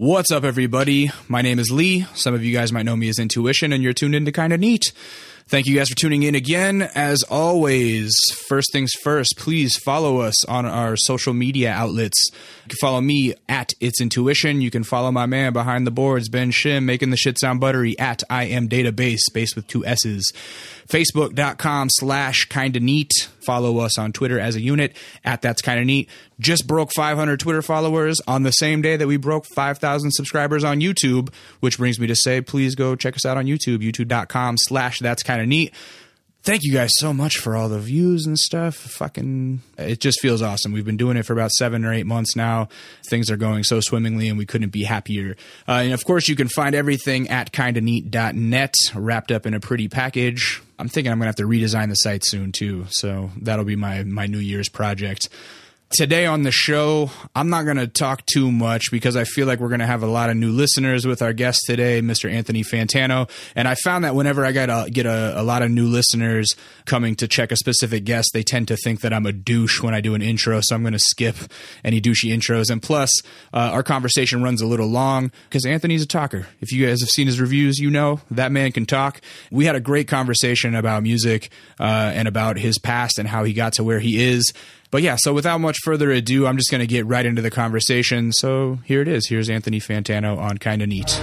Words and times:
What's 0.00 0.32
up, 0.32 0.44
everybody? 0.44 1.10
My 1.28 1.42
name 1.42 1.58
is 1.58 1.70
Lee. 1.70 2.06
Some 2.14 2.32
of 2.32 2.42
you 2.42 2.56
guys 2.56 2.72
might 2.72 2.86
know 2.86 2.96
me 2.96 3.10
as 3.10 3.18
Intuition, 3.18 3.70
and 3.70 3.82
you're 3.82 3.92
tuned 3.92 4.14
into 4.14 4.32
Kinda 4.32 4.56
Neat. 4.56 4.94
Thank 5.50 5.66
you 5.66 5.74
guys 5.74 5.88
for 5.88 5.96
tuning 5.96 6.22
in 6.22 6.36
again. 6.36 6.80
As 6.94 7.24
always, 7.24 8.12
first 8.46 8.72
things 8.72 8.92
first, 9.02 9.34
please 9.36 9.76
follow 9.76 10.20
us 10.20 10.44
on 10.44 10.64
our 10.64 10.96
social 10.96 11.34
media 11.34 11.72
outlets. 11.72 12.30
You 12.30 12.68
can 12.68 12.76
follow 12.80 13.00
me 13.00 13.34
at 13.48 13.72
It's 13.80 14.00
Intuition. 14.00 14.60
You 14.60 14.70
can 14.70 14.84
follow 14.84 15.10
my 15.10 15.26
man 15.26 15.52
behind 15.52 15.88
the 15.88 15.90
boards, 15.90 16.28
Ben 16.28 16.52
Shim, 16.52 16.84
making 16.84 17.10
the 17.10 17.16
shit 17.16 17.36
sound 17.36 17.58
buttery 17.58 17.98
at 17.98 18.22
I 18.30 18.44
Am 18.44 18.68
Database, 18.68 19.18
space 19.18 19.56
with 19.56 19.66
two 19.66 19.84
S's. 19.84 20.32
Facebook.com 20.90 21.88
slash 21.90 22.44
kinda 22.44 22.80
neat. 22.80 23.10
Follow 23.44 23.78
us 23.78 23.96
on 23.98 24.12
Twitter 24.12 24.38
as 24.38 24.56
a 24.56 24.60
unit 24.60 24.94
at 25.24 25.40
That's 25.40 25.62
Kinda 25.62 25.84
Neat. 25.84 26.08
Just 26.38 26.66
broke 26.66 26.90
500 26.94 27.38
Twitter 27.38 27.62
followers 27.62 28.20
on 28.26 28.42
the 28.42 28.50
same 28.50 28.82
day 28.82 28.96
that 28.96 29.06
we 29.06 29.16
broke 29.16 29.46
5,000 29.46 30.10
subscribers 30.10 30.64
on 30.64 30.80
YouTube, 30.80 31.32
which 31.60 31.78
brings 31.78 31.98
me 31.98 32.06
to 32.06 32.16
say, 32.16 32.40
please 32.40 32.74
go 32.74 32.96
check 32.96 33.14
us 33.14 33.24
out 33.24 33.36
on 33.36 33.46
YouTube, 33.46 33.78
youtube.com 33.78 34.56
slash 34.58 34.98
That's 34.98 35.22
Kinda 35.22 35.39
Neat 35.46 35.72
thank 36.42 36.62
you 36.62 36.72
guys 36.72 36.90
so 36.96 37.12
much 37.12 37.38
for 37.38 37.56
all 37.56 37.68
the 37.68 37.78
views 37.78 38.26
and 38.26 38.38
stuff. 38.38 38.74
Fucking, 38.74 39.60
it 39.78 40.00
just 40.00 40.20
feels 40.20 40.42
awesome. 40.42 40.72
We've 40.72 40.84
been 40.84 40.96
doing 40.96 41.16
it 41.16 41.24
for 41.24 41.32
about 41.32 41.50
seven 41.52 41.84
or 41.84 41.92
eight 41.92 42.06
months 42.06 42.34
now. 42.36 42.68
Things 43.06 43.30
are 43.30 43.36
going 43.36 43.64
so 43.64 43.80
swimmingly, 43.80 44.28
and 44.28 44.38
we 44.38 44.46
couldn't 44.46 44.70
be 44.70 44.84
happier. 44.84 45.36
Uh, 45.68 45.72
and 45.72 45.92
of 45.92 46.04
course, 46.04 46.28
you 46.28 46.36
can 46.36 46.48
find 46.48 46.74
everything 46.74 47.28
at 47.28 47.52
kindaneat.net 47.52 48.74
wrapped 48.94 49.30
up 49.30 49.46
in 49.46 49.54
a 49.54 49.60
pretty 49.60 49.88
package. 49.88 50.62
I'm 50.78 50.88
thinking 50.88 51.12
I'm 51.12 51.18
gonna 51.18 51.28
have 51.28 51.36
to 51.36 51.46
redesign 51.46 51.88
the 51.88 51.94
site 51.94 52.24
soon 52.24 52.52
too, 52.52 52.86
so 52.88 53.30
that'll 53.36 53.66
be 53.66 53.76
my 53.76 54.02
my 54.04 54.26
New 54.26 54.38
Year's 54.38 54.68
project 54.68 55.28
today 55.90 56.24
on 56.24 56.42
the 56.42 56.52
show, 56.52 57.10
I'm 57.34 57.50
not 57.50 57.64
going 57.64 57.76
to 57.76 57.88
talk 57.88 58.24
too 58.26 58.52
much 58.52 58.90
because 58.92 59.16
I 59.16 59.24
feel 59.24 59.46
like 59.48 59.58
we're 59.58 59.68
going 59.68 59.80
to 59.80 59.86
have 59.86 60.04
a 60.04 60.06
lot 60.06 60.30
of 60.30 60.36
new 60.36 60.52
listeners 60.52 61.04
with 61.04 61.20
our 61.20 61.32
guest 61.32 61.62
today, 61.66 62.00
Mr. 62.00 62.30
Anthony 62.30 62.62
Fantano. 62.62 63.28
And 63.56 63.66
I 63.66 63.74
found 63.74 64.04
that 64.04 64.14
whenever 64.14 64.44
I 64.44 64.52
got 64.52 64.70
a, 64.70 64.88
get 64.88 65.06
a, 65.06 65.40
a, 65.40 65.42
lot 65.42 65.62
of 65.62 65.70
new 65.70 65.86
listeners 65.86 66.54
coming 66.84 67.16
to 67.16 67.26
check 67.26 67.50
a 67.50 67.56
specific 67.56 68.04
guest, 68.04 68.30
they 68.32 68.44
tend 68.44 68.68
to 68.68 68.76
think 68.76 69.00
that 69.00 69.12
I'm 69.12 69.26
a 69.26 69.32
douche 69.32 69.82
when 69.82 69.92
I 69.92 70.00
do 70.00 70.14
an 70.14 70.22
intro. 70.22 70.60
So 70.62 70.76
I'm 70.76 70.82
going 70.82 70.92
to 70.92 71.00
skip 71.00 71.36
any 71.84 72.00
douchey 72.00 72.32
intros. 72.32 72.70
And 72.70 72.80
plus, 72.80 73.10
uh, 73.52 73.70
our 73.72 73.82
conversation 73.82 74.44
runs 74.44 74.62
a 74.62 74.66
little 74.66 74.88
long 74.88 75.32
because 75.48 75.66
Anthony's 75.66 76.02
a 76.04 76.06
talker. 76.06 76.46
If 76.60 76.70
you 76.70 76.86
guys 76.86 77.00
have 77.00 77.10
seen 77.10 77.26
his 77.26 77.40
reviews, 77.40 77.78
you 77.78 77.90
know 77.90 78.20
that 78.30 78.52
man 78.52 78.70
can 78.70 78.86
talk. 78.86 79.20
We 79.50 79.64
had 79.64 79.74
a 79.74 79.80
great 79.80 80.06
conversation 80.06 80.76
about 80.76 81.02
music 81.02 81.50
uh, 81.80 82.12
and 82.14 82.28
about 82.28 82.58
his 82.58 82.78
past 82.78 83.18
and 83.18 83.26
how 83.26 83.42
he 83.42 83.52
got 83.52 83.72
to 83.74 83.84
where 83.84 83.98
he 83.98 84.22
is. 84.22 84.52
But 84.90 85.02
yeah, 85.02 85.16
so 85.16 85.32
without 85.32 85.58
much 85.60 85.78
further 85.84 86.10
ado, 86.10 86.46
I'm 86.46 86.56
just 86.56 86.70
going 86.70 86.80
to 86.80 86.86
get 86.86 87.06
right 87.06 87.24
into 87.24 87.40
the 87.40 87.50
conversation. 87.50 88.32
So 88.32 88.80
here 88.84 89.00
it 89.00 89.06
is. 89.06 89.28
Here's 89.28 89.48
Anthony 89.48 89.78
Fantano 89.78 90.36
on 90.36 90.58
Kinda 90.58 90.86
Neat. 90.86 91.20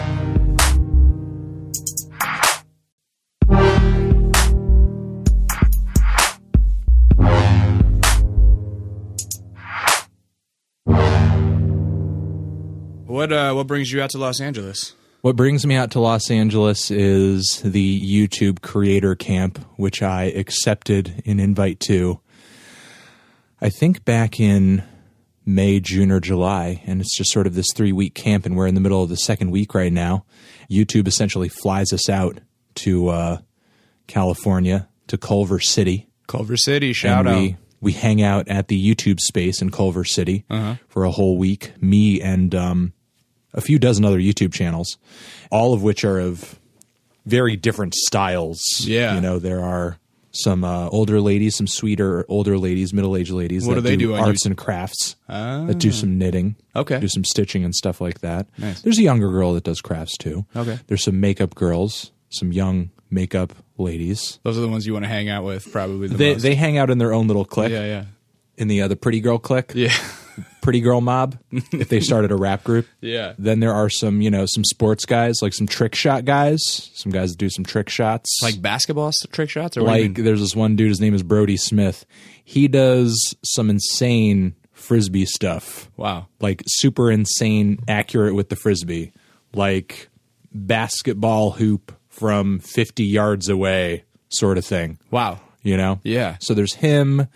What 13.05 13.33
uh, 13.33 13.53
what 13.53 13.67
brings 13.67 13.91
you 13.91 14.01
out 14.01 14.11
to 14.11 14.17
Los 14.17 14.39
Angeles? 14.39 14.93
What 15.21 15.35
brings 15.35 15.65
me 15.65 15.75
out 15.75 15.91
to 15.91 15.99
Los 15.99 16.29
Angeles 16.31 16.91
is 16.91 17.61
the 17.65 17.99
YouTube 17.99 18.61
Creator 18.61 19.15
Camp, 19.15 19.59
which 19.75 20.01
I 20.01 20.25
accepted 20.25 21.23
an 21.25 21.39
invite 21.39 21.79
to 21.81 22.21
I 23.59 23.69
think 23.69 24.05
back 24.05 24.39
in 24.39 24.83
May, 25.45 25.79
June, 25.79 26.11
or 26.11 26.19
July, 26.19 26.83
and 26.85 27.01
it's 27.01 27.15
just 27.17 27.31
sort 27.31 27.47
of 27.47 27.55
this 27.55 27.67
three 27.73 27.91
week 27.91 28.13
camp, 28.13 28.45
and 28.45 28.55
we're 28.55 28.67
in 28.67 28.75
the 28.75 28.81
middle 28.81 29.01
of 29.01 29.09
the 29.09 29.17
second 29.17 29.49
week 29.49 29.73
right 29.73 29.91
now. 29.91 30.25
YouTube 30.69 31.07
essentially 31.07 31.49
flies 31.49 31.93
us 31.93 32.09
out 32.09 32.39
to 32.75 33.07
uh, 33.07 33.37
California, 34.07 34.89
to 35.07 35.17
Culver 35.17 35.59
City. 35.59 36.09
Culver 36.27 36.57
City, 36.57 36.93
shout 36.93 37.25
and 37.25 37.29
out. 37.29 37.41
We, 37.41 37.57
we 37.79 37.91
hang 37.93 38.21
out 38.21 38.47
at 38.47 38.67
the 38.67 38.95
YouTube 38.95 39.19
space 39.19 39.61
in 39.61 39.71
Culver 39.71 40.03
City 40.03 40.45
uh-huh. 40.49 40.75
for 40.87 41.05
a 41.05 41.11
whole 41.11 41.37
week. 41.37 41.71
Me 41.81 42.21
and 42.21 42.53
um, 42.53 42.93
a 43.53 43.61
few 43.61 43.79
dozen 43.79 44.05
other 44.05 44.19
YouTube 44.19 44.53
channels, 44.53 44.97
all 45.49 45.73
of 45.73 45.81
which 45.81 46.03
are 46.03 46.19
of 46.19 46.59
very 47.25 47.55
different 47.55 47.95
styles. 47.95 48.61
Yeah. 48.81 49.15
You 49.15 49.21
know, 49.21 49.39
there 49.39 49.63
are 49.63 49.97
some 50.37 50.63
uh, 50.63 50.87
older 50.89 51.19
ladies, 51.21 51.55
some 51.55 51.67
sweeter 51.67 52.25
older 52.29 52.57
ladies, 52.57 52.93
middle 52.93 53.15
aged 53.17 53.31
ladies. 53.31 53.65
What 53.65 53.75
that 53.75 53.81
do 53.81 53.87
they 53.89 53.95
do? 53.97 54.13
Arts 54.15 54.45
and 54.45 54.57
crafts. 54.57 55.15
Ah. 55.27 55.65
That 55.65 55.79
do 55.79 55.91
some 55.91 56.17
knitting. 56.17 56.55
Okay. 56.75 56.99
Do 56.99 57.07
some 57.07 57.23
stitching 57.23 57.63
and 57.63 57.73
stuff 57.75 57.99
like 58.01 58.21
that. 58.21 58.47
Nice. 58.57 58.81
There's 58.81 58.99
a 58.99 59.03
younger 59.03 59.29
girl 59.29 59.53
that 59.53 59.63
does 59.63 59.81
crafts 59.81 60.17
too. 60.17 60.45
Okay. 60.55 60.79
There's 60.87 61.03
some 61.03 61.19
makeup 61.19 61.55
girls, 61.55 62.11
some 62.29 62.51
young 62.51 62.91
makeup 63.09 63.53
ladies. 63.77 64.39
Those 64.43 64.57
are 64.57 64.61
the 64.61 64.67
ones 64.67 64.85
you 64.85 64.93
want 64.93 65.05
to 65.05 65.09
hang 65.09 65.29
out 65.29 65.43
with, 65.43 65.71
probably. 65.71 66.07
The 66.07 66.15
they 66.17 66.33
most. 66.33 66.41
they 66.43 66.55
hang 66.55 66.77
out 66.77 66.89
in 66.89 66.97
their 66.97 67.13
own 67.13 67.27
little 67.27 67.45
clique. 67.45 67.71
Yeah, 67.71 67.85
yeah, 67.85 68.03
In 68.57 68.67
the 68.67 68.81
other 68.81 68.95
pretty 68.95 69.21
girl 69.21 69.37
clique. 69.39 69.71
yeah, 69.75 69.93
Pretty 70.61 70.81
girl 70.81 71.01
mob. 71.01 71.37
if 71.51 71.89
they 71.89 71.99
started 71.99 72.31
a 72.31 72.35
rap 72.35 72.63
group. 72.63 72.85
yeah. 73.01 73.33
Then 73.39 73.59
there 73.59 73.73
are 73.73 73.89
some, 73.89 74.21
you 74.21 74.29
know, 74.29 74.45
some 74.45 74.63
sports 74.63 75.05
guys, 75.05 75.37
like 75.41 75.53
some 75.53 75.67
trick 75.67 75.95
shot 75.95 76.25
guys, 76.25 76.61
some 76.95 77.11
guys 77.11 77.31
that 77.31 77.37
do 77.37 77.49
some 77.49 77.63
trick 77.65 77.89
shots. 77.89 78.39
Like 78.43 78.61
basketball 78.61 79.11
trick 79.31 79.49
shots, 79.49 79.77
or 79.77 79.83
what 79.83 79.93
do 79.95 80.01
you 80.01 80.07
like 80.09 80.17
there's 80.17 80.39
this 80.41 80.55
one 80.55 80.75
dude 80.75 80.89
his 80.89 80.99
name 80.99 81.13
is 81.13 81.23
brodie 81.23 81.57
smith 81.57 82.05
he 82.43 82.67
does 82.67 83.35
some 83.45 83.69
insane 83.69 84.55
frisbee 84.73 85.25
stuff 85.25 85.89
wow. 85.97 86.27
like 86.39 86.61
super 86.67 87.09
insane 87.11 87.79
accurate 87.87 88.35
with 88.35 88.49
the 88.49 88.55
frisbee 88.55 89.11
like 89.53 90.09
basketball 90.53 91.51
hoop 91.51 91.91
from 92.09 92.59
50 92.59 93.03
yards 93.03 93.47
away 93.49 94.03
sort 94.29 94.57
of 94.57 94.65
thing 94.65 94.97
Wow. 95.11 95.39
you 95.63 95.77
know 95.77 95.99
Yeah. 96.03 96.37
so 96.39 96.53
there's 96.53 96.75
him 96.75 97.27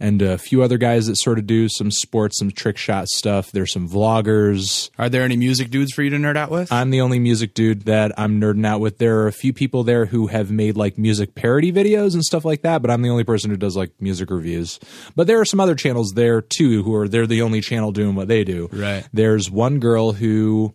and 0.00 0.22
a 0.22 0.38
few 0.38 0.62
other 0.62 0.78
guys 0.78 1.06
that 1.06 1.16
sort 1.16 1.38
of 1.38 1.46
do 1.46 1.68
some 1.68 1.90
sports 1.90 2.38
some 2.38 2.50
trick 2.50 2.76
shot 2.76 3.08
stuff 3.08 3.50
there's 3.52 3.72
some 3.72 3.88
vloggers 3.88 4.90
Are 4.98 5.08
there 5.08 5.22
any 5.22 5.36
music 5.36 5.70
dudes 5.70 5.92
for 5.92 6.02
you 6.02 6.10
to 6.10 6.16
nerd 6.16 6.36
out 6.36 6.50
with? 6.50 6.72
I'm 6.72 6.90
the 6.90 7.00
only 7.00 7.18
music 7.18 7.54
dude 7.54 7.82
that 7.82 8.12
I'm 8.18 8.40
nerding 8.40 8.66
out 8.66 8.80
with. 8.80 8.98
There 8.98 9.20
are 9.20 9.26
a 9.26 9.32
few 9.32 9.52
people 9.52 9.84
there 9.84 10.06
who 10.06 10.28
have 10.28 10.50
made 10.50 10.76
like 10.76 10.98
music 10.98 11.34
parody 11.34 11.72
videos 11.72 12.14
and 12.14 12.24
stuff 12.24 12.44
like 12.44 12.62
that, 12.62 12.82
but 12.82 12.90
I'm 12.90 13.02
the 13.02 13.10
only 13.10 13.24
person 13.24 13.50
who 13.50 13.56
does 13.56 13.76
like 13.76 13.90
music 14.00 14.30
reviews. 14.30 14.78
But 15.16 15.26
there 15.26 15.40
are 15.40 15.44
some 15.44 15.60
other 15.60 15.74
channels 15.74 16.12
there 16.12 16.40
too 16.40 16.82
who 16.82 16.94
are 16.94 17.08
they're 17.08 17.26
the 17.26 17.42
only 17.42 17.60
channel 17.60 17.92
doing 17.92 18.14
what 18.14 18.28
they 18.28 18.44
do. 18.44 18.68
Right. 18.72 19.06
There's 19.12 19.50
one 19.50 19.80
girl 19.80 20.12
who 20.12 20.74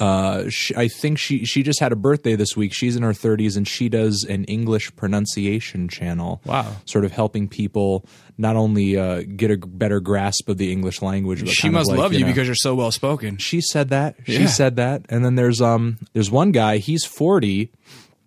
uh, 0.00 0.48
she, 0.48 0.74
I 0.74 0.88
think 0.88 1.18
she 1.18 1.44
she 1.44 1.62
just 1.62 1.78
had 1.78 1.92
a 1.92 1.96
birthday 1.96 2.34
this 2.34 2.56
week. 2.56 2.72
She's 2.74 2.96
in 2.96 3.02
her 3.02 3.12
30s 3.12 3.56
and 3.56 3.68
she 3.68 3.88
does 3.88 4.24
an 4.28 4.44
English 4.46 4.96
pronunciation 4.96 5.86
channel. 5.88 6.40
Wow. 6.46 6.74
Sort 6.86 7.04
of 7.04 7.12
helping 7.12 7.46
people 7.48 8.04
not 8.38 8.56
only 8.56 8.96
uh, 8.96 9.22
get 9.36 9.50
a 9.50 9.58
better 9.58 10.00
grasp 10.00 10.48
of 10.48 10.56
the 10.56 10.72
English 10.72 11.02
language, 11.02 11.40
but 11.44 11.50
she 11.50 11.68
must 11.68 11.90
like, 11.90 11.98
love 11.98 12.12
you 12.14 12.20
know- 12.20 12.26
because 12.26 12.46
you're 12.48 12.54
so 12.56 12.74
well 12.74 12.90
spoken. 12.90 13.36
she 13.36 13.60
said 13.60 13.90
that. 13.90 14.16
She 14.24 14.40
Yeah. 14.40 14.46
said 14.46 14.76
that. 14.76 15.04
And 15.10 15.22
then 15.24 15.34
there's 15.36 15.60
um 15.60 15.98
there's 16.14 16.30
one 16.30 16.50
guy, 16.50 16.78
he's 16.78 17.04
40, 17.04 17.70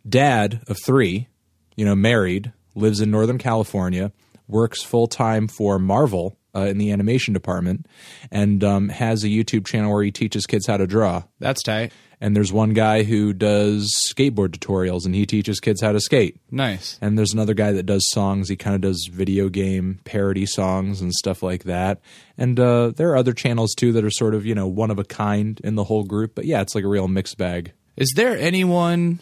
dad 0.07 0.61
of 0.67 0.77
3, 0.85 1.27
you 1.75 1.85
know, 1.85 1.95
married, 1.95 2.53
lives 2.75 3.01
in 3.01 3.09
Northern 3.11 3.37
California, 3.39 4.11
works 4.47 4.83
full-time 4.83 5.47
for 5.47 5.79
Marvel 5.79 6.37
uh, 6.55 6.61
in 6.61 6.77
the 6.77 6.91
animation 6.91 7.33
department 7.33 7.87
and 8.31 8.63
um, 8.63 8.89
has 8.89 9.23
a 9.23 9.27
YouTube 9.27 9.65
channel 9.65 9.91
where 9.91 10.03
he 10.03 10.11
teaches 10.11 10.45
kids 10.45 10.67
how 10.67 10.77
to 10.77 10.87
draw. 10.87 11.23
That's 11.39 11.63
tight. 11.63 11.91
And 12.21 12.37
there's 12.37 12.53
one 12.53 12.71
guy 12.73 13.03
who 13.03 13.33
does 13.33 13.93
skateboard 14.09 14.57
tutorials 14.57 15.05
and 15.05 15.13
he 15.13 15.25
teaches 15.25 15.59
kids 15.59 15.81
how 15.81 15.91
to 15.91 15.99
skate. 15.99 16.39
Nice. 16.49 16.97
And 17.01 17.17
there's 17.17 17.33
another 17.33 17.53
guy 17.53 17.73
that 17.73 17.85
does 17.85 18.09
songs. 18.11 18.47
He 18.47 18.55
kind 18.55 18.75
of 18.75 18.81
does 18.81 19.09
video 19.11 19.49
game 19.49 19.99
parody 20.05 20.45
songs 20.45 21.01
and 21.01 21.11
stuff 21.13 21.43
like 21.43 21.65
that. 21.65 21.99
And 22.37 22.57
uh, 22.57 22.91
there 22.95 23.11
are 23.11 23.17
other 23.17 23.33
channels 23.33 23.73
too 23.75 23.91
that 23.91 24.05
are 24.05 24.09
sort 24.09 24.35
of, 24.35 24.45
you 24.45 24.55
know, 24.55 24.67
one 24.67 24.89
of 24.89 24.99
a 24.99 25.03
kind 25.03 25.59
in 25.65 25.75
the 25.75 25.83
whole 25.83 26.05
group. 26.05 26.33
But 26.33 26.45
yeah, 26.45 26.61
it's 26.61 26.75
like 26.75 26.85
a 26.85 26.87
real 26.87 27.09
mixed 27.09 27.37
bag. 27.37 27.73
Is 27.97 28.13
there 28.15 28.37
anyone? 28.37 29.19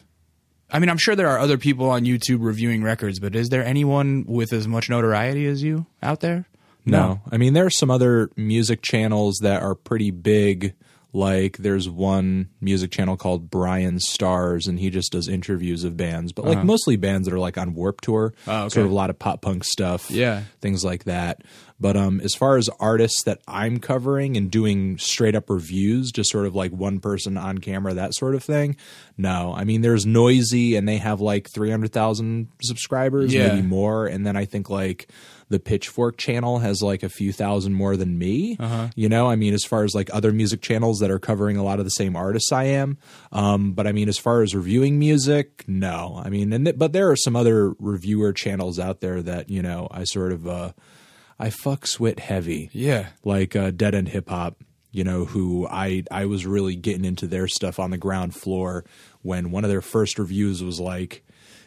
I 0.70 0.80
mean, 0.80 0.90
I'm 0.90 0.98
sure 0.98 1.16
there 1.16 1.28
are 1.28 1.40
other 1.40 1.58
people 1.58 1.90
on 1.90 2.06
YouTube 2.06 2.38
reviewing 2.42 2.84
records, 2.84 3.20
but 3.20 3.36
is 3.36 3.50
there 3.50 3.66
anyone 3.66 4.26
with 4.28 4.54
as 4.54 4.68
much 4.68 4.90
notoriety 4.90 5.46
as 5.48 5.62
you 5.64 5.88
out 6.02 6.22
there? 6.22 6.46
No. 6.86 7.22
I 7.32 7.38
mean, 7.38 7.54
there 7.54 7.66
are 7.66 7.70
some 7.70 7.92
other 7.92 8.30
music 8.36 8.82
channels 8.82 9.38
that 9.42 9.62
are 9.62 9.76
pretty 9.76 10.12
big. 10.12 10.74
Like 11.14 11.58
there's 11.58 11.90
one 11.90 12.48
music 12.62 12.90
channel 12.92 13.18
called 13.18 13.52
BryanStars, 13.52 14.68
and 14.68 14.80
he 14.80 14.90
just 14.90 15.12
does 15.12 15.28
interviews 15.28 15.84
of 15.84 15.98
bands, 15.98 16.32
but 16.32 16.46
like 16.46 16.64
mostly 16.64 16.96
bands 16.96 17.28
that 17.28 17.34
are 17.34 17.40
like 17.40 17.58
on 17.58 17.74
Warped 17.74 18.06
Tour, 18.06 18.34
Uh-huh. 18.48 18.52
Oh, 18.62 18.66
okay. 18.66 18.74
sort 18.76 18.86
of 18.86 18.92
a 18.94 18.96
lot 18.96 19.10
of 19.10 19.20
pop 19.20 19.42
punk 19.42 19.66
stuff, 19.66 20.10
Yeah. 20.10 20.44
things 20.62 20.86
like 20.86 21.04
that. 21.04 21.42
But 21.82 21.98
um, 21.98 22.22
as 22.22 22.34
far 22.36 22.56
as 22.58 22.70
artists 22.80 23.24
that 23.24 23.40
I'm 23.48 23.80
covering 23.80 24.38
and 24.38 24.50
doing 24.52 24.98
straight 25.00 25.36
up 25.36 25.50
reviews, 25.50 26.12
just 26.12 26.30
sort 26.30 26.46
of 26.46 26.56
like 26.56 26.72
one 26.72 27.00
person 27.00 27.38
on 27.38 27.58
camera, 27.58 27.94
that 27.96 28.14
sort 28.16 28.34
of 28.36 28.44
thing, 28.44 28.78
no. 29.18 29.54
I 29.58 29.64
mean, 29.66 29.82
there's 29.82 30.06
Noisey, 30.06 30.78
and 30.78 30.88
they 30.88 30.98
have 30.98 31.20
like 31.20 31.50
300,000 31.54 32.48
subscribers, 32.62 33.34
Yeah. 33.34 33.50
maybe 33.56 33.68
more, 33.68 34.06
and 34.08 34.26
then 34.26 34.38
I 34.38 34.46
think 34.46 34.70
like 34.70 35.10
the 35.52 35.60
Pitchfork 35.60 36.18
channel 36.18 36.58
has 36.60 36.82
like 36.82 37.04
a 37.04 37.10
few 37.10 37.32
thousand 37.32 37.74
more 37.74 37.96
than 37.96 38.18
me. 38.18 38.58
You 38.96 39.08
know, 39.10 39.30
I 39.30 39.36
mean, 39.36 39.54
as 39.54 39.64
far 39.64 39.84
as 39.84 39.94
like 39.94 40.10
other 40.12 40.32
music 40.32 40.62
channels 40.62 40.98
that 41.00 41.12
are 41.12 41.20
covering 41.20 41.58
a 41.58 41.64
lot 41.64 41.78
of 41.80 41.86
the 41.86 41.92
same 41.92 42.16
artists 42.16 42.52
I 42.52 42.64
am. 42.64 42.98
Um, 43.32 43.74
but 43.74 43.86
I 43.86 43.92
mean, 43.92 44.10
as 44.10 44.18
far 44.18 44.42
as 44.42 44.56
reviewing 44.56 44.98
music, 44.98 45.64
no. 45.68 46.20
I 46.26 46.30
mean, 46.30 46.52
and 46.52 46.66
th- 46.66 46.78
but 46.80 46.94
there 46.94 47.12
are 47.12 47.16
some 47.16 47.36
other 47.36 47.74
reviewer 47.78 48.34
channels 48.34 48.80
out 48.80 49.02
there 49.02 49.22
that 49.22 49.50
you 49.50 49.62
know 49.62 49.88
I 49.92 50.06
sort 50.06 50.32
of 50.32 50.48
uh, 50.48 50.72
I 51.40 51.50
fucks 51.50 52.00
with 52.00 52.20
heavy 52.20 52.70
Yeah. 52.74 53.10
like 53.24 53.56
uh, 53.56 53.72
Dead 53.72 53.94
End 53.96 54.08
Hip 54.10 54.30
Hop, 54.30 54.58
you 54.92 55.04
know, 55.04 55.26
who 55.26 55.68
I 55.68 56.04
I 56.12 56.26
was 56.26 56.46
really 56.46 56.76
getting 56.76 57.04
into 57.06 57.28
their 57.28 57.48
stuff 57.48 57.80
on 57.80 57.92
the 57.92 57.98
ground 57.98 58.36
floor 58.36 58.86
when 59.22 59.52
one 59.52 59.64
of 59.64 59.70
their 59.70 59.82
first 59.82 60.18
reviews 60.20 60.64
was 60.64 60.80
like 60.80 61.24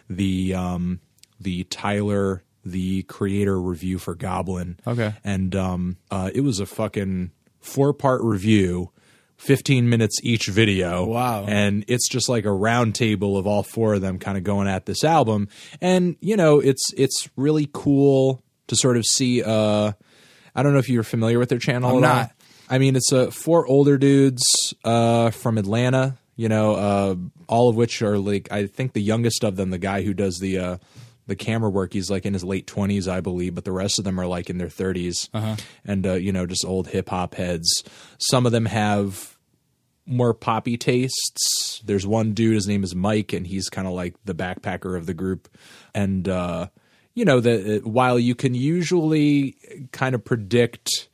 the 0.09 0.55
um 0.55 1.01
the 1.41 1.65
Tyler 1.65 2.44
the 2.65 3.03
creator 3.05 3.61
review 3.61 3.99
for 3.99 4.15
Goblin. 4.15 4.79
Okay. 4.87 5.15
And 5.23 5.55
um 5.55 5.97
uh 6.11 6.31
it 6.35 6.43
was 6.43 6.61
a 6.61 6.67
fucking 6.67 7.31
four 7.61 7.93
part 7.93 8.23
review. 8.23 8.91
15 9.37 9.89
minutes 9.89 10.21
each 10.23 10.47
video. 10.47 11.05
Wow. 11.05 11.45
And 11.47 11.85
it's 11.89 12.09
just 12.09 12.29
like 12.29 12.45
a 12.45 12.53
round 12.53 12.95
table 12.95 13.37
of 13.37 13.49
all 13.49 13.65
four 13.65 13.95
of 13.95 14.01
them 14.01 14.21
kind 14.21 14.39
of 14.39 14.45
going 14.45 14.69
at 14.69 14.87
this 14.87 15.03
album. 15.03 15.49
And, 15.81 16.17
you 16.21 16.37
know, 16.37 16.61
it's 16.61 16.93
it's 16.97 17.29
really 17.37 17.69
cool 17.73 18.41
to 18.69 18.77
sort 18.77 18.97
of 18.97 19.05
see 19.05 19.43
uh 19.43 19.93
I 20.55 20.63
don't 20.63 20.73
know 20.73 20.79
if 20.79 20.89
you're 20.89 21.03
familiar 21.03 21.39
with 21.39 21.49
their 21.49 21.59
channel 21.59 21.97
I'm 21.97 22.01
not. 22.01 22.31
I 22.69 22.79
mean, 22.79 22.97
it's 22.97 23.13
uh, 23.13 23.31
four 23.31 23.67
older 23.67 23.99
dudes 23.99 24.43
uh, 24.85 25.31
from 25.31 25.59
Atlanta. 25.59 26.17
You 26.37 26.49
know, 26.49 26.75
uh, 26.75 27.15
all 27.47 27.69
of 27.69 27.77
which 27.77 28.03
are 28.03 28.19
like 28.19 28.51
I 28.51 28.67
think 28.67 28.93
the 28.93 29.03
youngest 29.03 29.45
of 29.45 29.57
them, 29.57 29.71
the 29.71 29.79
guy 29.79 30.03
who 30.03 30.15
does 30.15 30.39
the 30.39 30.59
uh, 30.59 30.77
the 31.27 31.37
camera 31.37 31.71
work, 31.71 31.93
he's 31.93 32.11
like 32.11 32.27
in 32.27 32.33
his 32.33 32.45
late 32.45 32.67
twenties, 32.67 33.09
I 33.09 33.21
believe. 33.21 33.55
But 33.55 33.65
the 33.65 33.73
rest 33.73 33.99
of 33.99 34.05
them 34.05 34.19
are 34.21 34.27
like 34.27 34.51
in 34.51 34.59
their 34.59 34.69
30s 34.69 35.29
and 35.85 36.07
uh, 36.07 36.15
you 36.15 36.33
know 36.33 36.47
just 36.47 36.65
old 36.65 36.89
hip 36.89 37.09
hop 37.09 37.35
heads. 37.35 37.85
Some 38.19 38.47
of 38.47 38.53
them 38.53 38.67
have 38.67 39.37
more 40.07 40.35
poppy 40.35 40.77
tastes. 40.77 41.81
There's 41.85 42.07
one 42.07 42.33
dude, 42.33 42.55
his 42.55 42.69
name 42.69 42.85
is 42.85 42.95
Mike, 42.95 43.33
and 43.33 43.47
he's 43.47 43.69
kind 43.69 43.87
of 43.87 43.95
like 43.95 44.15
the 44.25 44.35
backpacker 44.35 44.97
of 44.97 45.07
the 45.07 45.15
group. 45.15 45.49
And 45.95 46.29
uh, 46.29 46.69
you 47.15 47.25
know, 47.25 47.41
the 47.41 47.81
while 47.85 48.19
you 48.19 48.35
can 48.35 48.55
usually 48.55 49.57
kind 49.93 50.15
of 50.15 50.25
predict 50.25 51.09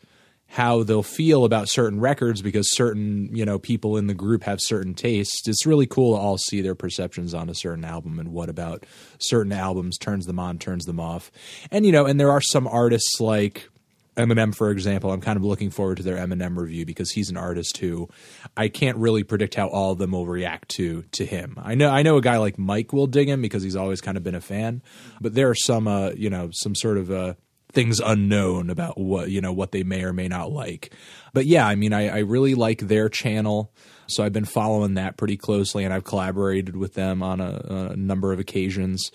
how 0.50 0.82
they'll 0.82 1.04
feel 1.04 1.44
about 1.44 1.68
certain 1.68 2.00
records 2.00 2.42
because 2.42 2.76
certain 2.76 3.30
you 3.32 3.44
know 3.44 3.58
people 3.58 3.96
in 3.96 4.08
the 4.08 4.14
group 4.14 4.42
have 4.42 4.58
certain 4.60 4.94
tastes. 4.94 5.46
It's 5.46 5.64
really 5.64 5.86
cool 5.86 6.16
to 6.16 6.20
all 6.20 6.38
see 6.38 6.60
their 6.60 6.74
perceptions 6.74 7.34
on 7.34 7.48
a 7.48 7.54
certain 7.54 7.84
album 7.84 8.18
and 8.18 8.32
what 8.32 8.48
about 8.48 8.84
certain 9.20 9.52
albums 9.52 9.96
turns 9.96 10.26
them 10.26 10.40
on 10.40 10.58
turns 10.58 10.86
them 10.86 10.98
off. 10.98 11.30
And 11.70 11.86
you 11.86 11.92
know 11.92 12.04
and 12.04 12.18
there 12.18 12.32
are 12.32 12.40
some 12.40 12.66
artists 12.66 13.20
like 13.20 13.68
Eminem, 14.16 14.52
for 14.52 14.70
example, 14.70 15.12
I'm 15.12 15.20
kind 15.20 15.36
of 15.36 15.44
looking 15.44 15.70
forward 15.70 15.98
to 15.98 16.02
their 16.02 16.16
Eminem 16.16 16.56
review 16.56 16.84
because 16.84 17.12
he's 17.12 17.30
an 17.30 17.36
artist 17.36 17.76
who 17.76 18.08
I 18.56 18.68
can't 18.68 18.98
really 18.98 19.22
predict 19.22 19.54
how 19.54 19.68
all 19.68 19.92
of 19.92 19.98
them 19.98 20.10
will 20.10 20.26
react 20.26 20.70
to 20.70 21.04
to 21.12 21.24
him. 21.24 21.58
I 21.62 21.76
know 21.76 21.90
I 21.90 22.02
know 22.02 22.16
a 22.16 22.20
guy 22.20 22.38
like 22.38 22.58
Mike 22.58 22.92
will 22.92 23.06
dig 23.06 23.28
him 23.28 23.40
because 23.40 23.62
he's 23.62 23.76
always 23.76 24.00
kind 24.00 24.16
of 24.16 24.24
been 24.24 24.34
a 24.34 24.40
fan, 24.40 24.82
but 25.20 25.34
there 25.34 25.48
are 25.48 25.54
some 25.54 25.86
uh, 25.86 26.10
you 26.10 26.28
know 26.28 26.50
some 26.52 26.74
sort 26.74 26.98
of 26.98 27.12
uh, 27.12 27.34
things 27.72 28.00
unknown 28.00 28.70
about 28.70 28.98
what 28.98 29.30
you 29.30 29.40
know 29.40 29.52
what 29.52 29.72
they 29.72 29.82
may 29.82 30.02
or 30.02 30.12
may 30.12 30.28
not 30.28 30.52
like. 30.52 30.94
But 31.32 31.46
yeah, 31.46 31.66
I 31.66 31.74
mean, 31.74 31.92
I, 31.92 32.08
I 32.08 32.18
really 32.18 32.54
like 32.54 32.80
their 32.80 33.08
channel. 33.08 33.72
So 34.08 34.24
I've 34.24 34.32
been 34.32 34.44
following 34.44 34.94
that 34.94 35.16
pretty 35.16 35.36
closely, 35.36 35.84
and 35.84 35.94
I've 35.94 36.02
collaborated 36.02 36.76
with 36.76 36.94
them 36.94 37.22
on 37.22 37.40
a, 37.40 37.90
a 37.92 37.96
number 37.96 38.32
of 38.32 38.40
occasions. 38.40 39.10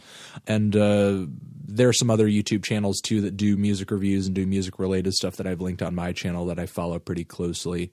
And 0.47 0.73
uh, 0.73 1.25
there 1.67 1.89
are 1.89 1.93
some 1.93 2.09
other 2.09 2.27
YouTube 2.27 2.63
channels 2.63 3.01
too 3.01 3.19
that 3.21 3.35
do 3.35 3.57
music 3.57 3.91
reviews 3.91 4.25
and 4.25 4.33
do 4.35 4.45
music 4.45 4.79
related 4.79 5.13
stuff 5.13 5.35
that 5.35 5.47
I've 5.47 5.59
linked 5.59 5.81
on 5.81 5.95
my 5.95 6.13
channel 6.13 6.45
that 6.45 6.59
I 6.59 6.65
follow 6.65 6.97
pretty 6.99 7.25
closely. 7.25 7.91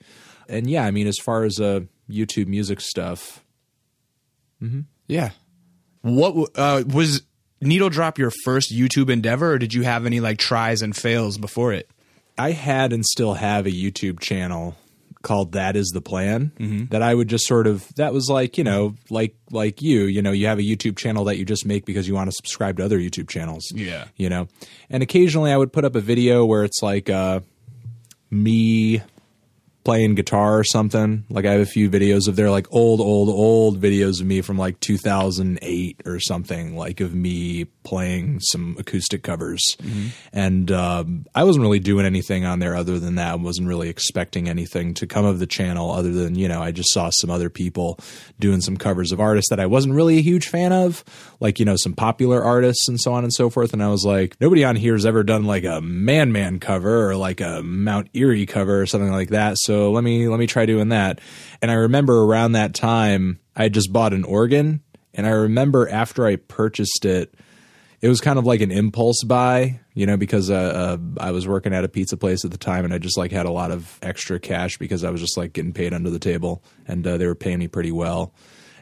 And 0.48 0.70
yeah, 0.70 0.84
I 0.84 0.92
mean, 0.92 1.08
as 1.08 1.18
far 1.18 1.42
as 1.42 1.58
uh, 1.58 1.80
YouTube 2.08 2.46
music 2.46 2.80
stuff, 2.80 3.42
Yeah. 5.08 5.30
What 6.02 6.50
uh, 6.56 6.84
was 6.86 7.22
Needle 7.62 7.90
Drop 7.90 8.18
your 8.18 8.32
first 8.44 8.72
YouTube 8.72 9.10
endeavor, 9.10 9.52
or 9.52 9.58
did 9.58 9.72
you 9.72 9.82
have 9.82 10.06
any 10.06 10.20
like 10.20 10.38
tries 10.38 10.82
and 10.82 10.94
fails 10.94 11.38
before 11.38 11.72
it? 11.72 11.88
I 12.36 12.52
had 12.52 12.92
and 12.92 13.04
still 13.04 13.34
have 13.34 13.66
a 13.66 13.70
YouTube 13.70 14.20
channel 14.20 14.76
called 15.22 15.52
That 15.52 15.76
Is 15.76 15.90
the 15.94 16.00
Plan 16.00 16.88
that 16.90 17.02
I 17.02 17.14
would 17.14 17.28
just 17.28 17.46
sort 17.46 17.66
of 17.66 17.86
that 17.94 18.12
was 18.12 18.28
like, 18.28 18.58
you 18.58 18.64
know, 18.64 18.96
like 19.08 19.36
like 19.50 19.80
you, 19.80 20.04
you 20.04 20.20
know, 20.20 20.32
you 20.32 20.46
have 20.46 20.58
a 20.58 20.62
YouTube 20.62 20.96
channel 20.96 21.24
that 21.24 21.38
you 21.38 21.44
just 21.44 21.64
make 21.64 21.84
because 21.84 22.08
you 22.08 22.14
want 22.14 22.28
to 22.28 22.32
subscribe 22.34 22.78
to 22.78 22.84
other 22.84 22.98
YouTube 22.98 23.28
channels. 23.28 23.72
Yeah. 23.74 24.06
You 24.16 24.28
know. 24.28 24.48
And 24.90 25.02
occasionally 25.02 25.52
I 25.52 25.56
would 25.56 25.72
put 25.72 25.84
up 25.84 25.94
a 25.94 26.00
video 26.00 26.44
where 26.44 26.64
it's 26.64 26.82
like 26.82 27.08
uh 27.08 27.40
me 28.30 29.02
playing 29.84 30.14
guitar 30.14 30.58
or 30.58 30.64
something. 30.64 31.24
Like 31.28 31.44
I 31.44 31.52
have 31.52 31.60
a 31.60 31.66
few 31.66 31.90
videos 31.90 32.28
of 32.28 32.36
their 32.36 32.50
like 32.50 32.66
old, 32.70 33.00
old, 33.00 33.28
old 33.28 33.80
videos 33.80 34.20
of 34.20 34.26
me 34.26 34.40
from 34.40 34.56
like 34.56 34.78
2008 34.80 36.02
or 36.06 36.20
something, 36.20 36.76
like 36.76 37.00
of 37.00 37.14
me 37.14 37.64
playing 37.82 38.38
some 38.40 38.76
acoustic 38.78 39.22
covers. 39.24 39.76
And 40.32 40.70
um, 40.70 41.26
I 41.34 41.44
wasn't 41.44 41.62
really 41.62 41.80
doing 41.80 42.06
anything 42.06 42.44
on 42.44 42.60
there 42.60 42.76
other 42.76 42.98
than 42.98 43.16
that. 43.16 43.32
I 43.32 43.34
wasn't 43.34 43.66
really 43.68 43.88
expecting 43.88 44.48
anything 44.48 44.94
to 44.94 45.06
come 45.06 45.24
of 45.24 45.40
the 45.40 45.46
channel 45.46 45.90
other 45.90 46.12
than, 46.12 46.36
you 46.36 46.46
know, 46.48 46.62
I 46.62 46.70
just 46.70 46.92
saw 46.92 47.10
some 47.10 47.30
other 47.30 47.50
people 47.50 47.98
doing 48.38 48.60
some 48.60 48.76
covers 48.76 49.10
of 49.10 49.20
artists 49.20 49.50
that 49.50 49.58
I 49.58 49.66
wasn't 49.66 49.94
really 49.94 50.18
a 50.18 50.22
huge 50.22 50.46
fan 50.46 50.72
of, 50.72 51.02
like, 51.40 51.58
you 51.58 51.64
know, 51.64 51.76
some 51.76 51.94
popular 51.94 52.42
artists 52.42 52.88
and 52.88 53.00
so 53.00 53.12
on 53.12 53.24
and 53.24 53.32
so 53.32 53.50
forth. 53.50 53.72
And 53.72 53.82
I 53.82 53.88
was 53.88 54.04
like, 54.04 54.40
nobody 54.40 54.64
on 54.64 54.76
here 54.76 54.94
has 54.94 55.04
ever 55.04 55.24
done 55.24 55.44
like 55.44 55.64
a 55.64 55.80
Man 55.80 56.30
Man 56.30 56.60
cover 56.60 57.08
or 57.08 57.16
like 57.16 57.40
a 57.40 57.62
Mount 57.62 58.08
Eerie 58.14 58.46
cover 58.46 58.80
or 58.80 58.86
something 58.86 59.10
like 59.10 59.30
that. 59.30 59.56
So 59.58 59.71
let 59.90 60.04
me 60.04 60.28
let 60.28 60.38
me 60.38 60.46
try 60.46 60.66
doing 60.66 60.90
that. 60.90 61.20
And 61.60 61.70
I 61.70 61.74
remember 61.74 62.22
around 62.22 62.52
that 62.52 62.74
time 62.74 63.40
I 63.56 63.64
had 63.64 63.74
just 63.74 63.92
bought 63.92 64.12
an 64.12 64.24
organ 64.24 64.82
and 65.14 65.26
I 65.26 65.30
remember 65.30 65.88
after 65.88 66.26
I 66.26 66.36
purchased 66.36 67.04
it 67.04 67.34
it 68.02 68.08
was 68.08 68.20
kind 68.20 68.38
of 68.38 68.44
like 68.44 68.60
an 68.60 68.72
impulse 68.72 69.22
buy, 69.22 69.78
you 69.94 70.06
know, 70.06 70.16
because 70.16 70.50
uh, 70.50 70.54
uh, 70.98 70.98
I 71.20 71.30
was 71.30 71.46
working 71.46 71.72
at 71.72 71.84
a 71.84 71.88
pizza 71.88 72.16
place 72.16 72.44
at 72.44 72.50
the 72.50 72.58
time, 72.58 72.84
and 72.84 72.92
I 72.92 72.98
just 72.98 73.16
like 73.16 73.30
had 73.30 73.46
a 73.46 73.52
lot 73.52 73.70
of 73.70 73.96
extra 74.02 74.40
cash 74.40 74.76
because 74.76 75.04
I 75.04 75.10
was 75.10 75.20
just 75.20 75.36
like 75.36 75.52
getting 75.52 75.72
paid 75.72 75.94
under 75.94 76.10
the 76.10 76.18
table, 76.18 76.64
and 76.88 77.06
uh, 77.06 77.16
they 77.16 77.26
were 77.26 77.36
paying 77.36 77.60
me 77.60 77.68
pretty 77.68 77.92
well. 77.92 78.34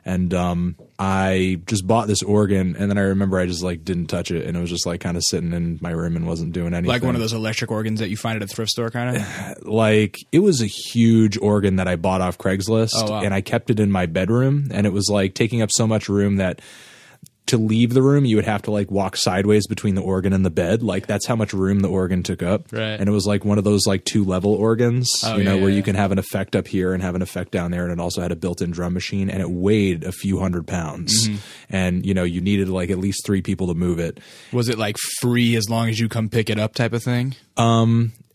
And 0.05 0.33
um, 0.33 0.77
I 0.99 1.61
just 1.67 1.87
bought 1.87 2.07
this 2.09 2.23
organ, 2.23 2.75
and 2.77 2.91
then 2.91 2.97
I 2.97 3.03
remember 3.03 3.39
I 3.39 3.47
just 3.47 3.63
like 3.63 3.85
didn't 3.85 4.07
touch 4.07 4.31
it, 4.31 4.47
and 4.47 4.57
it 4.57 4.61
was 4.61 4.71
just 4.71 4.87
like 4.87 5.01
kind 5.01 5.17
of 5.17 5.23
sitting 5.27 5.53
in 5.53 5.79
my 5.83 5.91
room 5.91 6.17
and 6.17 6.27
wasn't 6.27 6.53
doing 6.53 6.73
anything. 6.73 6.89
Like 6.89 7.03
one 7.03 7.15
of 7.15 7.21
those 7.21 7.33
electric 7.35 7.71
organs 7.71 8.01
that 8.01 8.09
you 8.09 8.17
find 8.17 8.37
at 8.37 8.43
a 8.43 8.47
thrift 8.47 8.71
store, 8.71 8.91
kind 8.91 9.17
of. 9.19 9.63
like 9.67 10.17
it 10.33 10.39
was 10.39 10.63
a 10.63 10.67
huge 10.67 11.37
organ 11.39 11.77
that 11.77 11.87
I 11.89 11.97
bought 11.97 12.21
off 12.21 12.39
Craigslist 12.39 12.93
Oh, 12.95 13.11
wow. 13.11 13.21
and 13.21 13.35
I 13.35 13.41
kept 13.41 13.71
it 13.71 13.79
in 13.79 13.91
my 13.93 14.07
bedroom 14.07 14.69
and 14.73 14.87
it 14.87 14.93
was 14.93 15.09
like 15.11 15.35
taking 15.35 15.61
up 15.63 15.71
so 15.73 15.87
much 15.87 16.09
room 16.09 16.37
that 16.37 16.61
to 17.47 17.57
leave 17.57 17.95
the 17.95 18.03
room 18.03 18.25
you 18.25 18.37
would 18.37 18.45
have 18.45 18.63
to 18.63 18.71
like 18.71 18.91
walk 18.93 19.17
sideways 19.17 19.67
between 19.67 19.97
the 19.97 20.01
organ 20.03 20.33
and 20.33 20.47
the 20.47 20.51
bed 20.51 20.83
like 20.85 21.09
that's 21.09 21.27
how 21.27 21.35
much 21.35 21.53
room 21.53 21.81
the 21.81 21.89
organ 21.89 22.23
took 22.23 22.43
up 22.45 22.71
Right. 22.71 22.81
and 23.01 23.09
it 23.09 23.13
was 23.13 23.27
like 23.27 23.45
one 23.45 23.59
of 23.59 23.65
those 23.65 23.87
like 23.89 24.05
two 24.05 24.25
level 24.25 24.53
organs 24.55 25.11
Oh, 25.25 25.37
you 25.37 25.43
know 25.43 25.57
yeah, 25.57 25.61
where 25.61 25.71
yeah. 25.71 25.77
you 25.77 25.83
can 25.83 25.97
have 25.97 26.13
an 26.13 26.19
effect 26.19 26.55
up 26.55 26.69
here 26.69 26.93
and 26.95 27.03
have 27.03 27.17
an 27.17 27.23
effect 27.23 27.51
down 27.51 27.73
there 27.73 27.83
and 27.83 27.93
it 27.93 27.99
also 27.99 28.21
had 28.23 28.31
a 28.31 28.37
built-in 28.37 28.71
drum 28.71 28.93
machine 28.95 29.29
and 29.29 29.41
it 29.43 29.51
weighed 29.51 30.05
a 30.05 30.13
few 30.13 30.39
hundred 30.39 30.67
pounds 30.69 31.29
Mm-hmm. 31.29 31.37
and 31.71 32.07
you 32.07 32.15
know 32.15 32.23
you 32.25 32.41
needed 32.41 32.69
like 32.69 32.89
at 32.91 32.99
least 32.99 33.27
three 33.27 33.43
people 33.43 33.67
to 33.67 33.75
move 33.75 33.99
it 33.99 34.21
Was 34.53 34.69
it 34.69 34.79
like 34.79 34.97
free 35.21 35.57
as 35.57 35.69
long 35.69 35.89
as 35.89 35.99
you 35.99 36.09
come 36.09 36.29
pick 36.29 36.51
it 36.51 36.59
up, 36.59 36.75
type 36.75 36.93
of 36.93 37.03
thing? 37.03 37.35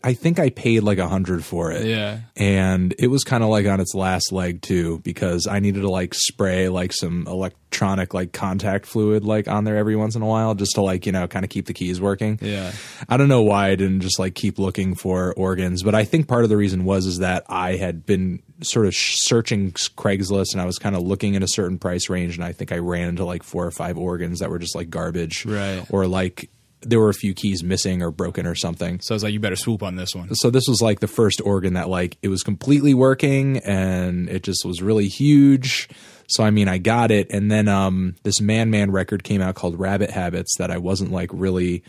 I 0.04 0.14
think 0.14 0.38
I 0.38 0.50
paid 0.50 0.80
like 0.84 0.98
a 0.98 1.08
hundred 1.08 1.44
for 1.44 1.72
it. 1.72 1.84
Yeah. 1.86 2.20
And 2.36 2.94
it 2.98 3.08
was 3.08 3.24
kind 3.24 3.42
of 3.42 3.50
like 3.50 3.66
on 3.66 3.80
its 3.80 3.94
last 3.94 4.30
leg 4.30 4.62
too, 4.62 5.00
because 5.00 5.48
I 5.48 5.58
needed 5.58 5.80
to 5.80 5.90
like 5.90 6.14
spray 6.14 6.68
like 6.68 6.92
some 6.92 7.26
electronic 7.26 8.14
like 8.14 8.32
contact 8.32 8.86
fluid 8.86 9.24
like 9.24 9.48
on 9.48 9.64
there 9.64 9.76
every 9.76 9.96
once 9.96 10.14
in 10.14 10.22
a 10.22 10.26
while 10.26 10.54
just 10.54 10.74
to 10.76 10.82
like, 10.82 11.06
you 11.06 11.12
know, 11.12 11.26
kind 11.26 11.44
of 11.44 11.50
keep 11.50 11.66
the 11.66 11.72
keys 11.74 12.00
working. 12.00 12.38
Yeah. 12.40 12.70
I 13.08 13.16
don't 13.16 13.28
know 13.28 13.42
why 13.42 13.68
I 13.70 13.74
didn't 13.74 14.00
just 14.00 14.18
like 14.20 14.34
keep 14.36 14.58
looking 14.60 14.94
for 14.94 15.34
organs, 15.34 15.82
but 15.82 15.94
I 15.96 16.04
think 16.04 16.28
part 16.28 16.44
of 16.44 16.50
the 16.50 16.56
reason 16.56 16.84
was 16.84 17.06
is 17.06 17.18
that 17.18 17.42
I 17.48 17.74
had 17.76 18.06
been 18.06 18.42
sort 18.62 18.86
of 18.86 18.94
searching 18.94 19.72
Craigslist 19.72 20.52
and 20.52 20.60
I 20.60 20.66
was 20.66 20.78
kind 20.78 20.94
of 20.94 21.02
looking 21.02 21.34
at 21.34 21.42
a 21.42 21.48
certain 21.48 21.78
price 21.78 22.08
range 22.08 22.36
and 22.36 22.44
I 22.44 22.52
think 22.52 22.70
I 22.70 22.78
ran 22.78 23.08
into 23.08 23.24
like 23.24 23.42
four 23.42 23.66
or 23.66 23.70
five 23.72 23.98
organs 23.98 24.38
that 24.38 24.50
were 24.50 24.58
just 24.60 24.76
like 24.76 24.88
garbage 24.88 25.44
Right. 25.44 25.84
or 25.90 26.06
like 26.06 26.48
there 26.88 27.00
were 27.00 27.08
a 27.08 27.14
few 27.14 27.34
keys 27.34 27.62
missing 27.62 28.02
or 28.02 28.10
broken 28.10 28.46
or 28.46 28.54
something. 28.54 29.00
So 29.00 29.14
I 29.14 29.16
was 29.16 29.22
like, 29.22 29.32
you 29.32 29.40
better 29.40 29.56
swoop 29.56 29.82
on 29.82 29.96
this 29.96 30.14
one. 30.14 30.34
so 30.34 30.50
this 30.50 30.64
was 30.68 30.80
like 30.80 31.00
the 31.00 31.08
first 31.08 31.40
organ 31.44 31.74
that 31.74 31.88
like 31.88 32.16
it 32.22 32.28
was 32.28 32.42
completely 32.42 32.94
working 32.94 33.58
and 33.58 34.28
it 34.28 34.42
just 34.42 34.64
was 34.64 34.82
really 34.82 35.08
huge. 35.08 35.88
So 36.28 36.42
i 36.42 36.50
mean 36.50 36.68
i 36.68 36.78
got 36.78 37.10
it. 37.10 37.30
And 37.30 37.50
then 37.50 37.68
um 37.68 38.16
this 38.22 38.40
man 38.40 38.70
man 38.70 38.90
record 38.90 39.24
came 39.24 39.40
out 39.40 39.54
called 39.54 39.78
rabbit 39.78 40.10
habits 40.10 40.56
that 40.58 40.70
i 40.70 40.78
wasn't 40.78 41.12
like 41.12 41.30
really 41.32 41.82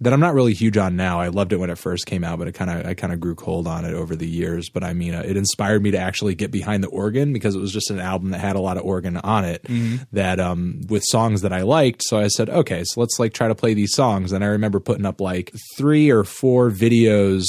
that 0.00 0.12
I'm 0.12 0.20
not 0.20 0.34
really 0.34 0.54
huge 0.54 0.76
on 0.76 0.96
now. 0.96 1.20
I 1.20 1.28
loved 1.28 1.52
it 1.52 1.56
when 1.56 1.70
it 1.70 1.78
first 1.78 2.06
came 2.06 2.24
out, 2.24 2.38
but 2.38 2.48
it 2.48 2.52
kind 2.52 2.70
of 2.70 2.86
I 2.86 2.94
kind 2.94 3.12
of 3.12 3.20
grew 3.20 3.34
cold 3.34 3.68
on 3.68 3.84
it 3.84 3.94
over 3.94 4.16
the 4.16 4.28
years. 4.28 4.68
But 4.68 4.82
I 4.82 4.92
mean, 4.92 5.14
uh, 5.14 5.22
it 5.24 5.36
inspired 5.36 5.82
me 5.82 5.92
to 5.92 5.98
actually 5.98 6.34
get 6.34 6.50
behind 6.50 6.82
the 6.82 6.88
organ 6.88 7.32
because 7.32 7.54
it 7.54 7.60
was 7.60 7.72
just 7.72 7.90
an 7.90 8.00
album 8.00 8.30
that 8.30 8.40
had 8.40 8.56
a 8.56 8.60
lot 8.60 8.76
of 8.76 8.84
organ 8.84 9.16
on 9.16 9.44
it 9.44 9.64
that 10.12 10.40
um 10.40 10.80
with 10.88 11.04
songs 11.04 11.42
that 11.42 11.52
I 11.52 11.62
liked. 11.62 12.02
So 12.02 12.18
I 12.18 12.28
said, 12.28 12.50
okay, 12.50 12.82
so 12.84 13.00
let's 13.00 13.18
like 13.18 13.32
try 13.32 13.48
to 13.48 13.54
play 13.54 13.74
these 13.74 13.94
songs. 13.94 14.32
And 14.32 14.42
I 14.42 14.48
remember 14.48 14.80
putting 14.80 15.06
up 15.06 15.20
like 15.20 15.52
three 15.76 16.10
or 16.10 16.24
four 16.24 16.70
videos 16.70 17.44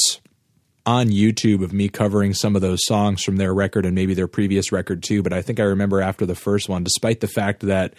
on 0.86 1.08
YouTube 1.08 1.64
of 1.64 1.74
me 1.74 1.90
covering 1.90 2.34
some 2.34 2.56
of 2.56 2.62
those 2.62 2.86
songs 2.86 3.24
from 3.24 3.38
their 3.38 3.54
record 3.54 3.86
and 3.86 3.96
maybe 3.96 4.14
their 4.14 4.28
previous 4.28 4.72
record 4.72 5.02
too. 5.02 5.24
But 5.24 5.34
I 5.34 5.42
think 5.42 5.60
I 5.60 5.64
remember 5.64 6.00
after 6.00 6.26
the 6.26 6.36
first 6.36 6.70
one, 6.70 6.84
despite 6.84 7.22
the 7.22 7.28
fact 7.28 7.62
that 7.62 7.96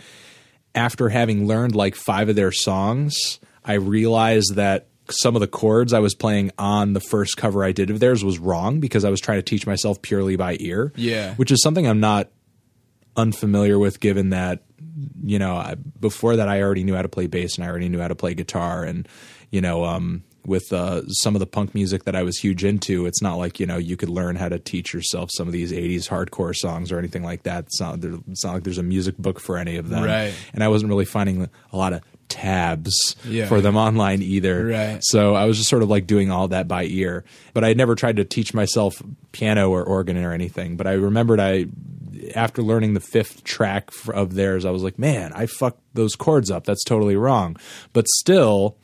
after 0.74 1.08
having 1.08 1.48
learned 1.48 1.74
like 1.74 1.96
five 1.96 2.28
of 2.28 2.36
their 2.36 2.52
songs, 2.52 3.40
I 3.66 3.74
realized 3.74 4.54
that 4.54 4.88
some 5.08 5.36
of 5.36 5.40
the 5.40 5.46
chords 5.46 5.92
I 5.92 6.00
was 6.00 6.14
playing 6.14 6.50
on 6.58 6.92
the 6.92 7.00
first 7.00 7.36
cover 7.36 7.64
I 7.64 7.72
did 7.72 7.90
of 7.90 8.00
theirs 8.00 8.24
was 8.24 8.38
wrong 8.38 8.80
because 8.80 9.04
I 9.04 9.10
was 9.10 9.20
trying 9.20 9.38
to 9.38 9.42
teach 9.42 9.66
myself 9.66 10.02
purely 10.02 10.36
by 10.36 10.56
ear. 10.60 10.92
Yeah. 10.96 11.34
Which 11.34 11.50
is 11.50 11.62
something 11.62 11.86
I'm 11.86 12.00
not 12.00 12.30
unfamiliar 13.16 13.78
with 13.78 14.00
given 14.00 14.30
that 14.30 14.62
you 15.22 15.38
know 15.38 15.56
I, 15.56 15.74
before 15.74 16.36
that 16.36 16.48
I 16.48 16.60
already 16.60 16.84
knew 16.84 16.94
how 16.94 17.02
to 17.02 17.08
play 17.08 17.26
bass 17.26 17.56
and 17.56 17.64
I 17.64 17.68
already 17.68 17.88
knew 17.88 17.98
how 17.98 18.08
to 18.08 18.14
play 18.14 18.34
guitar 18.34 18.84
and 18.84 19.08
you 19.50 19.62
know 19.62 19.84
um 19.84 20.22
with 20.46 20.72
uh, 20.72 21.02
some 21.08 21.34
of 21.34 21.40
the 21.40 21.46
punk 21.46 21.74
music 21.74 22.04
that 22.04 22.14
I 22.14 22.22
was 22.22 22.38
huge 22.38 22.64
into, 22.64 23.06
it's 23.06 23.20
not 23.20 23.34
like 23.34 23.58
you 23.58 23.66
know 23.66 23.76
you 23.76 23.96
could 23.96 24.08
learn 24.08 24.36
how 24.36 24.48
to 24.48 24.58
teach 24.58 24.94
yourself 24.94 25.28
some 25.32 25.46
of 25.48 25.52
these 25.52 25.72
'80s 25.72 26.08
hardcore 26.08 26.54
songs 26.54 26.92
or 26.92 26.98
anything 26.98 27.22
like 27.22 27.42
that. 27.42 27.64
It's 27.64 27.80
not, 27.80 27.98
it's 28.02 28.44
not 28.44 28.54
like 28.54 28.62
there's 28.62 28.78
a 28.78 28.82
music 28.82 29.18
book 29.18 29.40
for 29.40 29.58
any 29.58 29.76
of 29.76 29.88
them, 29.88 30.04
Right. 30.04 30.32
And 30.54 30.62
I 30.62 30.68
wasn't 30.68 30.90
really 30.90 31.04
finding 31.04 31.48
a 31.72 31.76
lot 31.76 31.92
of 31.92 32.02
tabs 32.28 33.16
Yeah. 33.28 33.46
for 33.46 33.60
them 33.60 33.76
online 33.76 34.22
either, 34.22 34.66
Right. 34.66 34.98
So 35.02 35.34
I 35.34 35.44
was 35.46 35.56
just 35.58 35.68
sort 35.70 35.82
of 35.82 35.88
like 35.88 36.06
doing 36.06 36.30
all 36.30 36.48
that 36.48 36.66
by 36.68 36.84
ear, 36.84 37.24
but 37.54 37.64
I 37.64 37.72
never 37.74 37.94
tried 37.94 38.16
to 38.16 38.24
teach 38.24 38.52
myself 38.54 39.00
piano 39.32 39.70
or 39.70 39.82
organ 39.84 40.16
or 40.16 40.32
anything. 40.32 40.76
But 40.76 40.86
I 40.86 40.92
remembered 40.92 41.40
I 41.40 41.66
after 42.34 42.62
learning 42.62 42.94
the 42.94 43.00
fifth 43.00 43.44
track 43.44 43.90
of 44.12 44.34
theirs, 44.34 44.64
I 44.64 44.70
was 44.70 44.82
like, 44.82 44.98
man, 44.98 45.32
I 45.34 45.46
fucked 45.46 45.80
those 45.94 46.16
chords 46.16 46.50
up. 46.50 46.64
That's 46.64 46.82
totally 46.82 47.14
wrong. 47.16 47.56
But 47.92 48.06
still, 48.08 48.76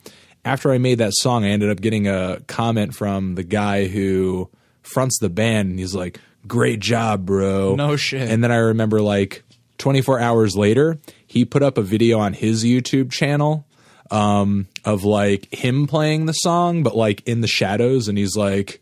after 0.45 0.71
I 0.71 0.77
made 0.77 0.99
that 0.99 1.13
song, 1.15 1.43
I 1.43 1.49
ended 1.49 1.69
up 1.69 1.81
getting 1.81 2.07
a 2.07 2.39
comment 2.47 2.95
from 2.95 3.35
the 3.35 3.43
guy 3.43 3.87
who 3.87 4.49
fronts 4.81 5.17
the 5.19 5.29
band, 5.29 5.71
and 5.71 5.79
he's 5.79 5.95
like, 5.95 6.19
great 6.47 6.79
job, 6.79 7.25
bro. 7.25 7.75
No 7.75 7.95
shit. 7.95 8.29
And 8.29 8.43
then 8.43 8.51
I 8.51 8.57
remember 8.57 9.01
like 9.01 9.42
24 9.83 10.17
hours 10.21 10.55
later, 10.55 10.97
he 11.27 11.43
put 11.43 11.61
up 11.61 11.77
a 11.77 11.81
video 11.81 12.17
on 12.17 12.31
his 12.31 12.63
YouTube 12.63 13.11
channel 13.11 13.67
um, 14.11 14.69
of 14.85 15.03
like 15.03 15.53
him 15.53 15.87
playing 15.87 16.25
the 16.25 16.31
song, 16.31 16.83
but 16.83 16.95
like 16.95 17.21
in 17.27 17.41
the 17.41 17.49
shadows. 17.49 18.07
And 18.07 18.17
he's 18.17 18.37
like, 18.37 18.81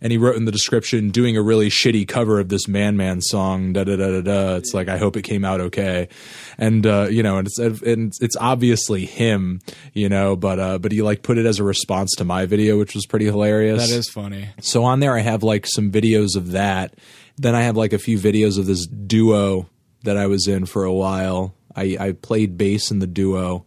and 0.00 0.10
he 0.10 0.16
wrote 0.16 0.36
in 0.36 0.46
the 0.46 0.50
description, 0.52 1.10
doing 1.10 1.36
a 1.36 1.42
really 1.42 1.68
shitty 1.68 2.08
cover 2.08 2.40
of 2.40 2.48
this 2.48 2.66
Man 2.66 2.96
Man 2.96 3.20
song. 3.20 3.74
Da 3.74 3.84
da 3.84 3.96
da 3.96 4.12
da 4.12 4.20
da. 4.22 4.56
It's 4.56 4.72
like 4.72 4.88
I 4.88 4.96
hope 4.96 5.14
it 5.18 5.24
came 5.24 5.44
out 5.44 5.60
okay, 5.60 6.08
and 6.56 6.86
uh, 6.86 7.08
you 7.10 7.22
know, 7.22 7.36
and 7.36 7.46
it's 7.46 7.58
and 7.58 8.08
it's, 8.08 8.22
it's 8.22 8.36
obviously 8.40 9.04
him, 9.04 9.60
you 9.92 10.08
know, 10.08 10.36
but 10.36 10.58
uh, 10.58 10.78
but 10.78 10.90
he 10.90 11.02
like 11.02 11.22
put 11.22 11.36
it 11.36 11.44
as 11.44 11.58
a 11.58 11.64
response 11.64 12.14
to 12.16 12.24
my 12.24 12.46
video, 12.46 12.78
which 12.78 12.94
was 12.94 13.04
pretty 13.04 13.26
hilarious. 13.26 13.90
That 13.90 13.94
is 13.94 14.08
funny. 14.08 14.48
So 14.62 14.84
on 14.84 15.00
there, 15.00 15.14
I 15.14 15.20
have 15.20 15.42
like 15.42 15.66
some 15.66 15.92
videos 15.92 16.34
of 16.34 16.52
that. 16.52 16.94
Then 17.36 17.54
I 17.54 17.60
have 17.60 17.76
like 17.76 17.92
a 17.92 17.98
few 17.98 18.18
videos 18.18 18.58
of 18.58 18.64
this 18.64 18.86
duo 18.86 19.68
that 20.04 20.16
I 20.16 20.26
was 20.26 20.46
in 20.48 20.66
for 20.66 20.84
a 20.84 20.92
while. 20.92 21.54
I, 21.74 21.96
I 22.00 22.12
played 22.12 22.56
bass 22.58 22.90
in 22.90 22.98
the 22.98 23.06
duo, 23.06 23.64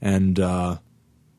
and 0.00 0.38
uh, 0.38 0.78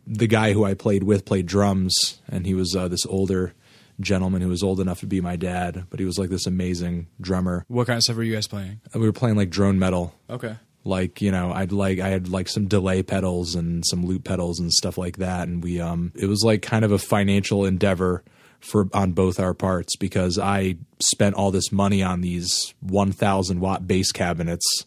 the 0.05 0.27
guy 0.27 0.53
who 0.53 0.63
I 0.65 0.73
played 0.73 1.03
with 1.03 1.25
played 1.25 1.45
drums, 1.45 2.19
and 2.27 2.45
he 2.45 2.53
was 2.53 2.75
uh, 2.75 2.87
this 2.87 3.05
older 3.05 3.53
gentleman 3.99 4.41
who 4.41 4.49
was 4.49 4.63
old 4.63 4.79
enough 4.79 4.99
to 5.01 5.05
be 5.07 5.21
my 5.21 5.35
dad, 5.35 5.85
but 5.89 5.99
he 5.99 6.05
was 6.05 6.17
like 6.17 6.29
this 6.29 6.47
amazing 6.47 7.07
drummer. 7.21 7.65
What 7.67 7.87
kind 7.87 7.97
of 7.97 8.03
stuff 8.03 8.15
were 8.17 8.23
you 8.23 8.33
guys 8.33 8.47
playing? 8.47 8.81
We 8.95 9.01
were 9.01 9.13
playing 9.13 9.35
like 9.37 9.49
drone 9.51 9.77
metal, 9.79 10.15
Okay. 10.29 10.55
like 10.83 11.21
you 11.21 11.31
know 11.31 11.51
i'd 11.53 11.71
like 11.71 11.99
i 11.99 12.07
had 12.09 12.27
like 12.27 12.47
some 12.49 12.67
delay 12.67 13.03
pedals 13.03 13.53
and 13.53 13.85
some 13.85 14.03
loop 14.03 14.23
pedals 14.23 14.59
and 14.59 14.73
stuff 14.73 14.97
like 14.97 15.17
that 15.17 15.47
and 15.47 15.63
we 15.63 15.79
um 15.79 16.11
it 16.15 16.25
was 16.25 16.41
like 16.43 16.63
kind 16.63 16.83
of 16.83 16.91
a 16.91 16.97
financial 16.97 17.65
endeavor 17.65 18.23
for 18.61 18.87
on 18.93 19.11
both 19.11 19.39
our 19.39 19.53
parts 19.53 19.95
because 19.95 20.37
i 20.37 20.75
spent 20.99 21.35
all 21.35 21.51
this 21.51 21.71
money 21.71 22.01
on 22.01 22.21
these 22.21 22.73
1000 22.81 23.59
watt 23.59 23.87
bass 23.87 24.11
cabinets 24.11 24.85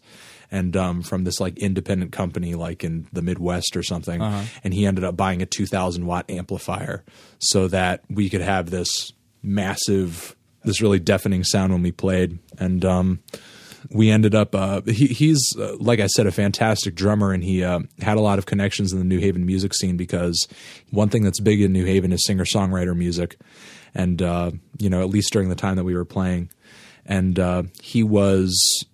and 0.51 0.77
um, 0.77 1.01
from 1.01 1.23
this 1.23 1.39
like 1.39 1.57
independent 1.57 2.11
company 2.11 2.55
like 2.55 2.83
in 2.83 3.07
the 3.11 3.21
midwest 3.21 3.75
or 3.75 3.83
something. 3.83 4.21
And 4.63 4.73
he 4.73 4.85
ended 4.85 5.03
up 5.03 5.17
buying 5.17 5.41
a 5.41 5.45
2000 5.45 6.05
watt 6.05 6.29
amplifier 6.29 7.03
so 7.39 7.67
that 7.67 8.03
we 8.09 8.29
could 8.29 8.41
have 8.41 8.69
this 8.69 9.11
massive 9.43 10.35
this 10.63 10.81
really 10.81 10.99
deafening 10.99 11.43
sound 11.43 11.73
when 11.73 11.83
we 11.83 11.91
played. 11.91 12.39
And 12.57 12.85
um 12.85 13.19
we 13.91 14.09
ended 14.09 14.33
up 14.33 14.55
uh, 14.55 14.81
he, 14.81 15.07
he's 15.07 15.55
uh, 15.57 15.75
like 15.79 15.99
i 15.99 16.07
said 16.07 16.27
a 16.27 16.31
fantastic 16.31 16.95
drummer 16.95 17.31
and 17.31 17.43
he 17.43 17.63
uh, 17.63 17.79
had 17.99 18.17
a 18.17 18.21
lot 18.21 18.39
of 18.39 18.45
connections 18.45 18.91
in 18.91 18.99
the 18.99 19.05
new 19.05 19.19
haven 19.19 19.45
music 19.45 19.73
scene 19.73 19.97
because 19.97 20.47
one 20.91 21.09
thing 21.09 21.23
that's 21.23 21.39
big 21.39 21.61
in 21.61 21.71
new 21.71 21.85
haven 21.85 22.11
is 22.11 22.25
singer 22.25 22.45
songwriter 22.45 22.95
music. 22.95 23.37
And 23.93 24.21
uh, 24.21 24.51
you 24.77 24.89
know 24.89 25.01
at 25.01 25.09
least 25.09 25.31
during 25.31 25.49
the 25.49 25.55
time 25.55 25.75
that 25.75 25.83
we 25.83 25.95
were 25.95 26.05
playing. 26.05 26.49
And 27.05 27.39
uh, 27.39 27.63
he 27.81 28.03
was 28.03 28.85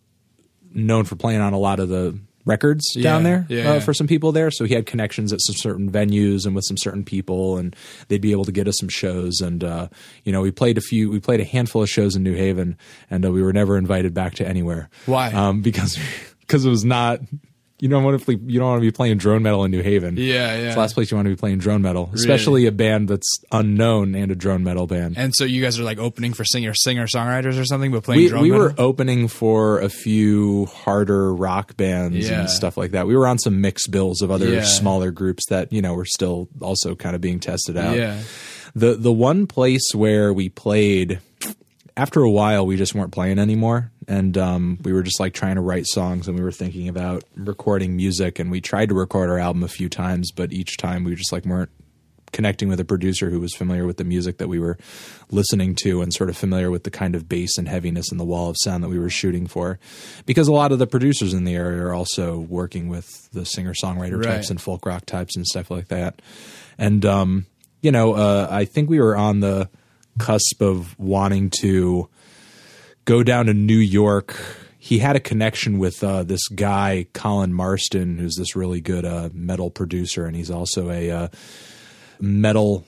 known 0.74 1.05
for 1.05 1.15
playing 1.15 1.41
on 1.41 1.53
a 1.53 1.57
lot 1.57 1.79
of 1.79 1.89
the 1.89 2.19
records 2.45 2.93
down 2.95 3.24
there 3.24 3.45
yeah, 3.50 3.69
uh, 3.69 3.74
yeah. 3.74 3.79
for 3.79 3.93
some 3.93 4.07
people 4.07 4.31
there 4.31 4.50
so 4.51 4.65
he 4.65 4.74
had 4.74 4.86
connections 4.86 5.31
at 5.31 5.41
some 5.41 5.55
certain 5.55 5.91
venues 5.91 6.45
and 6.45 6.55
with 6.55 6.63
some 6.65 6.77
certain 6.77 7.03
people 7.03 7.57
and 7.57 7.75
they'd 8.07 8.21
be 8.21 8.31
able 8.31 8.45
to 8.45 8.51
get 8.51 8.67
us 8.67 8.77
some 8.79 8.89
shows 8.89 9.41
and 9.41 9.63
uh, 9.63 9.88
you 10.24 10.31
know 10.31 10.41
we 10.41 10.51
played 10.51 10.77
a 10.77 10.81
few 10.81 11.10
we 11.10 11.19
played 11.19 11.39
a 11.39 11.45
handful 11.45 11.83
of 11.83 11.89
shows 11.89 12.15
in 12.15 12.24
new 12.24 12.36
haven 12.36 12.77
and 13.10 13.25
uh, 13.25 13.31
we 13.31 13.41
were 13.41 13.53
never 13.53 13.77
invited 13.77 14.13
back 14.13 14.36
to 14.36 14.48
anywhere 14.48 14.89
Why? 15.05 15.31
um, 15.31 15.62
because 15.62 15.98
because 16.41 16.65
it 16.65 16.69
was 16.69 16.83
not 16.83 17.19
you 17.81 17.89
don't 17.89 18.03
want 18.03 18.23
to 18.23 18.31
you 18.45 18.59
don't 18.59 18.69
want 18.69 18.77
to 18.79 18.81
be 18.81 18.91
playing 18.91 19.17
drone 19.17 19.41
metal 19.43 19.65
in 19.65 19.71
New 19.71 19.81
Haven. 19.81 20.15
Yeah, 20.15 20.23
yeah. 20.23 20.53
It's 20.67 20.75
the 20.75 20.79
last 20.79 20.93
place 20.93 21.09
you 21.11 21.17
want 21.17 21.25
to 21.25 21.31
be 21.31 21.35
playing 21.35 21.57
drone 21.57 21.81
metal, 21.81 22.11
especially 22.13 22.67
a 22.67 22.71
band 22.71 23.09
that's 23.09 23.27
unknown 23.51 24.13
and 24.15 24.31
a 24.31 24.35
drone 24.35 24.63
metal 24.63 24.85
band. 24.88 25.17
And 25.17 25.33
so 25.35 25.43
you 25.43 25.61
guys 25.63 25.79
are 25.79 25.83
like 25.83 25.97
opening 25.97 26.33
for 26.33 26.45
singer 26.45 26.73
singer 26.75 27.07
songwriters 27.07 27.59
or 27.59 27.65
something, 27.65 27.91
but 27.91 28.03
playing 28.03 28.21
we, 28.21 28.27
drum 28.29 28.41
we 28.43 28.51
metal? 28.51 28.65
were 28.67 28.75
opening 28.77 29.27
for 29.27 29.79
a 29.81 29.89
few 29.89 30.67
harder 30.67 31.33
rock 31.33 31.75
bands 31.75 32.29
Yeah. 32.29 32.41
and 32.41 32.50
stuff 32.50 32.77
like 32.77 32.91
that. 32.91 33.07
We 33.07 33.15
were 33.17 33.27
on 33.27 33.39
some 33.39 33.59
mixed 33.61 33.89
bills 33.89 34.21
of 34.21 34.29
other 34.31 34.47
Yeah. 34.53 34.63
smaller 34.63 35.09
groups 35.09 35.43
that 35.50 35.73
you 35.73 35.81
know 35.81 35.95
were 35.95 36.05
still 36.05 36.50
also 36.61 36.93
kind 36.95 37.15
of 37.15 37.21
being 37.21 37.39
tested 37.39 37.77
out. 37.77 37.97
Yeah. 37.97 38.19
The 38.75 38.93
the 38.93 39.11
one 39.11 39.47
place 39.47 39.89
where 39.95 40.31
we 40.31 40.50
played 40.50 41.19
after 42.01 42.24
a 42.24 42.31
while 42.31 42.65
we 42.65 42.77
just 42.77 42.96
weren't 42.96 43.12
playing 43.12 43.38
anymore. 43.38 43.91
And 44.08 44.36
um, 44.36 44.79
we 44.81 44.91
were 44.91 45.03
just 45.03 45.20
like 45.20 45.34
trying 45.34 45.55
to 45.55 45.62
write 45.62 45.86
songs 45.86 46.27
and 46.27 46.36
we 46.36 46.43
were 46.43 46.51
thinking 46.51 46.88
about 46.89 47.24
recording 47.36 47.96
music. 47.96 48.39
And 48.39 48.50
we 48.50 48.60
tried 48.60 48.89
to 48.89 48.96
record 48.96 49.29
our 49.29 49.38
album 49.38 49.62
a 49.63 49.67
few 49.67 49.88
times 49.88 50.31
but 50.31 50.51
each 50.51 50.77
time 50.77 51.03
we 51.03 51.13
just 51.15 51.31
like 51.31 51.46
weren't 51.46 51.70
connecting 52.31 52.70
with 52.70 52.79
a 52.79 52.86
producer 52.86 53.29
who 53.29 53.39
was 53.41 53.53
familiar 53.53 53.86
with 53.86 53.98
the 53.98 54.03
music 54.05 54.38
that 54.38 54.48
we 54.48 54.58
were 54.58 54.77
listening 55.31 55.75
to 55.75 56.01
and 56.01 56.13
sort 56.13 56.29
of 56.29 56.38
familiar 56.38 56.72
with 56.72 56.86
the 56.86 56.89
kind 56.89 57.13
of 57.13 57.27
bass 57.27 57.58
and 57.58 57.67
heaviness 57.67 58.12
in 58.12 58.17
the 58.17 58.24
wall 58.24 58.50
of 58.50 58.55
sound 58.63 58.84
that 58.84 58.88
we 58.89 58.98
were 58.98 59.10
shooting 59.10 59.46
for. 59.46 59.77
Because 60.25 60.48
a 60.48 60.53
lot 60.53 60.72
of 60.72 60.79
the 60.79 60.88
producers 60.88 61.34
in 61.34 61.43
the 61.43 61.53
area 61.55 61.84
are 61.84 61.93
also 61.93 62.39
working 62.39 62.88
with 62.88 63.29
the 63.31 63.46
singer 63.46 63.74
songwriter 63.74 64.17
Right. 64.17 64.36
types 64.36 64.50
and 64.50 64.60
folk 64.62 64.86
rock 64.86 65.05
types 65.05 65.36
and 65.36 65.46
stuff 65.46 65.70
like 65.70 65.89
that. 65.89 66.22
And 66.77 67.05
um, 67.05 67.46
you 67.81 67.91
know 67.91 68.13
uh, 68.13 68.48
i 68.50 68.65
think 68.65 68.89
we 68.89 69.00
were 69.00 69.17
on 69.17 69.39
the 69.39 69.70
cusp 70.18 70.62
of 70.62 70.98
wanting 71.00 71.50
to 71.50 72.08
go 73.06 73.24
down 73.24 73.46
to 73.46 73.53
new 73.53 73.77
york 73.77 74.36
he 74.77 74.98
had 74.98 75.15
a 75.15 75.20
connection 75.20 75.77
with 75.77 76.03
uh, 76.03 76.24
this 76.24 76.48
guy 76.50 77.06
colin 77.13 77.53
marston 77.53 78.18
who's 78.18 78.36
this 78.36 78.56
really 78.56 78.82
good 78.82 79.06
uh, 79.06 79.30
metal 79.34 79.70
producer 79.70 80.25
and 80.25 80.36
he's 80.36 80.51
also 80.51 80.89
a 80.89 81.12
uh, 81.12 81.27
metal 82.20 82.86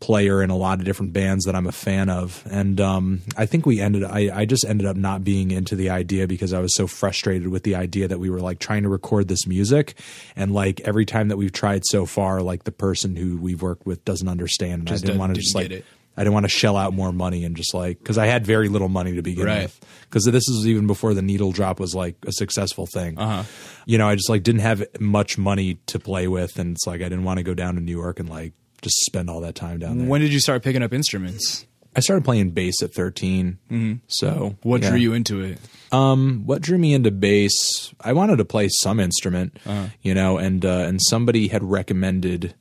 player 0.00 0.42
in 0.42 0.50
a 0.50 0.56
lot 0.56 0.78
of 0.78 0.84
different 0.84 1.12
bands 1.12 1.44
that 1.44 1.54
I'm 1.54 1.66
a 1.66 1.72
fan 1.72 2.08
of. 2.08 2.42
And 2.50 2.80
um, 2.80 3.20
I 3.36 3.46
think 3.46 3.66
we 3.66 3.80
ended 3.80 4.02
I, 4.02 4.30
I 4.34 4.44
just 4.46 4.64
ended 4.64 4.86
up 4.86 4.96
not 4.96 5.22
being 5.22 5.50
into 5.50 5.76
the 5.76 5.90
idea 5.90 6.26
because 6.26 6.52
I 6.52 6.60
was 6.60 6.74
so 6.74 6.86
frustrated 6.86 7.48
with 7.48 7.62
the 7.62 7.76
idea 7.76 8.08
that 8.08 8.18
we 8.18 8.30
were 8.30 8.40
like 8.40 8.58
trying 8.58 8.82
to 8.82 8.88
record 8.88 9.28
this 9.28 9.46
music 9.46 9.94
and 10.34 10.52
like 10.52 10.80
every 10.80 11.04
time 11.04 11.28
that 11.28 11.36
we've 11.36 11.52
tried 11.52 11.84
so 11.84 12.06
far, 12.06 12.40
like 12.40 12.64
the 12.64 12.72
person 12.72 13.14
who 13.14 13.36
we've 13.36 13.62
worked 13.62 13.86
with 13.86 14.04
doesn't 14.04 14.28
understand. 14.28 14.80
And 14.80 14.88
Just 14.88 15.04
I 15.04 15.08
didn't 15.08 15.20
want 15.20 15.34
to 15.34 15.40
just 15.40 15.54
like 15.54 15.70
it. 15.70 15.84
I 16.16 16.22
didn't 16.22 16.34
want 16.34 16.44
to 16.44 16.48
shell 16.50 16.76
out 16.76 16.92
more 16.92 17.12
money 17.12 17.44
and 17.44 17.56
just 17.56 17.72
like 17.72 17.98
because 17.98 18.18
I 18.18 18.26
had 18.26 18.44
very 18.44 18.68
little 18.68 18.88
money 18.88 19.14
to 19.14 19.22
begin 19.22 19.46
Right. 19.46 19.62
with 19.62 19.80
because 20.02 20.24
this 20.24 20.48
is 20.48 20.66
even 20.66 20.86
before 20.86 21.14
the 21.14 21.22
needle 21.22 21.52
drop 21.52 21.80
was 21.80 21.94
like 21.94 22.16
a 22.26 22.32
successful 22.32 22.86
thing. 22.86 23.18
Uh-huh. 23.18 23.44
You 23.86 23.96
know, 23.98 24.08
I 24.08 24.16
just 24.16 24.28
like 24.28 24.42
didn't 24.42 24.60
have 24.62 24.84
much 24.98 25.38
money 25.38 25.74
to 25.86 25.98
play 25.98 26.28
with, 26.28 26.58
and 26.58 26.72
it's 26.76 26.86
like 26.86 27.00
I 27.00 27.04
didn't 27.04 27.24
want 27.24 27.38
to 27.38 27.42
go 27.44 27.54
down 27.54 27.76
to 27.76 27.80
New 27.80 27.96
York 27.96 28.20
and 28.20 28.28
like 28.28 28.52
just 28.82 28.96
spend 29.06 29.30
all 29.30 29.40
that 29.42 29.54
time 29.54 29.78
down 29.78 29.98
there. 29.98 30.08
When 30.08 30.20
did 30.20 30.32
you 30.32 30.40
start 30.40 30.62
picking 30.62 30.82
up 30.82 30.92
instruments? 30.92 31.66
I 31.96 31.98
started 32.00 32.24
playing 32.24 32.50
bass 32.50 32.82
at 32.84 32.94
13. 32.94 33.58
So 34.06 34.26
Mm-hmm. 34.30 34.68
What 34.68 34.82
yeah. 34.82 34.90
drew 34.90 34.98
you 34.98 35.12
into 35.12 35.40
it? 35.40 35.58
Um, 35.90 36.42
what 36.46 36.62
drew 36.62 36.78
me 36.78 36.94
into 36.94 37.10
bass? 37.10 37.52
I 38.00 38.12
wanted 38.12 38.36
to 38.36 38.44
play 38.44 38.68
some 38.70 39.00
instrument, 39.00 39.58
Uh-huh. 39.66 39.86
you 40.02 40.14
know, 40.14 40.38
and 40.38 40.64
uh, 40.64 40.84
and 40.86 41.00
somebody 41.02 41.48
had 41.48 41.64
recommended 41.64 42.54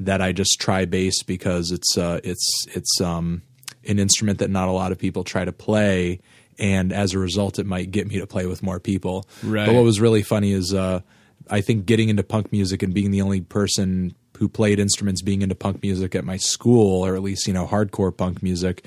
that 0.00 0.20
I 0.20 0.32
just 0.32 0.58
try 0.58 0.86
bass 0.86 1.22
because 1.22 1.70
it's 1.70 1.96
uh, 1.96 2.20
it's 2.24 2.66
it's 2.68 3.00
um, 3.00 3.42
an 3.86 3.98
instrument 3.98 4.38
that 4.38 4.50
not 4.50 4.68
a 4.68 4.72
lot 4.72 4.92
of 4.92 4.98
people 4.98 5.24
try 5.24 5.44
to 5.44 5.52
play, 5.52 6.20
and 6.58 6.92
as 6.92 7.14
a 7.14 7.18
result, 7.18 7.58
it 7.58 7.66
might 7.66 7.90
get 7.90 8.08
me 8.08 8.18
to 8.18 8.26
play 8.26 8.46
with 8.46 8.62
more 8.62 8.80
people. 8.80 9.28
Right. 9.44 9.66
But 9.66 9.74
what 9.74 9.84
was 9.84 10.00
really 10.00 10.22
funny 10.22 10.52
is 10.52 10.74
uh, 10.74 11.00
I 11.48 11.60
think 11.60 11.86
getting 11.86 12.08
into 12.08 12.22
punk 12.22 12.50
music 12.50 12.82
and 12.82 12.92
being 12.92 13.10
the 13.10 13.22
only 13.22 13.42
person 13.42 14.14
who 14.38 14.48
played 14.48 14.78
instruments 14.78 15.20
being 15.20 15.42
into 15.42 15.54
punk 15.54 15.82
music 15.82 16.14
at 16.14 16.24
my 16.24 16.38
school, 16.38 17.04
or 17.04 17.14
at 17.14 17.22
least 17.22 17.46
you 17.46 17.52
know 17.52 17.66
hardcore 17.66 18.16
punk 18.16 18.42
music, 18.42 18.86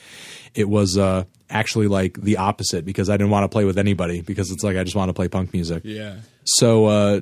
it 0.56 0.68
was 0.68 0.98
uh, 0.98 1.26
actually 1.50 1.88
like 1.88 2.20
the 2.20 2.38
opposite 2.38 2.86
because 2.86 3.08
I 3.08 3.18
didn't 3.18 3.30
want 3.30 3.44
to 3.44 3.50
play 3.50 3.66
with 3.66 3.78
anybody 3.78 4.22
because 4.22 4.50
it's 4.50 4.64
like 4.64 4.78
I 4.78 4.84
just 4.84 4.96
want 4.96 5.10
to 5.10 5.14
play 5.14 5.28
punk 5.28 5.54
music. 5.54 5.84
Yeah. 5.86 6.16
So 6.44 6.86
uh, 6.86 7.22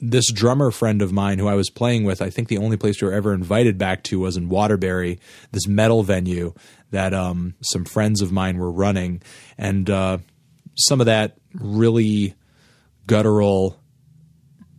this 0.00 0.30
drummer 0.32 0.70
friend 0.70 1.02
of 1.02 1.12
mine 1.12 1.38
who 1.38 1.48
I 1.48 1.54
was 1.54 1.70
playing 1.70 2.04
with, 2.04 2.22
I 2.22 2.30
think 2.30 2.48
the 2.48 2.58
only 2.58 2.76
place 2.76 3.00
we 3.00 3.08
were 3.08 3.14
ever 3.14 3.34
invited 3.34 3.78
back 3.78 4.02
to 4.04 4.20
was 4.20 4.36
in 4.36 4.48
Waterbury, 4.48 5.18
this 5.52 5.66
metal 5.66 6.02
venue 6.02 6.54
that 6.90 7.12
um, 7.12 7.54
some 7.60 7.84
friends 7.84 8.22
of 8.22 8.32
mine 8.32 8.58
were 8.58 8.70
running, 8.70 9.22
and 9.56 9.90
uh, 9.90 10.18
some 10.76 11.00
of 11.00 11.06
that 11.06 11.36
really 11.52 12.34
guttural 13.06 13.78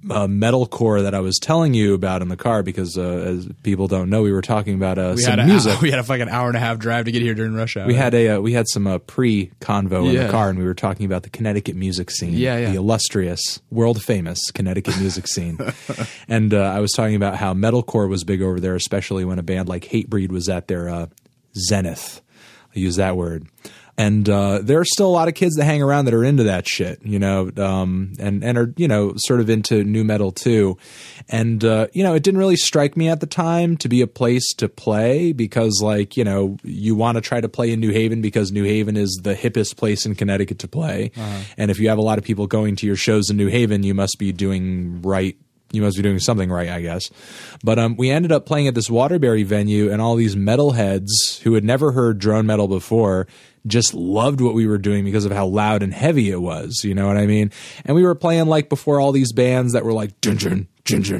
uh, 0.09 0.27
metalcore 0.27 1.03
that 1.03 1.13
I 1.13 1.19
was 1.19 1.37
telling 1.39 1.73
you 1.73 1.93
about 1.93 2.21
in 2.21 2.27
the 2.27 2.37
car 2.37 2.63
because 2.63 2.97
uh, 2.97 3.01
as 3.01 3.47
people 3.63 3.87
don't 3.87 4.09
know, 4.09 4.21
we 4.21 4.31
were 4.31 4.41
talking 4.41 4.75
about 4.75 4.97
uh, 4.97 5.13
We 5.15 5.21
some 5.21 5.31
had 5.31 5.39
a 5.39 5.45
music. 5.45 5.81
we 5.81 5.91
had 5.91 5.99
a 5.99 6.03
fucking 6.03 6.29
hour 6.29 6.47
and 6.47 6.57
a 6.57 6.59
half 6.59 6.79
drive 6.79 7.05
to 7.05 7.11
get 7.11 7.21
here 7.21 7.33
during 7.35 7.53
rush 7.53 7.77
hour. 7.77 7.87
We 7.87 7.93
had 7.95 8.13
a 8.13 8.29
uh, 8.29 8.39
we 8.39 8.53
had 8.53 8.67
some 8.67 8.87
uh, 8.87 8.97
pre 8.99 9.51
convo 9.59 10.09
in 10.09 10.15
the 10.25 10.31
car, 10.31 10.49
and 10.49 10.59
we 10.59 10.65
were 10.65 10.73
talking 10.73 11.05
about 11.05 11.23
the 11.23 11.29
Connecticut 11.29 11.75
music 11.75 12.11
scene, 12.11 12.33
Yeah, 12.33 12.57
yeah. 12.57 12.71
the 12.71 12.77
illustrious, 12.77 13.61
world 13.69 14.01
famous 14.01 14.39
Connecticut 14.51 14.97
music 14.99 15.27
scene. 15.27 15.59
and 16.27 16.53
uh, 16.53 16.61
I 16.61 16.79
was 16.79 16.91
talking 16.91 17.15
about 17.15 17.35
how 17.35 17.53
metalcore 17.53 18.09
was 18.09 18.23
big 18.23 18.41
over 18.41 18.59
there, 18.59 18.75
especially 18.75 19.25
when 19.25 19.39
a 19.39 19.43
band 19.43 19.69
like 19.69 19.85
Hatebreed 19.85 20.29
was 20.29 20.49
at 20.49 20.67
their 20.67 20.89
uh, 20.89 21.07
zenith. 21.55 22.21
I 22.75 22.79
use 22.79 22.97
that 22.97 23.15
word. 23.17 23.47
And 23.99 24.29
uh, 24.29 24.59
there 24.63 24.79
are 24.79 24.85
still 24.85 25.07
a 25.07 25.11
lot 25.11 25.27
of 25.27 25.33
kids 25.33 25.57
that 25.57 25.65
hang 25.65 25.81
around 25.81 26.05
that 26.05 26.13
are 26.13 26.23
into 26.23 26.43
that 26.43 26.65
shit, 26.65 27.05
you 27.05 27.19
know, 27.19 27.51
um, 27.57 28.13
and 28.17 28.45
and 28.45 28.57
are 28.57 28.73
you 28.77 28.87
know 28.87 29.11
sort 29.17 29.41
of 29.41 29.49
into 29.49 29.83
nu 29.83 30.05
metal 30.05 30.31
too. 30.31 30.77
And 31.27 31.65
uh, 31.65 31.87
you 31.91 32.01
know, 32.01 32.13
it 32.13 32.23
didn't 32.23 32.37
really 32.37 32.55
strike 32.55 32.95
me 32.95 33.09
at 33.09 33.19
the 33.19 33.27
time 33.27 33.75
to 33.75 33.89
be 33.89 33.99
a 33.99 34.07
place 34.07 34.53
to 34.53 34.69
play 34.69 35.33
because, 35.33 35.81
like, 35.83 36.15
you 36.15 36.23
know, 36.23 36.55
you 36.63 36.95
want 36.95 37.17
to 37.17 37.21
try 37.21 37.41
to 37.41 37.49
play 37.49 37.73
in 37.73 37.81
New 37.81 37.91
Haven 37.91 38.21
because 38.21 38.53
New 38.53 38.63
Haven 38.63 38.95
is 38.95 39.19
the 39.21 39.35
hippest 39.35 39.75
place 39.75 40.05
in 40.05 40.15
Connecticut 40.15 40.59
to 40.59 40.69
play. 40.69 41.11
And 41.57 41.69
if 41.69 41.77
you 41.77 41.89
have 41.89 41.97
a 41.97 42.01
lot 42.01 42.17
of 42.17 42.23
people 42.23 42.47
going 42.47 42.77
to 42.77 42.87
your 42.87 42.95
shows 42.95 43.29
in 43.29 43.35
New 43.35 43.47
Haven, 43.47 43.83
you 43.83 43.93
must 43.93 44.17
be 44.17 44.31
doing 44.31 45.01
right 45.01 45.35
you 45.71 45.81
must 45.81 45.97
be 45.97 46.03
doing 46.03 46.19
something 46.19 46.49
right, 46.49 46.69
I 46.69 46.81
guess. 46.81 47.11
But 47.63 47.77
um, 47.77 47.95
we 47.95 48.09
ended 48.09 48.31
up 48.31 48.45
playing 48.45 48.67
at 48.67 48.75
this 48.75 48.89
Waterbury 48.89 49.43
venue, 49.43 49.91
and 49.91 50.01
all 50.01 50.15
these 50.15 50.35
metalheads 50.35 51.39
who 51.43 51.53
had 51.53 51.63
never 51.63 51.91
heard 51.91 52.17
drone 52.17 52.45
metal 52.47 52.67
before 52.67 53.27
just 53.69 53.93
loved 53.93 54.41
what 54.41 54.53
we 54.53 54.67
were 54.67 54.77
doing 54.77 55.05
because 55.05 55.25
of 55.25 55.31
how 55.31 55.45
loud 55.45 55.83
and 55.83 55.93
heavy 55.93 56.29
it 56.29 56.41
was. 56.41 56.81
You 56.83 56.93
know 56.93 57.07
what 57.07 57.17
I 57.17 57.25
mean? 57.25 57.51
And 57.85 57.95
we 57.95 58.03
were 58.03 58.15
playing 58.15 58.47
like 58.47 58.69
before 58.69 58.99
all 58.99 59.11
these 59.11 59.31
bands 59.31 59.73
that 59.73 59.85
were 59.85 59.93
like 59.93 60.19
dun 60.21 60.37
dun 60.37 60.67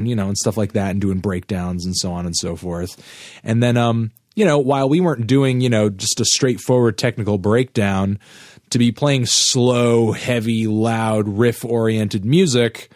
you 0.06 0.16
know, 0.16 0.28
and 0.28 0.38
stuff 0.38 0.58
like 0.58 0.74
that, 0.74 0.92
and 0.92 1.02
doing 1.02 1.20
breakdowns 1.20 1.86
and 1.86 1.96
so 1.96 2.12
on 2.12 2.26
and 2.26 2.36
so 2.36 2.56
forth. 2.56 3.02
And 3.44 3.62
then, 3.62 3.78
um, 3.78 4.12
you 4.36 4.44
know, 4.44 4.58
while 4.58 4.90
we 4.90 5.00
weren't 5.00 5.28
doing, 5.28 5.62
you 5.62 5.70
know, 5.70 5.90
just 5.90 6.20
a 6.20 6.26
straightforward 6.26 6.98
technical 6.98 7.38
breakdown, 7.38 8.18
to 8.72 8.80
be 8.80 8.92
playing 8.92 9.26
slow, 9.26 10.12
heavy, 10.12 10.68
loud, 10.68 11.28
riff 11.28 11.64
oriented 11.64 12.26
music 12.26 12.90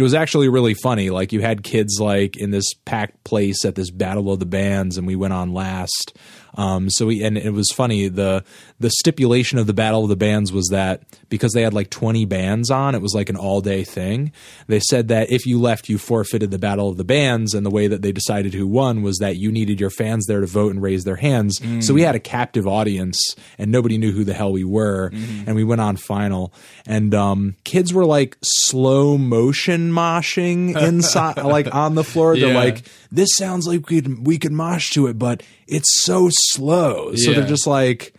it 0.00 0.02
was 0.02 0.14
actually 0.14 0.48
really 0.48 0.74
funny. 0.74 1.10
Like 1.10 1.32
you 1.32 1.40
had 1.40 1.62
kids 1.62 1.98
like 2.00 2.36
in 2.36 2.50
this 2.50 2.72
packed 2.84 3.22
place 3.24 3.64
at 3.64 3.74
this 3.74 3.90
battle 3.90 4.32
of 4.32 4.38
the 4.38 4.46
bands, 4.46 4.96
and 4.96 5.06
we 5.06 5.16
went 5.16 5.34
on 5.34 5.52
last. 5.52 6.16
Um, 6.54 6.90
so 6.90 7.06
we 7.06 7.22
and 7.22 7.38
it 7.38 7.52
was 7.52 7.70
funny. 7.70 8.08
the 8.08 8.44
The 8.80 8.90
stipulation 8.90 9.58
of 9.58 9.66
the 9.66 9.72
battle 9.74 10.02
of 10.02 10.08
the 10.08 10.16
bands 10.16 10.52
was 10.52 10.66
that 10.68 11.02
because 11.28 11.52
they 11.52 11.62
had 11.62 11.74
like 11.74 11.90
twenty 11.90 12.24
bands 12.24 12.70
on, 12.70 12.94
it 12.94 13.00
was 13.02 13.14
like 13.14 13.28
an 13.30 13.36
all 13.36 13.60
day 13.60 13.84
thing. 13.84 14.32
They 14.66 14.80
said 14.80 15.08
that 15.08 15.30
if 15.30 15.46
you 15.46 15.60
left, 15.60 15.88
you 15.88 15.98
forfeited 15.98 16.50
the 16.50 16.58
battle 16.58 16.88
of 16.88 16.96
the 16.96 17.04
bands, 17.04 17.54
and 17.54 17.64
the 17.64 17.70
way 17.70 17.86
that 17.86 18.02
they 18.02 18.12
decided 18.12 18.54
who 18.54 18.66
won 18.66 19.02
was 19.02 19.18
that 19.18 19.36
you 19.36 19.52
needed 19.52 19.80
your 19.80 19.90
fans 19.90 20.26
there 20.26 20.40
to 20.40 20.46
vote 20.46 20.72
and 20.72 20.82
raise 20.82 21.04
their 21.04 21.16
hands. 21.16 21.60
So 21.86 21.94
we 21.94 22.02
had 22.02 22.14
a 22.14 22.20
captive 22.20 22.66
audience, 22.66 23.18
and 23.58 23.70
nobody 23.70 23.96
knew 23.98 24.12
who 24.12 24.24
the 24.24 24.34
hell 24.34 24.52
we 24.52 24.64
were, 24.64 25.10
and 25.46 25.54
we 25.54 25.64
went 25.64 25.80
on 25.80 25.96
final, 25.96 26.52
and 26.86 27.14
um, 27.14 27.56
kids 27.64 27.92
were 27.94 28.04
like 28.06 28.36
slow 28.42 29.16
motion 29.18 29.92
moshing 29.92 30.76
inside, 30.88 31.36
like 31.42 31.72
on 31.74 31.94
the 31.94 32.04
floor. 32.04 32.36
They're 32.36 32.48
Yeah. 32.52 32.58
like, 32.58 32.82
"This 33.12 33.28
sounds 33.36 33.66
like 33.66 33.88
we 33.88 34.00
could 34.00 34.26
we 34.26 34.38
could 34.38 34.52
mosh 34.52 34.90
to 34.92 35.06
it, 35.06 35.18
but 35.18 35.42
it's 35.68 36.02
so 36.04 36.28
slow." 36.40 37.14
So 37.14 37.30
Yeah. 37.30 37.40
they're 37.40 37.48
just 37.48 37.66
like. 37.66 38.14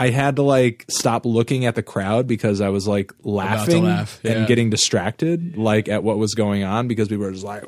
I 0.00 0.10
had 0.10 0.36
to 0.36 0.42
like 0.42 0.84
stop 0.88 1.26
looking 1.26 1.64
at 1.64 1.74
the 1.74 1.82
crowd 1.82 2.28
because 2.28 2.60
I 2.60 2.68
was 2.68 2.86
like 2.86 3.12
laughing 3.24 3.82
laugh, 3.82 4.20
yeah. 4.22 4.30
and 4.30 4.46
getting 4.46 4.70
distracted 4.70 5.56
like 5.56 5.88
at 5.88 6.04
what 6.04 6.18
was 6.18 6.34
going 6.34 6.62
on 6.62 6.86
because 6.86 7.08
people 7.08 7.24
were 7.24 7.32
just 7.32 7.42
like 7.42 7.64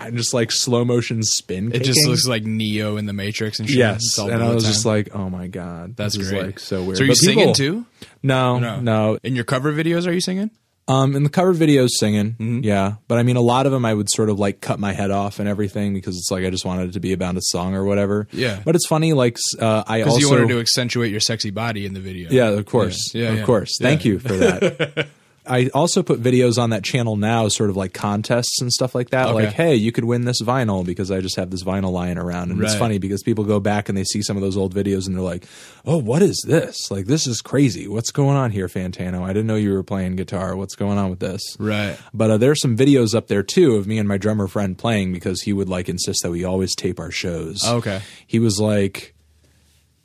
and 0.00 0.16
just 0.16 0.32
like 0.32 0.52
slow 0.52 0.84
motion 0.84 1.24
spin. 1.24 1.72
It 1.74 1.82
just 1.82 2.06
looks 2.06 2.26
like 2.28 2.44
Neo 2.44 2.96
in 2.98 3.06
the 3.06 3.12
Matrix 3.12 3.58
and 3.58 3.68
shit. 3.68 3.78
yes, 3.78 4.16
and 4.18 4.42
I 4.42 4.54
was 4.54 4.64
just 4.64 4.84
like, 4.86 5.14
oh 5.14 5.28
my 5.28 5.48
god, 5.48 5.96
That's 5.96 6.16
great. 6.16 6.42
Like 6.42 6.58
so 6.60 6.84
weird. 6.84 6.98
So 6.98 7.02
are 7.02 7.06
you 7.06 7.10
But 7.10 7.16
singing 7.16 7.38
people- 7.38 7.54
too? 7.54 7.86
No, 8.22 8.78
no, 8.80 9.18
In 9.24 9.34
your 9.34 9.44
cover 9.44 9.72
videos, 9.72 10.06
are 10.06 10.12
you 10.12 10.20
singing? 10.20 10.50
Um, 10.86 11.16
in 11.16 11.22
the 11.22 11.30
cover 11.30 11.54
videos, 11.54 11.88
singing, 11.98 12.32
Mm-hmm. 12.32 12.60
yeah. 12.62 12.96
But 13.08 13.18
I 13.18 13.22
mean, 13.22 13.36
a 13.36 13.40
lot 13.40 13.64
of 13.64 13.72
them 13.72 13.86
I 13.86 13.94
would 13.94 14.10
sort 14.10 14.28
of 14.28 14.38
like 14.38 14.60
cut 14.60 14.78
my 14.78 14.92
head 14.92 15.10
off 15.10 15.38
and 15.38 15.48
everything 15.48 15.94
because 15.94 16.16
it's 16.18 16.30
like 16.30 16.44
I 16.44 16.50
just 16.50 16.66
wanted 16.66 16.90
it 16.90 16.92
to 16.92 17.00
be 17.00 17.14
about 17.14 17.36
a 17.36 17.40
song 17.42 17.74
or 17.74 17.84
whatever. 17.84 18.28
Yeah. 18.32 18.60
But 18.62 18.76
it's 18.76 18.86
funny, 18.86 19.14
like 19.14 19.38
uh, 19.58 19.84
I 19.86 20.02
also 20.02 20.18
you 20.18 20.28
wanted 20.30 20.48
to 20.48 20.60
accentuate 20.60 21.10
your 21.10 21.20
sexy 21.20 21.50
body 21.50 21.86
in 21.86 21.94
the 21.94 22.00
video. 22.00 22.30
Yeah, 22.30 22.48
of 22.50 22.66
course. 22.66 23.14
Yeah, 23.14 23.22
yeah, 23.22 23.28
of 23.30 23.38
yeah. 23.38 23.44
course. 23.46 23.78
Thank 23.80 24.04
you 24.04 24.18
for 24.18 24.34
that. 24.36 25.08
I 25.46 25.68
also 25.74 26.02
put 26.02 26.22
videos 26.22 26.58
on 26.58 26.70
that 26.70 26.82
channel 26.82 27.16
now, 27.16 27.48
sort 27.48 27.68
of 27.68 27.76
like 27.76 27.92
contests 27.92 28.62
and 28.62 28.72
stuff 28.72 28.94
like 28.94 29.10
that. 29.10 29.26
Okay. 29.26 29.46
Like, 29.46 29.54
hey, 29.54 29.74
you 29.74 29.92
could 29.92 30.04
win 30.04 30.24
this 30.24 30.40
vinyl 30.40 30.84
because 30.84 31.10
I 31.10 31.20
just 31.20 31.36
have 31.36 31.50
this 31.50 31.62
vinyl 31.62 31.92
lying 31.92 32.16
around. 32.16 32.50
And 32.50 32.62
it's 32.62 32.74
funny 32.74 32.98
because 32.98 33.22
people 33.22 33.44
go 33.44 33.60
back 33.60 33.88
and 33.88 33.98
they 33.98 34.04
see 34.04 34.22
some 34.22 34.36
of 34.36 34.42
those 34.42 34.56
old 34.56 34.74
videos 34.74 35.06
and 35.06 35.14
they're 35.14 35.22
like, 35.22 35.46
oh, 35.84 35.98
what 35.98 36.22
is 36.22 36.42
this? 36.46 36.90
Like, 36.90 37.06
this 37.06 37.26
is 37.26 37.42
crazy. 37.42 37.86
What's 37.86 38.10
going 38.10 38.36
on 38.36 38.52
here, 38.52 38.68
Fantano? 38.68 39.22
I 39.22 39.28
didn't 39.28 39.46
know 39.46 39.56
you 39.56 39.72
were 39.72 39.82
playing 39.82 40.16
guitar. 40.16 40.56
What's 40.56 40.76
going 40.76 40.96
on 40.96 41.10
with 41.10 41.20
this? 41.20 41.42
Right. 41.58 41.98
But 42.14 42.30
uh, 42.30 42.36
there's 42.38 42.60
some 42.62 42.76
videos 42.76 43.14
up 43.14 43.28
there 43.28 43.42
too 43.42 43.74
of 43.74 43.86
me 43.86 43.98
and 43.98 44.08
my 44.08 44.16
drummer 44.16 44.48
friend 44.48 44.78
playing 44.78 45.12
because 45.12 45.42
he 45.42 45.52
would 45.52 45.68
like 45.68 45.90
insist 45.90 46.22
that 46.22 46.30
we 46.30 46.44
always 46.44 46.74
tape 46.74 46.98
our 46.98 47.10
shows. 47.10 47.62
Okay. 47.66 48.00
He 48.26 48.38
was 48.38 48.58
like, 48.58 49.14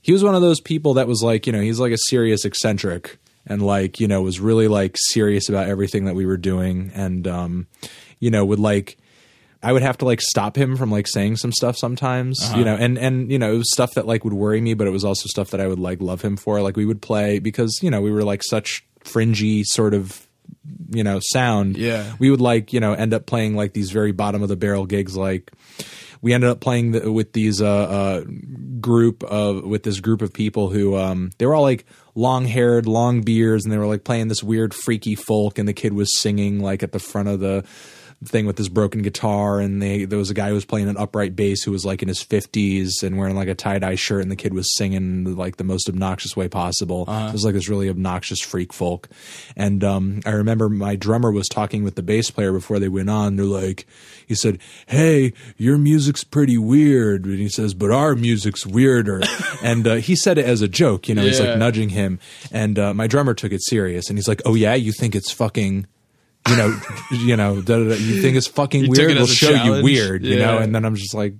he 0.01 0.11
was 0.11 0.23
one 0.23 0.35
of 0.35 0.41
those 0.41 0.59
people 0.59 0.95
that 0.95 1.07
was 1.07 1.23
like, 1.23 1.47
you 1.47 1.53
know, 1.53 1.61
he's 1.61 1.79
like 1.79 1.93
a 1.93 1.97
serious 1.97 2.43
eccentric 2.43 3.17
and 3.49 3.61
like, 3.61 3.99
you 3.99 4.07
know, 4.07 4.21
was 4.21 4.39
really 4.39 4.67
like 4.67 4.95
serious 4.97 5.49
about 5.49 5.67
everything 5.67 6.05
that 6.05 6.15
we 6.15 6.25
were 6.25 6.37
doing 6.37 6.91
and, 6.93 7.27
um, 7.27 7.67
you 8.19 8.29
know, 8.29 8.45
would 8.45 8.59
like, 8.59 8.97
I 9.61 9.73
would 9.73 9.81
have 9.81 9.97
to 9.97 10.05
like 10.05 10.21
stop 10.21 10.55
him 10.57 10.77
from 10.77 10.89
like 10.91 11.07
saying 11.07 11.35
some 11.37 11.51
stuff 11.51 11.75
sometimes, 11.77 12.39
you 12.55 12.63
know, 12.63 12.75
and 12.75 12.97
and 12.97 13.29
you 13.29 13.37
know, 13.37 13.51
it 13.53 13.57
was 13.57 13.69
stuff 13.73 13.95
that 13.95 14.07
like 14.07 14.23
would 14.23 14.33
worry 14.33 14.61
me, 14.61 14.73
but 14.73 14.87
it 14.87 14.91
was 14.91 15.03
also 15.03 15.25
stuff 15.27 15.49
that 15.51 15.59
I 15.59 15.67
would 15.67 15.79
like 15.79 15.99
love 16.01 16.21
him 16.21 16.37
for. 16.37 16.61
Like 16.61 16.77
we 16.77 16.85
would 16.85 17.01
play 17.01 17.39
because, 17.39 17.77
you 17.81 17.89
know, 17.91 17.99
we 17.99 18.09
were 18.11 18.23
like 18.23 18.41
such 18.43 18.85
fringy 19.01 19.63
sort 19.65 19.93
of 19.93 20.25
you 20.91 21.03
know 21.03 21.19
sound 21.21 21.77
Yeah. 21.77 22.15
we 22.19 22.29
would 22.31 22.41
like 22.41 22.73
you 22.73 22.79
know 22.79 22.93
end 22.93 23.13
up 23.13 23.25
playing 23.25 23.55
like 23.55 23.73
these 23.73 23.91
very 23.91 24.11
bottom 24.11 24.41
of 24.41 24.49
the 24.49 24.55
barrel 24.55 24.85
gigs 24.85 25.15
like 25.15 25.51
we 26.21 26.33
ended 26.33 26.49
up 26.49 26.59
playing 26.59 26.91
the, 26.91 27.11
with 27.11 27.33
these 27.33 27.61
uh, 27.61 27.67
uh 27.67 28.23
group 28.79 29.23
of 29.23 29.63
with 29.63 29.83
this 29.83 29.99
group 29.99 30.21
of 30.21 30.33
people 30.33 30.69
who 30.69 30.95
um 30.95 31.31
they 31.37 31.45
were 31.45 31.55
all 31.55 31.63
like 31.63 31.85
long 32.15 32.45
haired 32.45 32.85
long 32.85 33.21
beards 33.21 33.65
and 33.65 33.73
they 33.73 33.77
were 33.77 33.87
like 33.87 34.03
playing 34.03 34.27
this 34.27 34.43
weird 34.43 34.73
freaky 34.73 35.15
folk 35.15 35.57
and 35.57 35.67
the 35.67 35.73
kid 35.73 35.93
was 35.93 36.17
singing 36.19 36.59
like 36.59 36.81
at 36.81 36.91
the 36.91 36.99
front 36.99 37.27
of 37.27 37.39
the 37.39 37.63
thing 38.25 38.45
with 38.45 38.57
this 38.57 38.67
broken 38.67 39.01
guitar 39.01 39.61
and 39.61 39.81
they 39.81 40.03
there 40.03 40.17
was 40.17 40.29
a 40.29 40.33
guy 40.33 40.49
who 40.49 40.53
was 40.53 40.65
playing 40.65 40.89
an 40.89 40.97
upright 40.97 41.37
bass 41.37 41.63
who 41.63 41.71
was 41.71 41.85
like 41.85 42.01
in 42.01 42.09
his 42.09 42.21
50s 42.21 43.01
and 43.01 43.17
wearing 43.17 43.35
like 43.35 43.47
a 43.47 43.55
tie-dye 43.55 43.95
shirt 43.95 44.21
and 44.21 44.29
the 44.29 44.35
kid 44.35 44.53
was 44.53 44.75
singing 44.75 45.37
like 45.37 45.55
the 45.55 45.63
most 45.63 45.87
obnoxious 45.87 46.35
way 46.35 46.49
possible. 46.49 47.05
It 47.07 47.31
was 47.31 47.45
like 47.45 47.53
this 47.53 47.69
really 47.69 47.89
obnoxious 47.89 48.41
freak 48.41 48.73
folk. 48.73 49.07
And 49.55 49.83
um 49.85 50.19
i 50.25 50.31
remember 50.31 50.67
my 50.67 50.97
drummer 50.97 51.31
was 51.31 51.47
talking 51.47 51.83
with 51.83 51.95
the 51.95 52.03
bass 52.03 52.29
player 52.29 52.51
before 52.51 52.77
they 52.77 52.89
went 52.89 53.09
on. 53.09 53.37
They're 53.37 53.45
like 53.45 53.87
he 54.27 54.35
said 54.35 54.59
hey 54.87 55.31
your 55.55 55.77
music's 55.77 56.25
pretty 56.25 56.57
weird. 56.57 57.23
And 57.23 57.39
he 57.39 57.47
says 57.47 57.73
but 57.73 57.89
our 57.89 58.15
music's 58.15 58.65
weirder. 58.65 59.21
And 59.61 59.85
uh, 59.87 59.95
he 59.95 60.15
said 60.15 60.37
it 60.37 60.45
as 60.45 60.61
a 60.61 60.67
joke 60.67 61.07
you 61.07 61.15
know 61.15 61.21
he's 61.21 61.39
like 61.39 61.57
nudging 61.57 61.89
him. 61.89 62.19
And 62.51 62.77
uh, 62.77 62.93
my 62.93 63.07
drummer 63.07 63.33
took 63.33 63.51
it 63.51 63.63
serious 63.63 64.09
and 64.09 64.17
he's 64.17 64.27
like 64.27 64.41
oh 64.45 64.55
yeah? 64.55 64.75
You 64.75 64.91
think 64.91 65.15
it's 65.15 65.31
fucking 65.31 65.87
you 66.47 66.55
know, 66.55 66.79
you 67.11 67.35
know, 67.37 67.61
da, 67.61 67.77
da, 67.77 67.89
da, 67.89 67.95
you 67.95 68.21
think 68.21 68.37
it's 68.37 68.47
fucking 68.47 68.85
took 68.85 68.97
weird? 68.97 69.11
it 69.11 69.17
We'll 69.17 69.27
show 69.27 69.51
you 69.51 69.83
weird, 69.83 70.23
you 70.23 70.37
know. 70.37 70.57
And 70.57 70.73
then 70.73 70.85
I'm 70.85 70.95
just 70.95 71.13
like, 71.13 71.33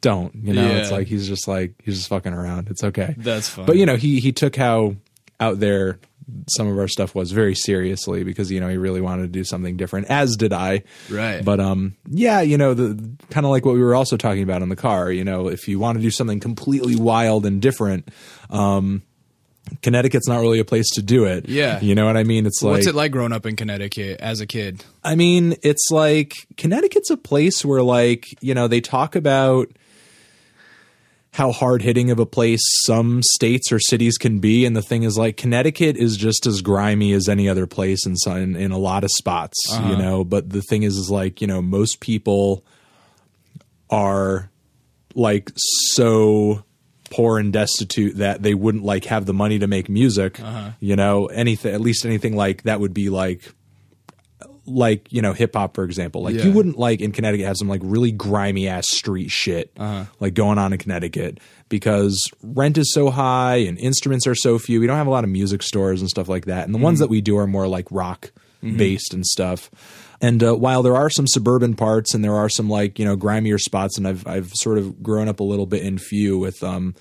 don't, 0.00 0.34
you 0.34 0.52
know. 0.52 0.66
It's 0.76 0.90
like 0.90 1.06
he's 1.06 1.28
just 1.28 1.46
like 1.48 1.74
he's 1.84 1.96
just 1.96 2.08
fucking 2.08 2.32
around. 2.32 2.68
It's 2.68 2.82
okay. 2.84 3.14
That's 3.18 3.48
fine. 3.48 3.66
But 3.66 3.76
you 3.76 3.86
know, 3.86 3.96
he 3.96 4.20
he 4.20 4.32
took 4.32 4.56
how 4.56 4.96
out 5.40 5.60
there 5.60 5.98
some 6.48 6.68
of 6.68 6.78
our 6.78 6.86
stuff 6.88 7.14
was 7.16 7.32
very 7.32 7.54
seriously 7.54 8.22
because 8.22 8.50
you 8.50 8.60
know 8.60 8.68
he 8.68 8.76
really 8.76 9.00
wanted 9.00 9.22
to 9.22 9.28
do 9.28 9.42
something 9.42 9.76
different 9.76 10.06
as 10.06 10.36
did 10.36 10.52
I 10.52 10.84
Right. 11.10 11.44
but 11.44 11.58
um 11.58 11.96
yeah 12.08 12.40
you 12.40 12.56
know 12.56 12.74
the 12.74 12.94
kind 13.30 13.44
of 13.44 13.50
like 13.50 13.64
what 13.66 13.74
we 13.74 13.82
were 13.82 13.94
also 13.94 14.16
talking 14.16 14.44
about 14.44 14.62
in 14.62 14.68
the 14.68 14.76
car 14.76 15.10
you 15.10 15.24
know 15.24 15.48
if 15.48 15.66
you 15.66 15.80
want 15.80 15.98
to 15.98 16.02
do 16.02 16.12
something 16.12 16.38
completely 16.38 16.94
wild 16.94 17.44
and 17.44 17.60
different 17.60 18.08
um 18.50 19.02
Connecticut's 19.80 20.28
not 20.28 20.40
really 20.40 20.58
a 20.58 20.64
place 20.64 20.88
to 20.90 21.02
do 21.02 21.24
it 21.24 21.48
Yeah. 21.48 21.80
you 21.80 21.94
know 21.94 22.06
what 22.06 22.16
I 22.16 22.24
mean 22.24 22.46
it's 22.46 22.62
like 22.62 22.72
What's 22.72 22.86
it 22.86 22.94
like 22.94 23.12
growing 23.12 23.32
up 23.32 23.46
in 23.46 23.56
Connecticut 23.56 24.20
as 24.20 24.40
a 24.40 24.46
kid? 24.46 24.84
I 25.04 25.14
mean, 25.14 25.56
it's 25.62 25.88
like 25.90 26.34
Connecticut's 26.56 27.10
a 27.10 27.16
place 27.16 27.64
where, 27.64 27.82
like, 27.82 28.26
you 28.40 28.54
know, 28.54 28.68
they 28.68 28.80
talk 28.80 29.16
about 29.16 29.68
how 31.32 31.50
hard 31.50 31.82
hitting 31.82 32.10
of 32.10 32.18
a 32.18 32.26
place 32.26 32.60
some 32.84 33.22
states 33.22 33.72
or 33.72 33.78
cities 33.78 34.18
can 34.18 34.38
be. 34.38 34.64
And 34.66 34.76
the 34.76 34.82
thing 34.82 35.02
is, 35.02 35.16
like, 35.16 35.36
Connecticut 35.36 35.96
is 35.96 36.16
just 36.16 36.46
as 36.46 36.60
grimy 36.60 37.12
as 37.12 37.28
any 37.28 37.48
other 37.48 37.66
place 37.66 38.06
in, 38.06 38.14
in, 38.26 38.54
in 38.54 38.70
a 38.70 38.78
lot 38.78 39.02
of 39.02 39.10
spots, 39.10 39.58
you 39.70 39.76
uh-huh. 39.76 39.96
know. 39.96 40.24
But 40.24 40.50
the 40.50 40.62
thing 40.62 40.82
is, 40.82 40.96
is 40.96 41.10
like, 41.10 41.40
you 41.40 41.46
know, 41.46 41.62
most 41.62 42.00
people 42.00 42.64
are 43.90 44.50
like 45.14 45.50
so 45.56 46.64
poor 47.12 47.38
and 47.38 47.52
destitute 47.52 48.16
that 48.16 48.42
they 48.42 48.54
wouldn't 48.54 48.84
like 48.84 49.04
have 49.04 49.26
the 49.26 49.34
money 49.34 49.58
to 49.58 49.66
make 49.66 49.88
music 49.88 50.40
uh-huh. 50.40 50.70
you 50.80 50.96
know 50.96 51.26
anything 51.26 51.74
at 51.74 51.80
least 51.80 52.06
anything 52.06 52.34
like 52.34 52.62
that 52.62 52.80
would 52.80 52.94
be 52.94 53.10
like 53.10 53.52
like 54.66 55.12
you 55.12 55.22
know 55.22 55.32
hip 55.32 55.54
hop 55.54 55.74
for 55.74 55.84
example. 55.84 56.22
Like 56.22 56.36
Yeah. 56.36 56.44
you 56.44 56.52
wouldn't 56.52 56.78
like 56.78 57.00
in 57.00 57.12
Connecticut 57.12 57.46
have 57.46 57.56
some 57.56 57.68
like 57.68 57.80
really 57.84 58.12
grimy 58.12 58.68
ass 58.68 58.88
street 58.88 59.30
shit 59.30 59.72
uh-huh. 59.76 60.04
like 60.20 60.34
going 60.34 60.58
on 60.58 60.72
in 60.72 60.78
Connecticut 60.78 61.40
because 61.68 62.30
rent 62.42 62.78
is 62.78 62.92
so 62.92 63.10
high 63.10 63.56
and 63.56 63.78
instruments 63.78 64.26
are 64.26 64.34
so 64.34 64.58
few. 64.58 64.80
We 64.80 64.86
don't 64.86 64.96
have 64.96 65.06
a 65.06 65.10
lot 65.10 65.24
of 65.24 65.30
music 65.30 65.62
stores 65.62 66.00
and 66.00 66.08
stuff 66.08 66.28
like 66.28 66.46
that. 66.46 66.64
And 66.64 66.74
the 66.74 66.78
ones 66.78 66.96
mm-hmm. 66.96 67.04
that 67.04 67.10
we 67.10 67.20
do 67.20 67.36
are 67.38 67.46
more 67.46 67.66
like 67.66 67.86
rock 67.90 68.30
mm-hmm. 68.62 68.76
based 68.76 69.12
and 69.14 69.26
stuff 69.26 69.70
and 70.22 70.42
uh, 70.42 70.54
while 70.54 70.82
there 70.82 70.96
are 70.96 71.10
some 71.10 71.26
suburban 71.26 71.74
parts 71.74 72.14
and 72.14 72.24
there 72.24 72.34
are 72.34 72.48
some 72.48 72.70
like 72.70 72.98
you 72.98 73.04
know 73.04 73.16
grimier 73.16 73.58
spots 73.58 73.98
and 73.98 74.08
I've 74.08 74.26
I've 74.26 74.50
sort 74.54 74.78
of 74.78 75.02
grown 75.02 75.28
up 75.28 75.40
a 75.40 75.44
little 75.44 75.66
bit 75.66 75.82
in 75.82 75.98
few 75.98 76.38
with 76.38 76.62
um 76.62 76.94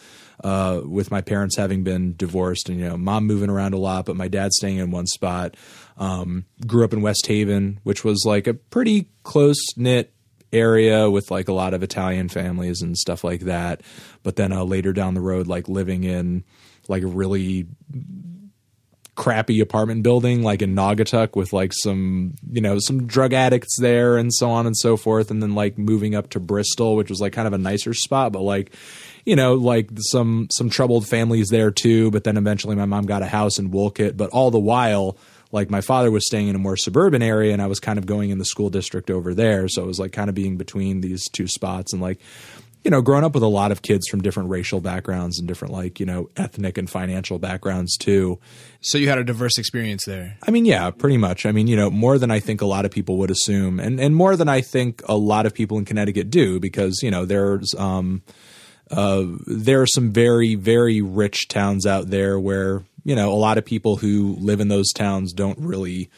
uh, 0.43 0.81
with 0.83 1.11
my 1.11 1.21
parents 1.21 1.55
having 1.55 1.83
been 1.83 2.15
divorced 2.17 2.67
and 2.67 2.79
you 2.79 2.89
know 2.89 2.97
mom 2.97 3.27
moving 3.27 3.49
around 3.49 3.73
a 3.73 3.77
lot 3.77 4.05
but 4.05 4.17
my 4.17 4.27
dad 4.27 4.51
staying 4.51 4.77
in 4.77 4.91
one 4.91 5.07
spot. 5.07 5.55
Um, 5.97 6.45
grew 6.65 6.83
up 6.83 6.93
in 6.93 7.01
west 7.03 7.27
haven 7.27 7.79
which 7.83 8.03
was 8.03 8.23
like 8.25 8.47
a 8.47 8.55
pretty 8.55 9.09
close 9.23 9.63
knit 9.77 10.11
area 10.51 11.09
with 11.09 11.29
like 11.29 11.47
a 11.47 11.53
lot 11.53 11.75
of 11.75 11.83
italian 11.83 12.27
families 12.27 12.81
and 12.81 12.97
stuff 12.97 13.23
like 13.23 13.41
that. 13.41 13.81
But 14.23 14.35
then 14.35 14.51
uh, 14.51 14.63
later 14.63 14.93
down 14.93 15.13
the 15.13 15.21
road 15.21 15.47
like 15.47 15.69
living 15.69 16.03
in 16.03 16.43
like 16.87 17.03
a 17.03 17.07
really 17.07 17.67
crappy 19.21 19.59
apartment 19.59 20.01
building 20.01 20.41
like 20.41 20.63
in 20.63 20.73
Naugatuck 20.73 21.35
with 21.35 21.53
like 21.53 21.73
some 21.73 22.33
you 22.49 22.59
know 22.59 22.79
some 22.79 23.05
drug 23.05 23.33
addicts 23.33 23.79
there 23.79 24.17
and 24.17 24.33
so 24.33 24.49
on 24.49 24.65
and 24.65 24.75
so 24.75 24.97
forth 24.97 25.29
and 25.29 25.43
then 25.43 25.53
like 25.53 25.77
moving 25.77 26.15
up 26.15 26.31
to 26.31 26.39
Bristol 26.39 26.95
which 26.95 27.11
was 27.11 27.21
like 27.21 27.31
kind 27.31 27.45
of 27.45 27.53
a 27.53 27.57
nicer 27.59 27.93
spot 27.93 28.31
but 28.31 28.41
like 28.41 28.73
you 29.23 29.35
know 29.35 29.53
like 29.53 29.91
some 29.95 30.47
some 30.51 30.71
troubled 30.71 31.07
families 31.07 31.49
there 31.49 31.69
too 31.69 32.09
but 32.09 32.23
then 32.23 32.35
eventually 32.35 32.75
my 32.75 32.85
mom 32.85 33.05
got 33.05 33.21
a 33.21 33.27
house 33.27 33.59
in 33.59 33.69
Wolcott 33.69 34.17
but 34.17 34.31
all 34.31 34.49
the 34.49 34.57
while 34.57 35.15
like 35.51 35.69
my 35.69 35.81
father 35.81 36.09
was 36.09 36.25
staying 36.25 36.47
in 36.47 36.55
a 36.55 36.59
more 36.59 36.75
suburban 36.75 37.21
area 37.21 37.53
and 37.53 37.61
I 37.61 37.67
was 37.67 37.79
kind 37.79 37.99
of 37.99 38.07
going 38.07 38.31
in 38.31 38.39
the 38.39 38.45
school 38.45 38.71
district 38.71 39.11
over 39.11 39.35
there 39.35 39.67
so 39.67 39.83
it 39.83 39.87
was 39.87 39.99
like 39.99 40.13
kind 40.13 40.29
of 40.29 40.35
being 40.35 40.57
between 40.57 41.01
these 41.01 41.29
two 41.29 41.45
spots 41.45 41.93
and 41.93 42.01
like 42.01 42.19
you 42.83 42.89
know, 42.89 43.01
growing 43.01 43.23
up 43.23 43.33
with 43.33 43.43
a 43.43 43.47
lot 43.47 43.71
of 43.71 43.81
kids 43.81 44.07
from 44.07 44.21
different 44.21 44.49
racial 44.49 44.81
backgrounds 44.81 45.37
and 45.37 45.47
different 45.47 45.73
like, 45.73 45.99
you 45.99 46.05
know, 46.05 46.29
ethnic 46.35 46.77
and 46.77 46.89
financial 46.89 47.37
backgrounds 47.37 47.95
too. 47.95 48.39
So 48.81 48.97
you 48.97 49.07
had 49.07 49.19
a 49.19 49.23
diverse 49.23 49.57
experience 49.57 50.05
there. 50.05 50.37
I 50.47 50.51
mean, 50.51 50.65
yeah, 50.65 50.89
pretty 50.89 51.17
much. 51.17 51.45
I 51.45 51.51
mean, 51.51 51.67
you 51.67 51.75
know, 51.75 51.91
more 51.91 52.17
than 52.17 52.31
I 52.31 52.39
think 52.39 52.61
a 52.61 52.65
lot 52.65 52.85
of 52.85 52.91
people 52.91 53.17
would 53.17 53.29
assume, 53.29 53.79
and 53.79 53.99
and 53.99 54.15
more 54.15 54.35
than 54.35 54.49
I 54.49 54.61
think 54.61 55.03
a 55.07 55.15
lot 55.15 55.45
of 55.45 55.53
people 55.53 55.77
in 55.77 55.85
Connecticut 55.85 56.31
do, 56.31 56.59
because 56.59 57.01
you 57.03 57.11
know, 57.11 57.25
there's 57.25 57.75
um, 57.77 58.23
uh, 58.89 59.25
there 59.45 59.81
are 59.81 59.87
some 59.87 60.11
very 60.11 60.55
very 60.55 61.01
rich 61.01 61.47
towns 61.47 61.85
out 61.85 62.09
there 62.09 62.39
where 62.39 62.83
you 63.03 63.15
know 63.15 63.31
a 63.31 63.35
lot 63.35 63.59
of 63.59 63.65
people 63.65 63.97
who 63.97 64.35
live 64.39 64.59
in 64.59 64.69
those 64.69 64.91
towns 64.91 65.33
don't 65.33 65.59
really 65.59 66.09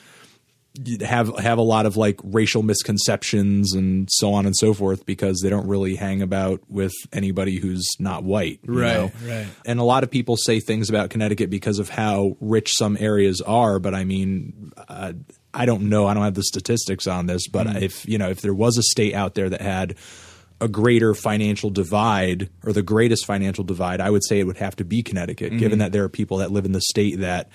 have 1.02 1.38
have 1.38 1.60
a 1.60 1.64
lot 1.64 1.86
of 1.86 1.98
like 1.98 2.20
racial 2.24 2.64
misconceptions 2.64 3.74
and 3.74 4.08
so 4.12 4.34
on 4.34 4.46
and 4.48 4.56
so 4.56 4.74
forth 4.74 5.06
because 5.06 5.40
they 5.44 5.50
don't 5.50 5.68
really 5.68 5.96
hang 5.96 6.22
about 6.24 6.62
with 6.68 6.94
anybody 7.12 7.60
who's 7.60 7.88
not 8.00 8.24
white 8.24 8.60
you 8.64 8.80
Right, 8.82 8.94
know? 8.96 9.12
right. 9.24 9.46
and 9.66 9.80
a 9.80 9.84
lot 9.84 10.04
of 10.04 10.10
people 10.10 10.36
say 10.36 10.60
things 10.60 10.90
about 10.90 11.12
Connecticut 11.12 11.50
because 11.52 11.78
of 11.78 11.90
how 11.90 12.38
rich 12.42 12.74
some 12.76 12.98
areas 13.00 13.40
are. 13.42 13.78
But 13.80 13.94
I 13.94 14.04
mean, 14.04 14.72
uh, 14.88 15.14
I 15.54 15.66
don't 15.68 15.90
know. 15.90 16.08
I 16.08 16.16
don't 16.16 16.24
have 16.24 16.34
the 16.34 16.44
statistics 16.44 17.06
on 17.06 17.28
this. 17.28 17.48
But 17.48 17.68
if 17.84 18.08
you 18.08 18.18
know, 18.18 18.30
if 18.30 18.42
there 18.42 18.56
was 18.56 18.78
a 18.78 18.84
state 18.84 19.14
out 19.14 19.36
there 19.36 19.50
that 19.50 19.62
had 19.62 19.96
a 20.64 20.68
greater 20.68 21.14
financial 21.14 21.70
divide 21.70 22.50
or 22.66 22.74
the 22.74 22.82
greatest 22.82 23.26
financial 23.26 23.64
divide, 23.64 24.00
I 24.02 24.10
would 24.10 24.24
say 24.24 24.40
it 24.40 24.46
would 24.46 24.58
have 24.58 24.76
to 24.78 24.86
be 24.86 25.04
Connecticut, 25.04 25.58
given 25.58 25.80
that 25.80 25.92
there 25.92 26.04
are 26.04 26.10
people 26.10 26.38
that 26.38 26.52
live 26.52 26.66
in 26.66 26.72
the 26.72 26.82
state 26.82 27.20
that 27.20 27.50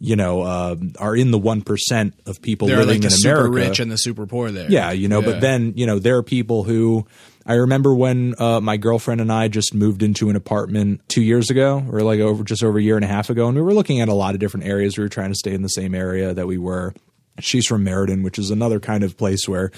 you 0.00 0.14
know 0.14 0.44
um 0.44 0.92
are 1.00 1.16
in 1.16 1.30
the 1.32 1.38
one 1.38 1.60
percent 1.62 2.14
of 2.26 2.40
people 2.40 2.68
There 2.68 2.76
are 2.78 2.84
living 2.84 3.02
like 3.02 3.10
the 3.10 3.14
in 3.16 3.20
super 3.20 3.46
America. 3.46 3.68
rich 3.68 3.80
and 3.80 3.90
the 3.90 3.96
super 3.96 4.26
poor 4.26 4.50
there. 4.50 4.70
Yeah, 4.70 4.92
you 4.92 5.08
know, 5.08 5.20
Yeah. 5.20 5.26
but 5.32 5.40
then, 5.40 5.72
you 5.76 5.86
know, 5.86 5.98
there 5.98 6.16
are 6.18 6.22
people 6.22 6.62
who 6.64 7.06
I 7.46 7.54
remember 7.54 7.94
when 7.94 8.34
uh, 8.38 8.60
my 8.60 8.76
girlfriend 8.76 9.20
and 9.22 9.32
I 9.32 9.48
just 9.48 9.72
moved 9.74 10.02
into 10.02 10.28
an 10.30 10.36
apartment 10.36 11.00
two 11.08 11.22
years 11.22 11.48
ago, 11.50 11.82
or 11.90 12.02
like 12.02 12.20
over 12.20 12.44
just 12.44 12.62
over 12.62 12.78
a 12.78 12.82
year 12.82 12.96
and 12.96 13.04
a 13.04 13.08
half 13.08 13.30
ago, 13.30 13.48
and 13.48 13.56
we 13.56 13.62
were 13.62 13.72
looking 13.74 14.00
at 14.00 14.08
a 14.08 14.14
lot 14.14 14.34
of 14.34 14.40
different 14.40 14.66
areas. 14.66 14.98
We 14.98 15.02
were 15.04 15.08
trying 15.08 15.30
to 15.30 15.34
stay 15.34 15.54
in 15.54 15.62
the 15.62 15.68
same 15.68 15.94
area 15.94 16.34
that 16.34 16.46
we 16.46 16.58
were. 16.58 16.92
She's 17.40 17.66
from 17.66 17.84
Meriden, 17.84 18.22
which 18.22 18.38
is 18.38 18.50
another 18.50 18.80
kind 18.80 19.04
of 19.04 19.16
place 19.16 19.48
where 19.48 19.70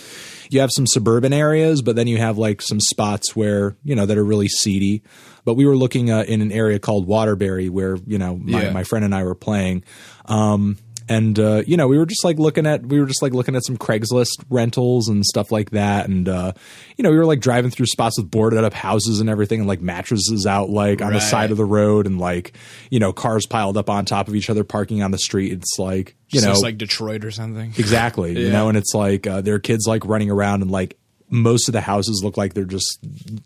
you 0.51 0.61
have 0.61 0.71
some 0.75 0.87
suburban 0.87 1.33
areas, 1.33 1.83
but 1.83 1.97
then 1.97 2.07
you 2.07 2.19
have 2.19 2.39
like 2.39 2.63
some 2.63 2.81
spots 2.81 3.35
where 3.37 3.77
you 3.85 3.95
know 3.95 4.07
that 4.07 4.17
are 4.19 4.25
really 4.25 4.49
seedy. 4.49 5.03
But 5.45 5.55
we 5.55 5.65
were 5.67 5.77
looking 5.77 6.11
uh, 6.11 6.25
in 6.29 6.43
an 6.43 6.53
area 6.53 6.79
called 6.79 7.07
Waterbury, 7.07 7.69
where 7.69 7.97
you 8.07 8.19
know 8.19 8.37
my, 8.37 8.65
Yeah. 8.65 8.71
my 8.73 8.85
friend 8.85 9.05
and 9.05 9.15
I 9.15 9.25
were 9.25 9.35
playing. 9.35 9.85
Um, 10.27 10.79
and 11.11 11.39
uh, 11.39 11.63
you 11.67 11.77
know 11.77 11.89
we 11.89 11.99
were 11.99 12.07
just 12.07 12.25
like 12.25 12.39
looking 12.39 12.65
at 12.67 12.87
we 12.87 12.99
were 13.01 13.07
just 13.07 13.21
like 13.21 13.35
looking 13.35 13.55
at 13.57 13.65
some 13.67 13.77
Craigslist 13.77 14.43
rentals 14.49 15.09
and 15.09 15.27
stuff 15.27 15.53
like 15.53 15.71
that, 15.73 16.09
and 16.09 16.27
uh, 16.29 16.53
you 16.97 17.03
know 17.03 17.11
we 17.11 17.19
were 17.19 17.27
like 17.27 17.41
driving 17.41 17.71
through 17.71 17.87
spots 17.87 18.17
with 18.19 18.31
boarded 18.31 18.65
up 18.65 18.73
houses 18.73 19.21
and 19.21 19.29
everything, 19.29 19.59
and 19.61 19.69
like 19.69 19.83
mattresses 19.83 20.47
out 20.47 20.71
like 20.71 21.03
on 21.03 21.13
the 21.13 21.21
side 21.21 21.51
of 21.51 21.57
the 21.59 21.65
road, 21.65 22.07
and 22.07 22.19
like 22.19 22.55
you 22.91 22.99
know 23.01 23.13
cars 23.13 23.45
piled 23.45 23.77
up 23.77 23.91
on 23.91 24.05
top 24.07 24.29
of 24.29 24.35
each 24.35 24.49
other 24.49 24.65
parking 24.65 25.03
on 25.03 25.11
the 25.11 25.19
street. 25.19 25.53
It's 25.53 25.79
like 25.79 26.17
you 26.31 26.41
So 26.41 26.47
know 26.47 26.53
it's 26.53 26.63
like 26.63 26.79
Detroit 26.79 27.25
or 27.25 27.31
something. 27.31 27.75
exactly 27.77 28.33
you 28.41 28.51
know, 28.51 28.69
and 28.69 28.79
it's 28.79 28.95
like 28.95 29.27
uh, 29.27 29.41
there 29.43 29.57
are 29.57 29.61
kids 29.61 29.87
like 29.87 30.07
running 30.07 30.31
around 30.31 30.63
and 30.63 30.71
like 30.71 30.97
most 31.33 31.69
of 31.69 31.73
the 31.73 31.81
houses 31.81 32.23
look 32.25 32.37
like 32.37 32.55
they're 32.55 32.65
just 32.65 32.99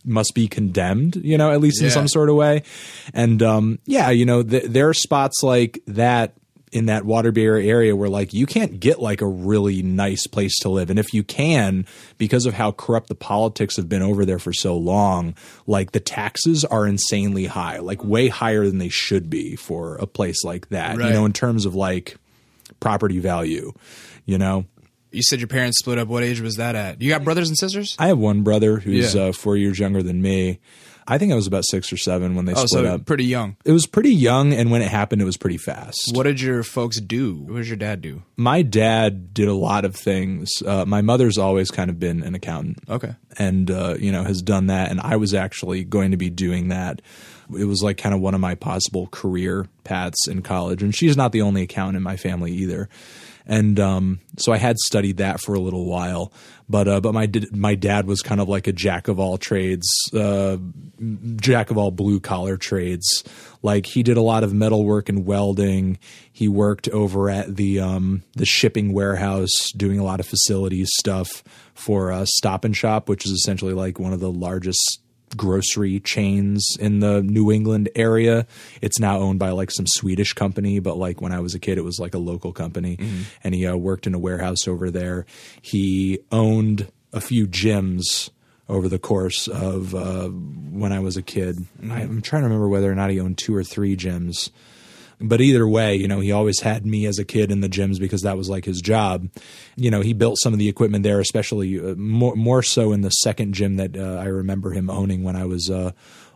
must 0.07 0.35
be 0.35 0.49
condemned, 0.49 1.17
you 1.17 1.37
know, 1.37 1.51
at 1.51 1.61
least 1.61 1.83
in 1.83 1.91
some 1.91 2.09
sort 2.09 2.31
of 2.31 2.35
way. 2.37 2.63
And 3.13 3.43
um, 3.43 3.79
yeah, 3.85 4.09
you 4.09 4.25
know, 4.25 4.43
th- 4.43 4.65
there 4.65 4.89
are 4.89 4.95
spots 4.95 5.43
like 5.43 5.81
that 5.89 6.33
in 6.75 6.87
that 6.87 7.05
Waterbury 7.05 7.71
area 7.71 7.95
where 7.95 8.09
like 8.09 8.35
you 8.35 8.47
can't 8.47 8.81
get 8.81 9.01
like 9.01 9.21
a 9.21 9.27
really 9.29 9.81
nice 9.81 10.27
place 10.27 10.59
to 10.59 10.69
live. 10.69 10.91
And 10.91 10.99
if 10.99 11.15
you 11.15 11.23
can, 11.23 11.87
because 12.19 12.47
of 12.47 12.55
how 12.55 12.73
corrupt 12.73 13.09
the 13.09 13.15
politics 13.15 13.77
have 13.77 13.89
been 13.89 14.03
over 14.03 14.25
there 14.27 14.41
for 14.41 14.53
so 14.53 14.77
long, 14.77 15.37
like 15.69 15.93
the 15.93 16.01
taxes 16.01 16.65
are 16.65 16.85
insanely 16.87 17.47
high, 17.47 17.79
like 17.79 18.05
way 18.05 18.27
higher 18.29 18.67
than 18.67 18.79
they 18.79 18.89
should 18.89 19.31
be 19.31 19.55
for 19.55 19.95
a 19.97 20.07
place 20.07 20.43
like 20.45 20.69
that, 20.71 20.99
Right. 20.99 21.07
you 21.07 21.13
know, 21.13 21.25
in 21.25 21.33
terms 21.33 21.65
of 21.65 21.77
like 21.77 22.17
property 22.81 23.21
value, 23.21 23.73
you 24.27 24.37
know. 24.37 24.65
You 25.13 25.23
said 25.23 25.39
your 25.39 25.47
parents 25.47 25.79
split 25.79 25.97
up. 25.99 26.09
What 26.09 26.25
age 26.25 26.41
was 26.41 26.57
that 26.57 26.75
at? 26.75 27.01
You 27.01 27.09
got 27.09 27.23
brothers 27.23 27.49
and 27.49 27.57
sisters? 27.57 27.95
I 28.01 28.09
have 28.09 28.19
one 28.19 28.43
brother 28.43 28.81
who's 28.81 29.15
Yeah. 29.15 29.27
uh, 29.27 29.33
four 29.33 29.57
years 29.57 29.79
younger 29.79 30.03
than 30.03 30.21
me. 30.21 30.59
I 31.07 31.19
think 31.19 31.33
I 31.33 31.35
was 31.35 31.47
about 31.47 31.65
six 31.67 31.93
or 31.93 31.97
seven 31.97 32.35
when 32.35 32.45
they 32.47 32.53
Oh, 32.53 32.65
split 32.67 32.85
so 32.85 32.95
up. 32.95 33.05
pretty 33.07 33.25
young. 33.25 33.57
It 33.65 33.73
was 33.73 33.87
pretty 33.87 34.15
young, 34.15 34.53
and 34.53 34.71
when 34.71 34.81
it 34.83 34.89
happened, 34.89 35.21
it 35.21 35.27
was 35.27 35.37
pretty 35.37 35.59
fast. 35.59 35.99
What 36.15 36.23
did 36.23 36.41
your 36.41 36.63
folks 36.63 37.01
do? 37.01 37.35
What 37.47 37.57
did 37.59 37.69
your 37.69 37.77
dad 37.77 38.01
do? 38.01 38.23
My 38.37 38.63
dad 38.63 39.35
did 39.35 39.49
a 39.49 39.55
lot 39.55 39.85
of 39.85 39.95
things. 39.95 40.51
Uh, 40.65 40.85
my 40.87 41.03
mother's 41.03 41.37
always 41.39 41.71
kind 41.71 41.91
of 41.91 41.99
been 42.01 42.23
an 42.23 42.35
accountant. 42.35 42.79
Okay. 42.89 43.15
and 43.39 43.71
uh, 43.71 43.97
you 43.99 44.13
know 44.13 44.23
has 44.23 44.41
done 44.43 44.69
that 44.69 44.91
and 44.93 45.01
i 45.01 45.17
was 45.17 45.35
actually 45.35 45.83
going 45.83 46.13
to 46.13 46.17
be 46.17 46.31
doing 46.31 46.69
that 46.69 47.03
it 47.59 47.65
was 47.65 47.83
like 47.83 47.97
kind 47.99 48.15
of 48.15 48.21
one 48.21 48.33
of 48.33 48.41
my 48.41 48.55
possible 48.55 49.09
career 49.09 49.67
paths 49.83 50.29
in 50.29 50.41
college 50.41 50.83
and 50.85 50.95
she's 50.95 51.17
not 51.17 51.33
the 51.33 51.43
only 51.43 51.63
accountant 51.63 51.97
in 51.97 52.03
my 52.05 52.17
family 52.17 52.53
either 52.53 52.89
and 53.47 53.79
um, 53.79 54.21
so 54.39 54.53
i 54.53 54.57
had 54.57 54.79
studied 54.79 55.19
that 55.19 55.41
for 55.41 55.55
a 55.55 55.61
little 55.61 55.87
while. 55.87 56.33
But 56.69 56.89
uh, 56.89 57.01
but 57.01 57.13
my 57.13 57.31
my 57.53 57.75
dad 57.75 58.07
was 58.07 58.23
kind 58.23 58.41
of 58.41 58.49
like 58.49 58.67
a 58.67 58.73
jack 58.73 59.09
of 59.09 59.21
all 59.21 59.37
trades 59.37 59.87
uh, 60.15 60.57
jack 61.37 61.71
of 61.71 61.77
all 61.77 61.91
blue 61.91 62.21
collar 62.21 62.57
trades. 62.57 63.23
Like 63.63 63.87
he 63.87 64.03
did 64.03 64.17
a 64.17 64.23
lot 64.23 64.45
of 64.45 64.55
metal 64.55 64.85
work 64.85 65.09
and 65.11 65.27
welding. 65.27 65.99
He 66.33 66.49
worked 66.49 66.89
over 66.89 67.29
at 67.29 67.57
the 67.57 67.81
um, 67.81 68.23
the 68.35 68.47
shipping 68.47 68.95
warehouse 68.95 69.73
doing 69.77 69.99
a 69.99 70.05
lot 70.05 70.21
of 70.21 70.27
facilities 70.27 70.91
stuff 70.97 71.45
for 71.75 72.13
uh, 72.13 72.25
Stop 72.25 72.65
and 72.65 72.75
Shop, 72.75 73.09
which 73.09 73.27
is 73.27 73.33
essentially 73.33 73.75
like 73.75 73.99
one 73.99 74.15
of 74.15 74.21
the 74.21 74.33
largest 74.33 75.01
grocery 75.37 76.01
chains 76.01 76.77
in 76.79 77.01
the 77.01 77.23
New 77.23 77.51
England 77.51 77.89
area. 77.95 78.47
It's 78.81 78.99
now 78.99 79.19
owned 79.19 79.39
by 79.39 79.51
like 79.51 79.71
some 79.71 79.87
Swedish 79.87 80.33
company, 80.33 80.79
but 80.79 80.97
like 80.97 81.21
when 81.21 81.33
I 81.33 81.41
was 81.41 81.55
a 81.55 81.59
kid, 81.59 81.79
it 81.79 81.85
was 81.85 81.99
like 81.99 82.15
a 82.15 82.19
local 82.19 82.53
company. 82.53 82.97
And 83.43 83.55
he 83.55 83.67
uh, 83.67 83.77
worked 83.77 84.07
in 84.07 84.15
a 84.15 84.19
warehouse 84.19 84.67
over 84.67 84.91
there. 84.91 85.27
He 85.61 86.21
owned 86.33 86.91
a 87.13 87.21
few 87.21 87.47
gyms 87.47 88.31
over 88.69 88.89
the 88.89 88.99
course 88.99 89.47
of 89.47 89.95
uh, 89.95 90.29
when 90.29 90.93
I 90.93 91.01
was 91.01 91.17
a 91.17 91.23
kid. 91.23 91.65
I, 91.91 92.01
I'm 92.01 92.23
trying 92.23 92.43
to 92.43 92.49
remember 92.49 92.69
whether 92.69 92.91
or 92.91 92.95
not 92.95 93.11
he 93.11 93.21
owned 93.21 93.39
two 93.39 93.55
or 93.55 93.65
three 93.65 93.97
gyms. 93.97 94.51
But 95.21 95.41
either 95.41 95.67
way, 95.67 95.95
you 95.95 96.09
know, 96.09 96.21
he 96.21 96.33
always 96.33 96.61
had 96.61 96.85
me 96.85 97.07
as 97.07 97.19
a 97.19 97.25
kid 97.25 97.51
in 97.51 97.61
the 97.61 97.69
gyms 97.69 97.99
because 97.99 98.23
that 98.23 98.37
was 98.37 98.49
like 98.49 98.65
his 98.65 98.81
job. 98.81 99.29
You 99.77 99.91
know, 99.91 100.01
he 100.01 100.13
built 100.13 100.39
some 100.39 100.53
of 100.53 100.59
the 100.59 100.69
equipment 100.69 101.05
there, 101.05 101.21
especially 101.21 101.79
uh, 101.79 101.95
more 101.95 102.35
more 102.35 102.63
so 102.63 102.93
in 102.93 103.03
the 103.03 103.11
second 103.11 103.55
gym 103.55 103.77
that 103.77 103.97
uh, 103.97 104.21
I 104.21 104.27
remember 104.27 104.73
him 104.73 104.91
owning 104.91 105.23
when 105.23 105.37
I 105.37 105.45
was 105.45 105.71
uh, 105.71 105.93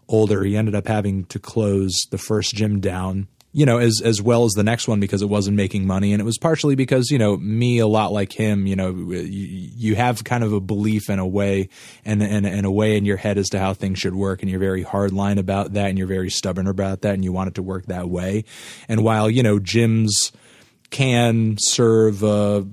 older. 0.08 0.44
He 0.44 0.56
ended 0.56 0.74
up 0.74 0.86
having 0.86 1.24
to 1.26 1.38
close 1.38 1.94
the 2.10 2.18
first 2.18 2.54
gym 2.54 2.80
down. 2.80 3.28
You 3.50 3.64
know, 3.64 3.78
as 3.78 4.02
as 4.04 4.20
well 4.20 4.44
as 4.44 4.52
the 4.52 4.62
next 4.62 4.88
one 4.88 5.00
because 5.00 5.22
it 5.22 5.28
wasn't 5.28 5.56
making 5.56 5.86
money, 5.86 6.12
and 6.12 6.20
it 6.20 6.24
was 6.24 6.36
partially 6.36 6.74
because 6.74 7.10
you 7.10 7.18
know 7.18 7.36
me, 7.38 7.78
a 7.78 7.86
lot 7.86 8.12
like 8.12 8.32
him. 8.32 8.66
You 8.66 8.76
know, 8.76 8.90
you, 8.90 9.20
you 9.24 9.94
have 9.96 10.22
kind 10.22 10.44
of 10.44 10.52
a 10.52 10.60
belief 10.60 11.08
in 11.08 11.18
a 11.18 11.26
way, 11.26 11.70
and 12.04 12.22
and 12.22 12.46
and 12.46 12.66
a 12.66 12.70
way 12.70 12.96
in 12.96 13.04
your 13.06 13.16
head 13.16 13.38
as 13.38 13.48
to 13.50 13.58
how 13.58 13.72
things 13.72 13.98
should 13.98 14.14
work, 14.14 14.42
and 14.42 14.50
you're 14.50 14.60
very 14.60 14.84
hardline 14.84 15.38
about 15.38 15.72
that, 15.72 15.88
and 15.88 15.96
you're 15.96 16.06
very 16.06 16.30
stubborn 16.30 16.66
about 16.66 17.00
that, 17.02 17.14
and 17.14 17.24
you 17.24 17.32
want 17.32 17.48
it 17.48 17.54
to 17.54 17.62
work 17.62 17.86
that 17.86 18.08
way. 18.08 18.44
And 18.86 19.02
while 19.02 19.30
you 19.30 19.42
know 19.42 19.58
gyms 19.58 20.30
can 20.90 21.56
serve 21.58 22.22
a, 22.22 22.66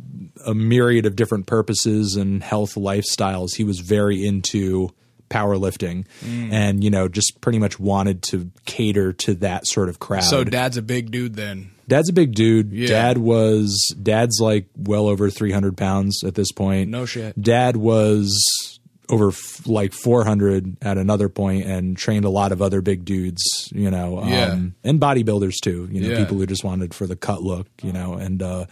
a 0.45 0.53
myriad 0.53 1.05
of 1.05 1.15
different 1.15 1.47
purposes 1.47 2.15
and 2.15 2.43
health 2.43 2.75
lifestyles, 2.75 3.55
he 3.55 3.63
was 3.63 3.79
very 3.79 4.25
into 4.25 4.89
powerlifting 5.29 6.05
and 6.23 6.83
you 6.83 6.89
know 6.89 7.07
just 7.07 7.41
pretty 7.41 7.59
much 7.59 7.79
wanted 7.79 8.21
to 8.23 8.51
cater 8.65 9.13
to 9.13 9.33
that 9.35 9.65
sort 9.67 9.89
of 9.89 9.99
crowd. 9.99 10.23
So 10.23 10.43
dad's 10.43 10.77
a 10.77 10.81
big 10.81 11.11
dude 11.11 11.35
then. 11.35 11.71
Dad's 11.87 12.09
a 12.09 12.13
big 12.13 12.33
dude. 12.33 12.71
Yeah. 12.71 12.87
Dad 12.87 13.17
was 13.19 13.93
dad's 14.01 14.39
like 14.39 14.67
well 14.75 15.07
over 15.07 15.29
300 15.29 15.77
pounds 15.77 16.23
at 16.23 16.33
this 16.35 16.51
point. 16.51 16.89
No 16.89 17.05
shit. 17.05 17.39
Dad 17.39 17.75
was 17.77 18.79
over 19.07 19.27
f- 19.27 19.67
like 19.67 19.93
400 19.93 20.77
at 20.81 20.97
another 20.97 21.29
point 21.29 21.65
and 21.67 21.95
trained 21.95 22.25
a 22.25 22.29
lot 22.29 22.51
of 22.51 22.59
other 22.59 22.81
big 22.81 23.05
dudes, 23.05 23.69
you 23.71 23.91
know, 23.91 24.17
um, 24.17 24.29
Yeah. 24.29 24.59
and 24.83 24.99
bodybuilders 24.99 25.59
too, 25.61 25.87
you 25.91 26.01
know, 26.01 26.09
Yeah. 26.09 26.17
people 26.17 26.37
who 26.37 26.47
just 26.47 26.63
wanted 26.63 26.91
for 26.95 27.05
the 27.05 27.15
cut 27.15 27.43
look, 27.43 27.67
you 27.83 27.93
know, 27.93 28.13
and 28.15 28.41
uh, 28.41 28.65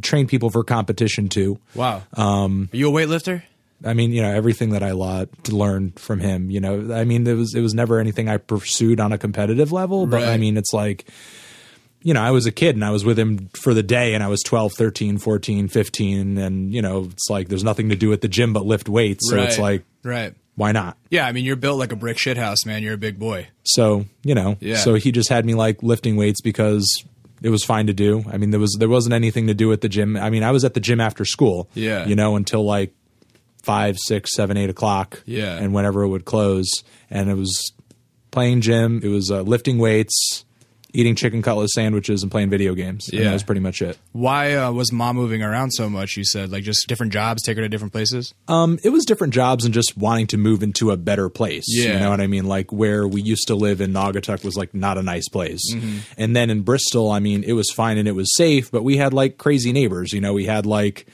trained 0.00 0.30
people 0.30 0.48
for 0.48 0.64
competition 0.64 1.28
too. 1.28 1.58
Wow. 1.74 2.04
Um, 2.14 2.70
Are 2.72 2.76
you 2.78 2.88
a 2.88 2.90
weightlifter? 2.92 3.42
I 3.84 3.92
mean, 3.94 4.12
you 4.12 4.22
know, 4.22 4.30
everything 4.30 4.70
that 4.70 4.82
I 4.82 4.92
learned 4.92 5.98
from 5.98 6.20
him, 6.20 6.50
you 6.50 6.60
know, 6.60 6.94
I 6.94 7.04
mean, 7.04 7.26
it 7.26 7.34
was 7.34 7.54
it 7.54 7.60
was 7.60 7.74
never 7.74 7.98
anything 8.00 8.28
I 8.28 8.38
pursued 8.38 9.00
on 9.00 9.12
a 9.12 9.18
competitive 9.18 9.72
level, 9.72 10.06
but 10.06 10.24
I 10.24 10.36
mean, 10.38 10.56
it's 10.56 10.72
like 10.72 11.06
you 12.02 12.14
know, 12.14 12.22
I 12.22 12.30
was 12.30 12.46
a 12.46 12.52
kid 12.52 12.76
and 12.76 12.84
I 12.84 12.90
was 12.90 13.04
with 13.04 13.18
him 13.18 13.48
for 13.60 13.74
the 13.74 13.82
day 13.82 14.14
and 14.14 14.22
I 14.22 14.28
was 14.28 14.40
12, 14.44 14.74
13, 14.74 15.18
14, 15.18 15.66
15 15.66 16.38
and 16.38 16.72
you 16.72 16.80
know, 16.80 17.08
it's 17.10 17.28
like 17.28 17.48
there's 17.48 17.64
nothing 17.64 17.88
to 17.88 17.96
do 17.96 18.12
at 18.12 18.20
the 18.20 18.28
gym 18.28 18.52
but 18.52 18.64
lift 18.64 18.88
weights, 18.88 19.28
so 19.28 19.36
it's 19.38 19.58
like 19.58 19.84
right. 20.04 20.32
why 20.54 20.72
not? 20.72 20.96
Yeah, 21.10 21.26
I 21.26 21.32
mean 21.32 21.44
you're 21.44 21.56
built 21.56 21.78
like 21.78 21.92
a 21.92 21.96
brick 21.96 22.16
shit 22.18 22.36
house, 22.36 22.64
man. 22.64 22.82
You're 22.82 22.94
a 22.94 22.98
big 22.98 23.18
boy. 23.18 23.48
So, 23.64 24.06
you 24.22 24.34
know, 24.34 24.56
Yeah. 24.60 24.76
so 24.76 24.94
he 24.94 25.10
just 25.10 25.28
had 25.30 25.44
me 25.44 25.54
like 25.54 25.82
lifting 25.82 26.16
weights 26.16 26.40
because 26.40 27.04
it 27.42 27.50
was 27.50 27.64
fine 27.64 27.88
to 27.88 27.92
do. 27.92 28.24
I 28.30 28.36
mean, 28.38 28.50
there 28.50 28.60
was 28.60 28.76
there 28.78 28.88
wasn't 28.88 29.14
anything 29.14 29.48
to 29.48 29.54
do 29.54 29.72
at 29.72 29.80
the 29.80 29.88
gym. 29.88 30.16
I 30.16 30.30
mean, 30.30 30.42
I 30.44 30.52
was 30.52 30.64
at 30.64 30.74
the 30.74 30.80
gym 30.80 31.00
after 31.00 31.24
school. 31.24 31.68
Yeah. 31.74 32.06
You 32.06 32.14
know, 32.14 32.36
until 32.36 32.64
like 32.64 32.94
five, 33.66 33.98
six, 33.98 34.34
seven, 34.34 34.56
eight 34.56 34.70
o'clock. 34.70 35.22
Yeah. 35.26 35.56
And 35.58 35.74
whenever 35.74 36.02
it 36.04 36.08
would 36.08 36.24
close. 36.24 36.70
And 37.10 37.28
it 37.28 37.34
was 37.34 37.72
playing 38.30 38.60
gym, 38.60 39.00
it 39.02 39.08
was 39.08 39.30
uh, 39.30 39.42
lifting 39.42 39.78
weights, 39.78 40.44
eating 40.92 41.14
chicken 41.14 41.42
cutlet 41.42 41.68
sandwiches 41.70 42.22
and 42.22 42.30
playing 42.30 42.48
video 42.48 42.74
games. 42.74 43.08
And 43.10 43.18
Yeah. 43.18 43.24
that 43.26 43.32
was 43.34 43.42
pretty 43.42 43.60
much 43.60 43.82
it. 43.82 43.98
Why 44.12 44.54
uh, 44.54 44.70
was 44.72 44.92
mom 44.92 45.16
moving 45.16 45.42
around 45.42 45.72
so 45.72 45.90
much? 45.90 46.16
You 46.16 46.24
said 46.24 46.50
like 46.50 46.64
just 46.64 46.86
different 46.88 47.12
jobs, 47.12 47.42
take 47.42 47.56
her 47.56 47.62
to 47.62 47.68
different 47.68 47.92
places. 47.92 48.32
Um, 48.48 48.78
it 48.82 48.90
was 48.90 49.04
different 49.04 49.34
jobs 49.34 49.64
and 49.66 49.74
just 49.74 49.96
wanting 49.96 50.26
to 50.28 50.38
move 50.38 50.62
into 50.62 50.90
a 50.92 50.96
better 50.96 51.28
place. 51.28 51.64
Yeah. 51.68 51.94
You 51.94 51.98
know 52.00 52.10
what 52.10 52.20
I 52.20 52.28
mean? 52.28 52.46
Like 52.46 52.72
where 52.72 53.06
we 53.06 53.20
used 53.20 53.48
to 53.48 53.54
live 53.54 53.80
in 53.82 53.92
Naugatuck 53.92 54.42
was 54.44 54.56
like 54.56 54.74
not 54.74 54.96
a 54.96 55.02
nice 55.02 55.28
place. 55.28 55.60
Mm-hmm. 55.74 55.98
And 56.16 56.34
then 56.36 56.48
in 56.50 56.62
Bristol, 56.62 57.10
I 57.10 57.18
mean, 57.18 57.42
it 57.44 57.52
was 57.52 57.70
fine 57.72 57.98
and 57.98 58.08
it 58.08 58.12
was 58.14 58.34
safe, 58.34 58.70
but 58.70 58.82
we 58.84 58.96
had 58.96 59.12
like 59.12 59.36
crazy 59.38 59.72
neighbors. 59.72 60.12
You 60.12 60.20
know, 60.22 60.32
we 60.32 60.46
had 60.46 60.64
like 60.66 61.06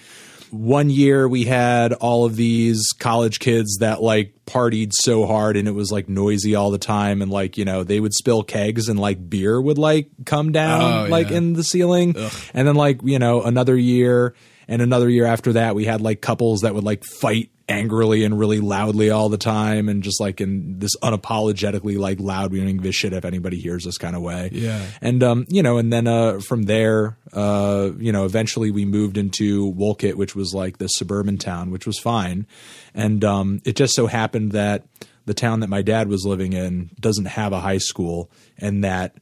one 0.53 0.91
year 0.91 1.27
we 1.27 1.45
had 1.45 1.93
all 1.95 2.25
of 2.27 2.37
these 2.37 2.87
college 2.99 3.39
kids 3.39 3.79
that 3.81 4.03
like 4.03 4.35
partied 4.47 4.93
so 4.93 5.25
hard 5.27 5.57
and 5.57 5.67
it 5.67 5.71
was 5.73 5.91
like 5.91 6.09
noisy 6.11 6.55
all 6.55 6.71
the 6.71 6.77
time 6.79 7.23
and 7.23 7.31
like 7.31 7.57
you 7.57 7.65
know 7.65 7.83
they 7.85 7.99
would 7.99 8.13
spill 8.13 8.43
kegs 8.43 8.89
and 8.89 9.01
like 9.01 9.31
beer 9.31 9.61
would 9.61 9.79
like 9.79 10.11
come 10.27 10.53
down 10.53 11.07
Oh, 11.07 11.09
like 11.09 11.31
yeah. 11.31 11.39
in 11.39 11.55
the 11.55 11.65
ceiling 11.65 12.15
and 12.53 12.69
then 12.69 12.75
like 12.75 13.01
you 13.03 13.19
know 13.19 13.41
another 13.43 13.77
year 13.77 14.35
and 14.73 14.83
another 14.83 15.09
year 15.09 15.27
after 15.27 15.53
that 15.53 15.75
we 15.75 15.85
had 15.85 16.01
like 16.01 16.21
couples 16.21 16.61
that 16.63 16.75
would 16.75 16.85
like 16.85 17.05
fight 17.05 17.51
angrily 17.69 18.25
and 18.25 18.39
really 18.39 18.59
loudly 18.61 19.11
all 19.11 19.29
the 19.29 19.39
time 19.39 19.89
and 19.89 20.03
just 20.03 20.21
like 20.21 20.41
in 20.41 20.79
this 20.81 20.97
unapologetically 21.03 21.99
like 21.99 22.19
loud 22.21 22.51
we 22.53 22.59
don't 22.61 22.77
give 22.77 22.85
a 22.85 22.93
shit 22.93 23.13
if 23.13 23.25
anybody 23.25 23.59
hears 23.59 23.87
us 23.87 23.97
kind 23.99 24.17
of 24.17 24.23
way 24.23 24.51
Yeah. 24.53 24.85
and 25.01 25.23
um 25.23 25.47
you 25.49 25.63
know 25.63 25.79
and 25.79 25.93
then 25.93 26.07
uh 26.07 26.41
from 26.41 26.65
there 26.65 27.17
uh 27.33 27.91
you 27.99 28.13
know 28.13 28.25
eventually 28.25 28.71
we 28.71 28.85
moved 28.85 29.17
into 29.17 29.67
Wolcott 29.69 30.17
which 30.17 30.35
was 30.35 30.53
like 30.55 30.79
the 30.79 30.89
suburban 30.89 31.39
town 31.39 31.71
which 31.71 31.87
was 31.87 31.99
fine 31.99 32.47
and 32.95 33.25
um 33.25 33.61
it 33.65 33.77
just 33.77 33.95
so 33.95 34.07
happened 34.07 34.53
that 34.53 34.85
the 35.25 35.35
town 35.35 35.61
that 35.61 35.69
my 35.71 35.83
dad 35.83 36.09
was 36.09 36.27
living 36.27 36.53
in 36.53 36.91
doesn't 36.99 37.27
have 37.27 37.53
a 37.53 37.61
high 37.61 37.79
school 37.79 38.29
and 38.59 38.83
that 38.85 39.15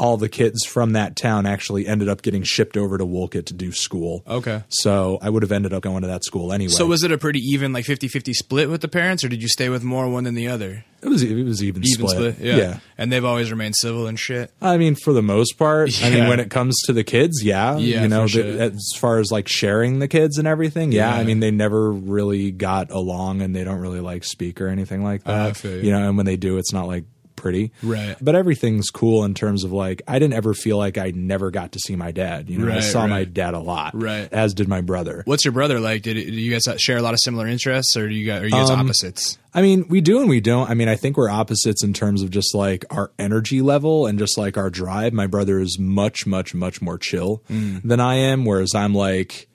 all 0.00 0.16
the 0.16 0.30
kids 0.30 0.64
from 0.64 0.94
that 0.94 1.14
town 1.14 1.44
actually 1.44 1.86
ended 1.86 2.08
up 2.08 2.22
getting 2.22 2.42
shipped 2.42 2.78
over 2.78 2.96
to 2.96 3.04
Wolcott 3.04 3.44
to 3.46 3.54
do 3.54 3.70
school. 3.70 4.24
Okay. 4.26 4.64
So 4.70 5.18
I 5.20 5.28
would 5.28 5.42
have 5.42 5.52
ended 5.52 5.74
up 5.74 5.82
going 5.82 6.00
to 6.00 6.08
that 6.08 6.24
school 6.24 6.54
anyway. 6.54 6.72
So 6.72 6.86
was 6.86 7.04
it 7.04 7.12
a 7.12 7.18
pretty 7.18 7.40
even 7.40 7.74
like 7.74 7.84
50-50 7.84 8.32
split 8.32 8.70
with 8.70 8.80
the 8.80 8.88
parents 8.88 9.22
or 9.24 9.28
did 9.28 9.42
you 9.42 9.48
stay 9.48 9.68
with 9.68 9.84
more 9.84 10.08
one 10.08 10.24
than 10.24 10.34
the 10.34 10.48
other? 10.48 10.84
it 11.02 11.08
was 11.08 11.22
it 11.22 11.44
was 11.44 11.62
even, 11.62 11.82
Even 11.84 12.08
split. 12.08 12.34
split. 12.34 12.38
Yeah. 12.38 12.78
And 12.98 13.12
they've 13.12 13.24
always 13.24 13.50
remained 13.50 13.74
civil 13.76 14.06
and 14.06 14.18
shit. 14.18 14.50
I 14.60 14.78
mean, 14.78 14.94
for 14.94 15.12
the 15.12 15.22
most 15.22 15.58
part. 15.58 15.90
I 16.02 16.10
mean, 16.10 16.28
when 16.28 16.40
it 16.40 16.50
comes 16.50 16.80
to 16.86 16.92
the 16.92 17.04
kids, 17.04 17.42
yeah. 17.42 17.76
Yeah, 17.76 18.02
you 18.02 18.08
know, 18.08 18.26
for 18.26 18.42
the- 18.42 18.72
as 18.74 18.92
far 18.96 19.18
as 19.18 19.30
like 19.30 19.48
sharing 19.48 19.98
the 19.98 20.08
kids 20.08 20.38
and 20.38 20.48
everything, 20.48 20.92
yeah. 20.92 21.14
Yeah. 21.14 21.20
I 21.20 21.24
mean, 21.24 21.40
they 21.40 21.50
never 21.50 21.90
really 21.92 22.50
got 22.50 22.90
along, 22.90 23.42
and 23.42 23.54
they 23.54 23.64
don't 23.64 23.80
really 23.80 24.00
like 24.00 24.24
speak 24.24 24.60
or 24.60 24.68
anything 24.68 25.02
like 25.02 25.22
ah, 25.26 25.32
that. 25.32 25.46
I 25.48 25.52
feel 25.52 25.76
you. 25.76 25.82
you 25.84 25.90
know, 25.90 26.06
and 26.08 26.16
when 26.16 26.26
they 26.26 26.36
do, 26.36 26.58
it's 26.58 26.72
not 26.72 26.86
like 26.86 27.04
pretty. 27.40 27.72
Right. 27.82 28.16
But 28.20 28.34
everything's 28.36 28.90
cool 28.90 29.24
in 29.24 29.34
terms 29.34 29.64
of 29.64 29.72
like 29.72 30.02
I 30.06 30.18
didn't 30.18 30.34
ever 30.34 30.54
feel 30.54 30.76
like 30.76 30.98
I 30.98 31.10
never 31.14 31.50
got 31.50 31.72
to 31.72 31.78
see 31.80 31.96
my 31.96 32.12
dad. 32.12 32.48
You 32.48 32.58
know, 32.58 32.66
I 32.70 32.76
Right, 32.76 32.82
saw 32.82 33.06
my 33.06 33.24
dad 33.24 33.54
a 33.54 33.58
lot. 33.58 33.92
Right. 33.94 34.28
As 34.32 34.54
did 34.54 34.68
my 34.68 34.80
brother. 34.80 35.22
What's 35.24 35.44
your 35.44 35.52
brother 35.52 35.80
like? 35.80 36.02
Did, 36.02 36.14
did 36.14 36.34
you 36.34 36.52
guys 36.52 36.62
share 36.80 36.98
a 36.98 37.02
lot 37.02 37.14
of 37.14 37.20
similar 37.22 37.46
interests 37.46 37.96
or 37.96 38.08
do 38.08 38.14
you 38.14 38.26
guys, 38.26 38.42
are 38.42 38.44
you 38.44 38.50
guys 38.52 38.70
Um, 38.70 38.80
opposites? 38.80 39.38
I 39.52 39.62
mean, 39.62 39.86
we 39.88 40.00
do 40.00 40.20
and 40.20 40.28
we 40.28 40.40
don't. 40.40 40.70
I 40.70 40.74
mean, 40.74 40.88
I 40.88 40.94
think 40.94 41.16
we're 41.16 41.28
opposites 41.30 41.82
in 41.82 41.92
terms 41.92 42.22
of 42.22 42.30
just 42.30 42.54
like 42.54 42.84
our 42.90 43.10
energy 43.18 43.62
level 43.62 44.06
and 44.06 44.16
just 44.18 44.38
like 44.38 44.56
our 44.56 44.70
drive. 44.70 45.12
My 45.12 45.26
brother 45.26 45.58
is 45.58 45.76
much, 45.78 46.24
much, 46.26 46.54
much 46.54 46.80
more 46.80 46.98
chill 46.98 47.42
than 47.48 47.98
I 47.98 48.14
am, 48.14 48.44
whereas 48.44 48.74
I'm 48.76 48.94
like 48.94 49.48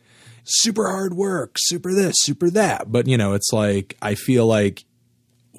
super 0.43 0.89
hard 0.89 1.13
work, 1.13 1.55
super 1.57 1.93
this, 1.93 2.15
super 2.19 2.49
that. 2.49 2.91
But, 2.91 3.07
you 3.07 3.17
know, 3.17 3.33
it's 3.33 3.53
like 3.53 3.95
I 4.01 4.15
feel 4.15 4.45
like 4.45 4.83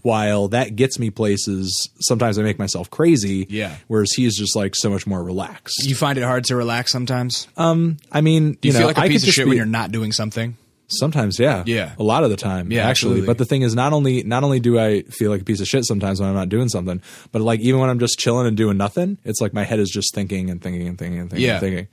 while 0.03 0.49
that 0.49 0.77
gets 0.77 0.99
me 0.99 1.11
places, 1.11 1.91
sometimes 2.01 2.39
I 2.39 2.43
make 2.43 2.59
myself 2.59 2.91
crazy. 2.91 3.47
Yeah. 3.49 3.77
Whereas 3.89 4.13
he's 4.13 4.37
just 4.37 4.55
like 4.57 4.75
so 4.77 4.91
much 4.91 5.07
more 5.07 5.23
relaxed. 5.23 5.85
You 5.85 5.95
find 5.95 6.19
it 6.19 6.23
hard 6.23 6.45
to 6.45 6.57
relax 6.57 6.93
sometimes? 6.93 7.49
Um, 7.57 7.97
I 8.13 8.21
mean, 8.21 8.53
Do 8.61 8.69
you, 8.69 8.73
know, 8.75 8.79
feel 8.81 8.87
like 8.89 8.99
a 8.99 9.03
I 9.03 9.09
piece 9.09 9.27
of 9.27 9.31
shit 9.33 9.45
be- 9.45 9.51
when 9.51 9.57
you're 9.57 9.67
not 9.67 9.93
doing 9.93 10.13
something? 10.13 10.57
Sometimes, 10.89 11.41
yeah, 11.41 11.65
Yeah. 11.67 11.95
a 11.99 12.05
lot 12.05 12.23
of 12.23 12.31
the 12.31 12.37
time, 12.37 12.71
Yeah, 12.71 12.83
actually. 12.87 12.91
absolutely. 13.15 13.27
But 13.27 13.39
the 13.39 13.45
thing 13.45 13.63
is, 13.63 13.75
not 13.75 13.93
only 13.93 14.23
not 14.23 14.45
only 14.45 14.61
do 14.61 14.79
I 14.79 15.03
feel 15.03 15.33
like 15.33 15.41
a 15.41 15.45
piece 15.45 15.61
of 15.61 15.67
shit 15.67 15.85
sometimes 15.85 16.21
when 16.21 16.29
I'm 16.29 16.37
not 16.37 16.49
doing 16.49 16.69
something, 16.69 17.03
but 17.33 17.43
like 17.43 17.59
even 17.59 17.81
when 17.81 17.91
I'm 17.91 17.99
just 17.99 18.21
chilling 18.21 18.47
and 18.47 18.57
doing 18.57 18.77
nothing, 18.77 19.19
it's 19.25 19.41
like 19.41 19.53
my 19.53 19.65
head 19.65 19.81
is 19.81 19.91
just 19.91 20.15
thinking 20.15 20.49
and 20.49 20.63
thinking 20.63 20.87
and 20.87 20.97
thinking 20.97 21.19
and 21.19 21.29
thinking 21.29 21.45
Yeah. 21.45 21.53
and 21.55 21.61
thinking. 21.61 21.89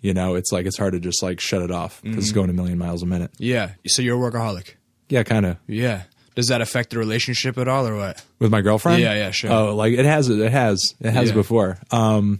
You 0.00 0.14
know, 0.14 0.34
it's 0.34 0.50
like 0.50 0.64
it's 0.64 0.78
hard 0.78 0.94
to 0.94 0.98
just 1.00 1.22
like 1.22 1.40
shut 1.40 1.60
it 1.60 1.70
off 1.70 2.00
because 2.00 2.10
Mm-hmm. 2.14 2.20
it's 2.20 2.32
going 2.32 2.48
a 2.48 2.54
million 2.54 2.78
miles 2.78 3.02
a 3.02 3.06
minute. 3.06 3.32
Yeah. 3.38 3.72
So 3.86 4.00
you're 4.00 4.16
a 4.16 4.30
workaholic. 4.32 4.76
Yeah, 5.10 5.24
kind 5.24 5.44
of 5.44 5.58
Yeah. 5.66 6.04
Does 6.38 6.46
that 6.48 6.60
affect 6.60 6.90
the 6.90 6.98
relationship 6.98 7.58
at 7.58 7.66
all 7.66 7.84
or 7.84 7.96
what? 7.96 8.24
with 8.38 8.52
my 8.52 8.60
girlfriend. 8.60 9.02
Yeah, 9.02 9.12
yeah, 9.14 9.32
sure. 9.32 9.50
Oh, 9.50 9.74
like 9.74 9.94
it 9.94 10.04
has, 10.04 10.28
it 10.28 10.52
has, 10.52 10.94
it 11.00 11.10
has 11.10 11.30
Yeah. 11.30 11.34
before. 11.34 11.78
Um, 11.90 12.38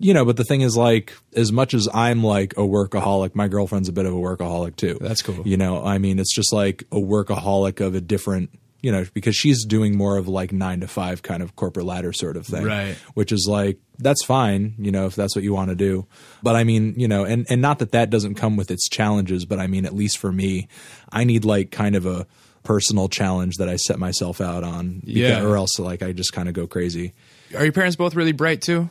you 0.00 0.12
know, 0.14 0.24
but 0.24 0.36
the 0.36 0.42
thing 0.42 0.62
is, 0.62 0.76
like, 0.76 1.12
as 1.36 1.52
much 1.52 1.72
as 1.72 1.88
I'm 1.94 2.24
like 2.24 2.54
a 2.54 2.62
workaholic, 2.62 3.36
my 3.36 3.46
girlfriend's 3.46 3.88
a 3.88 3.92
bit 3.92 4.04
of 4.04 4.14
a 4.14 4.16
workaholic 4.16 4.74
too. 4.74 4.98
That's 5.00 5.22
cool. 5.22 5.46
You 5.46 5.56
know, 5.56 5.80
I 5.80 5.98
mean, 5.98 6.18
it's 6.18 6.34
just 6.34 6.52
like 6.52 6.82
a 6.90 6.96
workaholic 6.96 7.80
of 7.80 7.94
a 7.94 8.00
different, 8.00 8.50
you 8.80 8.90
know, 8.90 9.06
because 9.14 9.36
she's 9.36 9.64
doing 9.64 9.96
more 9.96 10.16
of 10.16 10.26
like 10.26 10.50
nine 10.52 10.80
to 10.80 10.88
five 10.88 11.22
kind 11.22 11.40
of 11.40 11.54
corporate 11.54 11.86
ladder 11.86 12.12
sort 12.12 12.36
of 12.36 12.46
thing. 12.46 12.64
Right. 12.64 12.96
Which 13.14 13.30
is 13.30 13.46
like, 13.48 13.78
that's 14.00 14.24
fine, 14.24 14.74
you 14.76 14.90
know, 14.90 15.06
if 15.06 15.14
that's 15.14 15.36
what 15.36 15.44
you 15.44 15.54
want 15.54 15.68
to 15.70 15.76
do. 15.76 16.04
But 16.42 16.56
I 16.56 16.64
mean, 16.64 16.94
you 16.96 17.06
know, 17.06 17.24
and, 17.24 17.46
and 17.48 17.62
not 17.62 17.78
that 17.78 17.92
that 17.92 18.10
doesn't 18.10 18.34
come 18.34 18.56
with 18.56 18.72
its 18.72 18.88
challenges, 18.88 19.44
but 19.44 19.60
I 19.60 19.68
mean, 19.68 19.84
at 19.86 19.94
least 19.94 20.18
for 20.18 20.32
me, 20.32 20.66
I 21.12 21.22
need 21.22 21.44
like 21.44 21.70
kind 21.70 21.94
of 21.94 22.06
a, 22.06 22.26
personal 22.62 23.08
challenge 23.08 23.56
that 23.56 23.68
I 23.68 23.76
set 23.76 23.98
myself 23.98 24.40
out 24.40 24.62
on. 24.64 25.02
Beca- 25.06 25.16
Yeah. 25.16 25.42
or 25.42 25.56
else 25.56 25.78
like 25.78 26.02
I 26.02 26.12
just 26.12 26.32
kind 26.32 26.48
of 26.48 26.54
go 26.54 26.66
crazy. 26.66 27.14
Are 27.56 27.64
your 27.64 27.72
parents 27.72 27.96
both 27.96 28.14
really 28.14 28.32
bright 28.32 28.60
too? 28.62 28.90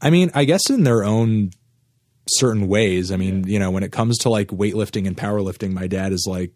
I 0.00 0.10
mean, 0.10 0.30
I 0.34 0.44
guess 0.44 0.68
in 0.70 0.84
their 0.84 1.04
own 1.04 1.50
certain 2.28 2.68
ways. 2.68 3.10
I 3.10 3.16
mean, 3.16 3.44
you 3.48 3.58
know, 3.58 3.70
when 3.70 3.82
it 3.82 3.92
comes 3.92 4.18
to 4.18 4.28
like 4.30 4.48
weightlifting 4.48 5.06
and 5.06 5.16
powerlifting, 5.16 5.72
my 5.72 5.86
dad 5.86 6.12
is 6.12 6.26
like 6.28 6.52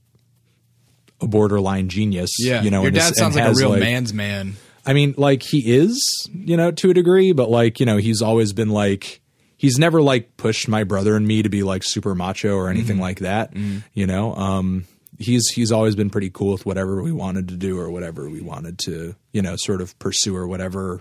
a 1.20 1.26
borderline 1.26 1.88
genius. 1.88 2.30
Yeah. 2.38 2.62
you 2.62 2.70
know, 2.70 2.82
your 2.82 2.90
dad 2.90 3.12
is- 3.12 3.16
sounds 3.18 3.36
like 3.36 3.44
a 3.48 3.52
real 3.54 3.70
like- 3.70 3.80
man's 3.80 4.12
man. 4.12 4.56
I 4.88 4.92
mean, 4.92 5.14
like 5.16 5.42
he 5.42 5.74
is, 5.74 6.28
you 6.32 6.56
know, 6.56 6.70
to 6.70 6.90
a 6.90 6.94
degree, 6.94 7.32
but 7.32 7.50
like, 7.50 7.80
you 7.80 7.86
know, 7.86 7.96
he's 7.96 8.22
always 8.22 8.52
been 8.52 8.68
like 8.68 9.20
he's 9.56 9.78
never 9.78 10.00
like 10.02 10.36
pushed 10.36 10.68
my 10.68 10.84
brother 10.84 11.16
and 11.16 11.26
me 11.26 11.42
to 11.42 11.48
be 11.48 11.62
like 11.64 11.82
super 11.84 12.14
macho 12.14 12.54
or 12.54 12.68
anything 12.68 13.00
like 13.00 13.18
that. 13.20 13.52
You 13.94 14.06
know, 14.06 14.34
um 14.36 14.84
he's 15.18 15.46
he's 15.54 15.72
always 15.72 15.94
been 15.96 16.10
pretty 16.10 16.30
cool 16.30 16.52
with 16.52 16.66
whatever 16.66 17.02
we 17.02 17.12
wanted 17.12 17.48
to 17.48 17.56
do 17.56 17.78
or 17.78 17.90
whatever 17.90 18.28
we 18.28 18.40
wanted 18.40 18.78
to, 18.80 19.14
you 19.32 19.42
know, 19.42 19.54
sort 19.56 19.80
of 19.80 19.98
pursue 19.98 20.34
or 20.36 20.46
whatever 20.46 21.00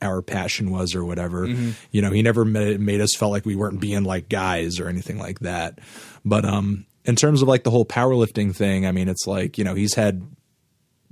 our 0.00 0.20
passion 0.22 0.70
was 0.70 0.94
or 0.96 1.04
whatever. 1.04 1.46
You 1.46 2.02
know, 2.02 2.10
he 2.10 2.22
never 2.22 2.44
made, 2.44 2.80
made 2.80 3.00
us 3.00 3.14
felt 3.16 3.30
like 3.30 3.46
we 3.46 3.54
weren't 3.54 3.80
being 3.80 4.02
like 4.04 4.28
guys 4.28 4.80
or 4.80 4.88
anything 4.88 5.18
like 5.18 5.38
that. 5.40 5.78
But 6.24 6.44
um 6.44 6.86
in 7.04 7.16
terms 7.16 7.42
of 7.42 7.48
like 7.48 7.64
the 7.64 7.70
whole 7.70 7.84
powerlifting 7.84 8.54
thing, 8.54 8.86
I 8.86 8.92
mean, 8.92 9.08
it's 9.08 9.26
like, 9.26 9.58
you 9.58 9.64
know, 9.64 9.74
he's 9.74 9.94
had 9.94 10.22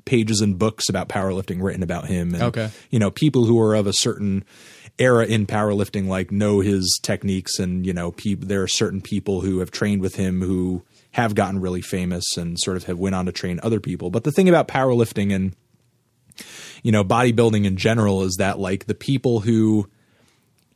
pages 0.05 0.41
and 0.41 0.59
books 0.59 0.89
about 0.89 1.09
powerlifting 1.09 1.63
written 1.63 1.83
about 1.83 2.07
him 2.07 2.35
and 2.35 2.43
Okay. 2.43 2.71
you 2.89 2.99
know 2.99 3.11
people 3.11 3.45
who 3.45 3.61
are 3.61 3.75
of 3.75 3.87
a 3.87 3.93
certain 3.93 4.45
era 4.99 5.27
in 5.27 5.47
powerlifting 5.47 6.09
like 6.09 6.33
know 6.33 6.61
his 6.61 6.99
techniques 7.03 7.59
and 7.59 7.87
you 7.87 7.93
know 7.93 8.11
peop 8.11 8.41
there 8.47 8.63
are 8.63 8.67
certain 8.69 9.03
people 9.03 9.43
who 9.43 9.59
have 9.59 9.71
trained 9.71 10.01
with 10.01 10.17
him 10.17 10.41
who 10.41 10.83
have 11.13 11.35
gotten 11.35 11.61
really 11.61 11.81
famous 11.81 12.37
and 12.37 12.59
sort 12.59 12.77
of 12.77 12.85
have 12.85 12.99
went 12.99 13.15
on 13.15 13.27
to 13.27 13.33
train 13.33 13.61
other 13.63 13.81
people. 13.81 14.11
But 14.11 14.25
the 14.25 14.33
thing 14.33 14.49
about 14.49 14.69
powerlifting 14.69 15.35
and 15.35 15.55
you 16.83 16.93
know 16.93 17.05
bodybuilding 17.05 17.65
in 17.65 17.77
general 17.77 18.23
is 18.23 18.37
that 18.39 18.59
like 18.59 18.87
the 18.87 18.95
people 18.95 19.41
who 19.41 19.89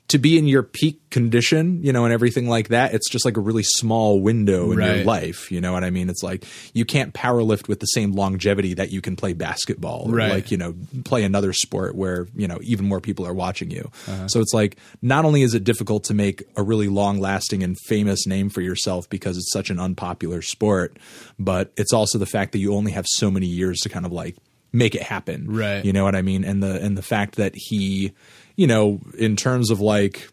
to 0.09 0.19
be 0.19 0.37
in 0.37 0.47
your 0.47 0.63
peak 0.63 1.01
condition, 1.09 1.83
you 1.83 1.91
know, 1.91 2.05
and 2.05 2.13
everything 2.13 2.47
like 2.47 2.69
that, 2.69 2.93
it's 2.93 3.09
just 3.09 3.25
like 3.25 3.39
a 3.39 3.41
really 3.41 3.63
small 3.63 4.21
window 4.21 4.71
in 4.71 4.79
your 4.79 5.03
life. 5.05 5.51
You 5.51 5.63
know 5.63 5.73
what 5.73 5.83
I 5.83 5.89
mean? 5.89 6.11
It's 6.11 6.23
like 6.23 6.45
you 6.75 6.85
can't 6.85 7.15
power 7.15 7.43
lift 7.43 7.69
with 7.69 7.81
the 7.81 7.87
same 7.87 8.13
longevity 8.13 8.75
that 8.75 8.91
you 8.93 9.01
can 9.01 9.17
play 9.17 9.33
basketball 9.33 10.11
or 10.11 10.17
Right. 10.17 10.31
like, 10.31 10.51
you 10.51 10.59
know, 10.59 10.75
play 11.05 11.25
another 11.25 11.55
sport 11.55 11.95
where, 11.95 12.29
you 12.37 12.47
know, 12.47 12.59
even 12.63 12.87
more 12.87 13.01
people 13.01 13.27
are 13.27 13.33
watching 13.33 13.71
you. 13.71 13.91
Uh-huh. 14.07 14.29
So 14.29 14.41
it's 14.41 14.53
like 14.53 14.77
not 15.01 15.25
only 15.25 15.41
is 15.41 15.55
it 15.55 15.65
difficult 15.65 16.05
to 16.05 16.15
make 16.15 16.43
a 16.55 16.63
really 16.63 16.89
long 16.89 17.19
lasting 17.19 17.63
and 17.63 17.75
famous 17.87 18.27
name 18.27 18.51
for 18.51 18.61
yourself 18.61 19.09
because 19.09 19.39
it's 19.39 19.53
such 19.53 19.71
an 19.71 19.81
unpopular 19.81 20.43
sport, 20.43 20.99
but 21.39 21.73
it's 21.79 21.95
also 21.95 22.19
the 22.19 22.27
fact 22.27 22.53
that 22.53 22.59
you 22.59 22.75
only 22.75 22.93
have 22.93 23.07
so 23.09 23.31
many 23.31 23.47
years 23.47 23.81
to 23.81 23.89
kind 23.89 24.05
of 24.05 24.13
like 24.13 24.37
make 24.71 24.95
it 24.95 25.03
happen. 25.03 25.47
Right. 25.51 25.83
You 25.85 25.95
know 25.95 26.05
what 26.05 26.15
I 26.15 26.21
mean? 26.21 26.45
And 26.45 26.63
the 26.63 26.79
and 26.83 26.99
the 26.99 27.03
fact 27.03 27.37
that 27.37 27.55
he, 27.55 28.13
you 28.57 28.67
know, 28.67 29.01
in 29.19 29.37
terms 29.37 29.71
of 29.71 29.81
like 29.81 30.29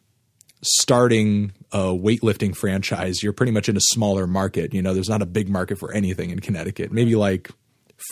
starting 0.63 1.53
a 1.71 1.85
weightlifting 1.87 2.55
franchise, 2.55 3.23
you're 3.23 3.33
pretty 3.33 3.51
much 3.51 3.69
in 3.69 3.77
a 3.77 3.81
smaller 3.81 4.27
market. 4.27 4.73
You 4.73 4.81
know, 4.81 4.93
there's 4.93 5.09
not 5.09 5.21
a 5.21 5.25
big 5.25 5.49
market 5.49 5.77
for 5.79 5.91
anything 5.93 6.29
in 6.29 6.39
Connecticut. 6.39 6.91
Maybe 6.91 7.15
like 7.15 7.49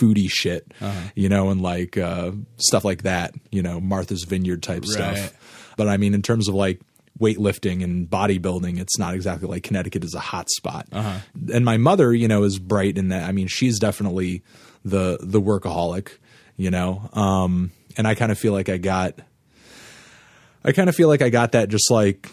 foodie 0.02 0.30
shit, 0.30 0.72
you 1.16 1.30
know, 1.30 1.50
and 1.50 1.62
like 1.62 1.98
uh, 1.98 2.32
stuff 2.58 2.84
like 2.86 3.04
that. 3.04 3.34
You 3.52 3.62
know, 3.62 3.80
Martha's 3.80 4.24
Vineyard 4.24 4.64
type 4.64 4.84
Right. 4.84 4.92
stuff. 5.18 5.74
But 5.78 5.88
I 5.88 5.98
mean, 5.98 6.14
in 6.14 6.22
terms 6.22 6.48
of 6.50 6.56
like 6.56 6.82
weightlifting 7.20 7.84
and 7.84 8.10
bodybuilding, 8.10 8.80
it's 8.80 8.98
not 8.98 9.14
exactly 9.14 9.48
like 9.48 9.64
Connecticut 9.64 10.04
is 10.04 10.14
a 10.14 10.20
hot 10.20 10.50
spot. 10.50 10.88
And 11.54 11.66
my 11.66 11.78
mother, 11.78 12.14
you 12.14 12.28
know, 12.28 12.44
is 12.44 12.60
bright 12.60 12.98
in 12.98 13.10
that. 13.10 13.24
I 13.28 13.32
mean, 13.32 13.48
she's 13.48 13.78
definitely 13.80 14.42
the 14.84 15.18
the 15.22 15.42
workaholic, 15.42 16.10
you 16.56 16.72
know. 16.72 17.10
Um, 17.14 17.72
and 17.98 18.08
I 18.08 18.16
kind 18.16 18.32
of 18.32 18.40
feel 18.40 18.54
like 18.54 18.70
I 18.70 18.78
got, 18.78 19.20
I 20.64 20.72
kind 20.72 20.90
of 20.90 20.96
feel 20.96 21.08
like 21.08 21.22
I 21.22 21.30
got 21.30 21.54
that 21.54 21.70
just 21.70 21.90
like 21.90 22.30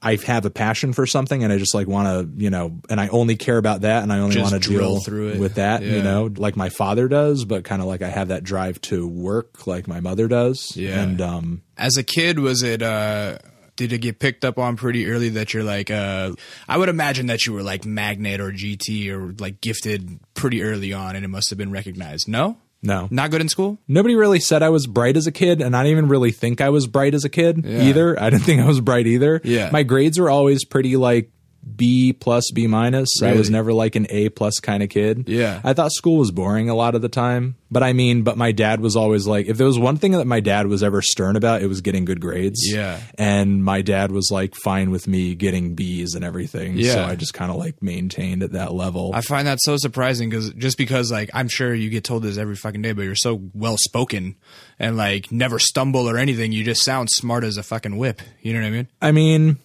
I 0.00 0.16
have 0.26 0.44
a 0.44 0.50
passion 0.50 0.92
for 0.92 1.06
something 1.06 1.42
and 1.42 1.50
I 1.52 1.56
just 1.56 1.74
like 1.74 1.86
want 1.86 2.08
to, 2.08 2.42
you 2.42 2.50
know, 2.50 2.78
and 2.90 3.00
I 3.00 3.08
only 3.08 3.36
care 3.36 3.56
about 3.56 3.80
that 3.80 4.02
and 4.02 4.12
I 4.12 4.18
only 4.18 4.38
want 4.40 4.52
to 4.52 4.60
drill 4.60 4.96
deal 4.96 5.00
through 5.00 5.28
it. 5.30 5.38
with 5.40 5.54
that, 5.54 5.82
you 5.82 6.02
know, 6.02 6.30
like 6.36 6.56
my 6.56 6.68
father 6.68 7.08
does, 7.08 7.44
but 7.46 7.64
kind 7.64 7.80
of 7.80 7.88
like 7.88 8.02
I 8.02 8.08
have 8.10 8.28
that 8.28 8.44
drive 8.44 8.80
to 8.82 9.08
work 9.08 9.66
like 9.66 9.88
my 9.88 10.00
mother 10.00 10.28
does. 10.28 10.76
Yeah. 10.76 11.00
And 11.00 11.20
um 11.22 11.62
As 11.78 11.96
a 11.96 12.02
kid, 12.02 12.38
was 12.38 12.62
it? 12.62 12.82
uh 12.82 13.38
did 13.76 13.92
it 13.92 13.98
get 13.98 14.20
picked 14.20 14.44
up 14.44 14.56
on 14.56 14.76
pretty 14.76 15.06
early 15.10 15.30
that 15.30 15.52
you're 15.54 15.64
like 15.64 15.90
uh 15.90 16.32
I 16.68 16.76
would 16.76 16.88
imagine 16.90 17.26
that 17.26 17.46
you 17.46 17.54
were 17.54 17.62
like 17.62 17.84
magnet 17.86 18.40
or 18.40 18.52
GT 18.52 19.10
or 19.10 19.34
like 19.40 19.60
gifted 19.62 20.20
pretty 20.34 20.62
early 20.62 20.92
on 20.92 21.16
and 21.16 21.24
it 21.24 21.28
must 21.28 21.48
have 21.50 21.58
been 21.58 21.72
recognized. 21.72 22.28
No? 22.28 22.58
No. 22.84 23.08
Not 23.10 23.30
good 23.32 23.40
in 23.40 23.48
school? 23.48 23.78
Nobody 23.88 24.14
really 24.14 24.38
said 24.38 24.62
I 24.62 24.68
was 24.68 24.86
bright 24.86 25.16
as 25.16 25.26
a 25.26 25.32
kid, 25.32 25.60
and 25.60 25.74
I 25.76 25.82
didn't 25.82 25.98
even 25.98 26.08
really 26.08 26.30
think 26.30 26.60
I 26.60 26.68
was 26.68 26.86
bright 26.86 27.14
as 27.14 27.24
a 27.24 27.28
kid 27.28 27.64
Yeah. 27.64 27.82
either. 27.84 28.20
I 28.22 28.30
didn't 28.30 28.44
think 28.44 28.60
I 28.60 28.66
was 28.66 28.80
bright 28.80 29.06
either. 29.06 29.40
Yeah. 29.42 29.70
My 29.72 29.82
grades 29.82 30.18
were 30.20 30.30
always 30.30 30.64
pretty 30.64 30.96
like 30.96 31.30
B 31.76 32.12
plus, 32.12 32.50
B 32.52 32.66
minus. 32.66 33.08
I 33.22 33.32
was 33.32 33.50
never 33.50 33.72
like 33.72 33.96
an 33.96 34.06
A 34.10 34.28
plus 34.28 34.58
kind 34.60 34.82
of 34.82 34.88
kid. 34.88 35.28
Yeah. 35.28 35.60
I 35.64 35.72
thought 35.72 35.92
school 35.92 36.18
was 36.18 36.30
boring 36.30 36.68
a 36.68 36.74
lot 36.74 36.94
of 36.94 37.02
the 37.02 37.08
time. 37.08 37.56
But 37.70 37.82
I 37.82 37.92
mean, 37.92 38.22
but 38.22 38.36
my 38.38 38.52
dad 38.52 38.80
was 38.80 38.94
always 38.94 39.26
like, 39.26 39.46
if 39.46 39.56
there 39.56 39.66
was 39.66 39.78
one 39.78 39.96
thing 39.96 40.12
that 40.12 40.26
my 40.26 40.38
dad 40.38 40.68
was 40.68 40.82
ever 40.84 41.02
stern 41.02 41.34
about, 41.34 41.60
it 41.62 41.66
was 41.66 41.80
getting 41.80 42.04
good 42.04 42.20
grades. 42.20 42.60
Yeah. 42.62 43.00
And 43.18 43.64
my 43.64 43.82
dad 43.82 44.12
was 44.12 44.30
like 44.30 44.54
fine 44.54 44.92
with 44.92 45.08
me 45.08 45.34
getting 45.34 45.74
B's 45.74 46.14
and 46.14 46.24
everything. 46.24 46.76
So 46.76 46.82
Yeah. 46.82 47.06
I 47.06 47.16
just 47.16 47.34
kind 47.34 47.50
of 47.50 47.56
like 47.56 47.82
maintained 47.82 48.44
at 48.44 48.52
that 48.52 48.72
level. 48.74 49.10
I 49.12 49.22
find 49.22 49.48
that 49.48 49.58
so 49.60 49.76
surprising 49.76 50.30
because 50.30 50.50
just 50.50 50.78
because 50.78 51.10
like 51.10 51.30
I'm 51.34 51.48
sure 51.48 51.74
you 51.74 51.90
get 51.90 52.04
told 52.04 52.22
this 52.22 52.36
every 52.38 52.54
fucking 52.56 52.82
day, 52.82 52.92
but 52.92 53.02
you're 53.02 53.16
so 53.16 53.40
well 53.54 53.76
spoken 53.76 54.36
and 54.78 54.96
like 54.96 55.32
never 55.32 55.58
stumble 55.58 56.08
or 56.08 56.16
anything. 56.16 56.52
You 56.52 56.62
just 56.62 56.84
sound 56.84 57.10
smart 57.10 57.42
as 57.42 57.56
a 57.56 57.64
fucking 57.64 57.96
whip. 57.96 58.22
You 58.40 58.52
know 58.52 58.60
what 58.60 58.66
I 58.66 58.70
mean? 58.70 58.88
I 59.02 59.10
mean, 59.10 59.56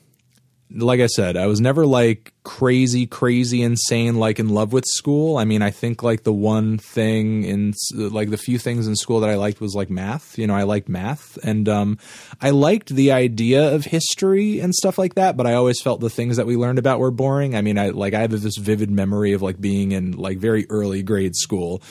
like 0.71 0.99
I 0.99 1.07
said, 1.07 1.35
I 1.35 1.47
was 1.47 1.59
never 1.59 1.85
like 1.85 2.31
crazy, 2.43 3.07
crazy, 3.07 3.63
insane, 3.63 4.15
like 4.15 4.39
in 4.39 4.49
love 4.49 4.71
with 4.71 4.85
school. 4.85 5.37
I 5.37 5.43
mean, 5.43 5.63
I 5.63 5.71
think 5.71 6.03
like 6.03 6.23
the 6.23 6.33
one 6.33 6.77
thing 6.77 7.43
in 7.43 7.73
like 7.93 8.29
the 8.29 8.37
few 8.37 8.59
things 8.59 8.87
in 8.87 8.95
school 8.95 9.19
that 9.21 9.31
I 9.31 9.35
liked 9.35 9.61
was 9.61 9.73
like 9.73 9.89
math. 9.89 10.37
You 10.37 10.45
know, 10.45 10.53
I 10.53 10.63
liked 10.63 10.87
math 10.87 11.39
and 11.43 11.67
um, 11.67 11.97
I 12.39 12.51
liked 12.51 12.89
the 12.89 13.11
idea 13.11 13.73
of 13.73 13.85
history 13.85 14.59
and 14.59 14.75
stuff 14.75 14.99
like 14.99 15.15
that. 15.15 15.35
But 15.35 15.47
I 15.47 15.55
always 15.55 15.81
felt 15.81 16.01
the 16.01 16.09
things 16.09 16.37
that 16.37 16.45
we 16.45 16.55
learned 16.55 16.77
about 16.77 16.99
were 16.99 17.11
boring. 17.11 17.55
I 17.55 17.61
mean, 17.61 17.79
I 17.79 17.89
like 17.89 18.13
I 18.13 18.21
have 18.21 18.31
this 18.31 18.57
vivid 18.57 18.91
memory 18.91 19.33
of 19.33 19.41
like 19.41 19.59
being 19.59 19.91
in 19.91 20.11
like 20.11 20.37
very 20.37 20.67
early 20.69 21.01
grade 21.01 21.35
school 21.35 21.81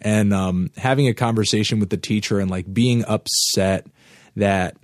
and 0.00 0.34
um, 0.34 0.70
having 0.76 1.06
a 1.06 1.14
conversation 1.14 1.78
with 1.78 1.90
the 1.90 1.96
teacher 1.96 2.40
and 2.40 2.50
like 2.50 2.72
being 2.72 3.04
upset 3.04 3.86
that 4.36 4.76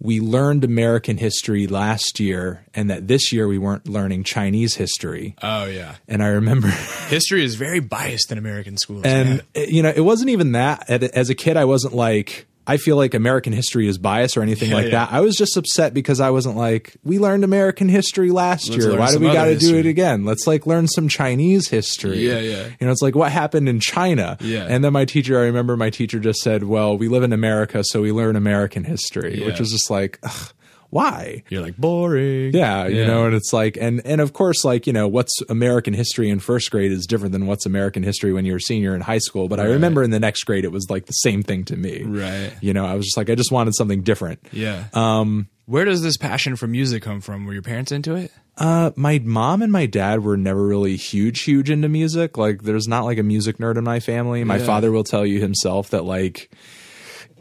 we 0.00 0.20
learned 0.20 0.62
American 0.64 1.16
history 1.16 1.66
last 1.66 2.20
year 2.20 2.64
and 2.74 2.90
that 2.90 3.08
this 3.08 3.32
year 3.32 3.48
we 3.48 3.58
weren't 3.58 3.88
learning 3.88 4.24
Chinese 4.24 4.74
history. 4.74 5.34
Oh 5.42 5.64
yeah. 5.64 5.96
And 6.06 6.22
I 6.22 6.28
remember, 6.28 6.68
History 7.08 7.42
is 7.44 7.54
very 7.54 7.80
biased 7.80 8.30
in 8.30 8.38
American 8.38 8.76
schools. 8.76 9.04
and 9.04 9.28
man. 9.28 9.40
uh, 9.56 9.60
you 9.60 9.82
know, 9.82 9.92
it 9.94 10.02
wasn't 10.02 10.30
even 10.30 10.52
that. 10.52 10.90
As 10.90 11.30
a 11.30 11.34
kid, 11.34 11.56
I 11.56 11.64
wasn't 11.64 11.94
like, 11.94 12.46
I 12.66 12.76
feel 12.78 12.96
like 12.96 13.14
American 13.14 13.52
history 13.52 13.86
is 13.88 13.96
biased 13.98 14.36
or 14.36 14.42
anything 14.42 14.70
Yeah, 14.70 14.74
like 14.76 14.84
yeah. 14.86 15.06
that. 15.06 15.12
I 15.12 15.20
was 15.20 15.36
just 15.36 15.56
upset 15.56 15.94
because 15.94 16.20
I 16.20 16.30
wasn't 16.30 16.56
like, 16.56 16.94
we 17.04 17.18
learned 17.18 17.44
American 17.44 17.88
history 17.88 18.30
last 18.30 18.68
Let's 18.68 18.84
year. 18.84 18.98
Why 18.98 19.12
do 19.12 19.18
we 19.20 19.32
got 19.32 19.44
to 19.46 19.56
do 19.56 19.76
it 19.76 19.86
again? 19.86 20.24
Let's 20.24 20.46
like 20.46 20.66
learn 20.66 20.88
some 20.88 21.08
Chinese 21.08 21.68
history. 21.68 22.18
Yeah, 22.26 22.40
yeah. 22.40 22.68
You 22.80 22.86
know, 22.86 22.92
it's 22.92 23.02
like 23.02 23.14
what 23.14 23.30
happened 23.30 23.68
in 23.68 23.78
China. 23.80 24.36
Yeah. 24.40 24.66
And 24.68 24.82
then 24.84 24.92
my 24.92 25.04
teacher, 25.04 25.38
I 25.38 25.42
remember 25.44 25.76
my 25.76 25.90
teacher 25.90 26.18
just 26.18 26.40
said, 26.40 26.64
well, 26.64 26.96
we 26.98 27.08
live 27.08 27.22
in 27.22 27.32
America, 27.32 27.84
so 27.84 28.02
we 28.02 28.10
learn 28.12 28.36
American 28.36 28.84
history, 28.84 29.40
which 29.44 29.54
Yeah. 29.54 29.58
was 29.60 29.70
just 29.70 29.90
like, 29.90 30.18
ugh, 30.22 30.52
why? 30.96 31.42
You're 31.50 31.62
like 31.62 31.76
boring. 31.76 32.52
Yeah, 32.54 32.86
you 32.86 33.06
know, 33.06 33.26
and 33.26 33.34
it's 33.34 33.52
like, 33.52 33.76
and 33.80 34.00
and 34.06 34.20
of 34.20 34.32
course, 34.32 34.64
like 34.64 34.86
you 34.86 34.92
know, 34.92 35.06
what's 35.06 35.34
American 35.48 35.94
history 35.94 36.30
in 36.30 36.40
first 36.40 36.70
grade 36.70 36.90
is 36.90 37.06
different 37.06 37.32
than 37.32 37.46
what's 37.46 37.66
American 37.66 38.02
history 38.02 38.32
when 38.32 38.44
you're 38.44 38.56
a 38.56 38.60
senior 38.60 38.94
in 38.94 39.00
high 39.02 39.18
school. 39.18 39.48
But 39.48 39.60
I 39.60 39.64
remember 39.64 40.02
in 40.02 40.10
the 40.10 40.20
next 40.20 40.44
grade, 40.44 40.64
it 40.64 40.72
was 40.72 40.86
like 40.90 41.06
the 41.06 41.12
same 41.12 41.42
thing 41.42 41.64
to 41.66 41.76
me. 41.76 42.02
Right. 42.02 42.52
You 42.60 42.72
know, 42.72 42.86
I 42.86 42.94
was 42.94 43.04
just 43.06 43.16
like, 43.16 43.28
I 43.30 43.34
just 43.34 43.52
wanted 43.52 43.74
something 43.74 44.02
different. 44.02 44.40
Yeah. 44.52 44.84
Um, 44.94 45.48
where 45.66 45.84
does 45.84 46.00
this 46.02 46.16
passion 46.16 46.56
for 46.56 46.66
music 46.66 47.02
come 47.02 47.20
from? 47.20 47.44
Were 47.44 47.52
your 47.52 47.62
parents 47.62 47.90
into 47.92 48.14
it? 48.14 48.30
Uh, 48.56 48.90
my 48.96 49.18
mom 49.22 49.60
and 49.62 49.70
my 49.72 49.84
dad 49.84 50.22
were 50.24 50.36
never 50.36 50.64
really 50.64 50.96
huge, 50.96 51.42
huge 51.42 51.68
into 51.70 51.88
music. 51.88 52.38
Like, 52.38 52.62
there's 52.62 52.86
not 52.88 53.04
like 53.04 53.18
a 53.18 53.22
music 53.22 53.58
nerd 53.58 53.76
in 53.76 53.84
my 53.84 54.00
family. 54.00 54.44
My 54.44 54.56
Yeah. 54.56 54.64
father 54.64 54.90
will 54.92 55.04
tell 55.04 55.26
you 55.26 55.40
himself 55.40 55.90
that 55.90 56.04
like. 56.04 56.50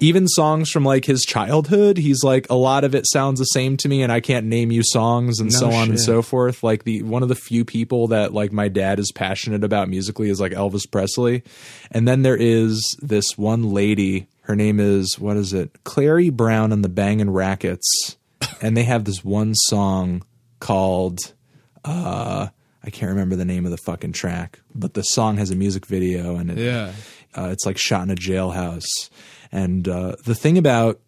Even 0.02 0.28
songs 0.28 0.70
from 0.70 0.84
like 0.84 1.06
his 1.06 1.22
childhood, 1.24 1.98
he's 1.98 2.22
like 2.24 2.48
a 2.50 2.56
lot 2.56 2.84
of 2.84 2.94
it 2.94 3.06
sounds 3.08 3.40
the 3.40 3.46
same 3.46 3.78
to 3.78 3.88
me, 3.88 4.02
and 4.04 4.12
I 4.12 4.20
can't 4.20 4.46
name 4.46 4.70
you 4.72 4.84
songs 4.84 5.40
and 5.40 5.52
No 5.52 5.58
so 5.60 5.72
on 5.72 5.90
and 5.90 6.00
so 6.00 6.22
forth. 6.22 6.64
Like 6.64 6.84
the 6.84 7.02
one 7.04 7.24
of 7.24 7.30
the 7.30 7.36
few 7.36 7.64
people 7.64 8.08
that 8.10 8.34
like 8.34 8.52
my 8.52 8.68
dad 8.68 9.00
is 9.00 9.12
passionate 9.14 9.64
about 9.64 9.88
musically 9.90 10.30
is 10.30 10.42
like 10.42 10.52
Elvis 10.52 10.90
Presley, 10.90 11.44
and 11.92 12.06
then 12.08 12.24
there 12.24 12.36
is 12.38 12.98
this 13.02 13.38
one 13.38 13.72
lady. 13.72 14.28
Her 14.42 14.56
name 14.56 14.80
is 14.82 15.18
what 15.18 15.38
is 15.38 15.54
it? 15.54 15.84
Clairy 15.86 16.30
Browne 16.30 16.72
and 16.74 16.84
the 16.84 16.90
Bangin' 16.90 17.30
Rackettes, 17.30 18.18
and 18.62 18.76
they 18.76 18.84
have 18.84 19.06
this 19.06 19.24
one 19.24 19.56
song 19.56 20.24
called 20.60 21.34
uh, 21.86 22.48
I 22.84 22.90
can't 22.90 23.10
remember 23.10 23.36
the 23.36 23.46
name 23.46 23.64
of 23.66 23.72
the 23.72 23.78
fucking 23.78 24.12
track, 24.12 24.60
but 24.74 24.94
the 24.94 25.04
song 25.04 25.38
has 25.38 25.52
a 25.52 25.56
music 25.56 25.86
video 25.86 26.36
and 26.36 26.52
it, 26.52 26.58
Yeah. 26.58 26.92
uh, 27.36 27.50
it's 27.52 27.66
like 27.66 27.78
shot 27.78 28.04
in 28.04 28.12
a 28.12 28.16
jailhouse. 28.16 29.10
And 29.56 29.88
uh, 29.88 30.16
the 30.26 30.36
thing 30.36 30.58
about 30.58 31.00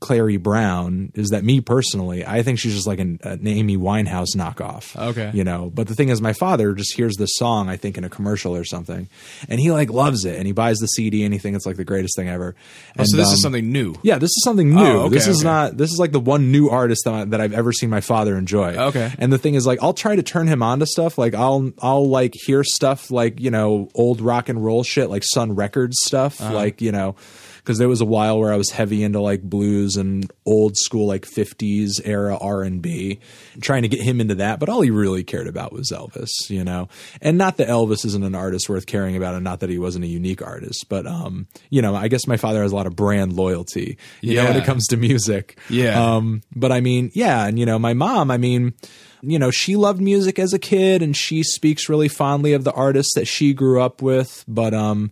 Clairy 0.00 0.38
Browne 0.38 1.12
is 1.14 1.28
that 1.28 1.44
me 1.44 1.60
personally, 1.60 2.24
I 2.24 2.42
think 2.42 2.58
she's 2.58 2.72
just 2.74 2.86
like 2.86 2.98
an, 3.00 3.20
an 3.22 3.46
Amy 3.46 3.76
Winehouse 3.76 4.28
knockoff. 4.34 4.96
Okay. 4.96 5.30
You 5.34 5.44
know, 5.44 5.70
but 5.74 5.88
the 5.88 5.94
thing 5.94 6.08
is, 6.08 6.22
my 6.22 6.32
father 6.32 6.72
just 6.72 6.94
hears 6.96 7.16
this 7.18 7.32
song, 7.34 7.68
I 7.68 7.76
think, 7.76 7.98
in 7.98 8.04
a 8.04 8.08
commercial 8.08 8.56
or 8.56 8.64
something, 8.64 9.08
and 9.46 9.60
he 9.60 9.70
like 9.70 9.90
loves 9.90 10.24
it, 10.24 10.36
and 10.38 10.46
he 10.46 10.52
buys 10.54 10.78
the 10.78 10.86
CD, 10.86 11.22
and 11.24 11.34
he 11.34 11.38
thinks 11.38 11.56
it's 11.58 11.66
like 11.66 11.76
the 11.76 11.84
greatest 11.84 12.16
thing 12.16 12.30
ever. 12.30 12.54
Oh, 12.98 13.04
so 13.04 13.14
this 13.14 13.28
um, 13.28 13.34
is 13.34 13.42
something 13.42 13.70
new. 13.70 13.94
yeah, 14.02 14.16
this 14.16 14.30
is 14.30 14.42
something 14.42 14.74
new. 14.74 14.80
Oh, 14.80 15.00
okay, 15.02 15.14
this 15.16 15.26
is 15.26 15.40
okay. 15.40 15.44
not. 15.48 15.76
This 15.76 15.92
is 15.92 15.98
like 15.98 16.12
the 16.12 16.20
one 16.20 16.50
new 16.50 16.70
artist 16.70 17.02
that, 17.04 17.12
I, 17.12 17.24
that 17.26 17.40
I've 17.42 17.52
ever 17.52 17.70
seen 17.70 17.90
my 17.90 18.00
father 18.00 18.38
enjoy. 18.38 18.76
Okay. 18.76 19.12
And 19.18 19.30
the 19.30 19.38
thing 19.38 19.54
is, 19.54 19.66
like, 19.66 19.82
I'll 19.82 19.92
try 19.92 20.16
to 20.16 20.22
turn 20.22 20.46
him 20.46 20.62
on 20.62 20.78
to 20.80 20.86
stuff. 20.86 21.18
Like, 21.18 21.34
I'll 21.34 21.72
I'll 21.82 22.08
like 22.08 22.32
hear 22.46 22.64
stuff 22.64 23.10
like 23.10 23.38
you 23.38 23.50
know 23.50 23.90
old 23.94 24.22
rock 24.22 24.48
and 24.48 24.64
roll 24.64 24.82
shit, 24.82 25.10
like 25.10 25.24
Sun 25.26 25.56
Records 25.56 25.98
stuff, 26.06 26.40
Uh-huh. 26.40 26.54
like 26.54 26.80
you 26.80 26.90
know. 26.92 27.16
Because 27.60 27.78
there 27.78 27.88
was 27.88 28.00
a 28.00 28.06
while 28.06 28.38
where 28.38 28.52
I 28.52 28.56
was 28.56 28.70
heavy 28.70 29.02
into 29.02 29.20
like 29.20 29.42
blues 29.42 29.96
and 29.96 30.30
old 30.46 30.76
school 30.76 31.06
like 31.06 31.26
'50s 31.26 32.00
era 32.04 32.36
R 32.40 32.62
and 32.62 32.82
B, 32.82 33.20
trying 33.60 33.82
to 33.82 33.88
get 33.88 34.00
him 34.00 34.20
into 34.20 34.34
that. 34.36 34.58
But 34.58 34.68
all 34.68 34.80
he 34.80 34.90
really 34.90 35.22
cared 35.22 35.46
about 35.46 35.72
was 35.72 35.90
Elvis, 35.90 36.30
you 36.48 36.64
know. 36.64 36.88
And 37.20 37.38
not 37.38 37.56
that 37.58 37.68
Elvis 37.68 38.04
isn't 38.04 38.24
an 38.24 38.34
artist 38.34 38.68
worth 38.68 38.86
caring 38.86 39.16
about, 39.16 39.34
and 39.34 39.44
not 39.44 39.60
that 39.60 39.70
he 39.70 39.78
wasn't 39.78 40.04
a 40.04 40.08
unique 40.08 40.42
artist, 40.42 40.86
but 40.88 41.06
um, 41.06 41.46
you 41.70 41.82
know, 41.82 41.94
I 41.94 42.08
guess 42.08 42.26
my 42.26 42.36
father 42.36 42.62
has 42.62 42.72
a 42.72 42.76
lot 42.76 42.86
of 42.86 42.96
brand 42.96 43.32
loyalty, 43.34 43.98
you 44.20 44.36
know, 44.36 44.44
when 44.44 44.56
it 44.56 44.64
comes 44.64 44.86
to 44.88 44.96
music. 44.96 45.58
Yeah. 45.68 46.14
Um, 46.14 46.42
but 46.54 46.72
I 46.72 46.80
mean, 46.80 47.10
yeah, 47.14 47.46
and 47.46 47.58
you 47.58 47.66
know, 47.66 47.78
my 47.78 47.94
mom, 47.94 48.30
I 48.30 48.36
mean, 48.36 48.74
you 49.22 49.38
know, 49.38 49.50
she 49.50 49.76
loved 49.76 50.00
music 50.00 50.38
as 50.38 50.52
a 50.52 50.58
kid 50.58 51.02
and 51.02 51.16
she 51.16 51.42
speaks 51.42 51.88
really 51.88 52.08
fondly 52.08 52.52
of 52.52 52.64
the 52.64 52.72
artists 52.72 53.14
that 53.14 53.26
she 53.26 53.52
grew 53.52 53.80
up 53.80 54.02
with, 54.02 54.44
but 54.48 54.72
um, 54.74 55.10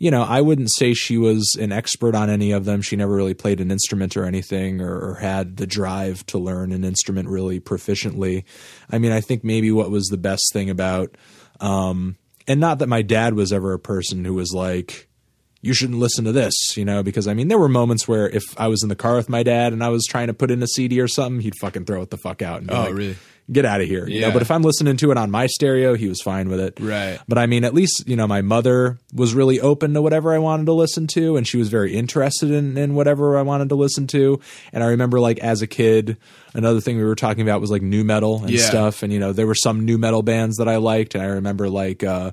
you 0.00 0.10
know, 0.10 0.22
I 0.22 0.40
wouldn't 0.40 0.72
say 0.72 0.94
she 0.94 1.18
was 1.18 1.56
an 1.60 1.72
expert 1.72 2.14
on 2.14 2.30
any 2.30 2.52
of 2.52 2.64
them. 2.64 2.80
She 2.80 2.96
never 2.96 3.14
really 3.14 3.34
played 3.34 3.60
an 3.60 3.70
instrument 3.70 4.16
or 4.16 4.24
anything 4.24 4.80
or, 4.80 4.98
or 4.98 5.14
had 5.16 5.58
the 5.58 5.66
drive 5.66 6.24
to 6.26 6.38
learn 6.38 6.72
an 6.72 6.84
instrument 6.84 7.28
really 7.28 7.60
proficiently. 7.60 8.44
I 8.90 8.96
mean, 8.98 9.12
I 9.12 9.20
think 9.20 9.44
maybe 9.44 9.70
what 9.70 9.90
was 9.90 10.06
the 10.06 10.16
best 10.16 10.42
thing 10.54 10.70
about 10.70 11.16
um 11.60 12.16
and 12.48 12.58
not 12.58 12.78
that 12.78 12.88
my 12.88 13.02
dad 13.02 13.34
was 13.34 13.52
ever 13.52 13.74
a 13.74 13.78
person 13.78 14.24
who 14.24 14.32
was 14.32 14.52
like 14.54 15.06
you 15.60 15.74
shouldn't 15.74 15.98
listen 15.98 16.24
to 16.24 16.32
this, 16.32 16.54
you 16.78 16.86
know, 16.86 17.02
because 17.02 17.28
I 17.28 17.34
mean, 17.34 17.48
there 17.48 17.58
were 17.58 17.68
moments 17.68 18.08
where 18.08 18.26
if 18.26 18.42
I 18.58 18.68
was 18.68 18.82
in 18.82 18.88
the 18.88 18.96
car 18.96 19.16
with 19.16 19.28
my 19.28 19.42
dad 19.42 19.74
and 19.74 19.84
I 19.84 19.90
was 19.90 20.06
trying 20.06 20.28
to 20.28 20.32
put 20.34 20.50
in 20.50 20.62
a 20.62 20.66
CD 20.66 20.98
or 21.02 21.08
something, 21.08 21.42
he'd 21.42 21.54
fucking 21.60 21.84
throw 21.84 22.00
it 22.00 22.08
the 22.08 22.16
fuck 22.16 22.40
out. 22.40 22.60
And 22.60 22.68
be 22.68 22.74
Oh, 22.74 22.80
like, 22.84 22.94
really? 22.94 23.16
Get 23.52 23.64
out 23.64 23.80
of 23.80 23.88
here. 23.88 24.06
You 24.08 24.20
know, 24.20 24.26
Yeah. 24.28 24.32
but 24.32 24.42
if 24.42 24.50
I'm 24.50 24.62
listening 24.62 24.96
to 24.98 25.10
it 25.10 25.16
on 25.18 25.30
my 25.30 25.46
stereo, 25.46 25.94
he 25.94 26.08
was 26.08 26.20
fine 26.22 26.48
with 26.48 26.60
it. 26.60 26.78
Right. 26.80 27.18
But 27.26 27.36
I 27.38 27.46
mean, 27.46 27.64
at 27.64 27.74
least, 27.74 28.04
you 28.08 28.14
know, 28.14 28.26
my 28.28 28.42
mother 28.42 28.98
was 29.12 29.34
really 29.34 29.58
open 29.60 29.92
to 29.94 30.02
whatever 30.02 30.32
I 30.32 30.38
wanted 30.38 30.66
to 30.66 30.72
listen 30.72 31.06
to 31.08 31.36
and 31.36 31.46
she 31.46 31.56
was 31.56 31.68
very 31.68 31.94
interested 31.96 32.50
in, 32.52 32.78
in 32.78 32.94
whatever 32.94 33.36
I 33.36 33.42
wanted 33.42 33.68
to 33.70 33.74
listen 33.74 34.06
to. 34.08 34.38
And 34.72 34.84
I 34.84 34.88
remember 34.88 35.18
like 35.18 35.38
as 35.40 35.62
a 35.62 35.66
kid, 35.66 36.16
another 36.54 36.80
thing 36.80 36.96
we 36.96 37.02
were 37.04 37.16
talking 37.16 37.42
about 37.42 37.60
was 37.60 37.70
like 37.72 37.82
nu 37.82 38.04
metal 38.04 38.40
and 38.42 38.50
Yeah. 38.50 38.60
stuff. 38.68 39.02
And, 39.02 39.12
you 39.12 39.18
know, 39.18 39.32
there 39.32 39.46
were 39.48 39.56
some 39.56 39.84
nu 39.84 39.98
metal 39.98 40.22
bands 40.22 40.58
that 40.58 40.68
I 40.68 40.76
liked. 40.76 41.14
And 41.16 41.24
I 41.24 41.26
remember 41.26 41.68
like, 41.68 42.04
uh, 42.04 42.30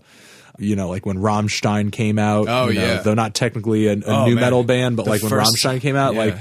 you 0.59 0.75
know, 0.75 0.89
like 0.89 1.05
when 1.05 1.17
Rammstein 1.17 1.91
came 1.91 2.19
out. 2.19 2.47
Oh, 2.47 2.67
you 2.69 2.75
know, 2.79 2.85
yeah. 2.85 3.01
Though 3.01 3.13
not 3.15 3.33
technically 3.33 3.87
a, 3.87 3.93
a 3.93 4.01
Oh, 4.05 4.25
new 4.25 4.35
man. 4.35 4.41
metal 4.41 4.63
band, 4.63 4.97
but 4.97 5.05
The 5.05 5.09
like 5.11 5.21
when 5.23 5.29
first- 5.31 5.55
Rammstein 5.65 5.81
came 5.81 5.95
out, 5.95 6.13
yeah. 6.13 6.19
like 6.19 6.37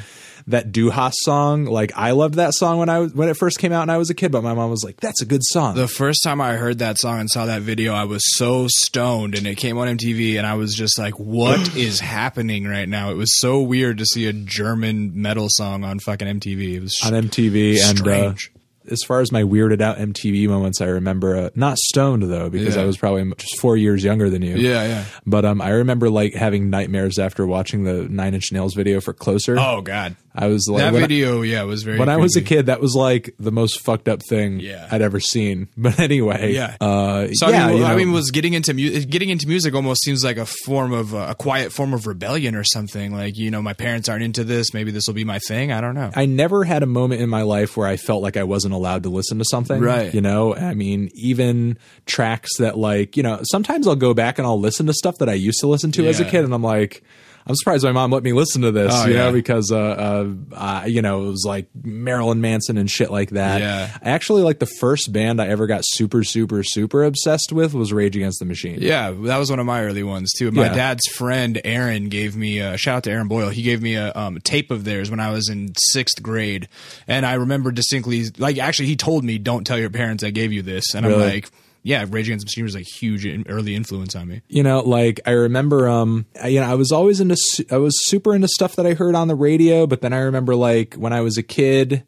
that 0.48 0.70
Du 0.70 0.90
Hast 0.90 1.16
song, 1.22 1.64
like 1.64 1.92
I 1.96 2.12
loved 2.12 2.34
that 2.34 2.54
song 2.54 2.78
when 2.78 2.88
I 2.88 3.00
was 3.00 3.12
when 3.14 3.28
it 3.28 3.36
first 3.36 3.58
came 3.58 3.72
out 3.72 3.82
and 3.82 3.90
I 3.90 3.98
was 3.98 4.10
a 4.10 4.14
kid, 4.14 4.30
but 4.30 4.42
my 4.42 4.54
mom 4.54 4.70
was 4.70 4.84
like, 4.84 5.00
"That's 5.00 5.20
a 5.20 5.26
good 5.26 5.42
song." 5.44 5.74
The 5.74 5.88
first 5.88 6.22
time 6.22 6.40
I 6.40 6.54
heard 6.54 6.78
that 6.78 6.98
song 6.98 7.18
and 7.20 7.28
saw 7.30 7.46
that 7.46 7.62
video, 7.62 7.92
I 7.94 8.04
was 8.04 8.22
so 8.36 8.66
stoned, 8.68 9.34
and 9.34 9.46
it 9.46 9.56
came 9.56 9.76
on 9.78 9.88
MTV, 9.88 10.36
and 10.38 10.46
I 10.46 10.54
was 10.54 10.74
just 10.74 10.98
like, 10.98 11.18
"What 11.18 11.76
is 11.76 12.00
happening 12.00 12.64
right 12.66 12.88
now?" 12.88 13.10
It 13.10 13.14
was 13.16 13.32
so 13.40 13.60
weird 13.60 13.98
to 13.98 14.06
see 14.06 14.26
a 14.26 14.32
German 14.32 15.20
metal 15.20 15.46
song 15.50 15.82
on 15.84 15.98
fucking 15.98 16.28
MTV. 16.40 16.74
It 16.76 16.80
was 16.80 17.00
on 17.04 17.12
MTV 17.12 17.78
and 17.88 17.98
uh, 18.00 18.02
Strange. 18.02 18.52
as 18.88 19.02
far 19.02 19.20
as 19.20 19.32
my 19.32 19.42
weirded 19.42 19.80
out 19.80 19.98
MTV 19.98 20.48
moments, 20.48 20.80
I 20.80 20.86
remember 20.86 21.36
uh, 21.36 21.50
not 21.56 21.76
stoned 21.76 22.22
though 22.22 22.48
because 22.50 22.76
Yeah. 22.76 22.82
I 22.82 22.84
was 22.84 22.96
probably 22.96 23.28
just 23.36 23.58
four 23.58 23.76
years 23.76 24.04
younger 24.04 24.30
than 24.30 24.42
you. 24.42 24.56
yeah, 24.56 24.84
yeah. 24.86 25.04
But 25.26 25.44
um, 25.44 25.60
I 25.60 25.70
remember 25.70 26.08
like 26.08 26.34
having 26.34 26.70
nightmares 26.70 27.18
after 27.18 27.44
watching 27.46 27.82
the 27.82 28.08
Nine 28.08 28.34
Inch 28.34 28.52
Nails 28.52 28.74
video 28.74 29.00
for 29.00 29.12
"Closer." 29.12 29.56
Oh 29.58 29.80
god, 29.80 30.14
I 30.36 30.48
was 30.48 30.68
like, 30.68 30.80
that 30.82 30.92
when 30.92 31.02
I- 31.02 31.06
video, 31.06 31.42
yeah, 31.42 31.62
was 31.62 31.82
very. 31.82 31.98
when 31.98 32.08
I 32.08 32.16
was 32.16 32.36
a 32.36 32.42
kid, 32.42 32.66
that 32.66 32.80
was 32.80 32.94
like 32.94 33.34
the 33.38 33.50
most 33.52 33.80
fucked 33.80 34.08
up 34.08 34.20
thing 34.28 34.60
Yeah. 34.60 34.88
I'd 34.90 35.02
ever 35.02 35.20
seen. 35.20 35.68
But 35.76 35.98
anyway, 36.00 36.52
Yeah. 36.54 36.76
uh, 36.80 37.28
So 37.32 37.48
yeah, 37.48 37.66
I, 37.66 37.68
mean, 37.70 37.78
you 37.78 37.84
I 37.84 37.96
mean, 37.96 38.12
was 38.12 38.30
getting 38.30 38.52
into 38.54 38.74
mu- 38.74 39.00
getting 39.04 39.30
into 39.30 39.46
music 39.48 39.74
almost 39.74 40.02
seems 40.02 40.24
like 40.24 40.36
a 40.36 40.46
form 40.46 40.92
of 40.92 41.14
uh, 41.14 41.26
a 41.30 41.34
quiet 41.34 41.72
form 41.72 41.94
of 41.94 42.06
rebellion 42.06 42.54
or 42.54 42.64
something. 42.64 43.12
Like 43.14 43.36
you 43.36 43.50
know, 43.50 43.62
my 43.62 43.72
parents 43.72 44.08
aren't 44.08 44.22
into 44.24 44.44
this. 44.44 44.74
Maybe 44.74 44.90
this 44.90 45.04
will 45.06 45.14
be 45.14 45.24
my 45.24 45.38
thing. 45.38 45.72
I 45.72 45.80
don't 45.80 45.94
know. 45.94 46.10
I 46.14 46.26
never 46.26 46.64
had 46.64 46.82
a 46.82 46.86
moment 46.86 47.20
in 47.22 47.28
my 47.28 47.42
life 47.42 47.76
where 47.76 47.86
I 47.88 47.96
felt 47.96 48.22
like 48.22 48.36
I 48.36 48.44
wasn't 48.44 48.74
allowed 48.74 49.02
to 49.04 49.08
listen 49.08 49.38
to 49.38 49.44
something. 49.44 49.80
Right. 49.80 50.12
You 50.12 50.20
know, 50.20 50.54
I 50.54 50.74
mean, 50.74 51.10
even 51.14 51.78
tracks 52.06 52.56
that 52.58 52.76
like, 52.78 53.16
you 53.16 53.22
know, 53.22 53.40
sometimes 53.50 53.86
I'll 53.86 53.96
go 53.96 54.14
back 54.14 54.38
and 54.38 54.46
I'll 54.46 54.60
listen 54.60 54.86
to 54.86 54.92
stuff 54.92 55.18
that 55.18 55.28
I 55.28 55.34
used 55.34 55.60
to 55.60 55.66
listen 55.66 55.92
to 55.92 56.06
as 56.08 56.20
a 56.20 56.24
kid 56.24 56.44
and 56.44 56.52
I'm 56.54 56.62
like, 56.62 57.02
I'm 57.48 57.54
surprised 57.54 57.84
my 57.84 57.92
mom 57.92 58.10
let 58.10 58.24
me 58.24 58.32
listen 58.32 58.62
to 58.62 58.72
this, 58.72 58.92
Oh, 58.92 59.06
you 59.06 59.14
know, 59.14 59.30
because, 59.32 59.70
uh, 59.70 59.76
uh, 59.78 60.26
uh, 60.52 60.84
you 60.86 61.00
know, 61.00 61.26
it 61.26 61.28
was 61.28 61.44
like 61.46 61.68
Marilyn 61.84 62.40
Manson 62.40 62.76
and 62.76 62.90
shit 62.90 63.10
like 63.10 63.30
that. 63.30 63.60
Yeah. 63.60 63.96
Actually, 64.02 64.42
like 64.42 64.58
the 64.58 64.66
first 64.66 65.12
band 65.12 65.40
I 65.40 65.46
ever 65.46 65.68
got 65.68 65.82
super, 65.84 66.24
super, 66.24 66.64
super 66.64 67.04
obsessed 67.04 67.52
with 67.52 67.72
was 67.72 67.92
Rage 67.92 68.16
Against 68.16 68.40
the 68.40 68.46
Machine. 68.46 68.78
Yeah, 68.80 69.12
that 69.12 69.38
was 69.38 69.48
one 69.50 69.60
of 69.60 69.66
my 69.66 69.84
early 69.84 70.02
ones 70.02 70.32
too. 70.36 70.50
My 70.50 70.64
Yeah. 70.66 70.74
dad's 70.74 71.06
friend 71.14 71.60
Aaron 71.64 72.08
gave 72.08 72.34
me 72.36 72.58
a 72.58 72.76
shout 72.76 72.96
out 72.96 73.02
to 73.04 73.10
Aaron 73.12 73.28
Boyle. 73.28 73.50
He 73.50 73.62
gave 73.62 73.80
me 73.80 73.94
a 73.94 74.12
um, 74.14 74.38
tape 74.42 74.72
of 74.72 74.82
theirs 74.84 75.08
when 75.10 75.20
I 75.20 75.30
was 75.30 75.48
in 75.48 75.72
sixth 75.92 76.20
grade, 76.22 76.68
and 77.06 77.24
I 77.24 77.34
remember 77.34 77.70
distinctly. 77.70 78.24
Like, 78.38 78.58
actually, 78.58 78.86
he 78.86 78.96
told 78.96 79.22
me, 79.24 79.38
"Don't 79.38 79.64
tell 79.64 79.78
your 79.78 79.90
parents 79.90 80.24
I 80.24 80.30
gave 80.30 80.52
you 80.52 80.62
this," 80.62 80.94
and 80.94 81.06
I'm 81.06 81.12
like, 81.20 81.48
"Yeah, 81.86 82.04
Rage 82.08 82.28
Against 82.28 82.44
the 82.44 82.48
Machine 82.50 82.64
was 82.64 82.74
a 82.74 82.80
huge 82.80 83.24
in- 83.24 83.46
early 83.48 83.74
influence 83.74 84.14
on 84.16 84.26
me." 84.28 84.42
you 84.48 84.62
know 84.62 84.80
like 84.80 85.20
i 85.26 85.30
remember 85.30 85.88
um 85.88 86.26
I, 86.42 86.48
you 86.48 86.60
know 86.60 86.66
i 86.66 86.74
was 86.74 86.92
always 86.92 87.20
into 87.20 87.36
i 87.70 87.76
was 87.76 87.94
super 88.08 88.34
into 88.34 88.48
stuff 88.48 88.76
that 88.76 88.86
i 88.86 88.94
heard 88.94 89.14
on 89.14 89.28
the 89.28 89.34
radio 89.34 89.86
but 89.86 90.00
then 90.00 90.12
i 90.12 90.18
remember 90.18 90.54
like 90.54 90.94
when 90.94 91.12
i 91.12 91.20
was 91.20 91.36
a 91.36 91.42
kid 91.42 92.04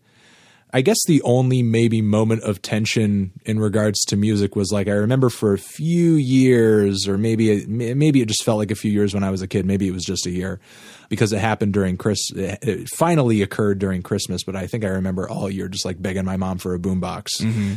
i 0.73 0.81
guess 0.81 0.99
the 1.07 1.21
only 1.23 1.63
maybe 1.63 2.01
moment 2.03 2.43
of 2.43 2.61
tension 2.63 3.33
in 3.45 3.59
regards 3.59 4.01
to 4.07 4.17
music 4.17 4.55
was 4.57 4.71
like 4.73 4.87
i 4.89 4.93
remember 4.93 5.29
for 5.31 5.53
a 5.53 5.59
few 5.59 6.15
years 6.15 7.09
or 7.09 7.17
maybe 7.19 7.51
it, 7.51 7.69
maybe 7.69 8.21
it 8.21 8.29
just 8.29 8.45
felt 8.45 8.59
like 8.59 8.71
a 8.71 8.77
few 8.77 8.91
years 8.91 9.15
when 9.15 9.25
i 9.25 9.31
was 9.31 9.43
a 9.43 9.49
kid 9.49 9.65
maybe 9.67 9.87
it 9.89 9.93
was 9.93 10.05
just 10.05 10.27
a 10.27 10.31
year 10.31 10.61
because 11.09 11.33
it 11.33 11.39
happened 11.39 11.73
during 11.73 11.97
chris 11.97 12.31
it 12.35 12.59
it 12.63 12.89
finally 12.97 13.43
occurred 13.43 13.79
during 13.79 14.03
christmas 14.03 14.43
but 14.45 14.55
i 14.57 14.67
think 14.67 14.85
i 14.85 14.89
remember 14.89 15.29
all 15.29 15.51
year 15.51 15.69
just 15.69 15.85
like 15.85 16.01
begging 16.01 16.25
my 16.25 16.37
mom 16.37 16.59
for 16.59 16.75
a 16.75 16.79
boombox 16.79 17.29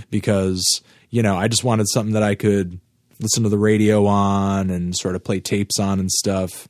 because 0.10 0.82
you 1.12 1.22
know 1.22 1.38
i 1.38 1.48
just 1.48 1.64
wanted 1.64 1.88
something 1.88 2.14
that 2.14 2.24
i 2.24 2.34
could 2.34 2.80
listen 3.22 3.44
to 3.44 3.50
the 3.50 3.58
radio 3.58 4.06
on 4.08 4.70
and 4.70 4.96
sort 4.96 5.16
of 5.16 5.24
play 5.24 5.40
tapes 5.40 5.80
on 5.80 6.00
and 6.00 6.12
stuff. 6.12 6.68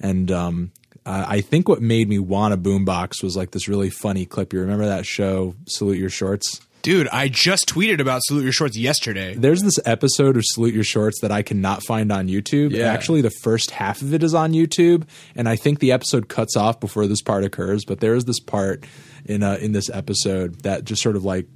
And 0.00 0.30
um, 0.30 0.72
I 1.06 1.40
think 1.40 1.68
what 1.68 1.82
made 1.82 2.08
me 2.08 2.18
want 2.18 2.54
a 2.54 2.56
boombox 2.56 3.22
was 3.22 3.36
like 3.36 3.50
this 3.50 3.68
really 3.68 3.90
funny 3.90 4.26
clip. 4.26 4.52
You 4.52 4.60
remember 4.60 4.86
that 4.86 5.06
show, 5.06 5.54
Salute 5.66 5.98
Your 5.98 6.10
Shorts? 6.10 6.60
Dude, 6.82 7.08
I 7.08 7.28
just 7.28 7.66
tweeted 7.66 7.98
about 7.98 8.20
Salute 8.24 8.42
Your 8.42 8.52
Shorts 8.52 8.76
yesterday. 8.76 9.34
There's 9.34 9.62
this 9.62 9.78
episode 9.86 10.36
of 10.36 10.42
Salute 10.44 10.74
Your 10.74 10.84
Shorts 10.84 11.20
that 11.22 11.32
I 11.32 11.40
cannot 11.40 11.82
find 11.82 12.12
on 12.12 12.28
YouTube. 12.28 12.72
Yeah. 12.72 12.92
Actually, 12.92 13.22
the 13.22 13.32
first 13.42 13.70
half 13.70 14.02
of 14.02 14.12
it 14.12 14.22
is 14.22 14.34
on 14.34 14.52
YouTube, 14.52 15.08
and 15.34 15.48
I 15.48 15.56
think 15.56 15.78
the 15.78 15.92
episode 15.92 16.28
cuts 16.28 16.58
off 16.58 16.80
before 16.80 17.06
this 17.06 17.22
part 17.22 17.42
occurs. 17.42 17.86
But 17.86 18.00
there 18.00 18.14
is 18.14 18.26
this 18.26 18.38
part 18.38 18.84
in 19.24 19.42
uh, 19.42 19.56
in 19.62 19.72
this 19.72 19.88
episode 19.88 20.62
that 20.64 20.84
just 20.84 21.02
sort 21.02 21.16
of 21.16 21.24
like 21.24 21.46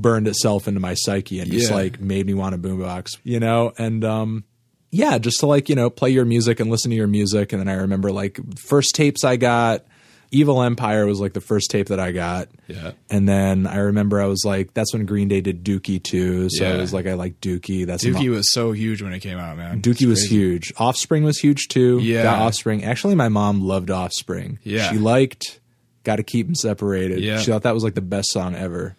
burned 0.00 0.26
itself 0.28 0.66
into 0.68 0.80
my 0.80 0.94
psyche 0.94 1.40
and 1.40 1.50
just 1.50 1.70
Yeah. 1.70 1.76
like 1.76 2.00
made 2.00 2.26
me 2.26 2.34
want 2.34 2.54
a 2.54 2.58
boombox, 2.58 3.18
you 3.24 3.38
know. 3.40 3.72
And 3.78 4.04
um, 4.04 4.44
yeah, 4.90 5.18
just 5.18 5.40
to 5.40 5.46
like 5.46 5.68
you 5.68 5.74
know 5.74 5.90
play 5.90 6.10
your 6.10 6.24
music 6.24 6.60
and 6.60 6.70
listen 6.70 6.90
to 6.90 6.96
your 6.96 7.06
music. 7.06 7.52
And 7.52 7.60
then 7.60 7.68
I 7.68 7.74
remember 7.80 8.10
like 8.12 8.38
first 8.58 8.94
tapes 8.94 9.24
I 9.24 9.36
got. 9.36 9.84
Evil 10.34 10.62
Empire 10.62 11.04
was 11.04 11.20
like 11.20 11.34
the 11.34 11.42
first 11.42 11.70
tape 11.70 11.88
that 11.88 12.00
I 12.00 12.10
got. 12.10 12.48
Yeah. 12.66 12.92
And 13.10 13.28
then 13.28 13.66
I 13.66 13.76
remember 13.80 14.18
I 14.18 14.24
was 14.24 14.46
like, 14.46 14.72
that's 14.72 14.94
when 14.94 15.04
Green 15.04 15.28
Day 15.28 15.42
did 15.42 15.62
Dookie 15.62 16.02
too. 16.02 16.48
So 16.48 16.64
Yeah. 16.64 16.72
I 16.72 16.76
was 16.78 16.90
like, 16.94 17.06
I 17.06 17.12
like 17.12 17.38
Dookie. 17.42 17.84
That's 17.86 18.02
Dookie 18.02 18.30
was 18.30 18.50
so 18.50 18.72
huge 18.72 19.02
when 19.02 19.12
it 19.12 19.20
came 19.20 19.36
out, 19.36 19.58
man. 19.58 19.82
Dookie 19.82 20.06
was 20.06 20.24
huge. 20.24 20.72
Offspring 20.78 21.22
was 21.22 21.36
huge 21.38 21.68
too. 21.68 21.98
Yeah. 22.00 22.22
Got 22.22 22.38
Offspring. 22.40 22.82
Actually, 22.82 23.14
my 23.14 23.28
mom 23.28 23.60
loved 23.60 23.90
Offspring. 23.90 24.58
Yeah. 24.62 24.90
She 24.90 24.96
liked 24.96 25.60
Got 26.02 26.16
to 26.16 26.22
Keep 26.22 26.46
Them 26.46 26.54
Separated. 26.54 27.20
Yeah. 27.20 27.38
She 27.40 27.50
thought 27.50 27.64
that 27.64 27.74
was 27.74 27.84
like 27.84 27.94
the 27.94 28.00
best 28.00 28.30
song 28.30 28.54
ever. 28.54 28.96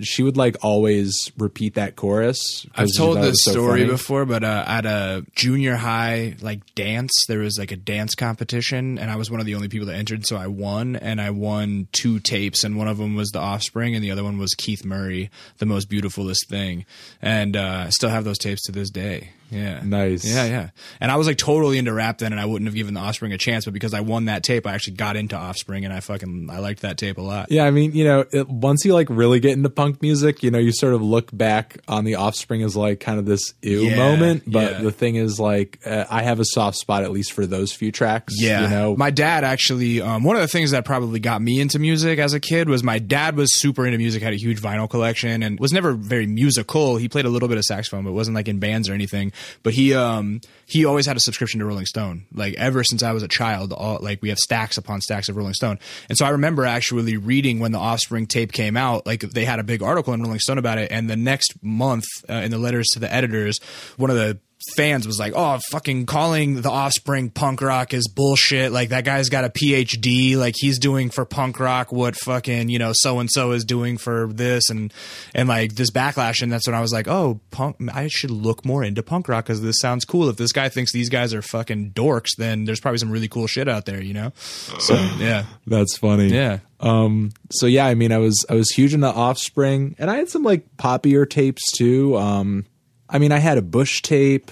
She 0.00 0.22
would 0.22 0.36
like 0.36 0.56
always 0.62 1.30
repeat 1.38 1.74
that 1.74 1.96
chorus. 1.96 2.66
I've 2.74 2.94
told 2.96 3.18
this 3.18 3.36
so 3.44 3.52
story 3.52 3.80
funny. 3.80 3.92
before, 3.92 4.24
but 4.24 4.44
uh, 4.44 4.64
at 4.66 4.86
a 4.86 5.24
junior 5.34 5.76
high 5.76 6.36
like 6.40 6.74
dance, 6.74 7.12
there 7.28 7.40
was 7.40 7.58
like 7.58 7.72
a 7.72 7.76
dance 7.76 8.14
competition, 8.14 8.98
and 8.98 9.10
I 9.10 9.16
was 9.16 9.30
one 9.30 9.40
of 9.40 9.46
the 9.46 9.54
only 9.54 9.68
people 9.68 9.86
that 9.88 9.96
entered, 9.96 10.26
so 10.26 10.36
I 10.36 10.46
won, 10.46 10.96
and 10.96 11.20
I 11.20 11.30
won 11.30 11.88
two 11.92 12.20
tapes, 12.20 12.64
and 12.64 12.76
one 12.76 12.88
of 12.88 12.98
them 12.98 13.14
was 13.14 13.30
The 13.30 13.40
Offspring, 13.40 13.94
and 13.94 14.02
the 14.02 14.10
other 14.10 14.24
one 14.24 14.38
was 14.38 14.54
Keith 14.54 14.84
Murray, 14.84 15.30
"The 15.58 15.66
Most 15.66 15.88
Beautifulest 15.88 16.48
Thing," 16.48 16.84
and 17.22 17.56
uh, 17.56 17.84
I 17.86 17.90
still 17.90 18.10
have 18.10 18.24
those 18.24 18.38
tapes 18.38 18.62
to 18.62 18.72
this 18.72 18.90
day. 18.90 19.30
Yeah, 19.50 19.80
Nice. 19.84 20.24
Yeah, 20.24 20.44
yeah. 20.46 20.70
And 21.00 21.10
I 21.10 21.16
was 21.16 21.26
like 21.26 21.36
totally 21.38 21.78
into 21.78 21.92
rap 21.92 22.18
then, 22.18 22.32
and 22.32 22.40
I 22.40 22.44
wouldn't 22.44 22.66
have 22.66 22.74
given 22.74 22.94
The 22.94 23.00
Offspring 23.00 23.32
a 23.32 23.38
chance, 23.38 23.64
but 23.64 23.74
because 23.74 23.94
I 23.94 24.00
won 24.00 24.24
that 24.24 24.42
tape, 24.42 24.66
I 24.66 24.74
actually 24.74 24.94
got 24.94 25.16
into 25.16 25.36
Offspring, 25.36 25.84
and 25.84 25.92
I 25.92 26.00
fucking 26.00 26.48
I 26.50 26.58
liked 26.58 26.82
that 26.82 26.98
tape 26.98 27.18
a 27.18 27.22
lot. 27.22 27.50
Yeah, 27.50 27.64
I 27.64 27.70
mean, 27.70 27.92
you 27.92 28.04
know, 28.04 28.24
it, 28.32 28.48
once 28.48 28.84
you 28.84 28.94
like 28.94 29.08
really 29.10 29.40
get 29.40 29.52
into 29.52 29.70
punk 29.70 30.02
music, 30.02 30.42
you 30.42 30.50
know, 30.50 30.58
you 30.58 30.72
sort 30.72 30.94
of 30.94 31.02
look 31.02 31.30
back 31.36 31.78
on 31.88 32.04
the 32.04 32.16
Offspring 32.16 32.62
as 32.62 32.76
like 32.76 33.00
kind 33.00 33.18
of 33.18 33.26
this 33.26 33.54
ew 33.62 33.82
Yeah, 33.82 33.96
moment. 33.96 34.42
But 34.46 34.72
yeah. 34.72 34.80
the 34.82 34.92
thing 34.92 35.16
is, 35.16 35.38
like, 35.38 35.78
uh, 35.86 36.04
I 36.10 36.22
have 36.22 36.40
a 36.40 36.44
soft 36.44 36.76
spot 36.78 37.02
at 37.04 37.12
least 37.12 37.32
for 37.32 37.46
those 37.46 37.72
few 37.72 37.92
tracks. 37.92 38.34
Yeah, 38.36 38.62
you 38.62 38.68
know, 38.68 38.96
my 38.96 39.10
dad 39.10 39.44
actually. 39.44 40.00
Um, 40.00 40.24
one 40.24 40.36
of 40.36 40.42
the 40.42 40.48
things 40.48 40.70
that 40.72 40.84
probably 40.84 41.20
got 41.20 41.40
me 41.40 41.60
into 41.60 41.78
music 41.78 42.18
as 42.18 42.32
a 42.34 42.40
kid 42.40 42.68
was 42.68 42.82
my 42.82 42.98
dad 42.98 43.36
was 43.36 43.60
super 43.60 43.86
into 43.86 43.98
music, 43.98 44.22
had 44.22 44.32
a 44.32 44.36
huge 44.36 44.60
vinyl 44.60 44.88
collection, 44.88 45.42
and 45.42 45.60
was 45.60 45.72
never 45.72 45.92
very 45.92 46.26
musical. 46.26 46.96
He 46.96 47.08
played 47.08 47.24
a 47.24 47.28
little 47.28 47.48
bit 47.48 47.58
of 47.58 47.64
saxophone, 47.64 48.04
but 48.04 48.12
wasn't 48.12 48.34
like 48.34 48.48
in 48.48 48.58
bands 48.58 48.88
or 48.88 48.94
anything. 48.94 49.32
But 49.62 49.74
he 49.74 49.94
um 49.94 50.40
he 50.66 50.84
always 50.84 51.06
had 51.06 51.16
a 51.16 51.20
subscription 51.20 51.60
to 51.60 51.66
Rolling 51.66 51.86
Stone. 51.86 52.26
Like 52.32 52.54
ever 52.54 52.84
since 52.84 53.02
I 53.02 53.12
was 53.12 53.22
a 53.22 53.28
child, 53.28 53.72
all 53.72 53.98
like 54.00 54.22
we 54.22 54.28
have 54.28 54.38
stacks 54.38 54.76
upon 54.76 55.00
stacks 55.00 55.28
of 55.28 55.36
Rolling 55.36 55.54
Stone. 55.54 55.78
And 56.08 56.16
so 56.18 56.26
I 56.26 56.30
remember 56.30 56.64
actually 56.64 57.16
reading 57.16 57.60
when 57.60 57.72
the 57.72 57.78
Offspring 57.78 58.26
tape 58.26 58.52
came 58.52 58.76
out. 58.76 59.06
Like 59.06 59.20
they 59.20 59.44
had 59.44 59.58
a 59.58 59.64
big 59.64 59.82
article 59.82 60.12
in 60.14 60.22
Rolling 60.22 60.40
Stone 60.40 60.58
about 60.58 60.78
it, 60.78 60.90
and 60.90 61.08
the 61.08 61.16
next 61.16 61.54
month 61.62 62.04
uh, 62.28 62.34
in 62.34 62.50
the 62.50 62.58
letters 62.58 62.88
to 62.94 62.98
the 62.98 63.12
editors, 63.12 63.60
one 63.96 64.10
of 64.10 64.16
the 64.16 64.38
fans 64.76 65.06
was 65.06 65.18
like, 65.18 65.32
"Oh, 65.36 65.58
fucking 65.70 66.06
calling 66.06 66.60
the 66.62 66.70
Offspring 66.70 67.30
punk 67.30 67.60
rock 67.60 67.94
is 67.94 68.08
bullshit. 68.08 68.72
Like 68.72 68.88
that 68.90 69.04
guy's 69.04 69.28
got 69.28 69.44
a 69.44 69.50
PhD. 69.50 70.36
Like 70.36 70.54
he's 70.56 70.78
doing 70.78 71.10
for 71.10 71.24
punk 71.24 71.60
rock 71.60 71.92
what 71.92 72.16
fucking 72.16 72.68
you 72.68 72.78
know 72.78 72.92
so 72.94 73.18
and 73.18 73.30
so 73.30 73.52
is 73.52 73.64
doing 73.64 73.98
for 73.98 74.28
this 74.32 74.70
and 74.70 74.92
and 75.34 75.48
like 75.48 75.74
this 75.74 75.90
backlash." 75.90 76.42
And 76.42 76.52
that's 76.52 76.66
when 76.66 76.74
I 76.74 76.80
was 76.80 76.92
like, 76.92 77.08
"Oh, 77.08 77.40
punk. 77.50 77.76
I 77.92 78.08
should 78.08 78.30
look 78.30 78.64
more 78.64 78.82
into 78.82 79.02
punk 79.02 79.28
rock 79.28 79.44
because 79.44 79.62
this 79.62 79.78
sounds 79.80 80.04
cool. 80.04 80.28
If 80.28 80.36
this 80.36 80.52
guy 80.52 80.68
thinks 80.68 80.92
these 80.92 81.08
guys 81.10 81.34
are 81.34 81.42
fucking 81.42 81.92
dorks, 81.92 82.30
then 82.36 82.64
there's 82.64 82.80
probably 82.80 82.98
some 82.98 83.10
really 83.10 83.28
cool 83.28 83.46
shit 83.46 83.68
out 83.68 83.84
there, 83.86 84.02
you 84.02 84.14
know." 84.14 84.32
So 84.78 84.94
yeah, 85.18 85.44
that's 85.66 85.96
funny. 85.96 86.28
yeah. 86.28 86.58
Um. 86.80 87.32
So 87.50 87.66
yeah, 87.66 87.86
I 87.86 87.94
mean, 87.94 88.12
I 88.12 88.18
was 88.18 88.44
I 88.50 88.54
was 88.54 88.70
huge 88.70 88.92
into 88.94 89.06
Offspring, 89.06 89.94
and 89.98 90.10
I 90.10 90.16
had 90.16 90.28
some 90.28 90.42
like 90.42 90.76
poppier 90.76 91.28
tapes 91.28 91.62
too. 91.72 92.16
Um. 92.16 92.66
I 93.08 93.18
mean, 93.18 93.32
I 93.32 93.38
had 93.38 93.58
a 93.58 93.62
Bush 93.62 94.02
tape, 94.02 94.50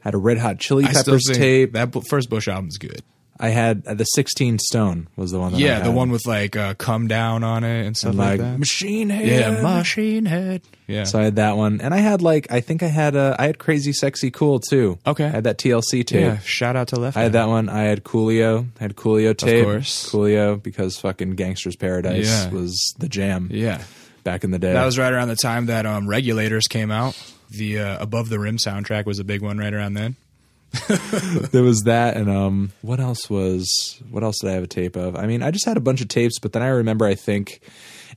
had 0.00 0.14
a 0.14 0.18
Red 0.18 0.38
Hot 0.38 0.58
Chili 0.58 0.84
I 0.84 0.92
still 0.92 1.04
Peppers 1.14 1.26
think 1.28 1.38
tape. 1.38 1.72
that 1.72 1.90
bu- 1.90 2.02
first 2.02 2.28
Bush 2.30 2.48
album's 2.48 2.78
good. 2.78 3.02
I 3.40 3.48
had 3.48 3.82
uh, 3.88 3.94
the 3.94 4.04
16 4.04 4.60
Stone 4.60 5.08
was 5.16 5.32
the 5.32 5.40
one. 5.40 5.50
That 5.52 5.58
I 5.58 5.60
Yeah, 5.60 5.78
the 5.80 5.86
had. 5.86 5.94
one 5.94 6.10
with 6.12 6.26
like 6.26 6.54
uh, 6.54 6.74
"Come 6.74 7.08
Down" 7.08 7.42
on 7.42 7.64
it 7.64 7.86
and 7.86 7.96
stuff 7.96 8.10
And, 8.10 8.18
like, 8.18 8.28
like, 8.38 8.40
that. 8.40 8.58
Machine 8.58 9.10
Head. 9.10 9.26
Yeah, 9.56 9.62
Machine 9.62 10.26
Head. 10.26 10.62
Yeah. 10.86 11.04
So 11.04 11.18
I 11.18 11.24
had 11.24 11.36
that 11.36 11.56
one, 11.56 11.80
and 11.80 11.92
I 11.92 11.96
had 11.96 12.22
like 12.22 12.52
I 12.52 12.60
think 12.60 12.84
I 12.84 12.86
had 12.86 13.16
uh, 13.16 13.34
I 13.38 13.46
had 13.46 13.58
Crazy 13.58 13.92
Sexy 13.92 14.30
Cool 14.30 14.60
too. 14.60 14.98
Okay. 15.06 15.24
I 15.24 15.28
had 15.28 15.44
that 15.44 15.58
TLC 15.58 16.04
tape. 16.06 16.20
yeah. 16.20 16.38
Shout 16.40 16.76
out 16.76 16.88
to 16.88 17.00
Left. 17.00 17.16
I 17.16 17.22
had 17.22 17.32
that 17.32 17.48
one. 17.48 17.68
I 17.68 17.82
had 17.84 18.04
Coolio. 18.04 18.66
I 18.78 18.82
had 18.82 18.94
Coolio 18.94 19.36
tape. 19.36 19.64
course. 19.64 20.08
Coolio 20.12 20.62
because 20.62 20.98
fucking 20.98 21.34
Gangsta's 21.34 21.74
Paradise 21.74 22.28
Yeah. 22.28 22.50
was 22.50 22.94
the 22.98 23.08
jam 23.08 23.48
Yeah. 23.50 23.82
back 24.22 24.44
in 24.44 24.52
the 24.52 24.58
day. 24.60 24.72
That 24.74 24.84
was 24.84 24.98
right 24.98 25.12
around 25.12 25.28
the 25.28 25.36
time 25.36 25.66
that 25.66 25.84
um, 25.84 26.06
Regulators 26.06 26.68
came 26.68 26.92
out. 26.92 27.16
The 27.52 27.78
uh, 27.78 28.02
Above 28.02 28.28
the 28.28 28.38
Rim 28.38 28.56
soundtrack 28.56 29.06
was 29.06 29.18
a 29.18 29.24
big 29.24 29.42
one 29.42 29.58
right 29.58 29.72
around 29.72 29.94
then. 29.94 30.16
there 31.52 31.62
was 31.62 31.82
that, 31.82 32.16
and 32.16 32.30
um, 32.30 32.72
what 32.80 32.98
else 32.98 33.28
was? 33.28 34.00
What 34.10 34.22
else 34.22 34.38
did 34.40 34.50
I 34.50 34.54
have 34.54 34.62
a 34.62 34.68
tape 34.68 34.96
of? 34.96 35.16
I 35.16 35.26
mean, 35.26 35.42
I 35.42 35.50
just 35.50 35.66
had 35.66 35.76
a 35.76 35.80
bunch 35.80 36.00
of 36.00 36.08
tapes, 36.08 36.38
but 36.38 36.52
then 36.54 36.62
I 36.62 36.68
remember 36.68 37.04
I 37.04 37.14
think, 37.14 37.60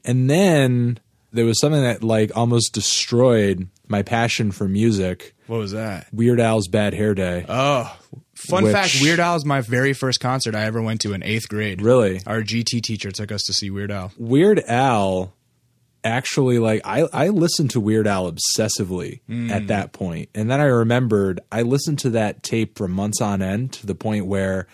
and 0.06 0.30
then 0.30 1.00
there 1.34 1.44
was 1.46 1.60
something 1.60 1.82
that 1.82 2.02
like 2.02 2.32
almost 2.36 2.74
destroyed 2.74 3.68
my 3.90 4.04
passion 4.04 4.52
for 4.52 4.70
music. 4.70 5.36
What 5.48 5.58
was 5.58 5.74
that? 5.74 6.08
Weird 6.14 6.40
Al's 6.40 6.70
Bad 6.70 6.94
Hair 6.94 7.16
Day. 7.16 7.46
Oh, 7.50 7.94
fun 8.36 8.64
Which- 8.64 8.74
fact: 8.74 8.98
Weird 9.02 9.20
Al 9.20 9.36
is 9.36 9.44
my 9.44 9.60
very 9.60 9.92
first 9.92 10.22
concert 10.22 10.56
I 10.56 10.64
ever 10.64 10.82
went 10.82 11.02
to 11.02 11.14
in 11.14 11.24
eighth 11.24 11.50
grade. 11.50 11.82
Really? 11.82 12.22
Our 12.26 12.42
GT 12.42 12.82
teacher 12.82 13.12
took 13.12 13.34
us 13.34 13.44
to 13.44 13.54
see 13.54 13.70
Weird 13.70 13.92
Al. 13.92 14.14
Weird 14.18 14.62
Al 14.62 15.34
actually 16.06 16.60
like 16.60 16.82
I 16.86 17.02
I 17.12 17.30
listened 17.30 17.72
to 17.72 17.80
Weird 17.82 18.08
Al 18.08 18.32
obsessively 18.32 19.20
Mm. 19.30 19.50
at 19.52 19.68
that 19.68 19.92
point. 19.92 20.30
And 20.36 20.50
then 20.50 20.62
I 20.62 20.66
remembered 20.66 21.40
I 21.52 21.64
listened 21.64 22.00
to 22.00 22.12
that 22.12 22.44
tape 22.44 22.78
for 22.78 22.88
months 22.88 23.20
on 23.22 23.42
end 23.42 23.74
to 23.74 23.86
the 23.88 23.96
point 23.96 24.26
where 24.28 24.68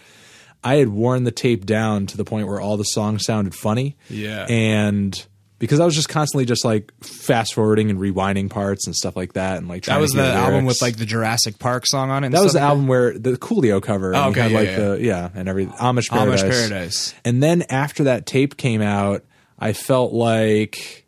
I 0.63 0.75
had 0.75 0.89
worn 0.89 1.23
the 1.23 1.31
tape 1.31 1.65
down 1.65 2.05
to 2.07 2.17
the 2.17 2.25
point 2.25 2.47
where 2.47 2.59
all 2.59 2.77
the 2.77 2.83
songs 2.83 3.23
sounded 3.25 3.55
funny. 3.55 3.95
Yeah. 4.09 4.45
And 4.47 5.25
because 5.57 5.79
I 5.79 5.85
was 5.85 5.95
just 5.95 6.09
constantly 6.09 6.45
just 6.45 6.65
like 6.65 6.91
fast 7.03 7.53
forwarding 7.53 7.89
and 7.91 7.99
rewinding 7.99 8.49
parts 8.49 8.85
and 8.87 8.95
stuff 8.95 9.15
like 9.15 9.33
that 9.33 9.57
and 9.57 9.67
like 9.67 9.83
trying 9.83 9.97
That 9.97 10.01
was 10.01 10.11
the 10.13 10.23
album 10.25 10.65
with 10.65 10.81
like 10.81 10.97
the 10.97 11.05
Jurassic 11.05 11.57
Park 11.59 11.85
song 11.87 12.09
on 12.09 12.23
it. 12.23 12.27
and 12.27 12.35
that 12.35 12.43
was 12.43 12.53
the 12.53 12.59
like 12.59 12.67
album 12.69 12.87
where 12.87 13.17
the 13.17 13.33
Coolio 13.33 13.81
cover. 13.81 14.15
Oh, 14.15 14.29
okay, 14.29 14.49
yeah, 14.49 14.57
like 14.57 14.67
yeah. 14.69 14.75
the 14.79 14.97
yeah, 15.01 15.29
and 15.35 15.47
every 15.47 15.67
Amish 15.67 16.09
that? 16.09 16.27
Amish 16.27 16.39
Paradise. 16.41 16.69
Paradise. 16.69 17.13
And 17.25 17.41
then 17.43 17.63
after 17.69 18.03
that 18.05 18.25
tape 18.25 18.57
came 18.57 18.81
out, 18.81 19.23
I 19.59 19.73
felt 19.73 20.13
like 20.13 21.00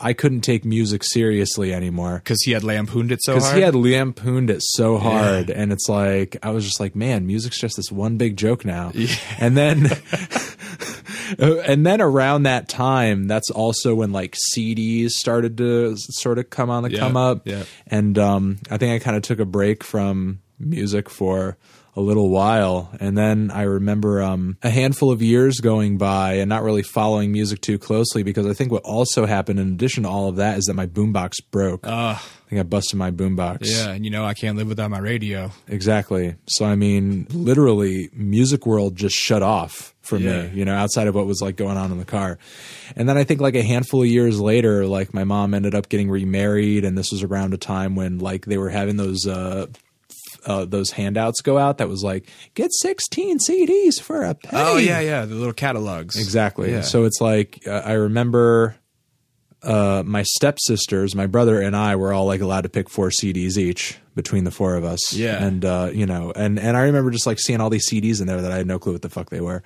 I 0.00 0.12
couldn't 0.12 0.42
take 0.42 0.64
music 0.64 1.02
seriously 1.04 1.72
anymore 1.74 2.20
Because 2.22 2.42
he 2.42 2.52
had 2.52 2.62
lampooned 2.64 3.10
it 3.12 3.20
so 3.22 3.34
because 3.34 3.46
hard. 3.46 3.56
he 3.56 3.62
had 3.62 3.74
lampooned 3.74 4.48
it 4.50 4.62
so 4.62 4.98
hard, 4.98 5.50
and 5.50 5.72
it's 5.72 5.88
like 5.88 6.36
I 6.42 6.50
was 6.50 6.64
just 6.64 6.78
like, 6.80 6.94
man, 6.94 7.26
music's 7.26 7.60
just 7.60 7.76
this 7.76 7.90
one 7.90 8.16
big 8.16 8.36
joke 8.36 8.64
now. 8.64 8.92
And 9.40 9.56
then, 9.56 9.88
and 11.38 11.84
then 11.86 12.00
around 12.00 12.44
that 12.44 12.68
time, 12.68 13.26
that's 13.26 13.50
also 13.50 13.94
when 13.94 14.12
like 14.12 14.36
CDs 14.54 15.10
started 15.10 15.56
to 15.58 15.94
sort 15.96 16.38
of 16.38 16.50
come 16.50 16.70
on 16.70 16.82
the 16.84 16.92
Yeah, 16.92 16.98
come 17.00 17.16
up. 17.16 17.46
yeah. 17.46 17.64
And 17.86 18.18
um, 18.18 18.58
I 18.70 18.76
think 18.78 19.00
I 19.00 19.04
kind 19.04 19.16
of 19.16 19.22
took 19.22 19.40
a 19.40 19.44
break 19.44 19.84
from 19.84 20.40
music 20.58 21.08
for 21.10 21.56
a 21.98 22.00
little 22.00 22.28
while. 22.30 22.90
And 23.00 23.18
then 23.18 23.50
I 23.52 23.62
remember 23.62 24.22
um, 24.22 24.56
a 24.62 24.70
handful 24.70 25.10
of 25.10 25.20
years 25.20 25.58
going 25.58 25.98
by 25.98 26.34
and 26.34 26.48
not 26.48 26.62
really 26.62 26.82
following 26.84 27.32
music 27.32 27.60
too 27.60 27.76
closely 27.78 28.22
because 28.22 28.46
I 28.46 28.52
think 28.52 28.70
what 28.70 28.84
also 28.84 29.26
happened 29.26 29.58
in 29.58 29.72
addition 29.72 30.04
to 30.04 30.08
all 30.08 30.28
of 30.28 30.36
that 30.36 30.58
is 30.58 30.66
that 30.66 30.74
my 30.74 30.86
boombox 30.86 31.32
broke. 31.50 31.86
Uh, 31.86 32.14
I 32.16 32.48
think 32.48 32.60
I 32.60 32.62
busted 32.62 32.98
my 32.98 33.10
boombox. 33.10 33.58
yeah, 33.62 33.90
and 33.90 34.04
you 34.04 34.10
know 34.10 34.24
I 34.24 34.32
can't 34.34 34.56
live 34.56 34.68
without 34.68 34.90
my 34.90 35.00
radio. 35.00 35.50
Exactly. 35.66 36.36
So 36.48 36.64
I 36.64 36.76
mean, 36.76 37.26
literally, 37.30 38.08
music 38.14 38.64
world 38.64 38.94
just 38.96 39.16
shut 39.16 39.42
off 39.42 39.92
for 40.00 40.16
Yeah. 40.18 40.44
me. 40.48 40.58
You 40.58 40.64
know, 40.64 40.74
outside 40.74 41.08
of 41.08 41.14
what 41.14 41.26
was 41.26 41.42
like 41.42 41.56
going 41.56 41.76
on 41.76 41.90
in 41.92 41.98
the 41.98 42.04
car. 42.06 42.38
And 42.96 43.08
then 43.08 43.18
I 43.18 43.24
think 43.24 43.40
like 43.42 43.54
a 43.56 43.62
handful 43.62 44.02
of 44.02 44.08
years 44.08 44.40
later, 44.40 44.86
like 44.86 45.12
my 45.12 45.24
mom 45.24 45.52
ended 45.52 45.74
up 45.74 45.88
getting 45.90 46.08
remarried, 46.10 46.84
and 46.84 46.96
this 46.96 47.10
was 47.12 47.22
around 47.22 47.52
a 47.54 47.58
time 47.58 47.96
when 47.96 48.18
like 48.18 48.46
they 48.46 48.56
were 48.56 48.70
having 48.70 48.96
those. 48.96 49.26
uh 49.26 49.66
uh, 50.46 50.64
those 50.64 50.90
handouts 50.90 51.40
go 51.40 51.58
out 51.58 51.78
that 51.78 51.88
was 51.88 52.02
like 52.02 52.28
get 52.54 52.70
16 52.72 53.38
CDs 53.38 54.00
for 54.00 54.22
a 54.22 54.34
penny. 54.34 54.62
Oh 54.62 54.76
yeah, 54.76 55.00
yeah, 55.00 55.24
the 55.24 55.34
little 55.34 55.52
catalogs. 55.52 56.16
Exactly. 56.16 56.70
Yeah. 56.72 56.82
So 56.82 57.04
it's 57.04 57.20
like 57.20 57.66
uh, 57.66 57.82
I 57.84 57.92
remember 57.92 58.76
uh, 59.62 60.02
my 60.06 60.22
stepsisters, 60.22 61.14
my 61.14 61.26
brother 61.26 61.60
and 61.60 61.74
I 61.74 61.96
were 61.96 62.12
all 62.12 62.26
like 62.26 62.40
allowed 62.40 62.62
to 62.62 62.68
pick 62.68 62.88
four 62.88 63.10
CDs 63.10 63.56
each 63.56 63.98
between 64.14 64.44
the 64.44 64.50
four 64.50 64.76
of 64.76 64.84
us. 64.84 65.12
Yeah. 65.12 65.42
And 65.42 65.64
uh, 65.64 65.90
you 65.92 66.06
know, 66.06 66.32
and 66.34 66.58
and 66.58 66.76
I 66.76 66.82
remember 66.82 67.10
just 67.10 67.26
like 67.26 67.40
seeing 67.40 67.60
all 67.60 67.70
these 67.70 67.88
CDs 67.90 68.20
in 68.20 68.26
there 68.26 68.40
that 68.40 68.52
I 68.52 68.56
had 68.56 68.66
no 68.66 68.78
clue 68.78 68.92
what 68.92 69.02
the 69.02 69.08
fuck 69.08 69.30
they 69.30 69.40
were. 69.40 69.62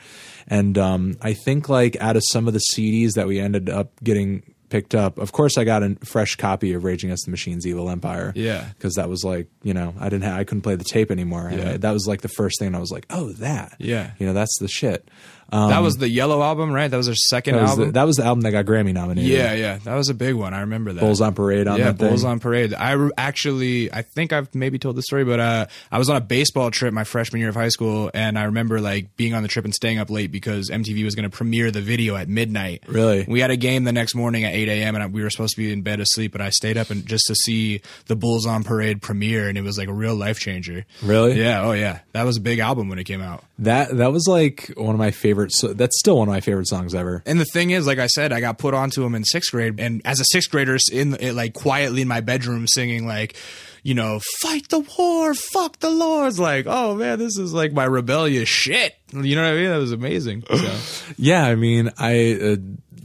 And 0.48 0.78
um, 0.78 1.16
I 1.20 1.34
think 1.34 1.68
like 1.68 1.96
out 2.00 2.16
of 2.16 2.22
some 2.30 2.48
of 2.48 2.54
the 2.54 2.62
CDs 2.74 3.12
that 3.14 3.26
we 3.26 3.38
ended 3.38 3.68
up 3.68 3.92
getting 4.02 4.51
picked 4.72 4.94
up, 4.94 5.18
of 5.18 5.32
course 5.32 5.58
I 5.58 5.64
got 5.64 5.82
a 5.82 5.96
fresh 6.02 6.36
copy 6.36 6.72
of 6.72 6.82
Raging 6.82 7.10
Against 7.10 7.26
the 7.26 7.30
Machine's 7.30 7.66
Evil 7.66 7.90
Empire. 7.90 8.32
Yeah. 8.34 8.64
Because 8.76 8.94
that 8.94 9.10
was 9.10 9.22
like, 9.22 9.46
you 9.62 9.74
know, 9.74 9.94
I 10.00 10.04
didn't 10.08 10.24
have, 10.24 10.38
I 10.38 10.44
couldn't 10.44 10.62
play 10.62 10.76
the 10.76 10.84
tape 10.84 11.10
anymore. 11.10 11.50
Yeah. 11.52 11.72
I- 11.72 11.76
that 11.76 11.92
was 11.92 12.06
like 12.08 12.22
the 12.22 12.28
first 12.30 12.58
thing 12.58 12.74
I 12.74 12.78
was 12.78 12.90
like, 12.90 13.04
oh, 13.10 13.32
that. 13.34 13.76
Yeah. 13.78 14.12
You 14.18 14.26
know, 14.26 14.32
that's 14.32 14.58
the 14.58 14.68
shit. 14.68 15.06
Um, 15.52 15.68
that 15.70 15.80
was 15.80 15.96
the 15.96 16.08
Yellow 16.08 16.42
album, 16.42 16.72
right? 16.72 16.90
That 16.90 16.96
was 16.96 17.06
their 17.06 17.14
second 17.14 17.56
that 17.56 17.62
was, 17.62 17.70
album. 17.72 17.86
the, 17.86 17.92
that 17.92 18.04
was 18.04 18.16
the 18.16 18.24
album 18.24 18.42
that 18.42 18.52
got 18.52 18.64
Grammy 18.64 18.94
nominated. 18.94 19.30
yeah, 19.30 19.52
yeah, 19.52 19.78
that 19.84 19.94
was 19.94 20.08
a 20.08 20.14
big 20.14 20.34
one. 20.34 20.54
I 20.54 20.60
remember 20.60 20.92
that. 20.94 21.00
Bulls 21.00 21.20
on 21.20 21.34
Parade 21.34 21.68
on 21.68 21.78
yeah, 21.78 21.84
that 21.86 21.98
thing. 21.98 22.08
Bulls 22.08 22.24
on 22.24 22.40
Parade. 22.40 22.72
I 22.72 22.92
re- 22.92 23.10
actually, 23.18 23.92
I 23.92 24.00
think 24.00 24.32
I've 24.32 24.54
maybe 24.54 24.78
told 24.78 24.96
the 24.96 25.02
story, 25.02 25.24
but 25.24 25.40
uh, 25.40 25.66
I 25.90 25.98
was 25.98 26.08
on 26.08 26.16
a 26.16 26.20
baseball 26.20 26.70
trip 26.70 26.94
my 26.94 27.04
freshman 27.04 27.40
year 27.40 27.50
of 27.50 27.54
high 27.54 27.68
school, 27.68 28.10
and 28.14 28.38
I 28.38 28.44
remember 28.44 28.80
like 28.80 29.14
being 29.16 29.34
on 29.34 29.42
the 29.42 29.48
trip 29.48 29.64
and 29.64 29.74
staying 29.74 29.98
up 29.98 30.08
late 30.08 30.32
because 30.32 30.70
MTV 30.70 31.04
was 31.04 31.14
going 31.14 31.30
to 31.30 31.36
premiere 31.36 31.70
the 31.70 31.82
video 31.82 32.16
at 32.16 32.28
midnight. 32.28 32.84
Really? 32.88 33.26
We 33.28 33.40
had 33.40 33.50
a 33.50 33.56
game 33.56 33.84
the 33.84 33.92
next 33.92 34.14
morning 34.14 34.44
at 34.44 34.54
8 34.54 34.68
a.m. 34.68 34.96
and 34.96 35.12
we 35.12 35.22
were 35.22 35.30
supposed 35.30 35.54
to 35.54 35.60
be 35.60 35.72
in 35.72 35.82
bed 35.82 36.00
asleep, 36.00 36.32
but 36.32 36.40
I 36.40 36.50
stayed 36.50 36.78
up 36.78 36.90
and 36.90 37.06
just 37.06 37.26
to 37.26 37.34
see 37.34 37.82
the 38.06 38.16
Bulls 38.16 38.46
on 38.46 38.64
Parade 38.64 39.02
premiere, 39.02 39.48
and 39.48 39.58
it 39.58 39.62
was 39.62 39.76
like 39.76 39.88
a 39.88 39.92
real 39.92 40.14
life 40.14 40.38
changer. 40.38 40.86
Really? 41.02 41.38
Yeah. 41.38 41.62
Oh 41.62 41.72
yeah. 41.72 42.00
That 42.12 42.24
was 42.24 42.38
a 42.38 42.40
big 42.40 42.58
album 42.58 42.88
when 42.88 42.98
it 42.98 43.04
came 43.04 43.20
out. 43.20 43.44
That 43.62 43.96
that 43.98 44.12
was 44.12 44.26
like 44.26 44.72
one 44.76 44.94
of 44.94 44.98
my 44.98 45.12
favorite. 45.12 45.52
So 45.52 45.72
that's 45.72 45.96
still 45.98 46.18
one 46.18 46.28
of 46.28 46.34
my 46.34 46.40
favorite 46.40 46.66
songs 46.66 46.94
ever. 46.94 47.22
And 47.26 47.40
the 47.40 47.44
thing 47.44 47.70
is, 47.70 47.86
like 47.86 47.98
I 47.98 48.08
said, 48.08 48.32
I 48.32 48.40
got 48.40 48.58
put 48.58 48.74
onto 48.74 49.04
him 49.04 49.14
in 49.14 49.24
sixth 49.24 49.52
grade, 49.52 49.78
and 49.78 50.02
as 50.04 50.18
a 50.18 50.24
sixth 50.24 50.50
grader, 50.50 50.76
in 50.90 51.14
it, 51.14 51.34
like 51.34 51.54
quietly 51.54 52.02
in 52.02 52.08
my 52.08 52.20
bedroom, 52.20 52.66
singing 52.66 53.06
like, 53.06 53.36
you 53.84 53.94
know, 53.94 54.20
fight 54.40 54.68
the 54.68 54.80
war, 54.80 55.32
fuck 55.34 55.78
the 55.78 55.90
lords. 55.90 56.40
Like, 56.40 56.66
oh 56.68 56.96
man, 56.96 57.20
this 57.20 57.38
is 57.38 57.52
like 57.52 57.72
my 57.72 57.84
rebellious 57.84 58.48
shit. 58.48 58.96
You 59.12 59.36
know 59.36 59.42
what 59.42 59.52
I 59.52 59.56
mean? 59.56 59.70
That 59.70 59.76
was 59.76 59.92
amazing. 59.92 60.42
So. 60.52 60.78
Yeah, 61.16 61.44
I 61.44 61.54
mean, 61.54 61.90
I 61.98 62.32
uh, 62.32 62.56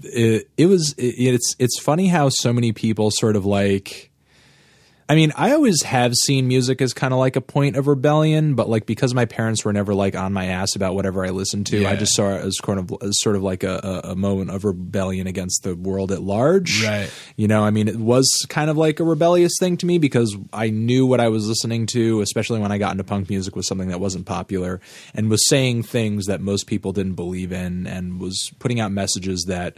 it, 0.04 0.50
it 0.58 0.66
was 0.66 0.94
it, 0.94 1.36
it's 1.36 1.56
it's 1.60 1.80
funny 1.80 2.08
how 2.08 2.30
so 2.30 2.52
many 2.52 2.72
people 2.72 3.12
sort 3.12 3.36
of 3.36 3.46
like 3.46 4.07
I 5.10 5.16
mean, 5.16 5.32
I 5.38 5.54
always 5.54 5.84
have 5.84 6.14
seen 6.16 6.50
music 6.50 6.82
as 6.82 6.94
kind 6.94 7.14
of 7.14 7.20
like 7.20 7.38
a 7.38 7.42
point 7.42 7.78
of 7.78 7.88
rebellion, 7.88 8.56
but 8.56 8.68
like 8.68 8.86
because 8.86 9.14
my 9.14 9.24
parents 9.24 9.64
were 9.64 9.72
never 9.72 9.94
like 9.94 10.16
on 10.16 10.34
my 10.34 10.48
ass 10.48 10.76
about 10.76 10.96
whatever 10.96 11.26
I 11.26 11.30
listened 11.30 11.66
to, 11.68 11.80
Yeah. 11.80 11.92
I 11.92 11.96
just 11.96 12.14
saw 12.14 12.32
it 12.32 12.44
as 12.44 12.58
kind 12.58 12.78
of 12.78 12.94
as 13.02 13.18
sort 13.22 13.38
of 13.38 13.44
like 13.44 13.64
a, 13.64 14.02
a, 14.04 14.12
a 14.12 14.16
moment 14.16 14.52
of 14.52 14.66
rebellion 14.66 15.26
against 15.26 15.64
the 15.64 15.76
world 15.76 16.12
at 16.12 16.22
large. 16.22 16.84
Right. 16.84 17.10
You 17.38 17.48
know, 17.48 17.64
I 17.64 17.70
mean, 17.70 17.88
it 17.88 17.96
was 17.96 18.28
kind 18.50 18.70
of 18.70 18.76
like 18.76 19.00
a 19.00 19.06
rebellious 19.06 19.54
thing 19.60 19.78
to 19.78 19.86
me 19.86 19.98
because 19.98 20.36
I 20.52 20.72
knew 20.72 21.06
what 21.06 21.22
I 21.22 21.30
was 21.30 21.48
listening 21.48 21.86
to, 21.88 22.20
especially 22.20 22.60
when 22.60 22.74
I 22.74 22.78
got 22.78 22.92
into 22.92 23.06
punk 23.06 23.30
music, 23.30 23.56
was 23.56 23.66
something 23.66 23.88
that 23.88 24.02
wasn't 24.02 24.26
popular 24.26 24.82
and 25.14 25.30
was 25.30 25.48
saying 25.48 25.84
things 25.84 26.26
that 26.26 26.42
most 26.42 26.68
people 26.68 26.92
didn't 26.92 27.16
believe 27.16 27.54
in 27.54 27.88
and 27.88 28.20
was 28.20 28.52
putting 28.60 28.82
out 28.82 28.92
messages 28.92 29.46
that 29.48 29.78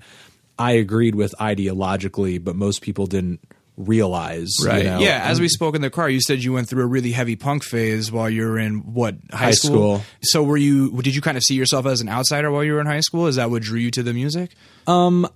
I 0.57 0.71
agreed 0.71 1.13
with 1.13 1.35
ideologically, 1.39 2.43
but 2.43 2.55
most 2.55 2.81
people 2.81 3.05
didn't 3.05 3.39
realize. 3.79 4.53
you 4.59 4.83
know? 4.83 4.99
yeah. 4.99 5.21
As 5.23 5.39
we 5.39 5.47
spoke 5.47 5.75
in 5.75 5.81
the 5.81 5.89
car, 5.89 6.09
you 6.09 6.21
said 6.21 6.43
you 6.43 6.53
went 6.53 6.69
through 6.69 6.83
a 6.83 6.87
really 6.87 7.11
heavy 7.11 7.35
punk 7.35 7.63
phase 7.63 8.11
while 8.11 8.29
you 8.29 8.43
were 8.45 8.59
in 8.59 8.93
what 8.93 9.15
high, 9.31 9.45
High 9.45 9.51
school. 9.51 10.03
So 10.21 10.43
were 10.43 10.57
you? 10.57 11.01
Did 11.01 11.15
you 11.15 11.21
kind 11.21 11.37
of 11.37 11.43
see 11.43 11.55
yourself 11.55 11.85
as 11.85 12.01
an 12.01 12.09
outsider 12.09 12.51
while 12.51 12.63
you 12.63 12.73
were 12.73 12.81
in 12.81 12.87
high 12.87 12.99
school? 12.99 13.27
Is 13.27 13.37
that 13.37 13.49
what 13.49 13.63
drew 13.63 13.79
you 13.79 13.89
to 13.91 14.03
the 14.03 14.13
music? 14.13 14.51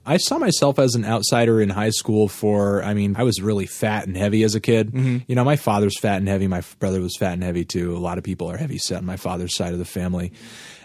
I 0.05 0.17
saw 0.17 0.39
myself 0.39 0.79
as 0.79 0.95
an 0.95 1.05
outsider 1.05 1.61
in 1.61 1.69
high 1.69 1.91
school 1.91 2.27
for, 2.27 2.83
I 2.83 2.95
mean, 2.95 3.15
I 3.15 3.23
was 3.23 3.39
really 3.39 3.67
fat 3.67 4.07
and 4.07 4.17
heavy 4.17 4.41
as 4.43 4.55
a 4.55 4.59
kid. 4.59 4.91
You 5.27 5.35
know, 5.35 5.43
my 5.43 5.57
father's 5.57 5.99
fat 5.99 6.17
and 6.17 6.27
heavy. 6.27 6.47
My 6.47 6.63
brother 6.79 6.99
was 6.99 7.15
fat 7.15 7.33
and 7.33 7.43
heavy 7.43 7.63
too. 7.63 7.95
A 7.95 7.99
lot 7.99 8.17
of 8.17 8.23
people 8.23 8.49
are 8.49 8.57
heavy 8.57 8.79
set 8.79 8.97
on 8.97 9.05
my 9.05 9.17
father's 9.17 9.55
side 9.55 9.73
of 9.73 9.79
the 9.79 9.85
family. 9.85 10.33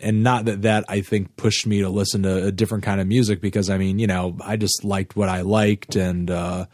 And 0.02 0.22
not 0.22 0.44
that 0.44 0.62
that 0.62 0.84
I 0.88 1.00
think 1.00 1.36
pushed 1.36 1.66
me 1.66 1.80
to 1.80 1.88
listen 1.88 2.22
to 2.24 2.44
a 2.46 2.52
different 2.52 2.84
kind 2.84 3.00
of 3.00 3.06
music 3.06 3.40
because 3.40 3.70
I 3.70 3.78
mean, 3.78 3.98
you 3.98 4.06
know, 4.06 4.36
I 4.44 4.56
just 4.56 4.84
liked 4.84 5.16
what 5.16 5.28
I 5.30 5.40
liked. 5.40 5.96
And, 5.96 6.30
uh, 6.30 6.66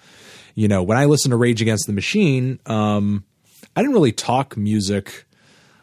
you 0.55 0.69
know, 0.69 0.83
when 0.83 0.97
I 0.99 1.05
listened 1.07 1.33
to 1.33 1.37
Rage 1.37 1.61
Against 1.63 1.87
the 1.87 1.93
Machine, 1.93 2.59
um, 2.67 3.25
I 3.77 3.81
didn't 3.83 3.95
really 3.95 4.13
talk 4.13 4.57
music 4.57 5.25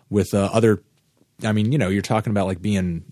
with 0.09 0.34
uh, 0.34 0.49
other, 0.53 0.82
I 1.43 1.51
mean, 1.51 1.72
you 1.72 1.78
know, 1.78 1.89
you're 1.89 2.01
talking 2.01 2.32
about 2.32 2.47
like 2.47 2.61
being 2.61 3.03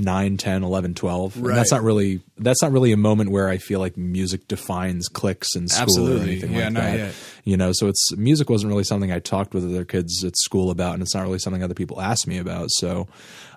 9 0.00 0.36
10 0.36 0.62
11 0.62 0.94
12 0.94 1.36
and 1.38 1.46
that's 1.56 1.72
not 1.72 1.82
really 1.82 2.20
that's 2.36 2.62
not 2.62 2.70
really 2.70 2.92
a 2.92 2.96
moment 2.96 3.32
where 3.32 3.48
i 3.48 3.58
feel 3.58 3.80
like 3.80 3.96
music 3.96 4.46
defines 4.46 5.08
cliques 5.08 5.56
in 5.56 5.66
school 5.66 6.16
or 6.16 6.22
anything 6.22 6.52
Yeah, 6.52 6.64
like 6.66 6.72
not 6.72 6.82
that. 6.84 6.96
yet. 6.98 7.14
you 7.42 7.56
know 7.56 7.72
so 7.72 7.88
it's 7.88 8.16
music 8.16 8.48
wasn't 8.48 8.70
really 8.70 8.84
something 8.84 9.10
i 9.10 9.18
talked 9.18 9.54
with 9.54 9.64
other 9.64 9.84
kids 9.84 10.22
at 10.22 10.36
school 10.36 10.70
about 10.70 10.94
and 10.94 11.02
it's 11.02 11.16
not 11.16 11.24
really 11.24 11.40
something 11.40 11.64
other 11.64 11.74
people 11.74 12.00
asked 12.00 12.28
me 12.28 12.38
about. 12.38 12.70
So 12.70 13.08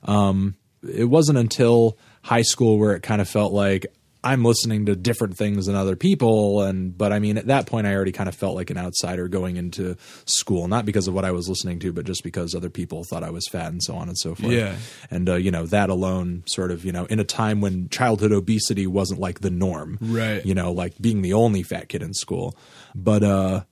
um 0.06 0.56
it 0.82 1.06
wasn't 1.06 1.38
until 1.38 1.96
high 2.24 2.42
school 2.42 2.80
where 2.80 2.96
it 2.96 3.04
kind 3.04 3.22
of 3.22 3.30
felt 3.30 3.54
like 3.54 3.86
i'm 4.24 4.44
listening 4.46 4.86
to 4.86 4.96
different 4.96 5.36
things 5.36 5.66
than 5.66 5.76
other 5.76 5.96
people 5.96 6.62
and 6.62 6.96
but 6.98 7.12
i 7.12 7.18
mean 7.20 7.38
at 7.38 7.48
that 7.48 7.66
point 7.66 7.88
i 7.88 7.94
already 7.96 8.12
kind 8.12 8.30
of 8.30 8.36
felt 8.36 8.56
like 8.56 8.70
an 8.70 8.78
outsider 8.78 9.28
going 9.28 9.58
into 9.58 9.96
school 10.26 10.68
not 10.68 10.86
because 10.86 11.08
of 11.08 11.14
what 11.14 11.26
i 11.26 11.32
was 11.32 11.50
listening 11.50 11.80
to 11.80 11.92
but 11.92 12.06
just 12.06 12.24
because 12.24 12.54
other 12.54 12.70
people 12.70 13.04
thought 13.04 13.24
i 13.24 13.30
was 13.32 13.48
fat 13.48 13.72
and 13.72 13.82
so 13.82 13.96
on 13.96 14.08
and 14.08 14.18
so 14.18 14.36
forth 14.36 14.52
Yeah. 14.54 14.76
and 15.10 15.28
uh, 15.28 15.36
you 15.36 15.50
know 15.50 15.66
that 15.66 15.90
alone 15.90 16.44
sort 16.46 16.70
of 16.72 16.86
you 16.86 16.92
know 16.92 17.06
in 17.06 17.20
a 17.20 17.24
time 17.24 17.62
when 17.62 17.90
childhood 17.90 18.32
obesity 18.32 18.86
wasn't 18.86 19.20
like 19.20 19.40
the 19.40 19.50
norm 19.50 19.98
Right. 20.02 20.46
you 20.46 20.54
know 20.54 20.72
like 20.72 20.94
being 21.02 21.22
the 21.24 21.34
only 21.34 21.64
fat 21.64 21.90
kid 21.90 22.04
in 22.04 22.14
school 22.14 22.56
but 22.94 23.24
uh 23.24 23.64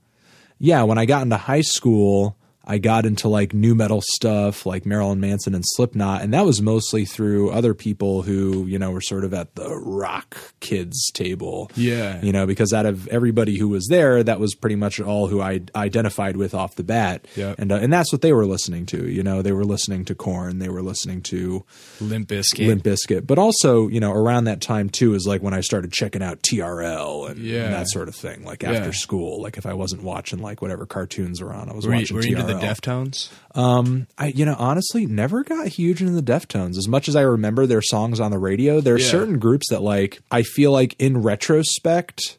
yeah 0.57 0.81
when 0.83 0.97
i 0.97 1.05
got 1.05 1.21
into 1.21 1.37
high 1.37 1.61
school 1.61 2.35
i 2.69 2.77
got 2.77 3.05
into 3.05 3.27
like 3.27 3.53
nu 3.53 3.75
metal 3.75 4.01
stuff 4.01 4.65
like 4.65 4.85
marilyn 4.85 5.19
manson 5.19 5.53
and 5.53 5.63
slipknot 5.65 6.21
and 6.21 6.33
that 6.33 6.45
was 6.45 6.61
mostly 6.61 7.03
through 7.03 7.49
other 7.49 7.73
people 7.73 8.21
who 8.21 8.65
you 8.67 8.79
know 8.79 8.91
were 8.91 9.01
sort 9.01 9.23
of 9.25 9.33
at 9.33 9.55
the 9.55 9.75
rock 9.77 10.37
kids 10.61 11.11
table 11.13 11.69
Yeah. 11.75 12.21
you 12.21 12.31
know 12.31 12.45
because 12.45 12.71
out 12.71 12.85
of 12.85 13.07
everybody 13.09 13.57
who 13.57 13.67
was 13.67 13.87
there 13.89 14.23
that 14.23 14.39
was 14.39 14.55
pretty 14.55 14.75
much 14.77 14.99
all 15.01 15.27
who 15.27 15.41
i 15.41 15.59
identified 15.75 16.37
with 16.37 16.53
off 16.53 16.75
the 16.75 16.83
bat 16.83 17.25
Yep. 17.35 17.59
and 17.59 17.71
uh, 17.71 17.75
and 17.75 17.91
that's 17.91 18.11
what 18.13 18.21
they 18.21 18.31
were 18.31 18.45
listening 18.45 18.85
to 18.87 19.09
you 19.09 19.23
know 19.23 19.41
they 19.41 19.51
were 19.51 19.65
listening 19.65 20.05
to 20.05 20.15
Korn 20.15 20.59
they 20.59 20.69
were 20.69 20.81
listening 20.81 21.21
to 21.23 21.65
Limp 21.99 22.29
Bizkit. 22.29 22.67
Limp 22.67 22.83
Bizkit. 22.83 23.25
But 23.27 23.37
also, 23.39 23.87
you 23.87 23.99
know, 23.99 24.11
around 24.13 24.45
that 24.45 24.61
time 24.61 24.89
too 24.89 25.13
is 25.15 25.25
like 25.27 25.41
when 25.41 25.53
I 25.53 25.61
started 25.61 25.91
checking 25.91 26.21
out 26.23 26.41
TRL 26.43 27.29
and, 27.31 27.39
Yeah. 27.39 27.65
and 27.65 27.73
that 27.73 27.89
sort 27.89 28.07
of 28.07 28.15
thing. 28.15 28.43
Like 28.43 28.63
Yeah. 28.63 28.71
after 28.73 28.93
school, 28.93 29.41
like 29.41 29.57
if 29.57 29.65
I 29.65 29.73
wasn't 29.73 30.03
watching 30.03 30.39
like 30.39 30.61
whatever 30.61 30.85
cartoons 30.85 31.41
were 31.41 31.53
on, 31.53 31.69
I 31.69 31.73
was 31.73 31.85
Were 31.87 31.93
watching 31.93 32.15
were 32.15 32.23
you 32.23 32.37
into 32.37 32.43
the 32.53 32.58
Deftones? 32.61 33.29
Um, 33.55 34.07
I, 34.17 34.27
you 34.27 34.45
know, 34.45 34.55
honestly, 34.57 35.05
never 35.05 35.43
got 35.43 35.67
huge 35.67 36.01
into 36.01 36.13
the 36.19 36.21
Deftones. 36.31 36.77
As 36.77 36.87
much 36.87 37.07
as 37.07 37.15
I 37.15 37.21
remember 37.21 37.65
their 37.65 37.81
songs 37.81 38.19
on 38.19 38.31
the 38.31 38.39
radio, 38.39 38.81
there 38.81 38.95
are 38.95 38.99
Yeah. 38.99 39.09
certain 39.09 39.39
groups 39.39 39.69
that 39.69 39.81
like 39.81 40.19
I 40.31 40.43
feel 40.43 40.71
like 40.71 40.95
in 40.99 41.21
retrospect 41.21 42.37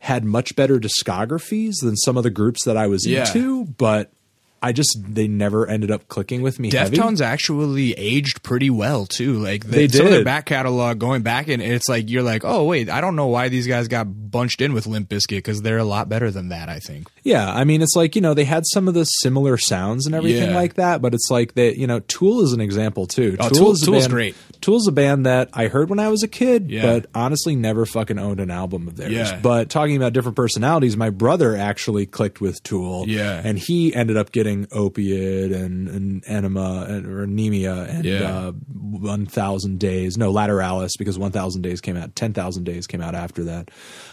had 0.00 0.24
much 0.24 0.54
better 0.54 0.78
discographies 0.78 1.74
than 1.82 1.96
some 1.96 2.16
of 2.16 2.22
the 2.22 2.30
groups 2.30 2.64
that 2.64 2.76
I 2.76 2.86
was 2.86 3.06
Yeah. 3.06 3.26
into, 3.26 3.64
but 3.64 4.10
I 4.60 4.72
just 4.72 4.96
they 5.08 5.28
never 5.28 5.68
ended 5.68 5.90
up 5.92 6.08
clicking 6.08 6.42
with 6.42 6.58
me. 6.58 6.68
Deftones 6.70 7.20
actually 7.20 7.92
aged 7.92 8.42
pretty 8.42 8.70
well 8.70 9.06
too. 9.06 9.34
Like 9.38 9.64
They 9.64 9.86
some 9.86 10.06
of 10.06 10.12
their 10.12 10.24
back 10.24 10.46
catalog, 10.46 10.98
going 10.98 11.22
back 11.22 11.46
and 11.48 11.62
it's 11.62 11.88
like 11.88 12.10
you're 12.10 12.24
like, 12.24 12.42
oh 12.44 12.64
wait, 12.64 12.90
I 12.90 13.00
don't 13.00 13.14
know 13.14 13.28
why 13.28 13.48
these 13.50 13.68
guys 13.68 13.86
got 13.86 14.27
bunched 14.30 14.60
in 14.60 14.72
with 14.72 14.86
Limp 14.86 15.08
Bizkit 15.08 15.38
because 15.38 15.62
they're 15.62 15.78
a 15.78 15.84
lot 15.84 16.08
better 16.08 16.30
than 16.30 16.48
that. 16.48 16.68
I 16.68 16.78
think. 16.78 17.08
Yeah, 17.22 17.52
I 17.52 17.64
mean, 17.64 17.82
it's 17.82 17.96
like 17.96 18.14
you 18.16 18.22
know 18.22 18.34
they 18.34 18.44
had 18.44 18.64
some 18.66 18.88
of 18.88 18.94
the 18.94 19.04
similar 19.04 19.56
sounds 19.58 20.06
and 20.06 20.14
everything 20.14 20.50
Yeah. 20.50 20.56
like 20.56 20.74
that, 20.74 21.00
but 21.02 21.14
it's 21.14 21.30
like 21.30 21.54
they, 21.54 21.74
you 21.74 21.86
know, 21.86 22.00
Tool 22.00 22.42
is 22.42 22.52
an 22.52 22.60
example 22.60 23.06
too. 23.06 23.36
Oh, 23.38 23.48
Tool- 23.48 23.72
is 23.72 23.80
Tool's 23.80 24.04
band, 24.04 24.12
great. 24.12 24.36
Tool's 24.60 24.88
a 24.88 24.92
band 24.92 25.26
that 25.26 25.50
I 25.52 25.68
heard 25.68 25.88
when 25.90 25.98
I 26.00 26.08
was 26.08 26.22
a 26.22 26.28
kid, 26.28 26.70
Yeah. 26.70 26.82
but 26.82 27.06
honestly 27.14 27.54
never 27.54 27.86
fucking 27.86 28.18
owned 28.18 28.40
an 28.40 28.50
album 28.50 28.88
of 28.88 28.96
theirs. 28.96 29.12
Yeah. 29.12 29.38
But 29.40 29.70
talking 29.70 29.96
about 29.96 30.12
different 30.12 30.36
personalities, 30.36 30.96
my 30.96 31.10
brother 31.10 31.56
actually 31.56 32.06
clicked 32.06 32.40
with 32.40 32.62
Tool, 32.62 33.04
Yeah. 33.08 33.40
and 33.44 33.58
he 33.58 33.94
ended 33.94 34.16
up 34.16 34.32
getting 34.32 34.66
opiate 34.72 35.52
and, 35.52 35.88
and 35.88 36.24
Ænima 36.24 36.88
and, 36.88 37.06
or 37.06 37.22
anemia 37.22 37.74
and 37.84 38.06
uh, 38.06 38.52
one 38.52 39.26
thousand 39.26 39.78
days, 39.78 40.16
no 40.18 40.32
Lateralus 40.32 40.90
because 40.98 41.18
one 41.18 41.30
thousand 41.32 41.62
days 41.62 41.80
came 41.80 41.96
out, 41.96 42.14
ten 42.16 42.32
thousand 42.32 42.64
days 42.64 42.86
came 42.86 43.00
out 43.00 43.14
after 43.14 43.44
that, 43.44 43.70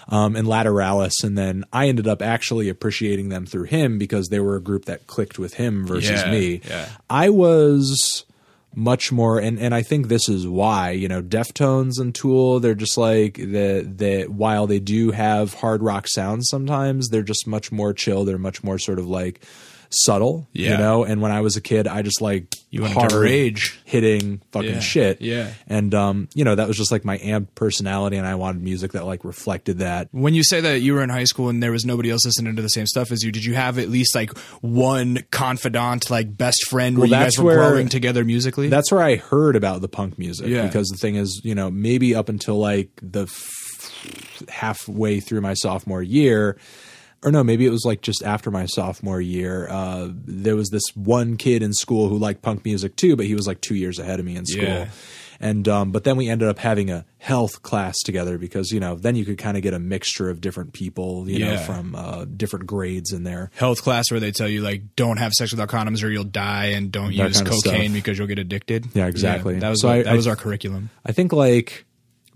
um, 0.10 0.36
and 0.36 0.47
Lateralus, 0.47 1.24
and 1.24 1.38
then 1.38 1.64
I 1.74 1.88
ended 1.88 2.08
up 2.08 2.22
actually 2.22 2.70
appreciating 2.70 3.30
them 3.30 3.45
through 3.45 3.64
him 3.66 3.97
because 3.97 4.28
they 4.30 4.39
were 4.39 4.56
a 4.56 4.62
group 4.62 4.86
that 4.86 5.08
clicked 5.08 5.39
with 5.39 5.56
him 5.56 5.86
versus 5.88 6.22
Yeah, 6.24 6.32
me. 6.32 6.62
yeah. 6.68 6.89
I 7.10 7.30
was 7.30 8.26
much 8.78 9.10
more 9.10 9.39
and 9.39 9.58
and 9.58 9.74
I 9.74 9.82
think 9.82 10.10
this 10.10 10.28
is 10.28 10.45
why 10.45 10.91
you 10.91 11.08
know 11.08 11.22
Deftones 11.22 11.97
and 11.97 12.14
Tool 12.14 12.60
they're 12.60 12.76
just 12.76 12.97
like 12.97 13.36
the 13.36 13.89
the 13.89 14.24
while 14.26 14.68
they 14.68 14.80
do 14.82 15.12
have 15.12 15.53
hard 15.53 15.82
rock 15.82 16.10
sounds 16.10 16.49
sometimes 16.49 17.08
they're 17.08 17.24
just 17.24 17.47
much 17.47 17.72
more 17.72 17.93
chill 17.93 18.26
they're 18.26 18.38
much 18.38 18.66
more 18.66 18.78
sort 18.78 18.99
of 18.99 19.08
like 19.08 19.41
subtle 19.90 20.48
you 20.54 20.70
know 20.70 21.04
and 21.04 21.22
when 21.22 21.32
I 21.32 21.42
was 21.42 21.56
a 21.56 21.62
kid 21.62 21.88
I 21.88 22.02
just 22.02 22.22
like 22.22 22.56
You 22.70 22.86
hard 22.86 23.12
rage. 23.14 23.80
hitting 23.86 24.42
fucking 24.52 24.70
Yeah, 24.76 24.80
shit 24.80 25.22
yeah. 25.22 25.52
and 25.68 25.94
um 25.94 26.28
you 26.34 26.44
know 26.44 26.56
that 26.56 26.68
was 26.68 26.76
just 26.78 26.92
like 26.92 27.06
my 27.06 27.18
amp 27.20 27.56
personality 27.56 28.18
and 28.18 28.28
I 28.28 28.36
wanted 28.36 28.62
music 28.62 28.92
that 28.94 29.06
like 29.06 29.24
reflected 29.24 29.80
that 29.80 30.10
When 30.12 30.34
you 30.34 30.44
say 30.44 30.62
that 30.62 30.82
you 30.82 30.94
were 30.94 31.04
in 31.04 31.10
high 31.10 31.24
school 31.26 31.50
and 31.50 31.62
there 31.64 31.72
was 31.72 31.86
nobody 31.86 32.10
else 32.12 32.26
listening 32.26 32.56
to 32.56 32.62
the 32.62 32.70
same 32.70 32.86
stuff 32.88 33.12
as 33.12 33.24
you, 33.24 33.32
did 33.32 33.46
you 33.46 33.54
have 33.56 33.80
at 33.80 33.90
least 33.90 34.16
like 34.16 34.38
one 34.62 35.24
confidant, 35.32 36.10
like 36.10 36.36
best 36.38 36.68
friend, 36.68 36.98
where 36.98 37.08
you 37.08 37.14
guys 37.14 37.38
were 37.38 37.46
where- 37.46 37.70
growing 37.70 37.88
together 37.90 38.26
musically? 38.26 38.68
That's 38.70 38.92
where 38.92 39.02
I 39.04 39.16
heard 39.16 39.56
about 39.56 39.82
the 39.82 39.88
punk 39.88 40.18
music. 40.20 40.48
Yeah. 40.48 40.66
Because 40.66 40.88
the 40.90 40.98
thing 40.98 41.16
is, 41.16 41.42
you 41.44 41.56
know, 41.56 41.70
maybe 41.72 42.16
up 42.16 42.30
until 42.30 42.58
like 42.58 42.90
the 43.02 43.24
f- 43.24 44.50
halfway 44.50 45.20
through 45.20 45.42
my 45.42 45.54
sophomore 45.54 46.02
year, 46.04 46.58
or 47.26 47.32
no, 47.32 47.44
maybe 47.44 47.66
it 47.66 47.72
was 47.72 47.84
like 47.86 48.02
just 48.02 48.24
after 48.24 48.52
my 48.52 48.66
sophomore 48.68 49.20
year, 49.20 49.68
uh, 49.70 50.10
there 50.12 50.56
was 50.56 50.70
this 50.70 50.84
one 50.96 51.36
kid 51.38 51.62
in 51.64 51.74
school 51.74 52.08
who 52.08 52.18
liked 52.18 52.42
punk 52.42 52.64
music 52.64 52.96
too, 52.96 53.16
but 53.16 53.26
he 53.26 53.34
was 53.36 53.48
like 53.48 53.60
two 53.62 53.76
years 53.76 54.00
ahead 54.00 54.20
of 54.20 54.26
me 54.26 54.36
in 54.36 54.46
school. 54.46 54.64
Yeah. 54.64 54.88
And 55.38 55.68
um, 55.68 55.92
but 55.92 56.06
then 56.06 56.16
we 56.16 56.30
ended 56.30 56.48
up 56.48 56.58
having 56.60 56.90
a 56.90 57.04
health 57.18 57.62
class 57.62 57.96
together 58.06 58.38
because 58.38 58.72
you 58.72 58.80
know 58.80 58.96
then 58.96 59.18
you 59.18 59.26
could 59.26 59.38
kind 59.38 59.58
of 59.58 59.64
get 59.64 59.74
a 59.74 59.80
mixture 59.80 60.30
of 60.30 60.40
different 60.40 60.72
people 60.72 61.30
you 61.30 61.40
know 61.40 61.58
from 61.58 61.94
uh, 61.94 62.24
different 62.24 62.68
grades 62.68 63.12
in 63.12 63.24
there. 63.24 63.52
Health 63.56 63.82
class 63.84 64.10
where 64.12 64.22
they 64.22 64.32
tell 64.32 64.48
you 64.48 64.62
like 64.62 64.96
don't 64.96 65.18
have 65.18 65.34
sex 65.34 65.52
without 65.52 65.68
condoms 65.68 66.06
or 66.06 66.10
you'll 66.10 66.24
die 66.24 66.68
and 66.68 66.90
don't 66.90 67.14
That 67.18 67.28
use 67.30 67.42
cocaine 67.42 67.92
because 67.92 68.18
you'll 68.18 68.30
get 68.30 68.40
addicted. 68.40 68.86
Yeah, 68.94 69.08
exactly. 69.08 69.60
that 69.60 69.70
was 69.70 69.82
So 69.82 69.90
I- 69.90 70.04
that 70.04 70.16
was 70.16 70.26
our 70.26 70.38
curriculum. 70.38 70.90
I 71.06 71.12
think 71.12 71.34
like 71.34 71.86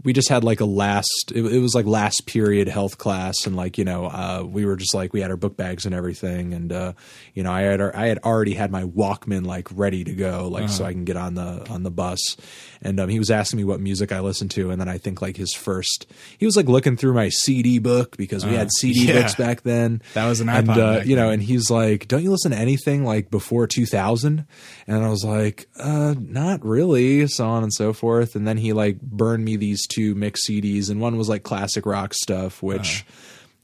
we 0.03 0.13
just 0.13 0.29
had 0.29 0.43
like 0.43 0.61
a 0.61 0.65
last 0.65 1.31
it, 1.35 1.45
it 1.45 1.59
was 1.59 1.75
like 1.75 1.85
last 1.85 2.25
period 2.25 2.67
health 2.67 2.97
class 2.97 3.45
and 3.45 3.55
like 3.55 3.77
you 3.77 3.83
know 3.83 4.05
uh, 4.05 4.43
we 4.45 4.65
were 4.65 4.75
just 4.75 4.93
like 4.93 5.13
we 5.13 5.21
had 5.21 5.29
our 5.29 5.37
book 5.37 5.57
bags 5.57 5.85
and 5.85 5.93
everything 5.93 6.53
and 6.53 6.71
uh, 6.71 6.93
you 7.33 7.43
know 7.43 7.51
I 7.51 7.61
had 7.61 7.81
I 7.81 8.07
had 8.07 8.19
already 8.19 8.53
had 8.53 8.71
my 8.71 8.83
Walkman 8.83 9.45
like 9.45 9.67
ready 9.73 10.03
to 10.03 10.13
go 10.13 10.47
like 10.47 10.69
so 10.69 10.85
I 10.85 10.93
can 10.93 11.05
get 11.05 11.17
on 11.17 11.35
the 11.35 11.67
on 11.69 11.83
the 11.83 11.91
bus 11.91 12.37
and 12.81 12.99
um, 12.99 13.09
he 13.09 13.19
was 13.19 13.29
asking 13.29 13.57
me 13.57 13.63
what 13.63 13.79
music 13.79 14.11
I 14.11 14.19
listened 14.19 14.51
to 14.51 14.71
and 14.71 14.79
then 14.79 14.89
I 14.89 14.97
think 14.97 15.21
like 15.21 15.37
his 15.37 15.53
first 15.53 16.05
he 16.37 16.45
was 16.45 16.55
like 16.55 16.67
looking 16.67 16.97
through 16.97 17.13
my 17.13 17.29
CD 17.29 17.79
book 17.79 18.17
because 18.17 18.45
we 18.45 18.53
had 18.53 18.69
CD 18.71 19.07
yeah. 19.07 19.21
books 19.21 19.35
back 19.35 19.61
then. 19.63 20.01
That 20.13 20.27
was 20.27 20.41
an 20.41 20.49
and 20.49 20.67
iPod 20.67 21.01
uh, 21.01 21.03
you 21.03 21.15
know 21.15 21.29
and 21.29 21.41
he's 21.41 21.69
like 21.69 22.07
don't 22.07 22.23
you 22.23 22.31
listen 22.31 22.51
to 22.51 22.57
anything 22.57 23.03
like 23.03 23.29
before 23.29 23.67
2000 23.67 24.45
and 24.87 25.03
I 25.03 25.09
was 25.09 25.23
like 25.23 25.67
uh 25.77 26.15
not 26.19 26.63
really 26.65 27.27
so 27.27 27.47
on 27.47 27.63
and 27.63 27.73
so 27.73 27.93
forth. 27.93 28.35
And 28.35 28.47
then 28.47 28.57
he 28.57 28.73
like 28.73 29.01
burned 29.01 29.45
me 29.45 29.55
these 29.55 29.85
two 29.87 30.15
mix 30.15 30.47
CDs 30.47 30.89
and 30.89 31.01
one 31.01 31.17
was 31.17 31.29
like 31.29 31.43
classic 31.43 31.85
rock 31.85 32.13
stuff 32.13 32.63
which 32.63 33.05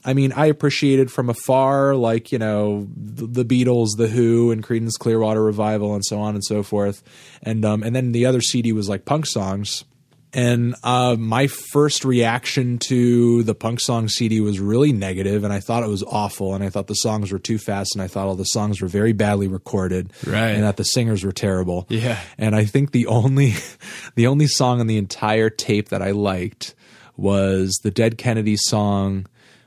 I 0.06 0.14
mean, 0.14 0.32
I 0.32 0.46
appreciated 0.46 1.10
from 1.10 1.28
afar, 1.28 1.94
like 1.96 2.30
you 2.32 2.38
know, 2.38 2.86
the, 2.96 3.42
the 3.42 3.44
Beatles, 3.44 3.88
the 3.98 4.06
Who, 4.08 4.52
and 4.52 4.62
Creedence 4.62 4.92
Clearwater 4.98 5.42
Revival, 5.42 5.94
and 5.94 6.04
so 6.04 6.20
on 6.20 6.34
and 6.34 6.44
so 6.44 6.62
forth. 6.62 7.02
And 7.42 7.64
um, 7.64 7.82
and 7.82 7.94
then 7.94 8.12
the 8.12 8.24
other 8.26 8.40
CD 8.40 8.72
was 8.72 8.88
like 8.88 9.04
punk 9.04 9.26
songs. 9.26 9.84
And 10.32 10.74
uh, 10.82 11.16
my 11.18 11.46
first 11.46 12.04
reaction 12.04 12.78
to 12.80 13.42
the 13.44 13.54
punk 13.54 13.80
song 13.80 14.08
CD 14.08 14.40
was 14.40 14.60
really 14.60 14.92
negative, 14.92 15.44
and 15.44 15.52
I 15.52 15.60
thought 15.60 15.82
it 15.82 15.88
was 15.88 16.02
awful, 16.02 16.54
and 16.54 16.62
I 16.62 16.68
thought 16.68 16.88
the 16.88 16.94
songs 16.94 17.32
were 17.32 17.38
too 17.38 17.56
fast, 17.56 17.94
and 17.94 18.02
I 18.02 18.06
thought 18.06 18.26
all 18.26 18.34
the 18.34 18.44
songs 18.44 18.82
were 18.82 18.88
very 18.88 19.12
badly 19.14 19.48
recorded, 19.48 20.12
Right. 20.26 20.50
and 20.50 20.62
that 20.64 20.76
the 20.76 20.84
singers 20.84 21.24
were 21.24 21.32
terrible. 21.32 21.86
Yeah. 21.88 22.18
And 22.36 22.54
I 22.54 22.64
think 22.66 22.90
the 22.90 23.06
only 23.06 23.54
the 24.14 24.26
only 24.26 24.46
song 24.46 24.80
on 24.80 24.88
the 24.88 24.98
entire 24.98 25.48
tape 25.48 25.88
that 25.88 26.02
I 26.02 26.10
liked 26.10 26.74
was 27.16 27.80
the 27.82 27.90
Dead 27.90 28.18
Kennedy 28.18 28.56
song 28.58 29.26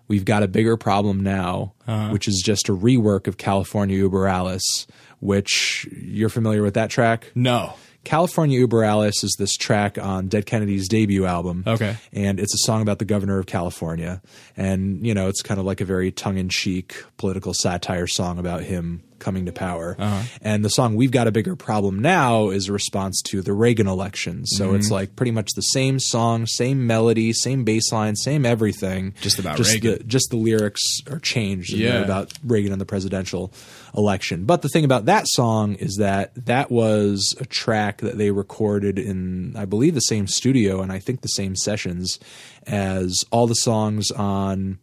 We've 0.10 0.26
Got 0.26 0.43
a 0.43 0.47
Bigger 0.47 0.76
Problem 0.76 1.22
Now, 1.22 1.74
uh-huh. 1.88 2.10
which 2.10 2.28
is 2.28 2.41
just 2.43 2.68
a 2.68 2.74
rework 2.74 3.28
of 3.28 3.38
California 3.38 3.95
Uber 3.95 4.28
Alles, 4.28 4.88
which 5.22 5.88
you're 5.91 6.30
familiar 6.30 6.64
with 6.64 6.74
that 6.74 6.89
track? 6.89 7.32
No. 7.36 7.76
California 8.03 8.60
Uber 8.60 8.84
Alles 8.84 9.24
is 9.24 9.36
this 9.38 9.55
track 9.55 9.97
on 9.97 10.28
Dead 10.28 10.45
Kennedy's 10.45 10.88
debut 10.88 11.26
album. 11.26 11.64
Okay. 11.68 11.95
And 12.12 12.39
it's 12.39 12.53
a 12.55 12.66
song 12.66 12.82
about 12.82 12.97
the 12.97 13.05
governor 13.05 13.38
of 13.38 13.45
California. 13.45 14.22
And, 14.57 15.05
you 15.05 15.14
know, 15.14 15.28
it's 15.28 15.43
kind 15.43 15.60
of 15.60 15.66
like 15.66 15.80
a 15.80 15.86
very 15.86 16.12
tongue 16.12 16.38
in 16.38 16.49
cheek 16.49 17.03
political 17.18 17.53
satire 17.53 18.07
song 18.07 18.39
about 18.39 18.64
him 18.64 19.03
coming 19.20 19.45
to 19.45 19.51
power. 19.51 19.95
Uh-huh. 19.99 20.24
And 20.41 20.63
the 20.63 20.70
song 20.70 20.95
We've 20.95 21.11
Got 21.11 21.28
a 21.28 21.32
Bigger 21.32 21.55
Problem 21.55 21.99
Now 21.99 22.49
is 22.49 22.70
a 22.70 22.74
response 22.74 23.22
to 23.28 23.41
the 23.41 23.53
Reagan 23.53 23.88
election. 23.88 24.45
So 24.45 24.67
mm-hmm. 24.67 24.76
it's 24.78 24.91
like 24.91 25.15
pretty 25.15 25.32
much 25.32 25.51
the 25.55 25.61
same 25.61 25.99
song, 25.99 26.45
same 26.45 26.88
melody, 26.88 27.34
same 27.34 27.63
bass 27.63 27.91
line, 27.91 28.15
same 28.15 28.45
everything. 28.45 29.13
Just 29.22 29.39
about 29.39 29.57
just 29.57 29.74
Reagan. 29.74 29.97
The, 29.99 30.03
just 30.05 30.30
the 30.30 30.38
lyrics 30.38 30.82
are 31.09 31.20
changed 31.20 31.72
Yeah. 31.74 31.99
about 32.03 32.34
Reagan 32.43 32.72
and 32.72 32.82
the 32.82 32.86
presidential 32.86 33.53
election. 33.95 34.45
But 34.45 34.61
the 34.61 34.70
thing 34.70 34.86
about 34.86 35.05
that 35.05 35.28
song 35.28 35.76
is 35.76 35.97
that 35.97 36.34
that 36.45 36.72
was 36.72 37.36
a 37.39 37.45
track 37.45 37.99
that 37.99 38.17
they 38.17 38.32
recorded 38.32 38.99
in, 38.99 39.55
I 39.55 39.65
believe, 39.65 39.93
the 39.93 40.01
same 40.01 40.28
studio 40.28 40.82
and 40.82 40.91
I 40.91 40.99
think 40.99 41.22
the 41.22 41.28
same 41.28 41.55
sessions 41.55 42.20
as 42.65 43.24
all 43.32 43.47
the 43.47 43.55
songs 43.55 44.11
on 44.11 44.80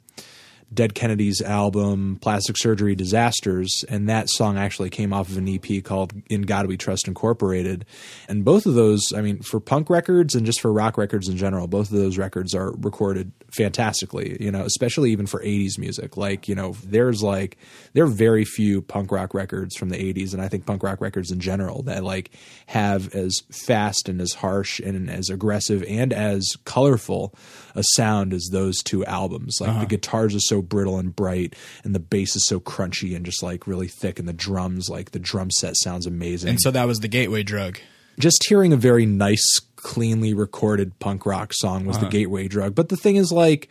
Dead 0.77 0.95
Kennedy's 0.95 1.43
album 1.43 2.18
Plastic 2.20 2.57
Surgery 2.57 2.95
Disasters, 2.95 3.85
and 3.89 4.09
that 4.09 4.29
song 4.29 4.57
actually 4.59 4.91
came 4.91 5.12
off 5.12 5.29
of 5.29 5.39
an 5.39 5.49
EP 5.49 5.83
called 5.83 6.12
In 6.31 6.43
God 6.43 6.66
We 6.66 6.77
Trust 6.77 7.09
Incorporated. 7.09 7.85
And 8.29 8.45
both 8.45 8.66
of 8.66 8.74
those, 8.74 9.03
I 9.14 9.22
mean, 9.22 9.41
for 9.41 9.59
punk 9.59 9.91
records 9.91 10.35
and 10.35 10.47
just 10.47 10.61
for 10.61 10.72
rock 10.72 10.99
records 10.99 11.29
in 11.29 11.37
general, 11.37 11.66
both 11.66 11.91
of 11.91 11.97
those 11.97 12.18
records 12.18 12.55
are 12.55 12.72
recorded 12.72 13.33
fantastically, 13.51 14.37
you 14.39 14.53
know, 14.53 14.64
especially 14.64 15.11
even 15.11 15.27
for 15.27 15.41
80s 15.41 15.79
music. 15.79 16.16
Like, 16.16 16.47
you 16.47 16.55
know, 16.55 16.77
there's 16.85 17.22
like, 17.22 17.57
there 17.95 18.05
are 18.05 18.09
very 18.09 18.45
few 18.45 18.83
punk 18.83 19.11
rock 19.11 19.35
records 19.35 19.77
from 19.77 19.89
the 19.89 19.97
80s, 19.97 20.33
and 20.35 20.43
I 20.43 20.49
think 20.49 20.66
punk 20.66 20.83
rock 20.83 21.01
records 21.01 21.31
in 21.31 21.41
general 21.41 21.83
that 21.85 22.05
like 22.05 22.31
have 22.66 23.14
as 23.14 23.41
fast 23.51 24.09
and 24.09 24.20
as 24.20 24.35
harsh 24.35 24.79
and 24.79 25.09
as 25.09 25.31
aggressive 25.31 25.83
and 25.89 26.12
as 26.12 26.57
colorful 26.64 27.35
a 27.74 27.83
sound 27.95 28.33
as 28.33 28.49
those 28.53 28.83
two 28.83 29.05
albums. 29.07 29.59
Like 29.61 29.70
the 29.70 29.77
uh-huh. 29.77 29.85
guitars 29.87 30.35
are 30.35 30.41
so 30.41 30.62
brittle 30.68 30.98
and 30.98 31.14
bright, 31.14 31.54
and 31.84 31.94
the 31.94 32.00
bass 32.00 32.36
is 32.36 32.46
so 32.46 32.60
crunchy 32.60 33.14
and 33.16 33.24
just 33.24 33.42
like 33.42 33.66
really 33.66 33.88
thick, 33.88 34.18
and 34.18 34.28
the 34.28 34.32
drums, 34.32 34.88
like 34.88 35.12
the 35.12 35.18
drum 35.18 35.50
set 35.50 35.76
sounds 35.76 36.06
amazing. 36.06 36.50
And 36.50 36.60
so 36.60 36.70
that 36.70 36.86
was 36.86 37.00
the 37.00 37.08
gateway 37.08 37.42
drug. 37.42 37.78
just 38.18 38.46
hearing 38.48 38.72
a 38.72 38.76
very 38.76 39.06
nice, 39.06 39.60
cleanly 39.76 40.34
recorded 40.34 40.98
punk 40.98 41.26
rock 41.26 41.52
song 41.52 41.86
was 41.86 41.96
the 41.96 42.02
uh-huh. 42.02 42.10
gateway 42.10 42.48
drug. 42.48 42.74
But 42.74 42.88
the 42.88 42.96
thing 42.96 43.16
is, 43.16 43.30
like, 43.30 43.68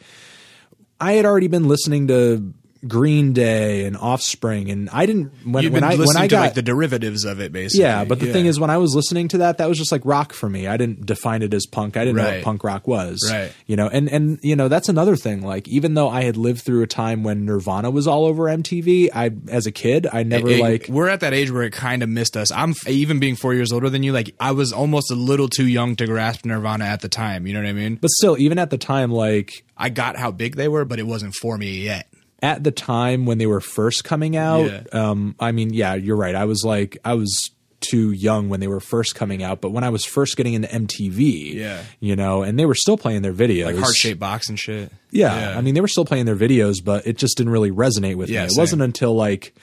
I 0.99 1.13
had 1.13 1.25
already 1.25 1.47
been 1.47 1.67
listening 1.67 2.07
to 2.07 2.53
Green 2.87 3.33
Day 3.33 3.85
and 3.85 3.97
Offspring, 3.97 4.69
and 4.69 4.89
I 4.91 5.05
didn't 5.05 5.31
when 5.43 5.63
You've 5.63 5.73
when 5.73 5.81
been 5.81 5.89
I 5.91 5.95
listening 5.95 6.07
when 6.07 6.17
I 6.17 6.27
to 6.27 6.31
got 6.35 6.41
like 6.41 6.53
the 6.53 6.61
derivatives 6.61 7.23
of 7.25 7.39
it, 7.39 7.51
basically. 7.51 7.83
yeah, 7.83 8.03
but 8.05 8.19
the 8.19 8.31
thing 8.31 8.45
is, 8.45 8.59
when 8.59 8.69
I 8.69 8.77
was 8.77 8.95
listening 8.95 9.27
to 9.29 9.39
that, 9.39 9.57
that 9.57 9.67
was 9.69 9.77
just 9.77 9.91
like 9.91 10.01
rock 10.05 10.33
for 10.33 10.49
me. 10.49 10.67
I 10.67 10.77
didn't 10.77 11.05
define 11.05 11.41
it 11.41 11.53
as 11.53 11.65
punk. 11.65 11.97
I 11.97 12.05
didn't 12.05 12.17
know 12.17 12.23
what 12.31 12.43
punk 12.43 12.63
rock 12.63 12.87
was. 12.87 13.27
Right. 13.31 13.51
You 13.65 13.75
know, 13.75 13.87
and 13.87 14.09
and 14.09 14.39
you 14.43 14.55
know 14.55 14.67
that's 14.67 14.89
another 14.89 15.15
thing. 15.15 15.41
Like 15.41 15.67
even 15.67 15.93
though 15.93 16.09
I 16.09 16.23
had 16.23 16.37
lived 16.37 16.61
through 16.65 16.83
a 16.83 16.87
time 16.87 17.23
when 17.23 17.45
Nirvana 17.45 17.89
was 17.91 18.07
all 18.07 18.25
over 18.25 18.43
MTV, 18.43 19.09
I 19.13 19.31
as 19.49 19.65
a 19.65 19.71
kid 19.71 20.07
I 20.11 20.23
never 20.23 20.49
It- 20.49 20.59
like 20.59 20.87
we're 20.89 21.09
at 21.09 21.21
that 21.21 21.33
age 21.33 21.51
where 21.51 21.63
it 21.63 21.71
kind 21.73 22.03
of 22.03 22.09
missed 22.09 22.37
us. 22.37 22.51
I'm 22.51 22.73
even 22.87 23.19
being 23.19 23.35
four 23.35 23.53
years 23.53 23.71
older 23.71 23.89
than 23.89 24.03
you. 24.03 24.11
Like 24.13 24.35
I 24.39 24.51
was 24.51 24.71
almost 24.73 25.11
a 25.11 25.15
little 25.15 25.47
too 25.49 25.67
young 25.67 25.95
to 25.97 26.05
grasp 26.05 26.45
Nirvana 26.45 26.85
at 26.85 27.01
the 27.01 27.09
time. 27.09 27.47
You 27.47 27.53
know 27.53 27.61
what 27.61 27.69
I 27.69 27.73
mean? 27.73 27.95
but 27.95 28.11
still 28.11 28.37
even 28.37 28.59
at 28.59 28.69
the 28.69 28.77
time 28.77 29.11
like 29.11 29.51
I 29.77 29.89
got 29.89 30.15
how 30.17 30.31
big 30.31 30.55
they 30.55 30.67
were, 30.67 30.85
but 30.85 30.99
it 30.99 31.07
wasn't 31.07 31.33
for 31.35 31.57
me 31.57 31.81
yet. 31.83 32.07
At 32.41 32.63
the 32.63 32.71
time 32.71 33.25
when 33.25 33.37
they 33.37 33.47
were 33.47 33.61
first 33.61 34.03
coming 34.03 34.35
out, 34.35 34.65
Yeah. 34.69 34.83
um, 35.09 35.35
I 35.39 35.51
mean, 35.51 35.73
yeah, 35.73 35.95
you're 35.95 36.17
right. 36.17 36.35
I 36.35 36.45
was 36.45 36.63
like, 36.63 36.97
I 37.05 37.13
was 37.15 37.33
too 37.81 38.11
young 38.11 38.49
when 38.49 38.59
they 38.59 38.67
were 38.67 38.79
first 38.79 39.13
coming 39.15 39.43
out, 39.43 39.61
but 39.61 39.69
when 39.71 39.83
I 39.83 39.89
was 39.89 40.03
first 40.05 40.37
getting 40.37 40.53
into 40.53 40.67
MTV, 40.67 41.53
Yeah. 41.55 41.83
you 41.99 42.15
know, 42.15 42.41
and 42.41 42.57
they 42.57 42.65
were 42.65 42.73
still 42.75 42.97
playing 42.97 43.21
their 43.21 43.33
videos, 43.33 43.65
Like 43.65 43.77
heart 43.77 43.95
shaped 43.95 44.19
box 44.19 44.49
and 44.49 44.59
shit. 44.59 44.91
Yeah, 45.11 45.55
I 45.57 45.61
mean, 45.61 45.75
they 45.75 45.81
were 45.81 45.87
still 45.87 46.05
playing 46.05 46.25
their 46.25 46.35
videos, 46.35 46.83
but 46.83 47.05
it 47.05 47.17
just 47.17 47.37
didn't 47.37 47.51
really 47.53 47.71
resonate 47.71 48.15
with 48.15 48.29
Yeah, 48.29 48.41
me. 48.41 48.45
It 48.47 48.51
same. 48.51 48.61
wasn't 48.61 48.81
until 48.81 49.13
like 49.13 49.53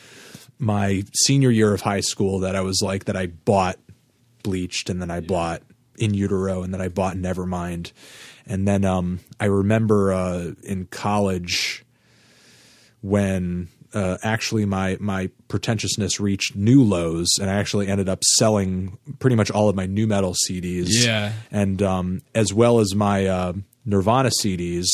my 0.58 1.02
senior 1.14 1.50
year 1.50 1.74
of 1.74 1.80
high 1.80 2.00
school 2.00 2.40
that 2.40 2.54
I 2.54 2.60
was 2.60 2.80
like 2.82 3.06
that 3.06 3.16
I 3.16 3.26
bought 3.26 3.76
Bleached, 4.44 4.88
and 4.90 5.00
then 5.00 5.10
I 5.10 5.20
bought 5.20 5.62
In 5.98 6.14
Utero, 6.14 6.62
and 6.62 6.72
then 6.72 6.80
I 6.80 6.88
bought 6.88 7.16
Nevermind, 7.16 7.92
and 8.46 8.66
then 8.68 8.84
um, 8.84 9.20
I 9.40 9.44
remember 9.46 10.12
uh, 10.12 10.52
in 10.64 10.86
college 10.86 11.84
when 13.02 13.68
uh, 13.94 14.16
actually 14.22 14.64
my 14.64 14.96
my 15.00 15.28
pretentiousness 15.48 16.18
reached 16.18 16.56
new 16.56 16.82
lows, 16.82 17.28
and 17.40 17.50
I 17.50 17.54
actually 17.54 17.88
ended 17.88 18.08
up 18.08 18.24
selling 18.24 18.98
pretty 19.18 19.36
much 19.36 19.50
all 19.50 19.68
of 19.68 19.76
my 19.76 19.86
nu 19.86 20.06
metal 20.06 20.34
CDs. 20.48 20.86
Yeah. 20.88 21.32
and 21.50 21.82
um, 21.82 22.22
as 22.34 22.54
well 22.54 22.80
as 22.80 22.94
my 22.94 23.26
uh, 23.26 23.52
Nirvana 23.84 24.30
CDs, 24.42 24.86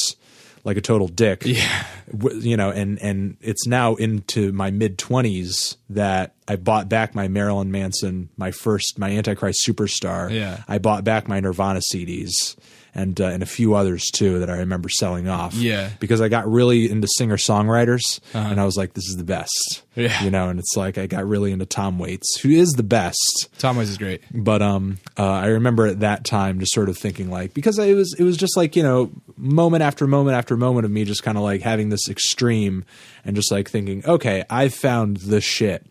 like 0.65 0.77
a 0.77 0.81
total 0.81 1.09
dick. 1.09 1.43
Yeah. 1.45 1.85
You 2.23 2.57
know, 2.57 2.71
and 2.71 3.01
and 3.03 3.37
it's 3.41 3.67
now 3.67 3.95
into 3.95 4.51
my 4.53 4.71
mid 4.71 4.99
twenties 4.99 5.77
that 5.91 6.35
I 6.49 6.57
bought 6.57 6.89
back 6.89 7.15
my 7.15 7.29
Marilyn 7.29 7.71
Manson, 7.71 8.31
my 8.37 8.51
first, 8.51 8.99
my 8.99 9.11
Antichrist 9.11 9.61
Superstar. 9.67 10.33
Yeah. 10.33 10.63
I 10.67 10.79
bought 10.79 11.05
back 11.05 11.29
my 11.29 11.39
Nirvana 11.41 11.81
CDs. 11.93 12.57
And, 12.95 13.21
uh, 13.21 13.27
and 13.27 13.43
a 13.43 13.47
few 13.47 13.75
others 13.75 14.11
too 14.11 14.41
that 14.41 14.51
I 14.51 14.57
remember 14.59 14.89
selling 14.89 15.29
off. 15.29 15.55
Yeah. 15.55 15.79
Uh-huh. 15.79 15.89
because 16.01 16.21
I 16.21 16.29
got 16.29 16.51
really 16.51 16.91
into 16.91 17.07
singer 17.17 17.37
songwriters, 17.37 18.01
and 18.35 18.61
I 18.61 18.65
was 18.65 18.77
like, 18.77 18.95
"This 18.95 19.07
is 19.09 19.17
the 19.17 19.25
best." 19.25 19.83
Yeah. 19.95 20.23
you 20.25 20.31
know. 20.31 20.49
And 20.49 20.59
it's 20.59 20.77
like 20.77 20.97
I 20.99 21.07
got 21.07 21.27
really 21.27 21.53
into 21.53 21.67
Tom 21.67 21.99
Waits, 21.99 22.41
who 22.41 22.51
is 22.51 22.71
the 22.71 22.83
best. 22.83 23.49
Tom 23.59 23.77
Waits 23.77 23.91
is 23.91 23.99
great. 23.99 24.23
But 24.33 24.63
um, 24.63 24.99
uh, 25.19 25.25
I 25.25 25.47
remember 25.49 25.87
at 25.87 26.01
that 26.01 26.25
time 26.25 26.61
just 26.61 26.73
sort 26.73 26.89
of 26.89 26.97
thinking 26.97 27.31
like 27.31 27.55
because 27.55 27.79
it 27.79 27.95
was 27.95 28.15
it 28.19 28.25
was 28.25 28.37
just 28.37 28.57
like 28.57 28.75
you 28.75 28.83
know 28.83 29.11
moment 29.37 29.83
after 29.83 30.07
moment 30.07 30.37
after 30.37 30.57
moment 30.57 30.85
of 30.85 30.91
me 30.91 31.05
just 31.05 31.23
kind 31.23 31.37
of 31.37 31.45
like 31.45 31.61
having 31.63 31.91
this 31.91 32.09
extreme 32.09 32.85
and 33.25 33.37
just 33.37 33.53
like 33.53 33.69
thinking 33.71 34.05
okay 34.07 34.45
I've 34.51 34.75
found 34.75 35.19
the 35.19 35.41
shit 35.41 35.87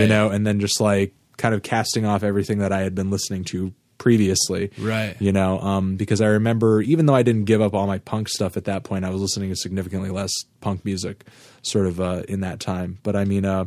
you 0.00 0.08
know 0.08 0.30
and 0.30 0.46
then 0.46 0.58
just 0.60 0.80
like 0.80 1.14
kind 1.36 1.54
of 1.54 1.62
casting 1.62 2.04
off 2.04 2.22
everything 2.24 2.58
that 2.58 2.72
I 2.72 2.80
had 2.80 2.94
been 2.94 3.10
listening 3.10 3.44
to 3.44 3.72
previously 3.98 4.70
Right. 4.78 5.16
you 5.20 5.32
know 5.32 5.58
um, 5.60 5.96
because 5.96 6.20
I 6.20 6.26
remember 6.28 6.80
even 6.82 7.06
though 7.06 7.14
I 7.14 7.22
didn't 7.22 7.44
give 7.44 7.60
up 7.60 7.74
all 7.74 7.86
my 7.86 7.98
punk 7.98 8.28
stuff 8.28 8.56
at 8.56 8.64
that 8.64 8.84
point 8.84 9.04
I 9.04 9.10
was 9.10 9.20
listening 9.20 9.50
to 9.50 9.56
significantly 9.56 10.10
less 10.10 10.32
punk 10.60 10.84
music 10.84 11.24
sort 11.62 11.86
of 11.86 12.00
uh, 12.00 12.22
in 12.28 12.40
that 12.40 12.60
time 12.60 12.98
but 13.02 13.16
I 13.16 13.24
mean 13.24 13.44
uh, 13.44 13.64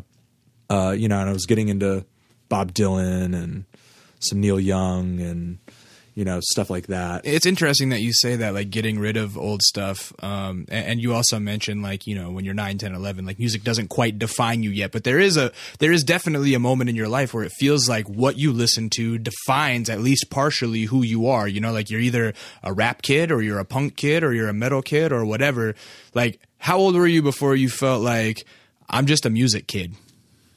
uh, 0.70 0.92
you 0.92 1.10
know, 1.10 1.20
and 1.20 1.30
I 1.30 1.34
was 1.34 1.46
getting 1.46 1.68
into 1.68 2.06
Bob 2.48 2.74
Dylan 2.74 3.36
and 3.36 3.66
some 4.20 4.40
Neil 4.40 4.58
Young 4.58 5.20
and 5.20 5.58
you 6.14 6.26
know, 6.26 6.40
stuff 6.42 6.70
like 6.70 6.88
that. 6.88 7.22
It's 7.24 7.46
interesting 7.46 7.90
that 7.90 8.02
you 8.02 8.12
say 8.12 8.36
that, 8.38 8.54
like 8.54 8.70
getting 8.70 9.00
rid 9.00 9.16
of 9.16 9.38
old 9.38 9.62
stuff. 9.62 10.12
Um, 10.22 10.66
and, 10.68 10.88
and 10.88 11.02
you 11.02 11.14
also 11.14 11.40
mentioned 11.40 11.84
like, 11.84 12.06
you 12.06 12.16
know, 12.16 12.32
when 12.32 12.44
you're 12.44 12.54
9, 12.54 12.78
10, 12.78 12.94
11, 12.94 13.26
like 13.26 13.40
music 13.40 13.64
doesn't 13.64 13.88
quite 13.88 14.20
define 14.20 14.62
you 14.62 14.72
yet, 14.72 14.92
but 14.92 15.06
there 15.06 15.20
is 15.20 15.38
a, 15.38 15.52
there 15.80 15.92
is 15.92 16.04
definitely 16.04 16.54
a 16.54 16.60
moment 16.60 16.90
in 16.90 16.96
your 16.96 17.08
life 17.08 17.34
where 17.34 17.46
it 17.46 17.54
feels 17.58 17.88
like 17.88 18.10
what 18.10 18.38
you 18.38 18.52
listen 18.52 18.90
to 18.90 19.18
defines 19.18 19.90
at 19.90 20.02
least 20.02 20.30
partially 20.30 20.84
who 20.84 21.02
you 21.02 21.28
are. 21.28 21.48
You 21.48 21.62
know, 21.62 21.72
like 21.72 21.90
you're 21.90 22.02
either 22.02 22.34
a 22.62 22.74
rap 22.74 23.02
kid 23.02 23.32
or 23.32 23.42
you're 23.42 23.60
a 23.60 23.66
punk 23.66 23.96
kid 23.96 24.24
or 24.24 24.34
you're 24.34 24.50
a 24.50 24.54
metal 24.54 24.82
kid 24.82 25.14
or 25.14 25.24
whatever. 25.24 25.76
Like, 26.14 26.42
how 26.58 26.78
old 26.78 26.96
were 26.96 27.08
you 27.08 27.22
before 27.22 27.56
you 27.56 27.70
felt 27.70 28.04
like 28.04 28.44
I'm 28.90 29.06
just 29.06 29.26
a 29.26 29.30
music 29.30 29.68
kid? 29.68 29.96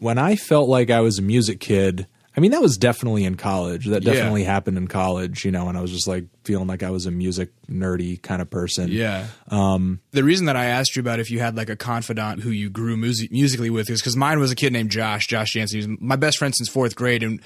When 0.00 0.18
I 0.18 0.34
felt 0.34 0.68
like 0.68 0.90
I 0.90 1.00
was 1.00 1.18
a 1.18 1.22
music 1.22 1.60
kid, 1.60 2.08
I 2.36 2.40
mean, 2.40 2.50
that 2.50 2.60
was 2.60 2.76
definitely 2.76 3.24
in 3.24 3.36
college. 3.36 3.86
That 3.86 4.02
Yeah. 4.02 4.14
definitely 4.14 4.42
happened 4.44 4.76
in 4.76 4.88
college, 4.88 5.44
you 5.44 5.52
know, 5.52 5.68
and 5.68 5.78
I 5.78 5.80
was 5.80 5.92
just 5.92 6.08
like 6.08 6.24
feeling 6.44 6.66
like 6.66 6.82
I 6.82 6.90
was 6.90 7.06
a 7.06 7.10
music 7.12 7.50
nerdy 7.70 8.20
kind 8.20 8.42
of 8.42 8.50
person. 8.50 8.90
Yeah. 8.90 9.26
Um, 9.48 10.00
the 10.10 10.24
reason 10.24 10.46
that 10.46 10.56
I 10.56 10.64
asked 10.66 10.96
you 10.96 11.00
about 11.00 11.20
if 11.20 11.30
you 11.30 11.38
had 11.38 11.56
like 11.56 11.70
a 11.70 11.76
confidant 11.76 12.42
who 12.42 12.50
you 12.50 12.70
grew 12.70 12.96
music- 12.96 13.30
musically 13.30 13.70
with 13.70 13.88
is 13.88 14.00
because 14.00 14.16
mine 14.16 14.40
was 14.40 14.50
a 14.50 14.56
kid 14.56 14.72
named 14.72 14.90
Josh, 14.90 15.28
Josh 15.28 15.52
Jansen. 15.52 15.80
He 15.80 15.86
was 15.86 15.96
my 16.00 16.16
best 16.16 16.38
friend 16.38 16.52
since 16.56 16.68
fourth 16.68 16.96
grade. 16.96 17.22
And 17.22 17.40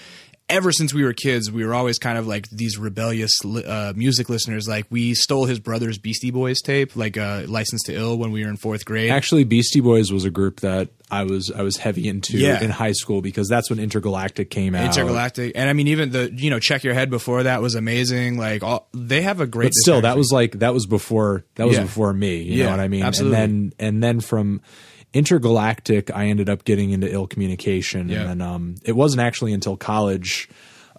ever 0.49 0.72
since 0.72 0.94
we 0.94 1.05
were 1.05 1.12
kids, 1.12 1.51
we 1.51 1.64
were 1.64 1.74
always 1.74 1.99
kind 1.99 2.16
of 2.16 2.26
like 2.26 2.49
these 2.51 2.78
rebellious 2.78 3.32
uh, 3.44 3.92
music 3.94 4.28
listeners. 4.28 4.66
Like 4.66 4.86
we 4.90 5.14
stole 5.14 5.44
his 5.44 5.59
brother's 5.61 5.99
Beastie 5.99 6.30
Boys 6.30 6.61
tape, 6.62 6.96
like 6.96 7.16
uh, 7.18 7.42
License 7.46 7.82
to 7.84 7.94
Ill, 7.94 8.16
when 8.18 8.30
we 8.32 8.42
were 8.42 8.49
in 8.51 8.57
fourth 8.57 8.84
grade. 8.84 9.11
Actually, 9.11 9.44
Beastie 9.44 9.80
Boys 9.80 10.11
was 10.11 10.24
a 10.24 10.30
group 10.30 10.61
that 10.61 10.88
I 11.11 11.24
was 11.24 11.51
I 11.55 11.62
was 11.62 11.76
heavy 11.76 12.09
into 12.09 12.38
Yeah. 12.38 12.62
in 12.62 12.70
high 12.70 12.92
school 12.92 13.20
because 13.20 13.49
that's 13.49 13.68
when 13.70 13.78
Intergalactic 13.78 14.51
came 14.51 14.74
out. 14.74 14.86
Intergalactic, 14.96 15.53
and 15.55 15.68
I 15.68 15.72
mean, 15.74 15.88
even 15.88 16.12
the 16.12 16.32
you 16.32 16.49
know, 16.51 16.59
check 16.59 16.82
your 16.84 16.94
head 16.94 17.11
before 17.11 17.42
that 17.42 17.61
was 17.62 17.74
amazing. 17.74 18.38
Like, 18.38 18.62
all, 18.62 18.88
they 18.94 19.22
have 19.22 19.40
a 19.40 19.46
great. 19.46 19.66
but 19.66 19.74
still, 19.74 20.01
that 20.01 20.16
was 20.16 20.30
like 20.32 20.53
that 20.61 20.72
was 20.72 20.86
before 20.86 21.44
that 21.57 21.66
was 21.66 21.76
Yeah. 21.76 21.82
before 21.82 22.12
me. 22.12 22.42
You 22.42 22.55
Yeah, 22.59 22.64
know 22.66 22.70
what 22.72 22.80
I 22.80 22.88
mean? 22.88 23.03
absolutely. 23.03 23.38
And 23.38 23.72
then 23.78 23.86
and 23.86 24.03
then 24.03 24.20
from 24.20 24.61
Intergalactic, 25.18 26.10
I 26.14 26.26
ended 26.26 26.48
up 26.48 26.64
getting 26.64 26.90
into 26.90 27.12
ill 27.12 27.26
communication, 27.26 28.08
Yeah. 28.08 28.20
and 28.22 28.40
then 28.40 28.40
um, 28.48 28.74
it 28.84 28.92
wasn't 28.92 29.20
actually 29.22 29.52
until 29.52 29.76
college. 29.76 30.48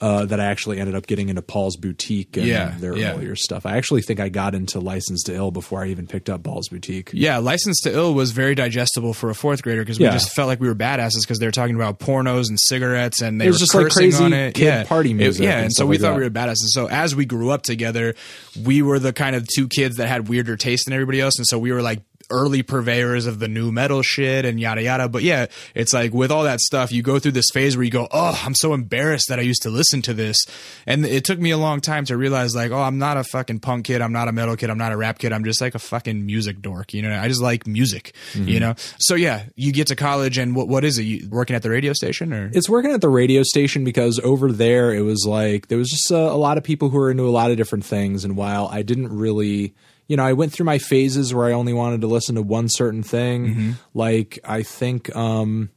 Uh, 0.01 0.24
that 0.24 0.39
I 0.39 0.45
actually 0.45 0.80
ended 0.80 0.95
up 0.95 1.07
getting 1.07 1.28
into 1.28 1.41
Paul's 1.41 1.76
Boutique 1.76 2.38
and 2.38 2.47
Yeah, 2.47 2.74
their 2.80 2.95
yeah. 2.95 3.11
earlier 3.15 3.36
stuff. 3.36 3.65
I 3.65 3.76
actually 3.76 4.01
think 4.01 4.22
I 4.22 4.30
got 4.30 4.55
into 4.55 4.80
License 4.80 5.24
to 5.24 5.36
Ill 5.36 5.51
before 5.51 5.84
I 5.84 5.88
even 5.88 6.07
picked 6.07 6.30
up 6.30 6.41
Paul's 6.41 6.70
Boutique. 6.70 7.09
Yeah, 7.11 7.39
License 7.39 7.82
to 7.82 7.91
Ill 7.93 8.13
was 8.13 8.32
very 8.32 8.55
digestible 8.55 9.13
for 9.13 9.30
a 9.30 9.36
fourth 9.36 9.61
grader 9.61 9.82
because 9.82 9.99
we 9.99 10.05
Yeah. 10.05 10.11
just 10.13 10.32
felt 10.34 10.47
like 10.47 10.61
we 10.61 10.70
were 10.70 10.74
badasses 10.76 11.24
because 11.24 11.39
they 11.39 11.45
were 11.47 11.51
talking 11.51 11.76
about 11.76 11.99
pornos 11.99 12.47
and 12.47 12.57
cigarettes 12.57 13.22
and 13.22 13.41
they 13.41 13.47
It 13.47 13.49
was 13.49 13.57
were 13.57 13.59
just 13.59 13.76
like 13.76 13.84
cursing 13.88 13.99
crazy 14.11 14.24
on 14.24 14.32
it. 14.32 14.53
kid 14.53 14.63
yeah, 14.63 14.84
party 14.86 15.11
It- 15.11 15.15
music 15.15 15.43
yeah, 15.43 15.55
and 15.55 15.63
and 15.65 15.74
so 15.74 15.86
we 15.86 15.97
like 15.97 16.01
thought 16.03 16.11
that. 16.11 16.17
we 16.20 16.24
were 16.24 16.30
badasses. 16.30 16.70
So 16.70 16.88
as 16.88 17.13
we 17.13 17.26
grew 17.26 17.49
up 17.49 17.63
together, 17.63 18.15
we 18.63 18.82
were 18.82 18.99
the 18.99 19.11
kind 19.11 19.36
of 19.36 19.47
two 19.53 19.67
kids 19.67 19.97
that 19.97 20.07
had 20.07 20.30
weirder 20.30 20.55
taste 20.55 20.86
than 20.86 20.93
everybody 20.93 21.20
else, 21.20 21.38
and 21.38 21.45
so 21.45 21.59
we 21.59 21.74
were 21.74 21.82
like 21.82 21.99
early 22.30 22.63
purveyors 22.63 23.25
of 23.25 23.39
the 23.39 23.47
nu 23.47 23.71
metal 23.71 24.01
shit 24.01 24.45
and 24.45 24.59
yada 24.59 24.84
yada. 24.84 25.09
But 25.09 25.23
yeah, 25.23 25.47
it's 25.75 25.93
like 25.93 26.13
with 26.13 26.32
all 26.32 26.43
that 26.43 26.59
stuff, 26.59 26.91
you 26.91 27.01
go 27.01 27.19
through 27.19 27.34
this 27.34 27.49
phase 27.51 27.75
where 27.75 27.84
you 27.84 27.91
go, 27.91 28.07
"Oh, 28.11 28.39
I'm 28.45 28.55
so 28.55 28.73
embarrassed 28.73 29.30
that 29.30 29.39
I 29.39 29.43
used 29.43 29.63
to 29.63 29.69
listen 29.69 30.01
to 30.03 30.13
this," 30.13 30.38
and 30.86 31.05
it 31.05 31.23
took 31.25 31.39
me 31.39 31.51
a 31.51 31.57
long 31.57 31.82
time 31.82 32.05
to 32.05 32.17
realize 32.17 32.55
like, 32.55 32.71
"Oh, 32.71 32.82
I'm 32.82 32.97
not 32.97 33.17
a 33.17 33.23
fucking 33.23 33.59
punk 33.59 33.86
kid. 33.86 34.01
I'm 34.01 34.13
not 34.13 34.27
a 34.27 34.32
metal 34.32 34.55
kid. 34.55 34.69
I'm 34.69 34.77
not 34.77 34.91
a 34.91 34.97
rap 34.97 35.19
kid. 35.19 35.34
I'm 35.34 35.43
just 35.43 35.61
like 35.61 35.75
a 35.75 35.80
fucking 35.80 36.25
music 36.25 36.61
dork." 36.61 36.93
You 36.93 37.01
know, 37.01 37.19
I 37.19 37.27
just 37.27 37.41
like 37.41 37.67
music. 37.67 38.13
Mm-hmm. 38.34 38.47
You 38.47 38.59
know, 38.59 38.75
so 38.99 39.15
yeah, 39.15 39.45
you 39.55 39.71
get 39.71 39.88
to 39.88 39.95
college 39.95 40.38
and 40.38 40.55
what 40.55 40.67
what 40.67 40.84
is 40.84 40.97
it? 40.97 41.03
You 41.03 41.30
working 41.30 41.55
at 41.55 41.63
the 41.63 41.69
radio 41.69 41.93
station 41.93 42.34
or? 42.34 42.49
It's 42.53 42.69
working 42.69 42.91
at 42.91 43.01
the 43.01 43.09
radio 43.09 43.43
station 43.43 43.84
because 43.84 44.19
over 44.19 44.51
there 44.51 44.93
it 44.93 45.01
was 45.01 45.25
like 45.25 45.67
there 45.67 45.77
was 45.77 45.89
just 45.89 46.11
a, 46.11 46.17
a 46.17 46.38
lot 46.38 46.57
of 46.57 46.63
people 46.63 46.89
who 46.89 46.97
were 46.97 47.11
into 47.11 47.27
a 47.27 47.32
lot 47.32 47.51
of 47.51 47.57
different 47.57 47.86
things. 47.86 48.25
And 48.25 48.36
while 48.38 48.67
I 48.67 48.82
didn't 48.82 49.15
really, 49.15 49.73
you 50.10 50.18
know, 50.18 50.26
I 50.26 50.34
went 50.34 50.51
through 50.51 50.66
my 50.66 50.80
phases 50.80 51.34
where 51.34 51.45
I 51.45 51.53
only 51.53 51.72
wanted 51.72 52.01
to 52.01 52.07
listen 52.07 52.36
to 52.36 52.41
one 52.41 52.68
certain 52.68 53.03
thing. 53.03 53.76
Like 53.93 54.39
I 54.43 54.64
think 54.64 55.16
um, 55.16 55.70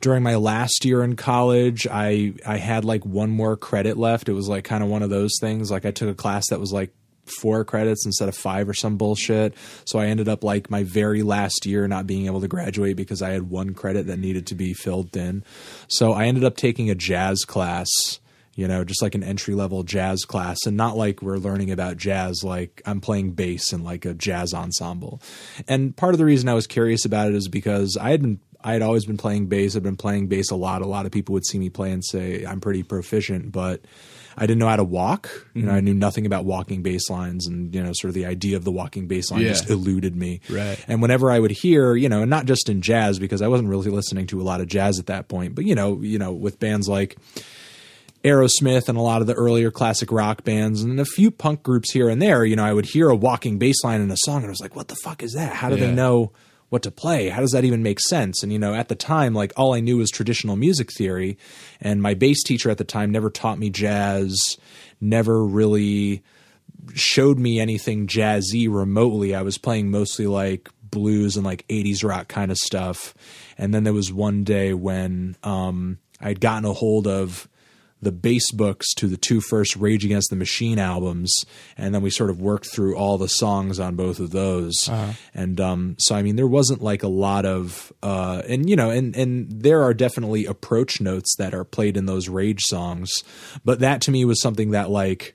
during 0.00 0.22
my 0.22 0.36
last 0.36 0.84
year 0.84 1.02
in 1.02 1.16
college, 1.16 1.86
I 1.90 2.34
I 2.46 2.58
had 2.58 2.84
like 2.84 3.04
one 3.06 3.30
more 3.30 3.56
credit 3.56 3.96
left. 3.96 4.28
It 4.28 4.34
was 4.34 4.48
like 4.48 4.64
kind 4.64 4.84
of 4.84 4.90
one 4.90 5.02
of 5.02 5.10
those 5.10 5.32
things. 5.40 5.70
Like 5.70 5.86
I 5.86 5.90
took 5.90 6.10
a 6.10 6.14
class 6.14 6.50
that 6.50 6.60
was 6.60 6.72
like 6.72 6.92
four 7.40 7.64
credits 7.64 8.04
instead 8.04 8.28
of 8.28 8.36
five 8.36 8.68
or 8.68 8.74
some 8.74 8.98
bullshit. 8.98 9.54
So 9.86 9.98
I 9.98 10.06
ended 10.06 10.28
up 10.28 10.44
like 10.44 10.70
my 10.70 10.82
very 10.82 11.22
last 11.22 11.64
year 11.64 11.88
not 11.88 12.06
being 12.06 12.26
able 12.26 12.42
to 12.42 12.48
graduate 12.48 12.96
because 12.96 13.22
I 13.22 13.30
had 13.30 13.48
one 13.48 13.72
credit 13.72 14.06
that 14.08 14.18
needed 14.18 14.46
to 14.48 14.54
be 14.54 14.74
filled 14.74 15.16
in. 15.16 15.42
So 15.88 16.12
I 16.12 16.26
ended 16.26 16.44
up 16.44 16.56
taking 16.56 16.90
a 16.90 16.94
jazz 16.94 17.44
class, 17.44 17.88
you 18.60 18.68
know, 18.68 18.84
just 18.84 19.00
like 19.02 19.14
an 19.14 19.22
entry 19.24 19.54
level 19.54 19.82
jazz 19.82 20.24
class 20.24 20.58
and 20.66 20.76
not 20.76 20.96
like 20.96 21.22
we're 21.22 21.38
learning 21.38 21.70
about 21.70 21.96
jazz 21.96 22.44
like 22.44 22.82
I'm 22.84 23.00
playing 23.00 23.32
bass 23.32 23.72
in 23.72 23.82
like 23.84 24.04
a 24.04 24.12
jazz 24.14 24.52
ensemble. 24.52 25.22
And 25.66 25.96
part 25.96 26.12
of 26.14 26.18
the 26.18 26.24
reason 26.26 26.48
I 26.48 26.54
was 26.54 26.66
curious 26.66 27.04
about 27.04 27.28
it 27.28 27.34
is 27.34 27.48
because 27.48 27.96
I 27.96 28.10
had 28.10 28.20
been 28.22 28.38
I 28.62 28.74
had 28.74 28.82
always 28.82 29.06
been 29.06 29.16
playing 29.16 29.46
bass. 29.46 29.74
I've 29.74 29.82
been 29.82 29.96
playing 29.96 30.26
bass 30.28 30.50
a 30.50 30.54
lot. 30.56 30.82
A 30.82 30.86
lot 30.86 31.06
of 31.06 31.12
people 31.12 31.32
would 31.32 31.46
see 31.46 31.58
me 31.58 31.70
play 31.70 31.90
and 31.92 32.04
say 32.04 32.44
I'm 32.44 32.60
pretty 32.60 32.82
proficient, 32.82 33.50
but 33.52 33.80
I 34.36 34.42
didn't 34.46 34.58
know 34.58 34.68
how 34.68 34.76
to 34.76 34.84
walk. 34.84 35.30
You 35.54 35.62
Mm-hmm. 35.62 35.68
know, 35.70 35.74
I 35.74 35.80
knew 35.80 35.94
nothing 35.94 36.26
about 36.26 36.44
walking 36.44 36.82
bass 36.82 37.08
lines, 37.08 37.46
and 37.46 37.74
you 37.74 37.82
know, 37.82 37.92
sort 37.94 38.10
of 38.10 38.14
the 38.14 38.26
idea 38.26 38.56
of 38.58 38.64
the 38.64 38.70
walking 38.70 39.06
bass 39.08 39.30
line 39.30 39.40
Yeah. 39.42 39.48
just 39.48 39.70
eluded 39.70 40.14
me. 40.14 40.40
Right. 40.50 40.78
And 40.86 41.00
whenever 41.00 41.30
I 41.30 41.38
would 41.40 41.50
hear, 41.50 41.94
you 41.96 42.08
know, 42.10 42.20
and 42.20 42.28
not 42.30 42.44
just 42.44 42.68
in 42.68 42.82
jazz 42.82 43.18
because 43.18 43.40
I 43.40 43.48
wasn't 43.48 43.70
really 43.70 43.90
listening 43.90 44.26
to 44.28 44.40
a 44.42 44.44
lot 44.44 44.60
of 44.60 44.66
jazz 44.68 44.98
at 44.98 45.06
that 45.06 45.28
point, 45.28 45.54
but 45.54 45.64
you 45.64 45.74
know, 45.74 45.98
you 46.02 46.18
know, 46.18 46.30
with 46.32 46.60
bands 46.60 46.86
like 46.88 47.16
Aerosmith 48.24 48.88
and 48.88 48.98
a 48.98 49.02
lot 49.02 49.20
of 49.20 49.26
the 49.26 49.34
earlier 49.34 49.70
classic 49.70 50.12
rock 50.12 50.44
bands 50.44 50.82
and 50.82 51.00
a 51.00 51.04
few 51.04 51.30
punk 51.30 51.62
groups 51.62 51.92
here 51.92 52.08
and 52.08 52.20
there, 52.20 52.44
you 52.44 52.56
know, 52.56 52.64
I 52.64 52.72
would 52.72 52.86
hear 52.86 53.08
a 53.08 53.16
walking 53.16 53.58
bass 53.58 53.82
line 53.82 54.00
in 54.00 54.10
a 54.10 54.16
song 54.18 54.38
and 54.38 54.46
I 54.46 54.50
was 54.50 54.60
like, 54.60 54.76
what 54.76 54.88
the 54.88 54.96
fuck 54.96 55.22
is 55.22 55.32
that? 55.32 55.54
How 55.54 55.70
do 55.70 55.76
Yeah. 55.76 55.86
they 55.86 55.92
know 55.92 56.32
what 56.68 56.82
to 56.82 56.90
play? 56.90 57.30
How 57.30 57.40
does 57.40 57.50
that 57.52 57.64
even 57.64 57.82
make 57.82 57.98
sense? 57.98 58.42
And, 58.42 58.52
you 58.52 58.58
know, 58.58 58.74
at 58.74 58.88
the 58.88 58.94
time, 58.94 59.34
like 59.34 59.52
all 59.56 59.72
I 59.74 59.80
knew 59.80 59.96
was 59.96 60.10
traditional 60.10 60.54
music 60.56 60.90
theory. 60.96 61.38
And 61.80 62.02
my 62.02 62.14
bass 62.14 62.42
teacher 62.44 62.70
at 62.70 62.78
the 62.78 62.84
time 62.84 63.10
never 63.10 63.30
taught 63.30 63.58
me 63.58 63.70
jazz, 63.70 64.36
never 65.00 65.44
really 65.44 66.22
showed 66.94 67.38
me 67.38 67.58
anything 67.58 68.06
jazzy 68.06 68.68
remotely. 68.70 69.34
I 69.34 69.42
was 69.42 69.58
playing 69.58 69.90
mostly 69.90 70.26
like 70.26 70.68
blues 70.82 71.36
and 71.36 71.44
like 71.44 71.66
80s 71.68 72.04
rock 72.06 72.28
kind 72.28 72.50
of 72.50 72.58
stuff. 72.58 73.14
And 73.56 73.72
then 73.72 73.84
there 73.84 73.92
was 73.92 74.12
one 74.12 74.44
day 74.44 74.74
when 74.74 75.36
um, 75.42 75.98
I'd 76.20 76.40
gotten 76.40 76.64
a 76.64 76.72
hold 76.72 77.06
of 77.06 77.48
the 78.02 78.12
bass 78.12 78.50
books 78.52 78.92
to 78.94 79.06
the 79.06 79.16
two 79.16 79.40
first 79.40 79.76
Rage 79.76 80.04
Against 80.04 80.30
the 80.30 80.36
Machine 80.36 80.78
albums, 80.78 81.34
and 81.76 81.94
then 81.94 82.02
we 82.02 82.10
sort 82.10 82.30
of 82.30 82.40
worked 82.40 82.66
through 82.66 82.96
all 82.96 83.18
the 83.18 83.28
songs 83.28 83.78
on 83.78 83.96
both 83.96 84.20
of 84.20 84.30
those. 84.30 84.74
And 85.34 85.60
um, 85.60 85.96
so, 85.98 86.14
I 86.14 86.22
mean, 86.22 86.36
there 86.36 86.46
wasn't 86.46 86.82
like 86.82 87.02
a 87.02 87.08
lot 87.08 87.44
of, 87.44 87.92
uh, 88.02 88.42
and 88.48 88.68
you 88.68 88.76
know, 88.76 88.90
and 88.90 89.14
and 89.16 89.50
there 89.50 89.82
are 89.82 89.94
definitely 89.94 90.46
approach 90.46 91.00
notes 91.00 91.34
that 91.36 91.54
are 91.54 91.64
played 91.64 91.96
in 91.96 92.06
those 92.06 92.28
Rage 92.28 92.62
songs, 92.62 93.10
but 93.64 93.80
that 93.80 94.00
to 94.02 94.10
me 94.10 94.24
was 94.24 94.40
something 94.40 94.70
that 94.70 94.90
like 94.90 95.34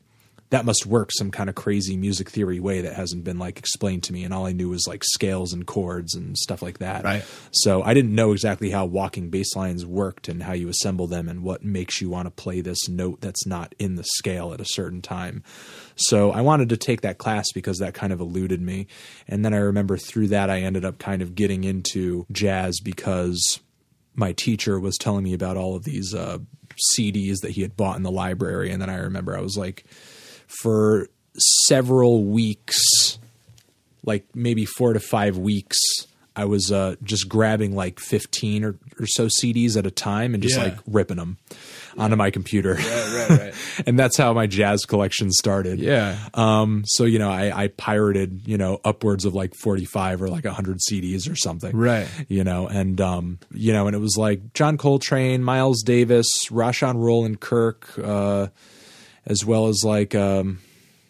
that 0.52 0.66
must 0.66 0.86
work 0.86 1.10
some 1.12 1.32
kind 1.32 1.50
of 1.50 1.56
crazy 1.56 1.98
music 1.98 2.30
theory 2.30 2.60
way 2.60 2.82
that 2.82 2.94
hasn't 2.94 3.24
been 3.24 3.40
like 3.40 3.58
explained 3.58 4.04
to 4.04 4.14
me 4.14 4.24
and 4.24 4.34
all 4.34 4.46
i 4.46 4.52
knew 4.52 4.70
was 4.70 4.86
like 4.88 5.04
scales 5.04 5.54
and 5.54 5.66
chords 5.66 6.16
and 6.16 6.38
stuff 6.38 6.62
like 6.62 6.80
that. 6.80 7.04
Right. 7.04 7.24
so 7.52 7.82
i 7.84 7.94
didn't 7.94 8.14
know 8.14 8.32
exactly 8.32 8.70
how 8.70 8.86
walking 8.86 9.30
bass 9.30 9.56
lines 9.56 9.86
worked 9.86 10.28
and 10.28 10.44
how 10.44 10.54
you 10.54 10.70
assemble 10.70 11.08
them 11.08 11.28
and 11.28 11.44
what 11.44 11.64
makes 11.64 12.02
you 12.02 12.10
want 12.10 12.28
to 12.28 12.32
play 12.32 12.62
this 12.62 12.88
note 12.88 13.22
that's 13.22 13.46
not 13.46 13.74
in 13.80 13.96
the 13.96 14.04
scale 14.04 14.54
at 14.54 14.62
a 14.62 14.66
certain 14.66 15.02
time. 15.02 15.44
So 15.96 16.32
i 16.32 16.42
wanted 16.42 16.70
to 16.70 16.78
take 16.78 17.02
that 17.02 17.18
class 17.18 17.52
because 17.54 17.80
that 17.80 17.94
kind 17.94 18.14
of 18.14 18.20
eluded 18.20 18.62
me. 18.62 18.88
And 19.28 19.44
then 19.44 19.54
i 19.54 19.58
remember 19.58 19.98
through 19.98 20.28
that 20.28 20.50
i 20.50 20.60
ended 20.60 20.86
up 20.86 21.00
kind 21.00 21.22
of 21.22 21.36
getting 21.36 21.64
into 21.64 22.26
jazz 22.32 22.80
because 22.80 23.60
my 24.16 24.32
teacher 24.34 24.80
was 24.80 24.98
telling 24.98 25.24
me 25.24 25.34
about 25.34 25.58
all 25.58 25.76
of 25.76 25.84
these 25.84 26.14
uh, 26.14 26.38
CDs 26.98 27.42
that 27.42 27.52
he 27.52 27.62
had 27.62 27.78
bought 27.78 27.98
in 27.98 28.04
the 28.04 28.12
library, 28.12 28.72
and 28.72 28.82
then 28.82 28.90
I 28.90 28.98
remember 28.98 29.38
I 29.38 29.42
was 29.42 29.58
like, 29.58 29.86
for 30.62 31.08
several 31.68 32.24
weeks, 32.26 33.18
like 34.06 34.26
maybe 34.36 34.66
four 34.66 34.94
to 34.94 35.00
five 35.00 35.38
weeks, 35.38 35.78
I 36.38 36.46
was 36.46 36.70
uh, 36.72 36.96
just 37.02 37.30
grabbing 37.30 37.76
like 37.76 38.00
fifteen 38.00 38.64
or, 38.66 38.76
or 39.00 39.08
so 39.08 39.28
CDs 39.28 39.78
at 39.78 39.86
a 39.86 39.92
time 39.92 40.34
and 40.34 40.44
just 40.44 40.58
Yeah. 40.58 40.66
like 40.66 40.78
ripping 40.86 41.16
them 41.18 41.38
onto 41.98 42.18
my 42.18 42.30
computer, 42.30 42.74
right, 42.74 43.30
right. 43.30 43.54
and 43.88 43.98
that's 43.98 44.18
how 44.18 44.34
my 44.34 44.46
jazz 44.46 44.84
collection 44.84 45.32
started. 45.32 45.80
Yeah. 45.80 46.18
Um, 46.34 46.84
so 46.86 47.06
you 47.06 47.20
know, 47.20 47.32
I, 47.32 47.64
I 47.64 47.68
pirated 47.70 48.46
you 48.50 48.58
know 48.58 48.82
upwards 48.84 49.24
of 49.24 49.34
like 49.34 49.54
forty 49.56 49.86
five 49.86 50.22
or 50.22 50.28
like 50.28 50.46
hundred 50.46 50.80
CDs 50.80 51.32
or 51.32 51.38
something. 51.38 51.74
Right. 51.76 52.08
You 52.28 52.44
know, 52.44 52.68
and 52.68 53.00
um, 53.00 53.40
you 53.54 53.72
know, 53.72 53.88
and 53.88 53.96
it 53.96 54.00
was 54.00 54.18
like 54.18 54.54
John 54.54 54.78
Coltrane, 54.78 55.42
Miles 55.42 55.84
Davis, 55.84 56.28
Rahsaan 56.50 56.96
Roland 57.02 57.40
Kirk, 57.40 57.90
uh, 58.04 58.48
as 59.26 59.46
well 59.46 59.68
as 59.68 59.82
like 59.84 60.16
um, 60.16 60.60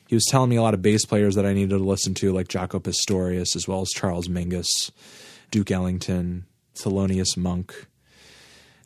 he 0.07 0.16
was 0.16 0.26
telling 0.30 0.49
me 0.49 0.55
a 0.55 0.61
lot 0.61 0.74
of 0.74 0.82
bass 0.82 1.05
players 1.05 1.36
that 1.36 1.45
I 1.45 1.53
needed 1.53 1.72
to 1.72 1.78
listen 1.78 2.13
to, 2.16 2.32
like 2.32 2.47
Jaco 2.47 2.82
Pastorius, 2.82 3.55
as 3.55 3.68
well 3.68 3.82
as 3.82 3.89
Charles 3.89 4.28
Mingus, 4.28 4.91
Duke 5.51 5.72
Ellington, 5.72 6.45
Thelonious 6.76 7.36
Monk. 7.38 7.88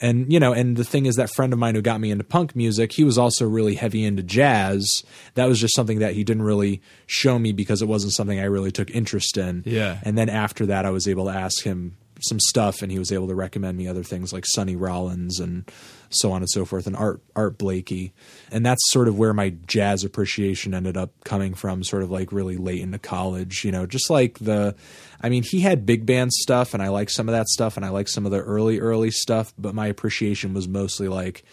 And 0.01 0.31
you 0.31 0.39
know, 0.39 0.53
and 0.53 0.77
the 0.77 0.85
thing 0.85 1.05
is, 1.05 1.15
that 1.15 1.29
friend 1.29 1.51
of 1.51 1.59
mine 1.59 1.75
who 1.75 1.81
got 1.81 1.99
me 1.99 2.09
into 2.09 2.23
punk 2.23 2.55
music, 2.55 2.93
he 2.93 3.03
was 3.03 3.17
also 3.17 3.45
really 3.45 3.75
heavy 3.75 4.05
into 4.05 4.23
jazz. 4.23 5.03
That 5.33 5.47
was 5.47 5.59
just 5.59 5.75
something 5.75 5.99
that 5.99 6.13
he 6.13 6.23
didn't 6.23 6.43
really 6.43 6.81
show 7.05 7.37
me 7.37 7.51
because 7.51 7.81
it 7.81 7.87
wasn't 7.87 8.13
something 8.13 8.39
I 8.39 8.45
really 8.45 8.71
took 8.71 8.89
interest 8.91 9.37
in. 9.37 9.63
Yeah. 9.65 9.99
And 10.03 10.17
then 10.17 10.29
after 10.29 10.65
that, 10.67 10.85
I 10.85 10.89
was 10.91 11.05
able 11.05 11.25
to 11.25 11.31
ask 11.31 11.63
him 11.63 11.97
some 12.21 12.39
stuff, 12.39 12.81
and 12.81 12.91
he 12.91 12.99
was 12.99 13.11
able 13.11 13.27
to 13.27 13.35
recommend 13.35 13.77
me 13.77 13.87
other 13.89 14.03
things 14.03 14.31
like 14.31 14.45
Sonny 14.45 14.77
Rollins 14.77 15.39
and 15.39 15.69
so 16.09 16.31
on 16.31 16.41
and 16.41 16.49
so 16.49 16.65
forth, 16.65 16.87
and 16.87 16.95
Art 16.95 17.21
Art 17.35 17.57
Blakey, 17.57 18.13
and 18.51 18.65
that's 18.65 18.81
sort 18.91 19.07
of 19.07 19.17
where 19.17 19.33
my 19.33 19.51
jazz 19.67 20.03
appreciation 20.03 20.73
ended 20.73 20.97
up 20.97 21.11
coming 21.23 21.53
from, 21.53 21.83
sort 21.83 22.03
of 22.03 22.11
like 22.11 22.31
really 22.31 22.57
late 22.57 22.81
into 22.81 22.99
college. 22.99 23.63
You 23.63 23.71
know, 23.71 23.85
just 23.85 24.09
like 24.09 24.39
the, 24.39 24.75
I 25.21 25.29
mean, 25.29 25.43
he 25.43 25.61
had 25.61 25.85
big 25.85 26.05
band 26.05 26.31
stuff, 26.33 26.73
and 26.73 26.83
I 26.83 26.89
like 26.89 27.09
some 27.09 27.27
of 27.29 27.33
that 27.33 27.47
stuff, 27.47 27.77
and 27.77 27.85
I 27.85 27.89
like 27.89 28.09
some 28.09 28.25
of 28.25 28.31
the 28.31 28.41
early 28.41 28.79
early 28.79 29.11
stuff, 29.11 29.53
but 29.57 29.75
my 29.75 29.87
appreciation 29.87 30.53
was 30.53 30.67
mostly 30.67 31.07
like 31.07 31.43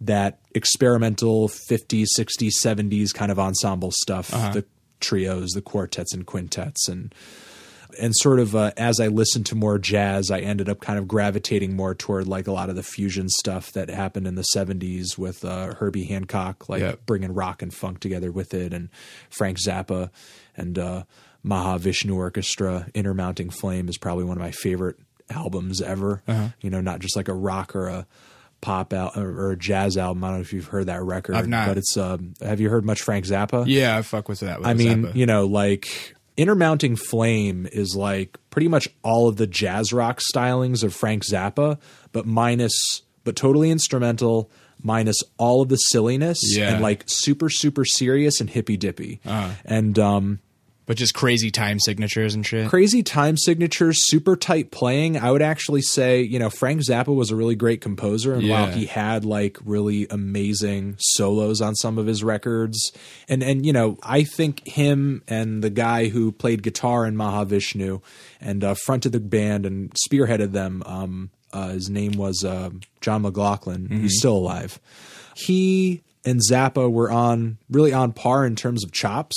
that 0.00 0.40
experimental 0.54 1.48
50s 1.48 2.06
60s 2.18 2.50
70s 2.62 3.14
kind 3.14 3.30
of 3.30 3.38
ensemble 3.38 3.92
stuff 3.92 4.34
uh-huh. 4.34 4.52
the 4.52 4.64
trios 5.00 5.50
the 5.50 5.62
quartets 5.62 6.12
and 6.12 6.26
quintets 6.26 6.88
and 6.88 7.14
and 7.98 8.14
sort 8.16 8.40
of 8.40 8.54
uh, 8.56 8.72
as 8.76 9.00
I 9.00 9.08
listened 9.08 9.46
to 9.46 9.54
more 9.54 9.78
jazz, 9.78 10.30
I 10.30 10.40
ended 10.40 10.68
up 10.68 10.80
kind 10.80 10.98
of 10.98 11.06
gravitating 11.08 11.74
more 11.76 11.94
toward 11.94 12.26
like 12.26 12.46
a 12.46 12.52
lot 12.52 12.68
of 12.70 12.76
the 12.76 12.82
fusion 12.82 13.28
stuff 13.28 13.72
that 13.72 13.88
happened 13.90 14.26
in 14.26 14.34
the 14.34 14.44
'70s 14.54 15.16
with 15.18 15.44
uh, 15.44 15.74
Herbie 15.74 16.04
Hancock, 16.04 16.68
like 16.68 16.80
Yeah. 16.82 16.94
bringing 17.06 17.32
rock 17.34 17.62
and 17.62 17.72
funk 17.72 18.00
together 18.00 18.30
with 18.32 18.54
it, 18.54 18.72
and 18.72 18.88
Frank 19.30 19.58
Zappa 19.58 20.10
and 20.56 20.78
uh, 20.78 21.04
Mahavishnu 21.44 22.14
Orchestra. 22.14 22.86
Inner 22.94 23.14
Mounting 23.14 23.50
Flame 23.50 23.88
is 23.88 23.98
probably 23.98 24.24
one 24.24 24.36
of 24.36 24.42
my 24.42 24.50
favorite 24.52 24.96
albums 25.30 25.80
ever. 25.82 26.22
You 26.60 26.70
know, 26.70 26.80
not 26.80 27.00
just 27.00 27.16
like 27.16 27.28
a 27.28 27.34
rock 27.34 27.74
or 27.76 27.88
a 27.88 28.06
pop 28.60 28.92
out 28.94 29.16
or, 29.16 29.28
or 29.28 29.50
a 29.52 29.56
jazz 29.58 29.96
album. 29.98 30.24
I 30.24 30.28
don't 30.28 30.36
know 30.38 30.40
if 30.42 30.52
you've 30.54 30.66
heard 30.68 30.86
that 30.86 31.02
record, 31.02 31.34
I've 31.36 31.48
not. 31.48 31.68
but 31.68 31.76
it's. 31.78 31.96
Um, 31.96 32.34
have 32.40 32.60
you 32.60 32.70
heard 32.70 32.84
much 32.84 33.02
Frank 33.02 33.26
Zappa? 33.26 33.64
Yeah, 33.66 33.96
I 33.96 34.02
fuck 34.02 34.28
with 34.28 34.40
that. 34.40 34.58
With 34.60 34.68
I 34.68 34.74
mean, 34.74 35.02
Zappa. 35.04 35.14
you 35.14 35.26
know, 35.26 35.46
like 35.46 36.14
Inner 36.36 36.54
Mounting 36.54 36.96
Flame 36.96 37.68
is 37.72 37.94
like 37.94 38.38
pretty 38.50 38.68
much 38.68 38.88
all 39.02 39.28
of 39.28 39.36
the 39.36 39.46
jazz 39.46 39.92
rock 39.92 40.20
stylings 40.34 40.82
of 40.82 40.94
Frank 40.94 41.24
Zappa, 41.24 41.78
but 42.12 42.26
minus, 42.26 42.72
but 43.22 43.36
totally 43.36 43.70
instrumental, 43.70 44.50
minus 44.82 45.16
all 45.38 45.62
of 45.62 45.68
the 45.68 45.76
silliness 45.76 46.38
Yeah. 46.42 46.74
and 46.74 46.82
like 46.82 47.04
super, 47.06 47.48
super 47.48 47.84
serious 47.84 48.40
and 48.40 48.50
hippy 48.50 48.76
dippy. 48.76 49.20
Uh-huh. 49.24 49.50
And, 49.64 49.98
um, 49.98 50.40
but 50.86 50.96
just 50.96 51.14
crazy 51.14 51.50
time 51.50 51.78
signatures 51.80 52.34
and 52.34 52.44
shit. 52.44 52.68
crazy 52.68 53.02
time 53.02 53.36
signatures, 53.36 53.98
super 54.06 54.36
tight 54.36 54.70
playing. 54.70 55.16
I 55.16 55.30
would 55.30 55.42
actually 55.42 55.82
say, 55.82 56.22
you 56.22 56.38
know, 56.38 56.50
Frank 56.50 56.82
Zappa 56.82 57.14
was 57.14 57.30
a 57.30 57.36
really 57.36 57.54
great 57.54 57.80
composer, 57.80 58.34
and 58.34 58.48
while 58.48 58.66
he 58.66 58.86
had 58.86 59.24
like 59.24 59.58
really 59.64 60.06
amazing 60.10 60.96
solos 60.98 61.60
on 61.60 61.74
some 61.74 61.98
of 61.98 62.06
his 62.06 62.22
records, 62.22 62.92
and 63.28 63.42
and 63.42 63.64
you 63.64 63.72
know, 63.72 63.98
I 64.02 64.24
think 64.24 64.66
him 64.66 65.22
and 65.26 65.62
the 65.62 65.70
guy 65.70 66.08
who 66.08 66.32
played 66.32 66.62
guitar 66.62 67.06
in 67.06 67.14
Mahavishnu 67.14 68.02
and 68.40 68.62
uh, 68.64 68.74
fronted 68.84 69.12
the 69.12 69.20
band 69.20 69.66
and 69.66 69.92
spearheaded 69.94 70.52
them. 70.52 70.82
Um, 70.86 71.30
uh, 71.52 71.68
his 71.68 71.88
name 71.88 72.12
was 72.12 72.44
uh, 72.44 72.70
John 73.00 73.22
McLaughlin. 73.22 73.88
He's 73.88 74.18
still 74.18 74.36
alive. 74.36 74.80
He 75.36 76.02
and 76.24 76.40
Zappa 76.40 76.90
were 76.90 77.10
on 77.10 77.58
really 77.70 77.92
on 77.92 78.12
par 78.12 78.46
in 78.46 78.56
terms 78.56 78.84
of 78.84 78.92
chops, 78.92 79.36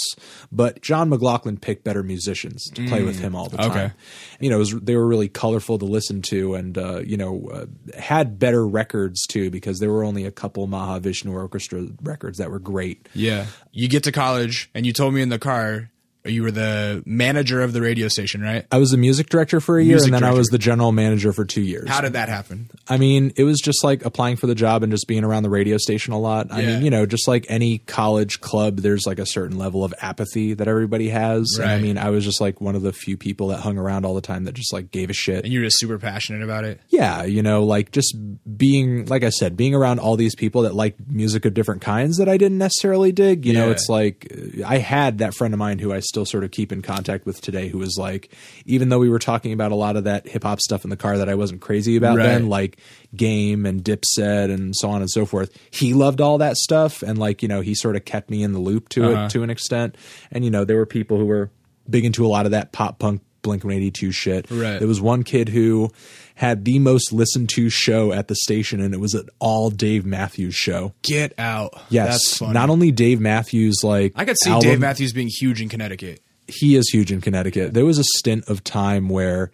but 0.51 0.81
John 0.81 1.09
McLaughlin 1.09 1.57
picked 1.57 1.83
better 1.83 2.03
musicians 2.03 2.69
to 2.75 2.87
play 2.87 3.03
with 3.03 3.19
him 3.19 3.35
all 3.35 3.49
the 3.49 3.57
time. 3.57 3.71
Okay. 3.71 3.91
You 4.39 4.49
know, 4.49 4.57
it 4.57 4.59
was, 4.59 4.71
they 4.71 4.95
were 4.95 5.07
really 5.07 5.27
colorful 5.27 5.77
to 5.79 5.85
listen 5.85 6.21
to, 6.23 6.55
and 6.55 6.77
uh, 6.77 6.99
you 6.99 7.17
know, 7.17 7.49
uh, 7.53 7.65
had 7.99 8.39
better 8.39 8.65
records 8.65 9.25
too 9.27 9.49
because 9.49 9.79
there 9.79 9.91
were 9.91 10.03
only 10.03 10.25
a 10.25 10.31
couple 10.31 10.67
Mahavishnu 10.67 11.33
Orchestra 11.33 11.87
records 12.01 12.37
that 12.37 12.51
were 12.51 12.59
great. 12.59 13.07
Yeah. 13.13 13.47
You 13.71 13.87
get 13.87 14.03
to 14.03 14.11
college 14.11 14.69
and 14.73 14.85
you 14.85 14.93
told 14.93 15.13
me 15.13 15.21
in 15.21 15.29
the 15.29 15.39
car 15.39 15.91
you 16.27 16.43
were 16.43 16.51
the 16.51 17.03
manager 17.05 17.61
of 17.61 17.73
the 17.73 17.81
radio 17.81 18.07
station, 18.07 18.41
right? 18.41 18.65
I 18.71 18.77
was 18.77 18.91
the 18.91 18.97
music 18.97 19.29
director 19.29 19.59
for 19.59 19.77
a 19.77 19.83
year, 19.83 19.95
Music 19.95 20.07
and 20.07 20.15
then 20.15 20.23
I 20.23 20.33
was 20.33 20.47
the 20.47 20.57
general 20.57 20.91
manager 20.91 21.33
for 21.33 21.45
two 21.45 21.61
years. 21.61 21.89
How 21.89 22.01
did 22.01 22.13
that 22.13 22.29
happen? 22.29 22.69
I 22.87 22.97
mean, 22.97 23.33
it 23.35 23.43
was 23.43 23.59
just 23.59 23.83
like 23.83 24.05
applying 24.05 24.35
for 24.37 24.47
the 24.47 24.55
job 24.55 24.83
and 24.83 24.91
just 24.91 25.07
being 25.07 25.23
around 25.23 25.43
the 25.43 25.49
radio 25.49 25.77
station 25.77 26.13
a 26.13 26.19
lot. 26.19 26.47
I 26.51 26.61
Yeah. 26.61 26.67
mean, 26.75 26.85
you 26.85 26.89
know, 26.91 27.05
just 27.05 27.27
like 27.27 27.45
any 27.49 27.79
college 27.79 28.39
club, 28.41 28.77
there's 28.77 29.05
like 29.05 29.19
a 29.19 29.25
certain 29.25 29.57
level 29.57 29.83
of 29.83 29.93
apathy 30.01 30.53
that 30.53 30.67
everybody 30.67 31.09
has. 31.09 31.57
And 31.59 31.69
I 31.69 31.79
mean, 31.79 31.97
I 31.97 32.09
was 32.09 32.23
just 32.23 32.39
like 32.41 32.61
one 32.61 32.75
of 32.75 32.81
the 32.81 32.93
few 32.93 33.17
people 33.17 33.47
that 33.49 33.57
hung 33.59 33.77
around 33.77 34.05
all 34.05 34.13
the 34.15 34.21
time 34.21 34.43
that 34.45 34.53
just 34.53 34.71
like 34.73 34.91
gave 34.91 35.09
a 35.09 35.13
shit. 35.13 35.43
And 35.43 35.53
you 35.53 35.59
were 35.59 35.65
just 35.65 35.79
super 35.79 35.97
passionate 35.97 36.43
about 36.43 36.63
it. 36.63 36.79
yeah, 36.89 37.23
you 37.23 37.41
know, 37.43 37.63
like 37.63 37.91
just 37.91 38.15
being, 38.57 39.05
like 39.05 39.23
I 39.23 39.29
said, 39.29 39.57
being 39.57 39.73
around 39.75 39.99
all 39.99 40.15
these 40.15 40.35
people 40.35 40.63
that 40.63 40.75
like 40.75 40.95
music 41.07 41.45
of 41.45 41.53
different 41.53 41.81
kinds 41.81 42.17
that 42.17 42.29
I 42.29 42.37
didn't 42.37 42.57
necessarily 42.57 43.11
dig. 43.11 43.45
You 43.45 43.53
know, 43.53 43.71
it's 43.71 43.89
like 43.89 44.31
I 44.65 44.77
had 44.77 45.19
that 45.19 45.33
friend 45.33 45.53
of 45.53 45.57
mine 45.59 45.79
who 45.79 45.93
I 45.93 45.99
still 45.99 46.16
sort 46.25 46.43
of 46.43 46.51
keep 46.51 46.71
in 46.71 46.81
contact 46.81 47.25
with 47.25 47.41
today 47.41 47.67
who 47.67 47.77
was 47.77 47.95
like, 47.97 48.31
even 48.65 48.89
though 48.89 48.99
we 48.99 49.09
were 49.09 49.19
talking 49.19 49.53
about 49.53 49.71
a 49.71 49.75
lot 49.75 49.95
of 49.95 50.03
that 50.05 50.27
hip 50.27 50.43
hop 50.43 50.59
stuff 50.61 50.83
in 50.83 50.89
the 50.89 50.97
car 50.97 51.17
that 51.17 51.29
I 51.29 51.35
wasn't 51.35 51.61
crazy 51.61 51.95
about 51.95 52.17
Right. 52.17 52.23
then, 52.23 52.47
like 52.49 52.77
Game 53.15 53.65
and 53.65 53.83
Dipset 53.83 54.51
and 54.51 54.73
so 54.75 54.89
on 54.89 55.01
and 55.01 55.09
so 55.09 55.25
forth, 55.25 55.51
he 55.71 55.93
loved 55.93 56.21
all 56.21 56.37
that 56.39 56.57
stuff. 56.57 57.01
And 57.01 57.17
like, 57.17 57.41
you 57.41 57.47
know, 57.47 57.61
he 57.61 57.75
sort 57.75 57.95
of 57.95 58.05
kept 58.05 58.29
me 58.29 58.43
in 58.43 58.53
the 58.53 58.59
loop 58.59 58.89
to 58.89 59.03
Uh-huh. 59.11 59.25
it 59.25 59.31
to 59.31 59.43
an 59.43 59.49
extent. 59.49 59.95
And, 60.31 60.43
you 60.43 60.51
know, 60.51 60.65
there 60.65 60.77
were 60.77 60.85
people 60.85 61.17
who 61.17 61.25
were 61.25 61.49
big 61.89 62.05
into 62.05 62.25
a 62.25 62.27
lot 62.29 62.45
of 62.45 62.51
that 62.51 62.71
pop 62.71 62.99
punk 62.99 63.21
Blink 63.43 63.63
182 63.63 64.11
shit. 64.11 64.47
Right. 64.51 64.77
There 64.79 64.87
was 64.87 64.99
one 64.99 65.23
kid 65.23 65.47
who 65.47 65.89
had 66.37 66.65
the 66.65 66.77
most 66.77 67.11
listened 67.11 67.49
to 67.49 67.67
show 67.67 68.13
at 68.13 68.27
the 68.27 68.35
station, 68.35 68.79
and 68.79 68.93
it 68.93 68.99
was 68.99 69.15
an 69.15 69.27
all 69.39 69.71
Dave 69.71 70.05
Matthews 70.05 70.53
show. 70.53 70.93
Get 71.01 71.33
out. 71.39 71.73
Yes, 71.89 72.39
not 72.41 72.69
only 72.69 72.91
Dave 72.91 73.19
Matthews, 73.19 73.79
like 73.83 74.13
I 74.15 74.23
could 74.23 74.37
see 74.37 74.51
album- 74.51 74.69
Dave 74.69 74.79
Matthews 74.79 75.13
being 75.13 75.29
huge 75.29 75.61
in 75.61 75.67
Connecticut. 75.67 76.21
He 76.47 76.75
is 76.75 76.89
huge 76.89 77.11
in 77.11 77.21
Connecticut. 77.21 77.73
There 77.73 77.85
was 77.85 77.97
a 77.97 78.03
stint 78.03 78.47
of 78.47 78.63
time 78.63 79.09
where, 79.09 79.51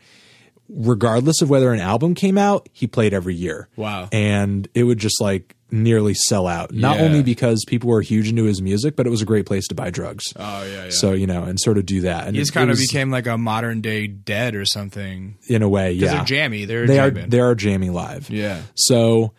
regardless 0.70 1.42
of 1.42 1.50
whether 1.50 1.72
an 1.74 1.80
album 1.80 2.16
came 2.16 2.38
out, 2.38 2.68
he 2.72 2.86
played 2.88 3.14
every 3.14 3.36
year. 3.36 3.68
Wow. 3.76 4.10
and 4.12 4.68
it 4.74 4.84
would 4.84 5.00
just 5.00 5.20
like 5.22 5.56
nearly 5.74 6.14
sell 6.14 6.48
out. 6.48 6.72
Not 6.74 6.98
Yeah. 7.00 7.04
only 7.06 7.24
because 7.24 7.66
people 7.68 7.90
were 7.90 8.02
huge 8.02 8.30
into 8.30 8.44
his 8.44 8.62
music, 8.62 8.96
but 8.96 9.08
it 9.08 9.10
was 9.10 9.22
a 9.22 9.26
great 9.26 9.46
place 9.46 9.68
to 9.70 9.76
buy 9.76 9.90
drugs. 9.90 10.24
Oh 10.38 10.64
yeah, 10.66 10.84
yeah. 10.86 10.90
So 10.92 11.14
you 11.14 11.28
know, 11.28 11.44
and 11.44 11.60
sort 11.60 11.78
of 11.78 11.86
do 11.86 12.02
that. 12.02 12.28
And 12.28 12.36
he 12.36 12.42
it- 12.42 12.52
kind 12.54 12.70
of 12.70 12.78
was- 12.78 12.88
became 12.88 13.10
like 13.12 13.28
a 13.28 13.38
modern 13.38 13.82
day 13.82 14.08
dead 14.08 14.56
or 14.56 14.66
something. 14.66 15.36
in 15.48 15.62
a 15.64 15.68
way, 15.70 15.94
Because 15.96 16.12
yeah. 16.12 16.16
they're 16.18 16.26
jammy. 16.26 16.66
They're 16.66 16.88
they 16.88 17.00
are 17.00 17.10
they 17.10 17.40
are 17.40 17.56
jamming 17.56 17.92
live. 17.94 18.30
Yeah. 18.30 18.62
So, 18.76 19.34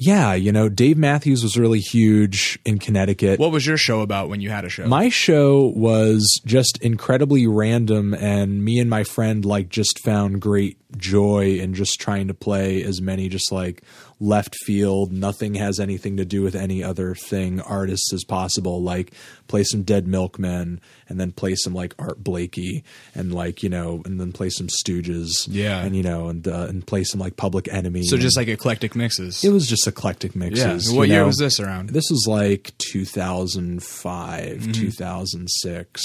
yeah, 0.00 0.34
you 0.34 0.52
know, 0.52 0.68
Dave 0.68 0.96
Matthews 0.96 1.42
was 1.42 1.56
really 1.56 1.80
huge 1.80 2.58
in 2.64 2.78
Connecticut. 2.78 3.40
What 3.40 3.50
was 3.50 3.66
your 3.66 3.76
show 3.76 4.00
about 4.02 4.28
when 4.28 4.40
you 4.40 4.48
had 4.50 4.64
a 4.64 4.68
show? 4.68 4.86
my 4.86 5.08
show 5.08 5.72
was 5.74 6.40
just 6.46 6.78
incredibly 6.82 7.46
random, 7.48 8.14
and 8.14 8.64
me 8.64 8.78
and 8.78 8.88
my 8.88 9.02
friend 9.04 9.44
like 9.44 9.70
just 9.70 9.98
found 10.04 10.40
great 10.40 10.76
joy 10.96 11.58
in 11.60 11.74
just 11.74 11.98
trying 12.00 12.28
to 12.28 12.34
play 12.34 12.82
as 12.82 13.00
many 13.00 13.28
just 13.28 13.50
like 13.50 13.82
left 14.20 14.56
field, 14.64 15.12
nothing 15.12 15.54
has 15.54 15.78
anything 15.78 16.16
to 16.16 16.24
do 16.24 16.42
with 16.42 16.54
any 16.56 16.82
other 16.82 17.14
thing 17.14 17.60
artists 17.60 18.12
as 18.12 18.24
possible. 18.24 18.82
Like 18.82 19.12
play 19.46 19.62
some 19.64 19.82
Dead 19.82 20.06
Milkmen, 20.08 20.80
and 21.08 21.20
then 21.20 21.30
play 21.32 21.54
some 21.54 21.72
like 21.74 21.94
Art 21.98 22.22
Blakey, 22.24 22.82
and 23.14 23.32
like 23.32 23.62
you 23.62 23.68
know, 23.68 24.02
and 24.04 24.20
then 24.20 24.32
play 24.32 24.50
some 24.50 24.66
Stooges, 24.68 25.28
Yeah. 25.46 25.80
and 25.82 25.94
you 25.94 26.02
know, 26.02 26.28
and 26.28 26.46
uh, 26.48 26.66
and 26.68 26.86
play 26.86 27.04
some 27.04 27.20
like 27.20 27.36
Public 27.36 27.68
Enemy. 27.72 28.02
so 28.04 28.16
just 28.16 28.36
like 28.36 28.48
eclectic 28.48 28.96
mixes. 28.96 29.44
it 29.44 29.50
was 29.50 29.66
just 29.68 29.86
eclectic 29.86 30.34
yeah. 30.34 30.38
mixes. 30.40 30.92
What 30.92 31.08
you 31.08 31.14
year 31.14 31.22
know. 31.22 31.26
was 31.28 31.38
this 31.38 31.60
around? 31.60 31.90
This 31.90 32.10
was 32.10 32.26
like 32.28 32.72
2005, 32.78 34.58
Mm-hmm. 34.58 34.72
2006. 34.72 36.02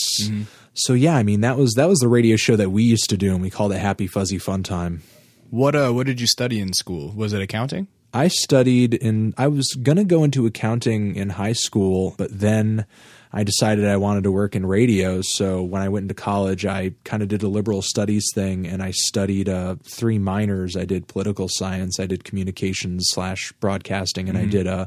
So 0.75 0.93
yeah, 0.93 1.15
I 1.15 1.23
mean 1.23 1.41
that 1.41 1.57
was 1.57 1.73
that 1.75 1.87
was 1.87 1.99
the 1.99 2.07
radio 2.07 2.35
show 2.35 2.55
that 2.55 2.69
we 2.71 2.83
used 2.83 3.09
to 3.09 3.17
do, 3.17 3.31
and 3.33 3.41
we 3.41 3.49
called 3.49 3.71
it 3.73 3.77
Happy 3.79 4.07
Fuzzy 4.07 4.37
Fun 4.39 4.63
Time. 4.63 5.01
What 5.49 5.75
uh 5.75 5.91
what 5.91 6.07
did 6.07 6.19
you 6.19 6.27
study 6.27 6.59
in 6.59 6.73
school? 6.73 7.11
Was 7.15 7.33
it 7.33 7.41
accounting? 7.41 7.87
I 8.13 8.27
studied 8.27 8.93
in. 8.93 9.33
I 9.37 9.47
was 9.47 9.73
gonna 9.81 10.03
go 10.03 10.23
into 10.23 10.45
accounting 10.45 11.15
in 11.15 11.29
high 11.29 11.53
school, 11.53 12.15
but 12.17 12.37
then 12.37 12.85
I 13.35 13.43
decided 13.43 13.85
I 13.85 13.97
wanted 13.97 14.23
to 14.25 14.31
work 14.31 14.55
in 14.55 14.63
radio. 14.65 15.21
So 15.23 15.63
when 15.63 15.81
I 15.81 15.89
went 15.89 16.03
into 16.03 16.13
college, 16.13 16.65
I 16.65 16.93
kind 17.03 17.23
of 17.23 17.29
did 17.29 17.41
a 17.41 17.47
liberal 17.47 17.81
studies 17.81 18.25
thing, 18.35 18.67
and 18.67 18.83
I 18.83 18.91
studied 18.91 19.49
uh, 19.49 19.77
three 19.83 20.19
minors. 20.19 20.77
I 20.77 20.85
did 20.85 21.07
political 21.07 21.47
science, 21.49 21.99
I 21.99 22.05
did 22.05 22.23
communications 22.23 23.07
slash 23.09 23.51
broadcasting, 23.53 24.29
and 24.29 24.37
I 24.37 24.45
did 24.45 24.67
uh, 24.67 24.85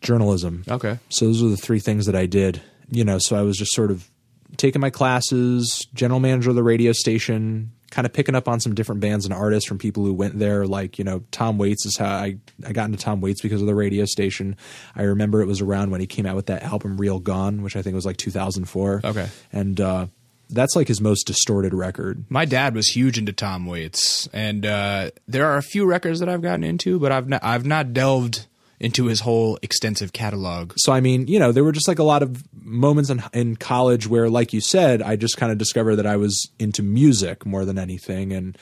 journalism. 0.00 0.64
Okay. 0.66 0.98
So 1.10 1.26
those 1.26 1.42
are 1.42 1.48
the 1.48 1.56
three 1.58 1.80
things 1.80 2.06
that 2.06 2.16
I 2.16 2.24
did. 2.24 2.62
You 2.90 3.04
know, 3.04 3.18
so 3.18 3.36
I 3.36 3.42
was 3.42 3.58
just 3.58 3.74
sort 3.74 3.90
of 3.90 4.08
taking 4.56 4.80
my 4.80 4.88
classes, 4.88 5.86
general 5.92 6.20
manager 6.20 6.48
of 6.48 6.56
the 6.56 6.62
radio 6.62 6.92
station, 6.92 7.72
kind 7.90 8.06
of 8.06 8.12
picking 8.12 8.34
up 8.34 8.48
on 8.48 8.60
some 8.60 8.74
different 8.74 9.00
bands 9.00 9.24
and 9.24 9.32
artists 9.32 9.68
from 9.68 9.78
people 9.78 10.04
who 10.04 10.12
went 10.12 10.38
there. 10.38 10.66
Like, 10.66 10.98
you 10.98 11.04
know, 11.04 11.24
Tom 11.30 11.58
Waits 11.58 11.86
is 11.86 11.96
how 11.96 12.06
I, 12.06 12.36
I 12.66 12.72
got 12.72 12.86
into 12.86 12.98
Tom 12.98 13.20
Waits 13.20 13.40
because 13.40 13.60
of 13.60 13.66
the 13.66 13.74
radio 13.74 14.04
station. 14.04 14.56
I 14.94 15.02
remember 15.02 15.40
it 15.40 15.46
was 15.46 15.60
around 15.60 15.90
when 15.90 16.00
he 16.00 16.06
came 16.06 16.26
out 16.26 16.36
with 16.36 16.46
that 16.46 16.62
album 16.62 16.98
Real 16.98 17.18
Gone, 17.18 17.62
which 17.62 17.76
I 17.76 17.82
think 17.82 17.94
was 17.94 18.06
like 18.06 18.16
2004. 18.16 19.02
Okay. 19.04 19.28
And, 19.52 19.80
uh, 19.80 20.06
that's 20.50 20.74
like 20.74 20.88
his 20.88 21.00
most 21.00 21.26
distorted 21.26 21.74
record. 21.74 22.24
My 22.30 22.46
dad 22.46 22.74
was 22.74 22.88
huge 22.88 23.18
into 23.18 23.34
Tom 23.34 23.66
Waits, 23.66 24.28
and 24.32 24.64
uh, 24.64 25.10
there 25.26 25.46
are 25.46 25.58
a 25.58 25.62
few 25.62 25.84
records 25.84 26.20
that 26.20 26.28
I've 26.30 26.40
gotten 26.40 26.64
into, 26.64 26.98
but 26.98 27.12
I've 27.12 27.28
not, 27.28 27.44
I've 27.44 27.66
not 27.66 27.92
delved 27.92 28.46
into 28.80 29.06
his 29.06 29.20
whole 29.20 29.58
extensive 29.62 30.12
catalog. 30.12 30.72
So 30.76 30.92
I 30.92 31.00
mean, 31.00 31.26
you 31.26 31.38
know, 31.38 31.52
there 31.52 31.64
were 31.64 31.72
just 31.72 31.88
like 31.88 31.98
a 31.98 32.04
lot 32.04 32.22
of 32.22 32.44
moments 32.54 33.10
in, 33.10 33.22
in 33.32 33.56
college 33.56 34.06
where, 34.06 34.28
like 34.28 34.52
you 34.52 34.60
said, 34.60 35.02
I 35.02 35.16
just 35.16 35.36
kind 35.36 35.50
of 35.50 35.58
discovered 35.58 35.96
that 35.96 36.06
I 36.06 36.16
was 36.16 36.50
into 36.58 36.82
music 36.82 37.44
more 37.44 37.64
than 37.64 37.78
anything, 37.78 38.32
and 38.32 38.56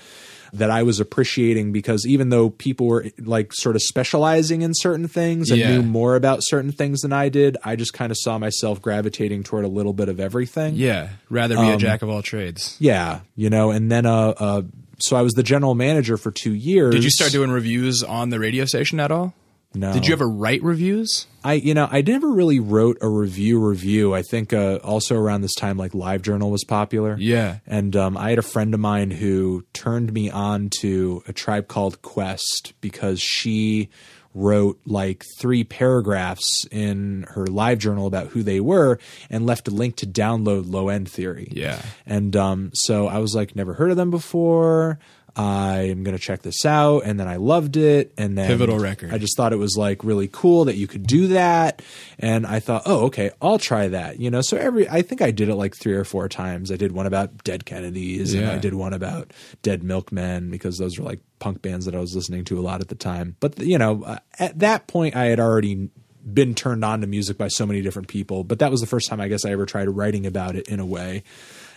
that 0.52 0.70
I 0.70 0.82
was 0.84 1.00
appreciating 1.00 1.72
because 1.72 2.06
even 2.06 2.30
though 2.30 2.50
people 2.50 2.86
were 2.86 3.06
like 3.18 3.52
sort 3.52 3.76
of 3.76 3.82
specializing 3.82 4.62
in 4.62 4.72
certain 4.74 5.08
things 5.08 5.50
and 5.50 5.60
Yeah. 5.60 5.72
knew 5.72 5.82
more 5.82 6.16
about 6.16 6.38
certain 6.42 6.72
things 6.72 7.00
than 7.00 7.12
I 7.12 7.28
did, 7.28 7.56
I 7.64 7.76
just 7.76 7.92
kind 7.92 8.10
of 8.10 8.16
saw 8.18 8.38
myself 8.38 8.80
gravitating 8.80 9.42
toward 9.42 9.64
a 9.64 9.68
little 9.68 9.92
bit 9.92 10.08
of 10.08 10.20
everything. 10.20 10.76
Yeah, 10.76 11.10
rather 11.28 11.56
be 11.56 11.70
a 11.70 11.76
jack 11.76 12.02
of 12.02 12.08
all 12.08 12.22
trades. 12.22 12.76
Yeah, 12.78 13.20
you 13.34 13.50
know, 13.50 13.70
and 13.70 13.90
then 13.90 14.06
uh, 14.06 14.34
uh 14.38 14.62
so 14.98 15.14
I 15.16 15.22
was 15.22 15.34
the 15.34 15.42
general 15.42 15.74
manager 15.74 16.16
for 16.16 16.30
two 16.30 16.54
years. 16.54 16.94
Did 16.94 17.04
you 17.04 17.10
start 17.10 17.32
doing 17.32 17.50
reviews 17.50 18.02
on 18.02 18.30
the 18.30 18.38
radio 18.38 18.64
station 18.64 18.98
at 18.98 19.10
all? 19.10 19.34
No. 19.76 19.92
Did 19.92 20.06
you 20.06 20.12
ever 20.14 20.28
write 20.28 20.62
reviews? 20.62 21.26
I 21.44 21.54
you 21.54 21.74
know 21.74 21.88
I 21.90 22.00
never 22.02 22.30
really 22.32 22.58
wrote 22.60 22.98
a 23.00 23.08
review 23.08 23.58
review. 23.64 24.14
I 24.14 24.22
think 24.22 24.52
uh, 24.52 24.76
also 24.82 25.14
around 25.16 25.42
this 25.42 25.54
time 25.54 25.76
like 25.76 25.92
LiveJournal 25.92 26.50
was 26.50 26.64
popular. 26.64 27.16
Yeah. 27.18 27.58
and 27.66 27.94
um, 27.94 28.16
I 28.16 28.30
had 28.30 28.38
a 28.38 28.42
friend 28.42 28.74
of 28.74 28.80
mine 28.80 29.10
who 29.10 29.64
turned 29.72 30.12
me 30.12 30.30
on 30.30 30.70
to 30.80 31.22
a 31.28 31.32
tribe 31.32 31.68
called 31.68 32.02
Quest 32.02 32.72
because 32.80 33.20
she 33.20 33.90
wrote 34.34 34.78
like 34.84 35.24
three 35.38 35.64
paragraphs 35.64 36.66
in 36.70 37.24
her 37.30 37.46
live 37.46 37.78
journal 37.78 38.06
about 38.06 38.26
who 38.28 38.42
they 38.42 38.60
were 38.60 38.98
and 39.30 39.46
left 39.46 39.66
a 39.66 39.70
link 39.70 39.96
to 39.96 40.06
download 40.06 40.70
low 40.70 40.88
end 40.90 41.08
theory 41.10 41.48
Yeah. 41.52 41.80
and 42.04 42.36
um, 42.36 42.70
so 42.74 43.06
I 43.06 43.18
was 43.18 43.34
like, 43.34 43.56
never 43.56 43.72
heard 43.74 43.90
of 43.90 43.96
them 43.96 44.10
before. 44.10 44.98
I'm 45.37 46.03
gonna 46.03 46.18
check 46.18 46.43
this 46.43 46.64
out, 46.64 47.01
and 47.01 47.20
then 47.20 47.28
I 47.28 47.37
loved 47.37 47.76
it, 47.76 48.12
and 48.16 48.39
then 48.39 48.47
Pivotal 48.47 48.78
record. 48.78 49.12
I 49.12 49.18
just 49.18 49.37
thought 49.37 49.53
it 49.53 49.59
was 49.59 49.76
like 49.76 50.03
really 50.03 50.28
cool 50.32 50.64
that 50.64 50.76
you 50.76 50.87
could 50.87 51.07
do 51.07 51.28
that, 51.28 51.82
and 52.18 52.47
I 52.47 52.61
thought, 52.61 52.82
oh, 52.87 53.07
okay, 53.07 53.30
I'll 53.43 53.59
try 53.59 53.89
that. 53.89 54.18
You 54.18 54.30
know, 54.30 54.41
so 54.41 54.57
every 54.57 54.89
I 54.89 55.03
think 55.03 55.20
I 55.20 55.30
did 55.30 55.51
it 55.51 55.55
like 55.57 55.74
three 55.76 55.93
or 55.93 56.05
four 56.05 56.28
times. 56.28 56.72
I 56.72 56.76
did 56.76 56.93
one 56.93 57.07
about 57.07 57.45
Dead 57.45 57.66
Kennedys, 57.66 58.32
and 58.32 58.47
I 58.47 58.59
did 58.59 58.74
one 58.74 58.95
about 58.95 59.32
Dead 59.62 59.82
Milkmen 59.82 60.51
because 60.51 60.78
those 60.78 60.99
were 60.99 61.05
like 61.05 61.20
punk 61.39 61.61
bands 61.61 61.84
that 61.84 61.95
I 61.95 62.01
was 62.01 62.14
listening 62.14 62.45
to 62.47 62.59
a 62.59 62.62
lot 62.62 62.80
at 62.80 62.89
the 62.89 62.95
time. 62.95 63.37
But 63.39 63.59
you 63.59 63.76
know, 63.76 64.05
uh, 64.05 64.18
at 64.39 64.59
that 64.61 64.87
point, 64.87 65.16
I 65.16 65.26
had 65.26 65.39
already 65.39 65.91
been 66.32 66.55
turned 66.55 66.84
on 66.84 67.03
to 67.03 67.07
music 67.07 67.39
by 67.39 67.47
so 67.47 67.64
many 67.64 67.80
different 67.82 68.09
people 68.09 68.43
but 68.43 68.59
that 68.59 68.68
was 68.68 68.80
the 68.80 68.87
first 68.87 69.09
time 69.09 69.20
i 69.20 69.28
guess 69.28 69.45
i 69.45 69.51
ever 69.51 69.64
tried 69.64 69.89
writing 69.89 70.26
about 70.26 70.57
it 70.57 70.66
in 70.66 70.80
a 70.80 70.87
way 70.87 71.22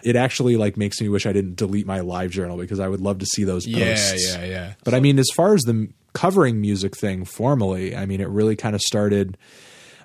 it 0.03 0.15
actually 0.15 0.57
like 0.57 0.77
makes 0.77 0.99
me 1.01 1.09
wish 1.09 1.25
i 1.25 1.33
didn't 1.33 1.55
delete 1.55 1.85
my 1.85 1.99
live 1.99 2.31
journal 2.31 2.57
because 2.57 2.79
i 2.79 2.87
would 2.87 3.01
love 3.01 3.19
to 3.19 3.25
see 3.25 3.43
those 3.43 3.65
Yeah, 3.67 3.85
posts 3.85 4.27
yeah, 4.33 4.39
yeah. 4.43 4.49
Yeah. 4.49 4.73
But 4.83 4.93
i 4.93 4.99
mean 4.99 5.19
as 5.19 5.27
far 5.35 5.53
as 5.53 5.61
the 5.63 5.89
covering 6.13 6.59
music 6.59 6.95
thing 6.97 7.23
formally 7.25 7.95
i 7.95 8.05
mean 8.05 8.19
it 8.21 8.29
really 8.29 8.55
kind 8.55 8.75
of 8.75 8.81
started 8.81 9.37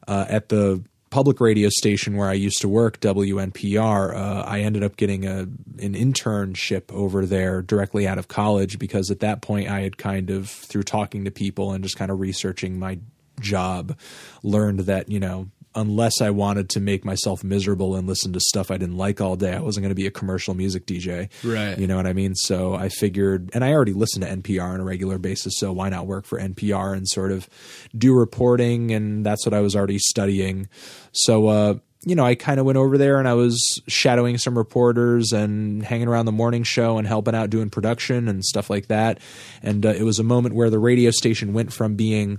uh, 0.07 0.27
at 0.29 0.49
the 0.51 0.83
public 1.11 1.41
radio 1.41 1.69
station 1.69 2.17
where 2.17 2.29
I 2.29 2.33
used 2.33 2.61
to 2.63 2.69
work, 2.69 2.99
WNPR. 2.99 4.17
Uh, 4.17 4.43
I 4.45 4.63
ended 4.63 4.83
up 4.83 4.97
getting 4.97 5.25
a 5.27 5.43
an 5.79 5.95
internship 5.95 6.93
over 6.93 7.25
there 7.25 7.63
directly 7.63 8.07
out 8.09 8.19
of 8.19 8.27
college 8.27 8.81
because 8.81 9.13
at 9.13 9.21
that 9.21 9.41
point 9.41 9.71
I 9.71 9.81
had 9.83 9.97
kind 9.97 10.29
of 10.31 10.51
through 10.51 10.83
talking 10.83 11.25
to 11.25 11.31
people 11.31 11.73
and 11.73 11.85
just 11.85 11.97
kind 11.97 12.11
of 12.11 12.19
researching 12.19 12.81
my 12.81 12.99
job 13.41 13.97
learned 14.43 14.81
that 14.81 15.09
you 15.09 15.21
know 15.21 15.49
unless 15.75 16.21
I 16.21 16.31
wanted 16.31 16.69
to 16.71 16.81
make 16.81 17.05
myself 17.05 17.43
miserable 17.43 17.97
and 17.97 18.07
listen 18.07 18.33
to 18.33 18.41
stuff 18.41 18.71
I 18.71 18.77
didn't 18.77 18.97
like 18.97 19.21
all 19.21 19.37
day, 19.37 19.55
I 19.55 19.61
wasn't 19.61 19.83
going 19.83 19.91
to 19.91 19.95
be 19.95 20.07
a 20.07 20.11
commercial 20.11 20.55
music 20.55 20.87
DJ. 20.87 21.29
Right. 21.43 21.79
You 21.79 21.87
know 21.87 21.97
what 21.97 22.07
I 22.07 22.13
mean? 22.13 22.35
So 22.35 22.75
I 22.75 22.89
figured, 22.89 23.51
and 23.55 23.65
I 23.65 23.73
already 23.73 23.93
listen 23.93 24.21
to 24.23 24.29
NPR 24.29 24.75
on 24.75 24.81
a 24.81 24.85
regular 24.85 25.19
basis, 25.19 25.59
so 25.59 25.73
why 25.73 25.89
not 25.89 26.07
work 26.07 26.27
for 26.27 26.39
NPR 26.39 26.97
and 26.97 27.09
sort 27.09 27.33
of 27.33 27.49
do 27.97 28.15
reporting? 28.15 28.93
And 28.93 29.25
that's 29.25 29.45
what 29.47 29.55
I 29.55 29.61
was 29.61 29.75
already 29.75 29.99
studying. 29.99 30.69
So, 31.13 31.49
uh, 31.49 31.75
you 32.07 32.15
know, 32.15 32.25
I 32.25 32.35
kind 32.35 32.61
of 32.61 32.67
went 32.67 32.77
over 32.77 32.99
there 32.99 33.19
and 33.19 33.27
I 33.27 33.35
was 33.35 33.81
shadowing 33.89 34.39
some 34.39 34.57
reporters 34.57 35.33
and 35.33 35.83
hanging 35.83 36.09
around 36.09 36.27
the 36.27 36.33
morning 36.33 36.63
show 36.63 36.99
and 36.99 37.07
helping 37.07 37.35
out 37.35 37.51
doing 37.51 37.71
production 37.71 38.29
and 38.29 38.45
stuff 38.45 38.69
like 38.69 38.89
that. 38.89 39.19
And 39.63 39.87
uh, 39.87 39.91
it 39.91 40.03
was 40.03 40.19
a 40.19 40.25
moment 40.25 40.55
where 40.55 40.71
the 40.71 40.79
radio 40.79 41.11
station 41.11 41.55
went 41.55 41.73
from 41.73 41.97
being 41.97 42.39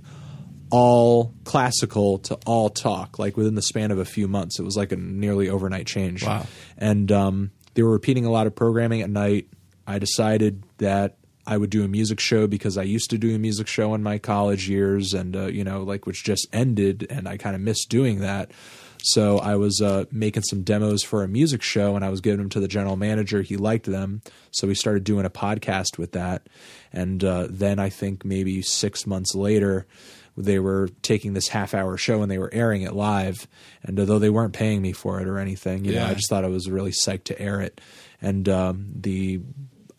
all 0.70 1.34
classical 1.44 2.18
to 2.18 2.38
all 2.46 2.68
talk, 2.68 3.18
like 3.18 3.36
within 3.36 3.54
the 3.54 3.62
span 3.62 3.90
of 3.90 3.98
a 3.98 4.04
few 4.04 4.28
months. 4.28 4.58
It 4.58 4.62
was 4.62 4.76
like 4.76 4.92
a 4.92 4.96
nearly 4.96 5.48
overnight 5.48 5.86
change. 5.86 6.24
Wow. 6.24 6.46
And 6.76 7.10
um, 7.12 7.50
they 7.74 7.82
were 7.82 7.92
repeating 7.92 8.24
a 8.24 8.30
lot 8.30 8.46
of 8.46 8.54
programming 8.54 9.02
at 9.02 9.10
night. 9.10 9.48
I 9.86 9.98
decided 9.98 10.64
that 10.78 11.16
I 11.46 11.56
would 11.56 11.70
do 11.70 11.84
a 11.84 11.88
music 11.88 12.18
show 12.18 12.46
because 12.46 12.76
I 12.76 12.82
used 12.82 13.10
to 13.10 13.18
do 13.18 13.34
a 13.34 13.38
music 13.38 13.68
show 13.68 13.94
in 13.94 14.02
my 14.02 14.18
college 14.18 14.68
years, 14.68 15.14
and 15.14 15.36
uh, 15.36 15.46
you 15.46 15.62
know, 15.62 15.82
like 15.82 16.06
which 16.06 16.24
just 16.24 16.48
ended, 16.52 17.06
and 17.08 17.28
I 17.28 17.36
kind 17.36 17.54
of 17.54 17.62
missed 17.62 17.88
doing 17.88 18.20
that. 18.20 18.50
So 19.02 19.38
I 19.38 19.54
was 19.54 19.80
uh, 19.80 20.06
making 20.10 20.42
some 20.42 20.62
demos 20.62 21.04
for 21.04 21.22
a 21.22 21.28
music 21.28 21.62
show, 21.62 21.94
and 21.94 22.04
I 22.04 22.08
was 22.08 22.20
giving 22.20 22.38
them 22.38 22.48
to 22.50 22.60
the 22.60 22.66
general 22.66 22.96
manager. 22.96 23.42
He 23.42 23.56
liked 23.56 23.86
them, 23.86 24.22
so 24.50 24.66
we 24.66 24.74
started 24.74 25.04
doing 25.04 25.24
a 25.24 25.30
podcast 25.30 25.98
with 25.98 26.12
that. 26.12 26.48
And 26.92 27.22
uh, 27.22 27.46
then 27.48 27.78
I 27.78 27.90
think 27.90 28.24
maybe 28.24 28.62
six 28.62 29.06
months 29.06 29.36
later, 29.36 29.86
they 30.36 30.58
were 30.58 30.88
taking 31.02 31.34
this 31.34 31.48
half 31.48 31.74
hour 31.74 31.96
show 31.96 32.22
and 32.22 32.30
they 32.30 32.38
were 32.38 32.52
airing 32.52 32.82
it 32.82 32.92
live. 32.92 33.48
And 33.82 33.98
although 33.98 34.18
they 34.18 34.30
weren't 34.30 34.52
paying 34.52 34.82
me 34.82 34.92
for 34.92 35.20
it 35.20 35.26
or 35.26 35.38
anything, 35.38 35.84
you 35.84 35.94
know, 35.94 36.04
I 36.04 36.14
just 36.14 36.28
thought 36.28 36.44
I 36.44 36.48
was 36.48 36.68
really 36.68 36.92
psyched 36.92 37.24
to 37.24 37.40
air 37.40 37.60
it. 37.60 37.80
And 38.20 38.48
um, 38.48 38.88
the 38.94 39.40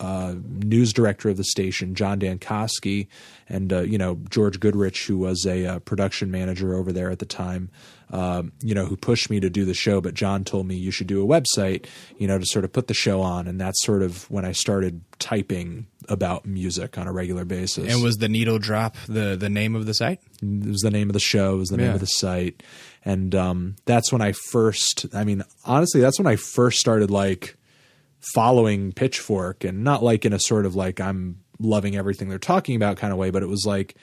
uh, 0.00 0.34
news 0.44 0.92
director 0.92 1.28
of 1.28 1.36
the 1.36 1.44
station, 1.44 1.94
John 1.94 2.20
Dankosky, 2.20 3.08
and 3.48 3.72
uh, 3.72 3.80
you 3.80 3.98
know 3.98 4.20
George 4.30 4.60
Goodrich, 4.60 5.06
who 5.06 5.18
was 5.18 5.44
a 5.44 5.66
uh, 5.66 5.78
production 5.80 6.30
manager 6.30 6.74
over 6.74 6.92
there 6.92 7.10
at 7.10 7.18
the 7.18 7.26
time, 7.26 7.70
um, 8.10 8.52
you 8.62 8.74
know, 8.74 8.86
who 8.86 8.96
pushed 8.96 9.30
me 9.30 9.40
to 9.40 9.50
do 9.50 9.64
the 9.64 9.74
show. 9.74 10.00
But 10.00 10.14
John 10.14 10.44
told 10.44 10.66
me 10.66 10.76
you 10.76 10.90
should 10.90 11.06
do 11.06 11.22
a 11.22 11.26
website, 11.26 11.86
you 12.16 12.26
know, 12.26 12.38
to 12.38 12.46
sort 12.46 12.64
of 12.64 12.72
put 12.72 12.86
the 12.86 12.94
show 12.94 13.20
on, 13.20 13.46
and 13.46 13.60
that's 13.60 13.84
sort 13.84 14.02
of 14.02 14.30
when 14.30 14.44
I 14.44 14.52
started 14.52 15.00
typing 15.18 15.86
about 16.08 16.46
music 16.46 16.96
on 16.96 17.06
a 17.06 17.12
regular 17.12 17.44
basis. 17.44 17.92
And 17.92 18.02
was 18.02 18.16
the 18.16 18.28
needle 18.28 18.58
drop 18.58 18.96
the 19.06 19.36
the 19.36 19.50
name 19.50 19.74
of 19.74 19.86
the 19.86 19.94
site? 19.94 20.20
It 20.42 20.66
was 20.66 20.80
the 20.80 20.90
name 20.90 21.08
of 21.08 21.14
the 21.14 21.20
show, 21.20 21.54
it 21.54 21.58
was 21.58 21.68
the 21.68 21.76
name 21.76 21.92
of 21.92 22.00
the 22.00 22.06
site. 22.06 22.62
And 23.04 23.34
um, 23.34 23.76
that's 23.86 24.12
when 24.12 24.20
I 24.20 24.32
first, 24.32 25.06
I 25.14 25.24
mean, 25.24 25.42
honestly, 25.64 26.00
that's 26.00 26.18
when 26.18 26.26
I 26.26 26.36
first 26.36 26.78
started 26.78 27.10
like 27.10 27.56
following 28.34 28.92
Pitchfork 28.92 29.64
and 29.64 29.84
not 29.84 30.02
like 30.02 30.24
in 30.24 30.32
a 30.32 30.40
sort 30.40 30.66
of 30.66 30.74
like 30.74 31.00
I'm 31.00 31.40
loving 31.60 31.96
everything 31.96 32.28
they're 32.28 32.38
talking 32.38 32.76
about 32.76 32.96
kind 32.96 33.12
of 33.12 33.18
way, 33.18 33.30
but 33.30 33.42
it 33.42 33.48
was 33.48 33.64
like 33.66 33.96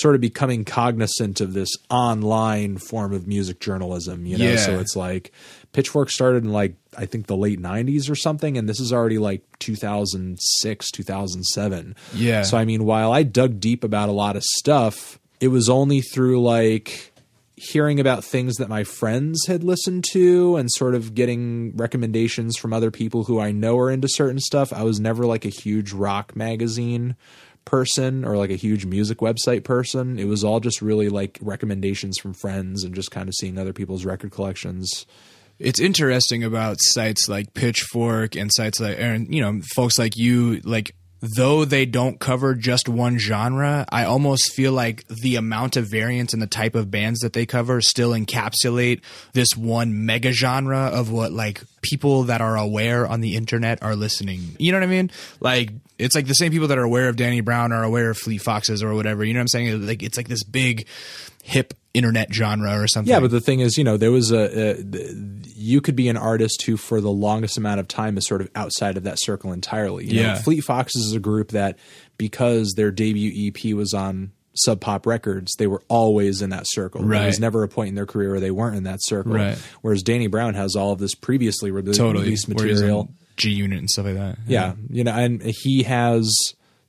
sort 0.00 0.14
of 0.14 0.20
becoming 0.20 0.64
cognizant 0.64 1.40
of 1.40 1.52
this 1.52 1.70
online 1.90 2.78
form 2.78 3.12
of 3.12 3.26
music 3.26 3.60
journalism, 3.60 4.26
you 4.26 4.38
know? 4.38 4.44
Yeah. 4.44 4.56
So 4.56 4.78
it's 4.78 4.96
like 4.96 5.32
Pitchfork 5.72 6.10
started 6.10 6.44
in 6.44 6.52
like, 6.52 6.74
I 6.96 7.06
think 7.06 7.26
the 7.26 7.36
late 7.36 7.60
90s 7.60 8.10
or 8.10 8.14
something, 8.14 8.56
and 8.56 8.68
this 8.68 8.80
is 8.80 8.92
already 8.92 9.18
like 9.18 9.42
2006, 9.58 10.90
2007. 10.90 11.96
Yeah. 12.14 12.42
So 12.42 12.56
I 12.56 12.64
mean, 12.64 12.84
while 12.84 13.12
I 13.12 13.22
dug 13.22 13.60
deep 13.60 13.84
about 13.84 14.08
a 14.08 14.12
lot 14.12 14.36
of 14.36 14.42
stuff, 14.42 15.18
it 15.40 15.48
was 15.48 15.68
only 15.68 16.00
through 16.00 16.42
like 16.42 17.12
hearing 17.60 17.98
about 17.98 18.24
things 18.24 18.56
that 18.56 18.68
my 18.68 18.84
friends 18.84 19.46
had 19.46 19.64
listened 19.64 20.04
to 20.04 20.56
and 20.56 20.70
sort 20.70 20.94
of 20.94 21.14
getting 21.14 21.76
recommendations 21.76 22.56
from 22.56 22.72
other 22.72 22.90
people 22.90 23.24
who 23.24 23.40
I 23.40 23.50
know 23.50 23.76
are 23.78 23.90
into 23.90 24.08
certain 24.08 24.38
stuff. 24.38 24.72
I 24.72 24.84
was 24.84 25.00
never 25.00 25.26
like 25.26 25.44
a 25.44 25.50
huge 25.50 25.92
rock 25.92 26.36
magazine 26.36 27.16
person 27.68 28.24
or 28.24 28.38
like 28.38 28.48
a 28.48 28.56
huge 28.56 28.86
music 28.86 29.18
website 29.18 29.62
person. 29.62 30.18
It 30.18 30.24
was 30.24 30.42
all 30.42 30.58
just 30.58 30.80
really 30.80 31.10
like 31.10 31.38
recommendations 31.42 32.16
from 32.18 32.32
friends 32.32 32.82
and 32.82 32.94
just 32.94 33.10
kind 33.10 33.28
of 33.28 33.34
seeing 33.34 33.58
other 33.58 33.74
people's 33.74 34.06
record 34.06 34.32
collections. 34.32 35.04
It's 35.58 35.78
interesting 35.78 36.42
about 36.44 36.78
sites 36.80 37.28
like 37.28 37.52
Pitchfork 37.52 38.36
and 38.36 38.50
sites 38.50 38.80
like, 38.80 38.98
and 38.98 39.34
you 39.34 39.42
know, 39.42 39.60
folks 39.74 39.98
like 39.98 40.16
you, 40.16 40.60
like 40.64 40.94
though 41.36 41.66
they 41.66 41.84
don't 41.84 42.18
cover 42.18 42.54
just 42.54 42.88
one 42.88 43.18
genre, 43.18 43.84
I 43.90 44.04
almost 44.04 44.52
feel 44.54 44.72
like 44.72 45.06
the 45.08 45.36
amount 45.36 45.76
of 45.76 45.90
variance 45.90 46.32
in 46.32 46.40
the 46.40 46.46
type 46.46 46.74
of 46.74 46.90
bands 46.90 47.20
that 47.20 47.34
they 47.34 47.44
cover 47.44 47.82
still 47.82 48.12
encapsulate 48.12 49.02
this 49.34 49.54
one 49.56 50.06
mega 50.06 50.32
genre 50.32 50.86
of 50.86 51.10
what 51.10 51.32
like 51.32 51.60
people 51.82 52.22
that 52.24 52.40
are 52.40 52.56
aware 52.56 53.06
on 53.06 53.20
the 53.20 53.36
internet 53.36 53.82
are 53.82 53.94
listening. 53.94 54.56
You 54.58 54.72
know 54.72 54.78
what 54.78 54.84
I 54.84 54.90
mean? 54.90 55.10
Like 55.40 55.72
it's 55.98 56.14
like 56.14 56.26
the 56.26 56.34
same 56.34 56.52
people 56.52 56.68
that 56.68 56.78
are 56.78 56.84
aware 56.84 57.08
of 57.08 57.16
Danny 57.16 57.40
Brown 57.40 57.72
are 57.72 57.82
aware 57.82 58.10
of 58.10 58.18
Fleet 58.18 58.38
Foxes 58.38 58.82
or 58.82 58.94
whatever. 58.94 59.24
You 59.24 59.34
know 59.34 59.38
what 59.38 59.42
I'm 59.42 59.48
saying? 59.48 59.86
Like 59.86 60.02
it's 60.02 60.16
like 60.16 60.28
this 60.28 60.44
big 60.44 60.86
hip 61.42 61.74
internet 61.94 62.32
genre 62.32 62.78
or 62.80 62.86
something. 62.86 63.10
Yeah, 63.10 63.20
but 63.20 63.30
the 63.30 63.40
thing 63.40 63.60
is, 63.60 63.76
you 63.76 63.84
know, 63.84 63.96
there 63.96 64.12
was 64.12 64.30
a, 64.30 64.78
a 64.78 64.84
you 65.44 65.80
could 65.80 65.96
be 65.96 66.08
an 66.08 66.16
artist 66.16 66.62
who, 66.62 66.76
for 66.76 67.00
the 67.00 67.10
longest 67.10 67.58
amount 67.58 67.80
of 67.80 67.88
time, 67.88 68.16
is 68.16 68.26
sort 68.26 68.40
of 68.40 68.50
outside 68.54 68.96
of 68.96 69.04
that 69.04 69.18
circle 69.20 69.52
entirely. 69.52 70.06
You 70.06 70.22
know, 70.22 70.28
Yeah. 70.28 70.38
Fleet 70.42 70.60
Foxes 70.60 71.06
is 71.06 71.12
a 71.14 71.20
group 71.20 71.50
that 71.50 71.78
because 72.16 72.74
their 72.76 72.90
debut 72.90 73.48
EP 73.52 73.74
was 73.74 73.94
on 73.94 74.32
Sub 74.54 74.80
Pop 74.80 75.06
Records, 75.06 75.54
they 75.56 75.66
were 75.66 75.82
always 75.88 76.42
in 76.42 76.50
that 76.50 76.64
circle. 76.66 77.02
Right. 77.02 77.18
There 77.18 77.26
was 77.28 77.40
never 77.40 77.62
a 77.62 77.68
point 77.68 77.90
in 77.90 77.94
their 77.94 78.06
career 78.06 78.30
where 78.32 78.40
they 78.40 78.50
weren't 78.50 78.76
in 78.76 78.84
that 78.84 78.98
circle. 79.02 79.32
Right. 79.32 79.56
Whereas 79.82 80.02
Danny 80.02 80.26
Brown 80.26 80.54
has 80.54 80.74
all 80.76 80.92
of 80.92 80.98
this 80.98 81.14
previously 81.14 81.70
re- 81.70 81.82
totally 81.82 82.24
released 82.24 82.48
in 82.48 82.54
material. 82.54 83.08
G 83.38 83.50
Unit 83.50 83.78
and 83.78 83.88
stuff 83.90 84.04
like 84.04 84.14
that. 84.16 84.38
Yeah, 84.46 84.74
you 84.90 85.02
know, 85.04 85.12
and 85.12 85.42
he 85.42 85.82
has 85.84 86.30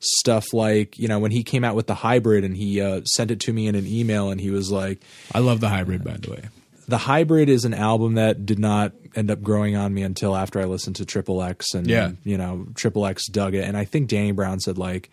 stuff 0.02 0.54
like 0.54 0.98
you 1.00 1.08
know 1.08 1.20
when 1.20 1.32
he 1.32 1.44
came 1.44 1.64
out 1.64 1.76
with 1.76 1.88
the 1.88 1.96
hybrid 1.96 2.44
and 2.44 2.56
he 2.56 2.82
uh, 2.82 3.02
sent 3.06 3.32
it 3.32 3.40
to 3.42 3.54
me 3.54 3.68
in 3.68 3.76
an 3.76 3.86
email 3.88 4.30
and 4.30 4.40
he 4.42 4.50
was 4.50 4.72
like, 4.72 5.02
I 5.34 5.40
love 5.40 5.60
the 5.60 5.70
hybrid, 5.70 6.04
by 6.04 6.18
the 6.18 6.32
way. 6.32 6.44
the 6.88 6.98
hybrid 6.98 7.50
is 7.50 7.66
an 7.66 7.74
album 7.74 8.16
that 8.16 8.46
did 8.46 8.60
not 8.60 8.94
end 9.16 9.30
up 9.32 9.42
growing 9.42 9.76
on 9.76 9.94
me 9.94 10.02
until 10.04 10.36
after 10.36 10.60
I 10.62 10.66
listened 10.66 10.96
to 10.98 11.06
Triple 11.06 11.42
X 11.44 11.74
and 11.74 11.88
Yeah. 11.88 12.12
you 12.24 12.38
know 12.38 12.68
Triple 12.76 13.06
X 13.06 13.28
dug 13.28 13.56
it 13.56 13.64
and 13.66 13.76
I 13.76 13.84
think 13.86 14.08
Danny 14.08 14.32
Brown 14.32 14.60
said 14.60 14.78
like 14.78 15.10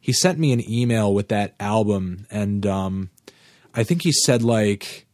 he 0.00 0.12
sent 0.12 0.38
me 0.38 0.52
an 0.52 0.68
email 0.70 1.14
with 1.14 1.28
that 1.28 1.54
album 1.60 2.26
and 2.30 2.66
um 2.66 3.10
I 3.74 3.84
think 3.84 4.02
he 4.02 4.12
said 4.12 4.42
like 4.42 5.05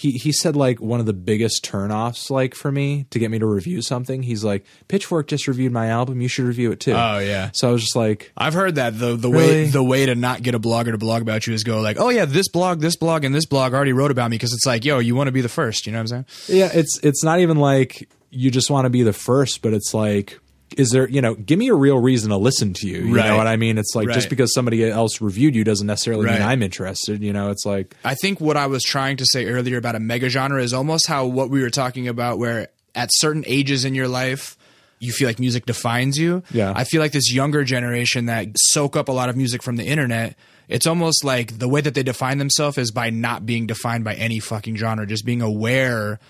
he 0.00 0.12
he 0.12 0.32
said 0.32 0.56
like 0.56 0.80
one 0.80 1.00
of 1.00 1.06
the 1.06 1.12
biggest 1.12 1.64
turnoffs 1.64 2.30
like 2.30 2.54
for 2.54 2.72
me 2.72 3.06
to 3.10 3.18
get 3.18 3.30
me 3.30 3.38
to 3.38 3.46
review 3.46 3.82
something 3.82 4.22
he's 4.22 4.42
like 4.42 4.64
Pitchfork 4.88 5.26
just 5.28 5.46
reviewed 5.46 5.72
my 5.72 5.88
album 5.88 6.20
you 6.20 6.28
should 6.28 6.44
review 6.46 6.72
it 6.72 6.80
too 6.80 6.92
Oh, 6.92 7.18
yeah. 7.18 7.50
so 7.52 7.68
I 7.68 7.72
was 7.72 7.82
just 7.82 7.96
like 7.96 8.32
I've 8.36 8.54
heard 8.54 8.76
that 8.76 8.98
the 8.98 9.16
the 9.16 9.28
Really? 9.30 9.46
way 9.46 9.64
the 9.66 9.82
way 9.82 10.06
to 10.06 10.14
not 10.14 10.42
get 10.42 10.54
a 10.54 10.60
blogger 10.60 10.92
to 10.92 10.98
blog 10.98 11.22
about 11.22 11.46
you 11.46 11.54
is 11.54 11.64
go 11.64 11.80
like, 11.80 11.98
oh 12.00 12.08
yeah, 12.08 12.24
this 12.24 12.48
blog, 12.48 12.80
this 12.80 12.96
blog, 12.96 13.24
and 13.24 13.34
this 13.34 13.46
blog 13.46 13.74
already 13.74 13.92
wrote 13.92 14.10
about 14.10 14.30
me 14.30 14.36
because 14.36 14.52
it's 14.52 14.66
like, 14.66 14.84
yo, 14.84 14.98
you 14.98 15.14
want 15.14 15.28
to 15.28 15.32
be 15.32 15.40
the 15.40 15.48
first. 15.48 15.86
You 15.86 15.92
know 15.92 15.98
what 15.98 16.12
I'm 16.12 16.24
saying? 16.46 16.58
Yeah, 16.60 16.70
it's 16.72 16.98
it's 17.02 17.22
not 17.22 17.40
even 17.40 17.56
like 17.58 18.08
you 18.30 18.50
just 18.50 18.70
want 18.70 18.86
to 18.86 18.90
be 18.90 19.02
the 19.02 19.12
first, 19.12 19.60
but 19.62 19.72
it's 19.72 19.92
like 19.92 20.38
is 20.76 20.90
there, 20.90 21.08
you 21.08 21.20
know, 21.20 21.34
give 21.34 21.58
me 21.58 21.68
a 21.68 21.74
real 21.74 21.98
reason 21.98 22.30
to 22.30 22.36
listen 22.36 22.72
to 22.74 22.86
you. 22.86 22.98
You 23.06 23.16
Right. 23.16 23.28
know 23.28 23.36
what 23.36 23.46
I 23.46 23.56
mean? 23.56 23.78
It's 23.78 23.94
like 23.94 24.08
Right. 24.08 24.14
just 24.14 24.28
because 24.30 24.52
somebody 24.54 24.88
else 24.88 25.20
reviewed 25.20 25.54
you 25.54 25.64
doesn't 25.64 25.86
necessarily 25.86 26.26
Right. 26.26 26.34
mean 26.38 26.42
I'm 26.48 26.62
interested, 26.62 27.22
you 27.22 27.32
know, 27.32 27.50
it's 27.50 27.64
like 27.66 27.96
I 28.04 28.14
think 28.14 28.40
what 28.40 28.56
I 28.56 28.66
was 28.66 28.82
trying 28.82 29.16
to 29.18 29.26
say 29.26 29.46
earlier 29.46 29.78
about 29.78 29.94
a 29.96 30.00
mega 30.00 30.28
genre 30.28 30.62
is 30.62 30.72
almost 30.72 31.06
how 31.08 31.26
what 31.26 31.50
we 31.50 31.60
were 31.62 31.70
talking 31.70 32.06
about, 32.08 32.38
where 32.38 32.68
at 32.94 33.08
certain 33.14 33.44
ages 33.46 33.84
in 33.84 33.94
your 33.94 34.08
life, 34.08 34.56
you 34.98 35.12
feel 35.12 35.26
like 35.28 35.38
music 35.40 35.64
defines 35.66 36.18
you. 36.18 36.42
Yeah. 36.52 36.72
I 36.76 36.84
feel 36.84 37.00
like 37.00 37.12
this 37.12 37.32
younger 37.32 37.64
generation 37.64 38.26
that 38.26 38.48
soak 38.56 38.96
up 38.96 39.08
a 39.08 39.12
lot 39.12 39.28
of 39.28 39.36
music 39.36 39.62
from 39.62 39.76
the 39.76 39.84
internet. 39.84 40.36
It's 40.68 40.86
almost 40.86 41.24
like 41.24 41.58
the 41.58 41.68
way 41.68 41.80
that 41.80 41.94
they 41.94 42.02
define 42.02 42.38
themselves 42.38 42.78
is 42.78 42.90
by 42.92 43.10
not 43.10 43.44
being 43.46 43.66
defined 43.66 44.04
by 44.04 44.14
any 44.14 44.38
fucking 44.40 44.76
genre, 44.76 45.06
just 45.06 45.24
being 45.24 45.42
aware. 45.42 46.20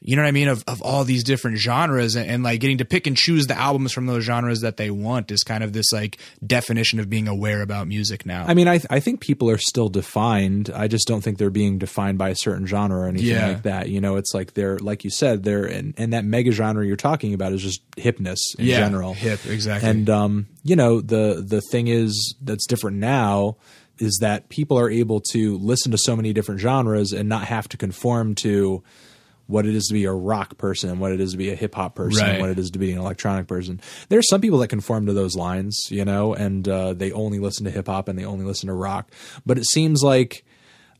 You 0.00 0.14
know 0.14 0.22
what 0.22 0.28
I 0.28 0.32
mean? 0.32 0.48
Of, 0.48 0.62
of 0.68 0.82
all 0.82 1.04
these 1.04 1.24
different 1.24 1.56
genres 1.56 2.14
and, 2.16 2.30
and 2.30 2.42
like 2.44 2.60
getting 2.60 2.78
to 2.78 2.84
pick 2.84 3.06
and 3.06 3.16
choose 3.16 3.46
the 3.46 3.58
albums 3.58 3.92
from 3.92 4.06
those 4.06 4.24
genres 4.24 4.60
that 4.60 4.76
they 4.76 4.90
want 4.90 5.30
is 5.32 5.42
kind 5.42 5.64
of 5.64 5.72
this 5.72 5.90
like 5.90 6.18
definition 6.46 7.00
of 7.00 7.08
being 7.08 7.26
aware 7.26 7.62
about 7.62 7.88
music 7.88 8.26
now. 8.26 8.44
I 8.46 8.52
mean, 8.54 8.68
I 8.68 8.76
th- 8.78 8.86
I 8.90 9.00
think 9.00 9.20
people 9.20 9.50
are 9.50 9.58
still 9.58 9.88
defined. 9.88 10.70
I 10.72 10.86
just 10.86 11.08
don't 11.08 11.22
think 11.22 11.38
they're 11.38 11.50
being 11.50 11.78
defined 11.78 12.18
by 12.18 12.28
a 12.28 12.36
certain 12.36 12.66
genre 12.66 13.00
or 13.00 13.08
anything 13.08 13.28
Yeah. 13.30 13.48
like 13.48 13.62
that. 13.62 13.88
You 13.88 14.00
know, 14.00 14.16
it's 14.16 14.32
like 14.34 14.52
they're 14.52 14.78
like 14.78 15.02
you 15.02 15.10
said, 15.10 15.42
they're 15.44 15.64
and, 15.64 15.94
and 15.96 16.12
that 16.12 16.24
mega 16.24 16.52
genre 16.52 16.86
you're 16.86 16.96
talking 16.96 17.32
about 17.34 17.52
is 17.52 17.62
just 17.62 17.80
hipness 17.92 18.38
in 18.58 18.66
yeah, 18.66 18.76
general. 18.78 19.14
hip, 19.14 19.44
exactly. 19.46 19.88
And 19.88 20.08
um, 20.10 20.46
you 20.62 20.76
know, 20.76 21.00
the 21.00 21.42
the 21.44 21.62
thing 21.70 21.88
is 21.88 22.34
that's 22.42 22.66
different 22.66 22.98
now 22.98 23.56
is 23.98 24.18
that 24.20 24.50
people 24.50 24.78
are 24.78 24.90
able 24.90 25.20
to 25.32 25.56
listen 25.56 25.90
to 25.90 25.96
so 25.98 26.14
many 26.14 26.34
different 26.34 26.60
genres 26.60 27.12
and 27.12 27.28
not 27.30 27.44
have 27.46 27.66
to 27.66 27.78
conform 27.78 28.34
to 28.34 28.84
what 29.46 29.64
it 29.66 29.74
is 29.74 29.86
to 29.86 29.94
be 29.94 30.04
a 30.04 30.12
rock 30.12 30.58
person, 30.58 30.98
what 30.98 31.12
it 31.12 31.20
is 31.20 31.32
to 31.32 31.36
be 31.38 31.50
a 31.50 31.54
hip 31.54 31.74
hop 31.74 31.94
person, 31.94 32.26
Right. 32.26 32.40
what 32.40 32.50
it 32.50 32.58
is 32.58 32.70
to 32.70 32.78
be 32.78 32.92
an 32.92 32.98
electronic 32.98 33.46
person. 33.46 33.80
There's 34.08 34.28
some 34.28 34.40
people 34.40 34.58
that 34.58 34.68
conform 34.68 35.06
to 35.06 35.12
those 35.12 35.36
lines, 35.36 35.78
you 35.88 36.04
know, 36.04 36.34
and 36.34 36.68
uh, 36.68 36.94
they 36.94 37.12
only 37.12 37.38
listen 37.38 37.64
to 37.64 37.70
hip 37.70 37.86
hop 37.86 38.08
and 38.08 38.18
they 38.18 38.24
only 38.24 38.44
listen 38.44 38.66
to 38.66 38.72
rock. 38.72 39.10
But 39.44 39.58
it 39.58 39.66
seems 39.66 40.02
like 40.02 40.44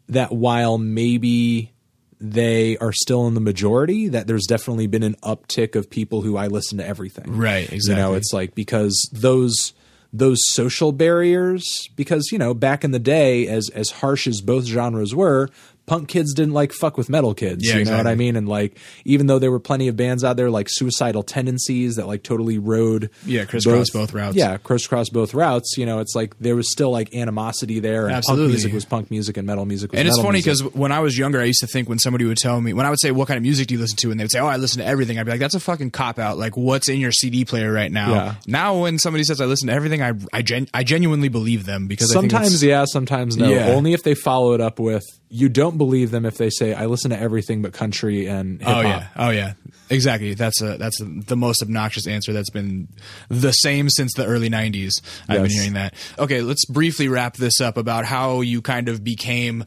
that 0.09 0.31
while 0.33 0.79
maybe 0.79 1.73
they 2.21 2.77
are 2.79 2.93
still 2.93 3.27
in 3.27 3.35
the 3.35 3.41
majority, 3.41 4.09
that 4.09 4.27
there's 4.27 4.47
definitely 4.47 4.87
been 4.87 5.03
an 5.03 5.17
uptick 5.23 5.75
of 5.75 5.91
people 5.91 6.23
who 6.23 6.37
I 6.37 6.47
listen 6.47 6.79
to 6.79 6.87
everything. 6.87 7.37
Right, 7.37 7.63
You 7.65 7.69
know, 7.71 7.75
exactly. 8.15 8.17
it's 8.19 8.33
like 8.33 8.55
because 8.55 9.11
those 9.13 9.73
those 10.13 10.39
social 10.53 10.93
barriers 10.93 11.91
because 11.97 12.31
you 12.33 12.39
know 12.39 12.55
back 12.55 12.85
in 12.85 12.93
the 12.93 12.99
day 12.99 13.49
as 13.49 13.69
as 13.75 13.91
harsh 13.91 14.27
as 14.27 14.41
both 14.41 14.65
genres 14.65 15.15
were 15.15 15.51
punk 15.87 16.09
kids 16.09 16.35
didn't 16.35 16.53
like 16.53 16.73
fuck 16.73 16.97
with 16.99 17.09
metal 17.09 17.33
kids 17.35 17.67
Yeah, 17.67 17.77
you 17.77 17.85
know 17.85 17.97
what 17.97 18.07
i 18.07 18.15
mean 18.15 18.37
and 18.37 18.49
like 18.49 18.77
even 19.05 19.27
though 19.29 19.39
there 19.39 19.51
were 19.51 19.61
plenty 19.61 19.89
of 19.89 19.97
bands 19.97 20.25
out 20.25 20.37
there 20.37 20.51
like 20.51 20.67
suicidal 20.69 21.23
tendencies 21.23 21.97
that 21.97 22.07
like 22.07 22.23
totally 22.23 22.59
rode 22.59 23.11
Yeah, 23.25 23.45
crisscross 23.45 23.91
both 23.91 24.13
routes. 24.13 24.37
yeah 24.37 24.57
crisscross 24.59 25.09
both 25.11 25.33
routes 25.35 25.77
you 25.79 25.87
know 25.87 26.01
it's 26.01 26.15
like 26.15 26.37
there 26.41 26.57
was 26.57 26.71
still 26.71 26.91
like 26.91 27.15
animosity 27.15 27.79
there 27.81 28.07
and 28.07 28.17
Absolutely. 28.17 28.45
punk 28.47 28.51
music 28.53 28.73
was 28.73 28.85
punk 28.85 29.11
music 29.11 29.37
and 29.37 29.47
metal 29.47 29.65
music 29.65 29.93
was 29.93 29.99
And 30.01 30.09
it's 30.09 30.21
funny 30.21 30.39
because 30.41 30.63
when 30.75 30.91
I 30.93 31.01
was 31.01 31.17
younger, 31.17 31.41
I 31.41 31.45
used 31.45 31.61
to 31.61 31.67
think 31.67 31.89
when 31.89 31.99
somebody 31.99 32.25
would 32.25 32.37
tell 32.39 32.61
me, 32.61 32.73
when 32.73 32.85
I 32.87 32.91
would 32.91 33.01
say, 33.01 33.11
"What 33.11 33.29
kind 33.29 33.37
of 33.39 33.43
music 33.43 33.69
do 33.69 33.75
you 33.75 33.81
listen 33.81 33.97
to?" 33.99 34.11
and 34.11 34.19
they 34.19 34.25
would 34.25 34.31
say, 34.31 34.41
"Oh, 34.41 34.47
I 34.47 34.57
listen 34.57 34.81
to 34.81 34.87
everything," 34.87 35.19
I'd 35.19 35.25
be 35.25 35.31
like, 35.33 35.41
"That's 35.41 35.55
a 35.55 35.61
fucking 35.61 35.91
cop 35.91 36.19
out. 36.19 36.39
Like, 36.39 36.57
what's 36.57 36.89
in 36.89 36.99
your 37.01 37.13
CD 37.13 37.45
player 37.45 37.73
right 37.73 37.91
now?" 37.93 38.11
Yeah. 38.13 38.35
Now, 38.47 38.81
when 38.81 38.99
somebody 38.99 39.25
says 39.25 39.41
I 39.41 39.45
listen 39.45 39.69
to 39.69 39.75
everything, 39.75 40.03
I 40.03 40.13
I, 40.33 40.43
gen- 40.43 40.69
I 40.75 40.83
genuinely 40.85 41.29
believe 41.29 41.65
them 41.67 41.87
because 41.87 42.11
I 42.15 42.21
think 42.21 42.31
sometimes 42.33 42.63
yeah 42.63 42.85
sometimes 42.87 43.37
no 43.37 43.51
Yeah. 43.51 43.69
only 43.69 43.93
if 43.93 44.03
they 44.03 44.15
follow 44.15 44.53
it 44.55 44.61
up 44.61 44.79
with 44.79 45.05
you 45.29 45.49
don't 45.49 45.76
believe 45.77 46.11
them 46.11 46.25
if 46.27 46.37
they 46.37 46.51
say 46.51 46.75
i 46.75 46.87
listen 46.87 47.11
to 47.11 47.19
everything 47.19 47.63
but 47.63 47.73
country 47.73 48.27
and 48.27 48.61
hip 48.61 48.69
Oh 48.77 48.81
yeah, 48.81 49.09
oh 49.17 49.31
yeah, 49.31 49.53
exactly. 49.91 50.35
That's 50.35 50.61
a 50.61 50.77
that's 50.77 50.99
the 51.01 51.37
most 51.37 51.63
obnoxious 51.63 52.07
answer 52.07 52.33
that's 52.33 52.51
been 52.51 52.89
the 53.29 53.53
same 53.53 53.89
since 53.89 54.13
the 54.15 54.25
early 54.27 54.49
'90s. 54.51 54.93
I've 55.29 55.43
been 55.43 55.51
hearing 55.51 55.73
that. 55.75 55.95
Okay, 56.19 56.41
let's 56.43 56.65
briefly 56.67 57.09
wrap 57.09 57.37
this 57.37 57.61
up 57.61 57.77
about 57.77 58.05
how 58.05 58.41
you 58.41 58.61
kind 58.63 58.89
of 58.89 59.03
became 59.05 59.65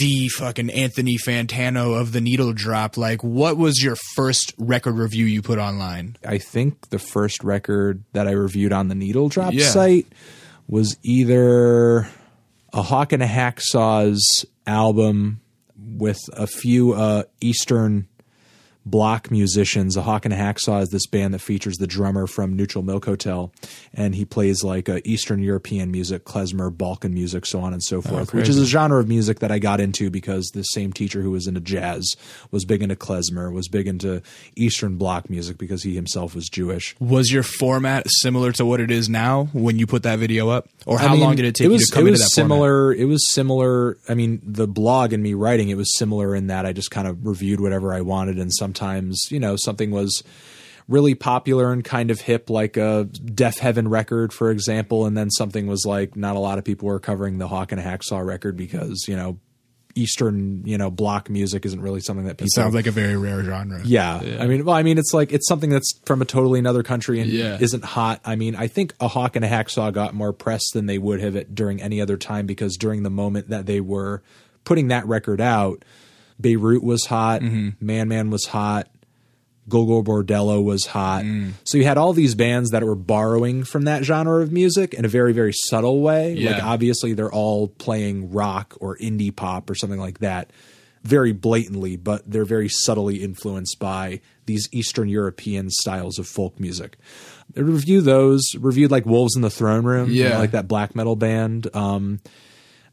the 0.00 0.28
fucking 0.28 0.70
Anthony 0.70 1.16
Fantano 1.16 1.98
of 2.00 2.12
the 2.12 2.20
needle 2.20 2.52
drop. 2.52 2.96
Like, 2.96 3.22
what 3.22 3.56
was 3.56 3.82
your 3.82 3.96
first 4.14 4.52
record 4.58 4.96
review 4.96 5.24
you 5.26 5.42
put 5.42 5.58
online? 5.58 6.16
I 6.26 6.38
think 6.38 6.88
the 6.90 6.98
first 6.98 7.42
record 7.44 8.02
that 8.12 8.26
I 8.28 8.32
reviewed 8.32 8.72
on 8.72 8.88
the 8.88 8.94
Needle 8.94 9.28
Drop 9.28 9.52
Yeah. 9.54 9.68
site 9.68 10.06
was 10.68 10.96
either 11.02 12.08
a 12.72 12.82
Hawk 12.82 13.12
and 13.12 13.22
a 13.22 13.26
Hacksaw's 13.28 14.44
album 14.66 15.40
with 15.96 16.18
a 16.32 16.46
few 16.46 16.92
uh, 16.94 17.24
Eastern 17.40 18.08
block 18.84 19.30
musicians. 19.30 19.94
The 19.94 20.02
Hawk 20.02 20.24
and 20.24 20.34
Hacksaw 20.34 20.82
is 20.82 20.90
this 20.90 21.06
band 21.06 21.34
that 21.34 21.40
features 21.40 21.76
the 21.76 21.86
drummer 21.86 22.26
from 22.26 22.56
Neutral 22.56 22.82
Milk 22.82 23.04
Hotel, 23.04 23.52
and 23.94 24.14
he 24.14 24.24
plays 24.24 24.64
like 24.64 24.88
uh, 24.88 25.00
Eastern 25.04 25.42
European 25.42 25.90
music, 25.90 26.24
klezmer, 26.24 26.76
Balkan 26.76 27.14
music, 27.14 27.46
so 27.46 27.60
on 27.60 27.72
and 27.72 27.82
so 27.82 28.00
forth, 28.02 28.34
which 28.34 28.48
is 28.48 28.58
a 28.58 28.66
genre 28.66 28.98
of 28.98 29.08
music 29.08 29.38
that 29.40 29.50
I 29.50 29.58
got 29.58 29.80
into 29.80 30.10
because 30.10 30.50
the 30.54 30.62
same 30.62 30.92
teacher 30.92 31.22
who 31.22 31.30
was 31.30 31.46
into 31.46 31.60
jazz 31.60 32.16
was 32.50 32.64
big 32.64 32.82
into 32.82 32.96
klezmer, 32.96 33.52
was 33.52 33.68
big 33.68 33.86
into 33.86 34.22
Eastern 34.56 34.96
block 34.96 35.30
music 35.30 35.58
because 35.58 35.82
he 35.82 35.94
himself 35.94 36.34
was 36.34 36.48
Jewish. 36.48 36.94
Was 37.00 37.30
your 37.32 37.42
format 37.42 38.06
similar 38.08 38.52
to 38.52 38.64
what 38.64 38.80
it 38.80 38.90
is 38.90 39.08
now 39.08 39.44
when 39.52 39.78
you 39.78 39.86
put 39.86 40.02
that 40.02 40.18
video 40.18 40.48
up, 40.48 40.68
or 40.86 40.98
how 40.98 41.08
I 41.08 41.12
mean, 41.12 41.20
long 41.20 41.36
did 41.36 41.44
it 41.44 41.54
take 41.54 41.68
was, 41.68 41.82
you 41.82 41.86
to 41.86 41.92
come 41.92 42.06
it 42.06 42.08
into 42.08 42.12
was 42.12 42.20
that 42.20 42.40
format? 42.40 42.54
similar. 42.54 42.92
It 42.94 43.04
was 43.04 43.32
similar. 43.32 43.98
I 44.08 44.14
mean, 44.14 44.40
the 44.44 44.66
blog 44.66 45.12
and 45.12 45.22
me 45.22 45.34
writing 45.34 45.68
it 45.68 45.76
was 45.76 45.96
similar 45.96 46.34
in 46.34 46.48
that 46.48 46.66
I 46.66 46.72
just 46.72 46.90
kind 46.90 47.06
of 47.06 47.26
reviewed 47.26 47.60
whatever 47.60 47.94
I 47.94 48.00
wanted, 48.00 48.38
and 48.38 48.52
sometimes 48.76 49.26
you 49.30 49.38
know 49.40 49.56
something 49.56 49.90
was 49.90 50.22
really 50.88 51.14
popular 51.14 51.72
and 51.72 51.84
kind 51.84 52.10
of 52.10 52.20
hip, 52.20 52.50
like 52.50 52.76
a 52.76 53.08
Deafheaven 53.12 53.88
record, 53.88 54.32
for 54.32 54.50
example, 54.50 55.06
and 55.06 55.16
then 55.16 55.30
something 55.30 55.66
was 55.66 55.84
like 55.86 56.16
not 56.16 56.36
a 56.36 56.40
lot 56.40 56.58
of 56.58 56.64
people 56.64 56.88
were 56.88 56.98
covering 57.00 57.38
the 57.38 57.48
Hawk 57.48 57.72
and 57.72 57.80
a 57.80 57.84
Hacksaw 57.84 58.24
record 58.24 58.56
because 58.56 59.04
you 59.08 59.16
know 59.16 59.38
Eastern 59.94 60.62
you 60.66 60.78
know 60.78 60.90
block 60.90 61.28
music 61.30 61.64
isn't 61.66 61.80
really 61.80 62.00
something 62.00 62.24
that 62.26 62.36
people 62.38 62.46
It 62.46 62.52
sounds 62.54 62.74
like 62.74 62.86
a 62.86 62.90
very 62.90 63.16
rare 63.16 63.44
genre. 63.44 63.80
yeah. 63.84 64.38
I 64.40 64.46
mean, 64.46 64.64
well, 64.64 64.74
I 64.74 64.82
mean, 64.82 64.98
it's 64.98 65.12
like 65.14 65.32
it's 65.32 65.46
something 65.46 65.70
that's 65.70 66.00
from 66.06 66.22
a 66.22 66.24
totally 66.24 66.58
another 66.58 66.82
country 66.82 67.20
and 67.20 67.30
Yeah. 67.30 67.58
isn't 67.60 67.84
hot. 67.84 68.20
I 68.24 68.34
mean, 68.36 68.56
I 68.56 68.66
think 68.68 68.94
a 69.00 69.08
hawk 69.08 69.36
and 69.36 69.44
a 69.44 69.48
hacksaw 69.48 69.92
got 69.92 70.14
more 70.14 70.32
press 70.32 70.62
than 70.72 70.86
they 70.86 70.98
would 70.98 71.20
have 71.20 71.36
it 71.36 71.54
during 71.54 71.80
any 71.82 72.00
other 72.00 72.16
time 72.16 72.46
because 72.46 72.76
during 72.76 73.02
the 73.02 73.10
moment 73.10 73.50
that 73.50 73.66
they 73.66 73.80
were 73.80 74.22
putting 74.64 74.88
that 74.88 75.06
record 75.06 75.40
out, 75.40 75.84
Beirut 76.42 76.82
was 76.82 77.06
hot, 77.06 77.40
Mm-hmm. 77.40 77.84
Man 77.84 78.08
Man 78.08 78.30
was 78.30 78.44
hot, 78.46 78.88
Gogol 79.68 80.02
Bordello 80.04 80.62
was 80.62 80.86
hot. 80.86 81.22
Mm. 81.24 81.52
So 81.64 81.78
you 81.78 81.84
had 81.84 81.96
all 81.96 82.12
these 82.12 82.34
bands 82.34 82.70
that 82.70 82.82
were 82.82 82.96
borrowing 82.96 83.62
from 83.64 83.84
that 83.84 84.02
genre 84.04 84.42
of 84.42 84.50
music 84.52 84.92
in 84.92 85.04
a 85.04 85.08
very, 85.08 85.32
very 85.32 85.52
subtle 85.52 86.00
way. 86.00 86.34
Like 86.36 86.62
obviously 86.62 87.12
they're 87.14 87.32
all 87.32 87.68
playing 87.68 88.32
rock 88.32 88.74
or 88.80 88.96
indie 88.98 89.34
pop 89.34 89.70
or 89.70 89.74
something 89.76 90.00
like 90.00 90.18
that 90.18 90.50
very 91.04 91.32
blatantly, 91.32 91.96
but 91.96 92.22
they're 92.30 92.44
very 92.44 92.68
subtly 92.68 93.22
influenced 93.22 93.78
by 93.78 94.20
these 94.46 94.68
Eastern 94.72 95.08
European 95.08 95.70
styles 95.70 96.18
of 96.18 96.26
folk 96.28 96.58
music. 96.60 96.96
Review 97.56 98.00
those, 98.00 98.42
reviewed 98.58 98.90
like 98.90 99.04
Wolves 99.06 99.36
in 99.36 99.42
the 99.42 99.50
Throne 99.50 99.84
Room, 99.84 100.10
you 100.10 100.24
know, 100.24 100.30
Yeah. 100.30 100.38
like 100.38 100.52
that 100.52 100.68
black 100.68 100.94
metal 100.96 101.16
band. 101.16 101.68
Um, 101.74 102.20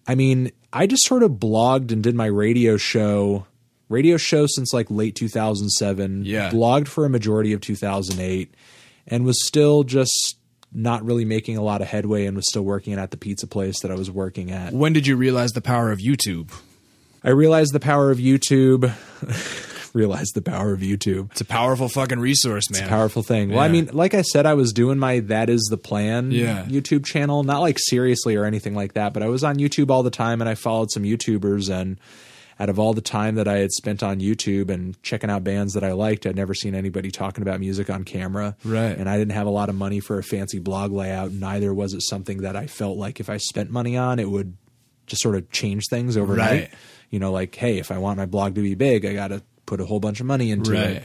I 0.10 0.15
mean, 0.15 0.52
I 0.73 0.88
just 0.88 1.06
sort 1.06 1.22
of 1.22 1.34
blogged 1.34 1.91
and 1.91 2.02
did 2.02 2.15
my 2.15 2.26
radio 2.26 2.77
show, 2.77 3.45
radio 3.90 4.18
show 4.18 4.48
since 4.48 4.73
like 4.73 4.90
late 4.90 5.14
2007. 5.14 6.26
Yeah. 6.26 6.49
Blogged 6.49 6.88
for 6.88 7.06
a 7.06 7.10
majority 7.11 7.53
of 7.53 7.61
2008 7.61 8.52
and 9.06 9.23
was 9.23 9.45
still 9.45 9.84
just 9.84 10.38
not 10.73 11.06
really 11.06 11.26
making 11.26 11.57
a 11.57 11.61
lot 11.61 11.84
of 11.84 11.88
headway 11.88 12.26
and 12.26 12.36
was 12.36 12.48
still 12.49 12.64
working 12.64 12.94
at 12.94 13.11
the 13.11 13.18
pizza 13.18 13.45
place 13.45 13.81
that 13.81 13.91
I 13.91 13.94
was 13.94 14.10
working 14.10 14.49
at. 14.49 14.73
When 14.73 14.94
did 14.94 15.06
you 15.06 15.15
realize 15.15 15.52
the 15.52 15.61
power 15.61 15.91
of 15.91 15.99
YouTube? 15.99 16.52
I 17.23 17.30
realized 17.30 17.72
the 17.72 17.80
power 17.80 18.10
of 18.10 18.18
YouTube. 18.18 18.91
realized 19.94 20.36
the 20.36 20.41
power 20.41 20.74
of 20.74 20.80
YouTube. 20.82 21.32
It's 21.32 21.41
a 21.41 21.45
powerful 21.45 21.90
fucking 21.90 22.20
resource, 22.20 22.70
man. 22.70 22.82
It's 22.82 22.88
a 22.88 22.90
powerful 22.90 23.24
thing. 23.24 23.49
Well, 23.49 23.60
I 23.60 23.68
mean, 23.68 23.90
like 23.94 24.14
I 24.14 24.22
said, 24.22 24.45
I 24.45 24.53
was 24.53 24.74
doing 24.74 24.99
my 24.99 25.20
That 25.20 25.49
Is 25.49 25.68
the 25.70 25.78
Plan 25.78 26.32
Yeah. 26.32 26.66
YouTube 26.66 27.06
channel, 27.06 27.44
not 27.44 27.60
like 27.60 27.78
seriously 27.80 28.36
or 28.36 28.45
anything 28.45 28.76
like 28.76 28.94
that, 28.94 29.14
but 29.14 29.24
I 29.24 29.28
was 29.28 29.44
on 29.44 29.57
YouTube 29.57 29.90
all 29.90 30.03
the 30.03 30.10
time 30.11 30.41
and 30.41 30.49
I 30.49 30.56
followed 30.56 30.91
some 30.91 31.03
YouTubers 31.03 31.70
and 31.70 31.99
out 32.61 32.68
of 32.68 32.78
all 32.78 32.94
the 32.94 32.99
time 32.99 33.36
that 33.36 33.48
I 33.48 33.60
had 33.60 33.72
spent 33.72 34.03
on 34.03 34.20
YouTube 34.20 34.70
and 34.70 35.02
checking 35.02 35.30
out 35.30 35.45
bands 35.45 35.76
that 35.76 35.84
I 35.84 35.94
liked, 35.94 36.26
I'd 36.26 36.36
never 36.36 36.53
seen 36.53 36.76
anybody 36.76 37.10
talking 37.10 37.41
about 37.41 37.61
music 37.61 37.90
on 37.90 38.03
camera. 38.03 38.57
Right. 38.66 38.98
And 38.98 39.07
I 39.10 39.18
didn't 39.18 39.32
have 39.32 39.48
a 39.48 39.52
lot 39.52 39.70
of 39.70 39.76
money 39.76 40.02
for 40.02 40.20
a 40.20 40.24
fancy 40.24 40.60
blog 40.60 40.91
layout. 40.91 41.32
Neither 41.32 41.74
was 41.74 41.94
it 41.94 42.02
something 42.02 42.40
that 42.41 42.57
I 42.57 42.68
felt 42.68 42.98
like 42.98 43.22
if 43.22 43.30
I 43.30 43.38
spent 43.38 43.70
money 43.72 43.95
on, 43.95 44.20
it 44.20 44.30
would 44.30 44.57
just 45.07 45.22
sort 45.22 45.36
of 45.36 45.49
change 45.52 45.86
things 45.90 46.18
overnight. 46.18 46.52
Right. 46.64 46.74
You 47.10 47.20
know, 47.20 47.32
like, 47.32 47.56
hey, 47.56 47.78
if 47.80 47.91
I 47.91 47.98
want 47.98 48.18
my 48.18 48.26
blog 48.26 48.56
to 48.56 48.61
be 48.61 48.76
big, 48.76 49.06
I 49.06 49.14
got 49.14 49.30
to 49.30 49.41
put 49.70 49.80
a 49.82 49.86
whole 49.86 50.00
bunch 50.00 50.20
of 50.20 50.26
money 50.26 50.52
into 50.52 50.72
Right. 50.74 51.04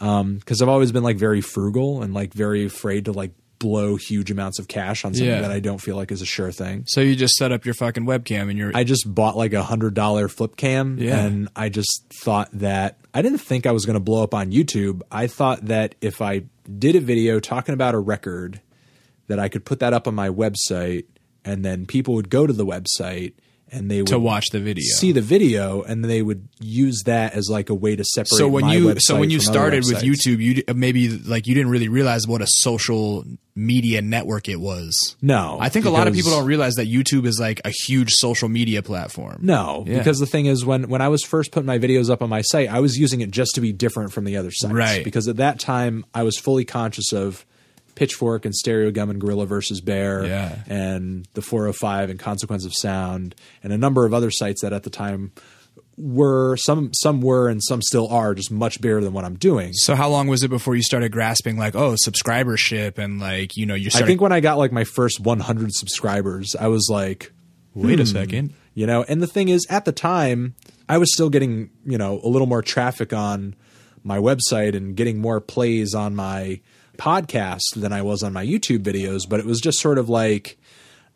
Um, 0.00 0.36
it 0.36 0.38
because 0.40 0.62
I've 0.62 0.68
always 0.68 0.92
been 0.92 1.02
like 1.02 1.16
very 1.18 1.40
frugal 1.40 2.02
and 2.02 2.12
like 2.14 2.32
very 2.34 2.64
afraid 2.64 3.04
to 3.06 3.12
like 3.12 3.32
blow 3.58 3.96
huge 3.96 4.30
amounts 4.30 4.58
of 4.58 4.66
cash 4.68 5.04
on 5.04 5.12
something 5.12 5.28
Yeah. 5.28 5.42
that 5.42 5.50
I 5.50 5.60
don't 5.60 5.76
feel 5.80 5.94
like 5.94 6.10
is 6.10 6.22
a 6.22 6.26
sure 6.26 6.50
thing. 6.50 6.84
So 6.86 7.02
you 7.02 7.14
just 7.14 7.34
set 7.34 7.52
up 7.52 7.66
your 7.66 7.74
fucking 7.74 8.06
webcam 8.06 8.48
and 8.48 8.56
you're 8.58 8.72
I 8.74 8.84
just 8.84 9.04
bought 9.14 9.36
like 9.36 9.52
a 9.52 9.62
hundred 9.62 9.92
dollar 9.92 10.28
flip 10.28 10.56
cam 10.56 10.96
Yeah. 10.98 11.20
and 11.24 11.48
I 11.54 11.68
just 11.68 12.04
thought 12.10 12.48
that 12.54 12.96
I 13.12 13.20
didn't 13.20 13.38
think 13.42 13.66
I 13.66 13.72
was 13.72 13.84
going 13.84 13.94
to 13.94 14.00
blow 14.00 14.22
up 14.22 14.32
on 14.32 14.50
YouTube. 14.50 15.02
I 15.12 15.26
thought 15.26 15.66
that 15.66 15.94
if 16.00 16.22
I 16.22 16.44
did 16.78 16.96
a 16.96 17.00
video 17.00 17.38
talking 17.40 17.74
about 17.74 17.94
a 17.94 17.98
record, 17.98 18.60
that 19.26 19.38
I 19.38 19.48
could 19.48 19.64
put 19.66 19.80
that 19.80 19.92
up 19.92 20.08
on 20.08 20.14
my 20.14 20.30
website 20.30 21.04
and 21.44 21.62
then 21.64 21.84
people 21.84 22.14
would 22.14 22.30
go 22.30 22.46
to 22.46 22.52
the 22.54 22.64
website 22.66 23.34
and 23.72 23.90
they 23.90 23.98
would 24.02 24.08
to 24.08 24.18
watch 24.18 24.46
the 24.50 24.60
video. 24.60 24.82
see 24.96 25.12
the 25.12 25.20
video 25.20 25.82
and 25.82 26.04
they 26.04 26.22
would 26.22 26.48
use 26.60 27.02
that 27.06 27.34
as 27.34 27.48
like 27.50 27.70
a 27.70 27.74
way 27.74 27.96
to 27.96 28.04
separate. 28.04 28.38
so 28.38 28.48
when 28.48 28.68
you 28.68 28.94
so 28.98 29.18
when 29.18 29.30
you 29.30 29.40
started 29.40 29.84
with. 29.84 30.02
YouTube, 30.02 30.38
you 30.40 30.62
maybe 30.74 31.08
like 31.08 31.46
you 31.46 31.54
didn't 31.54 31.70
really 31.70 31.88
realize 31.88 32.26
what 32.26 32.40
a 32.42 32.46
social 32.48 33.24
media 33.54 34.00
network 34.00 34.48
it 34.48 34.56
was. 34.60 35.16
no, 35.20 35.58
I 35.60 35.68
think 35.68 35.84
a 35.84 35.90
lot 35.90 36.08
of 36.08 36.14
people 36.14 36.30
don't 36.30 36.46
realize 36.46 36.74
that 36.76 36.86
YouTube 36.88 37.26
is 37.26 37.38
like 37.38 37.60
a 37.64 37.70
huge 37.70 38.10
social 38.12 38.48
media 38.48 38.82
platform. 38.82 39.38
No, 39.42 39.84
Yeah. 39.86 39.98
because 39.98 40.18
the 40.18 40.26
thing 40.26 40.46
is, 40.46 40.64
when 40.64 40.88
when 40.88 41.02
I 41.02 41.08
was 41.08 41.22
first 41.22 41.52
putting 41.52 41.66
my 41.66 41.78
videos 41.78 42.08
up 42.10 42.22
on 42.22 42.28
my 42.30 42.40
site, 42.40 42.68
I 42.70 42.80
was 42.80 42.96
using 42.98 43.20
it 43.20 43.30
just 43.30 43.54
to 43.56 43.60
be 43.60 43.72
different 43.72 44.12
from 44.12 44.24
the 44.24 44.36
other 44.36 44.50
sites. 44.50 44.72
Right. 44.72 45.04
Because 45.04 45.28
at 45.28 45.36
that 45.36 45.58
time, 45.60 46.04
I 46.14 46.22
was 46.22 46.38
fully 46.38 46.64
conscious 46.64 47.12
of 47.12 47.44
Pitchfork 48.00 48.46
and 48.46 48.54
Stereogum 48.54 49.10
and 49.10 49.20
Gorilla 49.20 49.44
versus 49.44 49.82
Bear, 49.82 50.24
Yeah. 50.24 50.56
and 50.66 51.28
the 51.34 51.42
405 51.42 52.08
and 52.08 52.18
Consequence 52.18 52.64
of 52.64 52.72
Sound, 52.74 53.34
and 53.62 53.74
a 53.74 53.76
number 53.76 54.06
of 54.06 54.14
other 54.14 54.30
sites 54.30 54.62
that 54.62 54.72
at 54.72 54.84
the 54.84 54.90
time 54.90 55.32
were 55.98 56.56
some 56.56 56.94
some 56.94 57.20
were 57.20 57.50
and 57.50 57.62
some 57.62 57.82
still 57.82 58.08
are 58.08 58.34
just 58.34 58.50
much 58.50 58.80
bigger 58.80 59.02
than 59.02 59.12
what 59.12 59.26
I'm 59.26 59.36
doing. 59.36 59.74
So 59.74 59.94
how 59.96 60.08
long 60.08 60.28
was 60.28 60.42
it 60.42 60.48
before 60.48 60.74
you 60.74 60.82
started 60.82 61.12
grasping 61.12 61.58
like 61.58 61.74
oh 61.74 61.94
subscribership 62.06 62.96
and 62.96 63.20
like 63.20 63.54
you 63.58 63.66
know 63.66 63.74
you 63.74 63.90
I 63.94 64.00
think 64.06 64.22
when 64.22 64.32
I 64.32 64.40
got 64.40 64.56
like 64.56 64.72
my 64.72 64.84
first 64.84 65.20
100 65.20 65.74
subscribers, 65.74 66.56
I 66.58 66.68
was 66.68 66.88
like, 66.90 67.32
wait 67.74 68.00
a 68.00 68.04
hmm, 68.04 68.08
second 68.08 68.54
you 68.72 68.86
know 68.86 69.04
and 69.08 69.22
the 69.22 69.26
thing 69.26 69.48
is 69.48 69.64
at 69.70 69.84
the 69.84 69.92
time 69.92 70.54
i 70.88 70.98
was 70.98 71.12
still 71.14 71.30
getting 71.30 71.70
you 71.84 71.96
know 71.96 72.20
a 72.24 72.28
little 72.28 72.48
more 72.48 72.62
traffic 72.62 73.12
on 73.12 73.54
my 74.02 74.18
website 74.18 74.74
and 74.74 74.96
getting 74.96 75.20
more 75.20 75.40
plays 75.40 75.94
on 75.94 76.16
my 76.16 76.60
podcast 77.00 77.62
than 77.76 77.92
i 77.92 78.02
was 78.02 78.22
on 78.22 78.32
my 78.32 78.44
youtube 78.44 78.80
videos 78.82 79.28
but 79.28 79.40
it 79.40 79.46
was 79.46 79.60
just 79.60 79.80
sort 79.80 79.96
of 79.98 80.08
like 80.08 80.58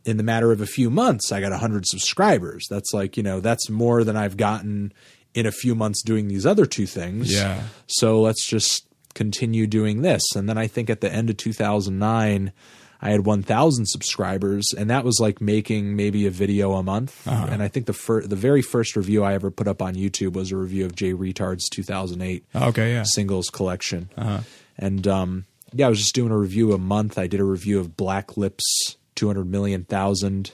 in 0.06 0.16
the 0.16 0.23
matter 0.23 0.51
of 0.51 0.61
a 0.61 0.66
few 0.66 0.89
months 0.90 1.31
i 1.31 1.40
got 1.40 1.51
100 1.51 1.86
subscribers 1.86 2.66
that's 2.70 2.93
like 2.94 3.16
you 3.16 3.23
know 3.23 3.40
that's 3.40 3.69
more 3.69 4.02
than 4.02 4.16
i've 4.16 4.36
gotten 4.36 4.93
in 5.35 5.47
a 5.47 5.52
few 5.52 5.74
months 5.74 6.02
doing 6.02 6.28
these 6.28 6.47
other 6.47 6.65
two 6.66 6.86
things 6.86 7.32
Yeah. 7.32 7.61
so 7.86 8.20
let's 8.20 8.47
just 8.47 8.86
continue 9.15 9.66
doing 9.66 10.02
this 10.02 10.23
and 10.35 10.48
then 10.48 10.56
i 10.59 10.66
think 10.66 10.89
at 10.90 11.01
the 11.01 11.12
end 11.12 11.28
of 11.31 11.36
2009 11.36 12.52
I 13.02 13.11
had 13.11 13.27
1,000 13.27 13.85
subscribers, 13.86 14.65
and 14.78 14.89
that 14.89 15.05
was 15.05 15.19
like 15.20 15.39
making 15.39 15.94
maybe 15.94 16.27
a 16.27 16.31
video 16.31 16.73
a 16.73 16.82
month. 16.82 17.28
Uh-huh. 17.28 17.48
And 17.51 17.62
I 17.62 17.69
think 17.69 17.85
the 17.85 17.93
fir- 17.93 18.23
the 18.27 18.36
very 18.36 18.62
first 18.62 18.97
review 18.97 19.23
I 19.23 19.35
ever 19.35 19.51
put 19.51 19.69
up 19.69 19.82
on 19.82 19.94
YouTube 19.94 20.32
was 20.32 20.51
a 20.51 20.56
review 20.56 20.86
of 20.86 20.94
Jay 20.97 21.12
Reatard's 21.12 21.69
2008 21.69 22.47
okay 22.55 22.93
yeah 22.94 23.02
singles 23.02 23.51
collection. 23.51 24.09
Uh-huh. 24.16 24.39
And 24.78 25.06
um, 25.06 25.44
yeah, 25.74 25.86
I 25.86 25.88
was 25.90 25.98
just 25.98 26.14
doing 26.14 26.30
a 26.32 26.38
review 26.38 26.72
a 26.72 26.78
month. 26.78 27.18
I 27.18 27.26
did 27.26 27.40
a 27.40 27.44
review 27.44 27.80
of 27.80 27.96
Black 27.96 28.36
Lips 28.36 28.96
200 29.16 29.44
million 29.44 29.84
thousand. 29.84 30.52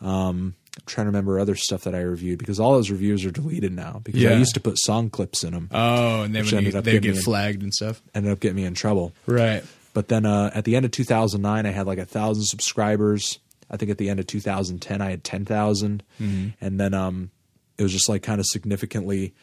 Um, 0.00 0.54
I'm 0.76 0.84
trying 0.86 1.04
to 1.06 1.08
remember 1.08 1.38
other 1.38 1.56
stuff 1.56 1.82
that 1.84 1.94
I 1.94 2.00
reviewed 2.00 2.38
because 2.38 2.60
all 2.60 2.72
those 2.74 2.90
reviews 2.90 3.24
are 3.24 3.30
deleted 3.30 3.72
now 3.72 4.00
because 4.04 4.22
I 4.24 4.34
used 4.34 4.54
to 4.54 4.60
put 4.60 4.78
song 4.78 5.10
clips 5.10 5.42
in 5.44 5.52
them. 5.52 5.68
oh 5.72 6.22
and 6.22 6.34
then 6.34 6.44
when 6.44 6.64
you, 6.64 6.70
they 6.72 6.92
get 6.92 7.02
me 7.02 7.08
in- 7.10 7.16
flagged 7.16 7.62
and 7.62 7.74
stuff 7.74 8.00
Ended 8.14 8.32
up 8.32 8.40
getting 8.40 8.56
me 8.56 8.64
in 8.64 8.74
trouble. 8.74 9.12
right 9.26 9.64
But 9.92 10.08
then 10.08 10.24
uh, 10.24 10.50
at 10.54 10.64
the 10.64 10.76
end 10.76 10.84
of 10.86 10.92
2009, 10.92 11.66
I 11.66 11.70
had 11.70 11.86
like 11.86 11.98
a 11.98 12.04
thousand 12.06 12.44
subscribers. 12.44 13.40
I 13.70 13.76
think 13.76 13.90
at 13.90 13.98
the 13.98 14.08
end 14.08 14.20
of 14.20 14.26
2010, 14.28 15.00
I 15.00 15.10
had 15.10 15.22
10,000. 15.24 16.02
And 16.18 16.54
then 16.80 16.94
um, 16.94 17.30
it 17.76 17.82
was 17.82 17.92
just 17.92 18.08
like 18.08 18.22
kind 18.22 18.40
of 18.40 18.46
significantly 18.46 19.34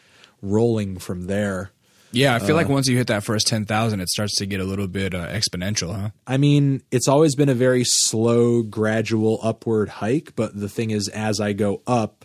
rolling 0.42 0.98
from 0.98 1.26
there. 1.26 1.70
Yeah 2.12 2.34
I 2.34 2.38
feel 2.38 2.50
Uh, 2.56 2.60
like 2.60 2.68
once 2.68 2.86
you 2.88 2.96
hit 2.96 3.06
that 3.08 3.24
first 3.24 3.46
ten 3.46 3.64
thousand 3.64 4.00
it 4.00 4.08
starts 4.08 4.36
to 4.36 4.46
get 4.46 4.60
a 4.60 4.64
little 4.64 4.88
bit 4.88 5.14
uh, 5.14 5.26
exponential 5.28 5.94
huh 5.94 6.10
I 6.26 6.36
mean, 6.36 6.82
it's 6.90 7.08
always 7.08 7.34
been 7.34 7.48
a 7.48 7.54
very 7.54 7.84
slow, 7.84 8.62
gradual 8.62 9.38
upward 9.42 9.88
hike. 9.88 10.34
But 10.36 10.58
the 10.58 10.68
thing 10.68 10.90
is, 10.90 11.08
as 11.08 11.40
I 11.40 11.52
go 11.54 11.80
up, 11.86 12.24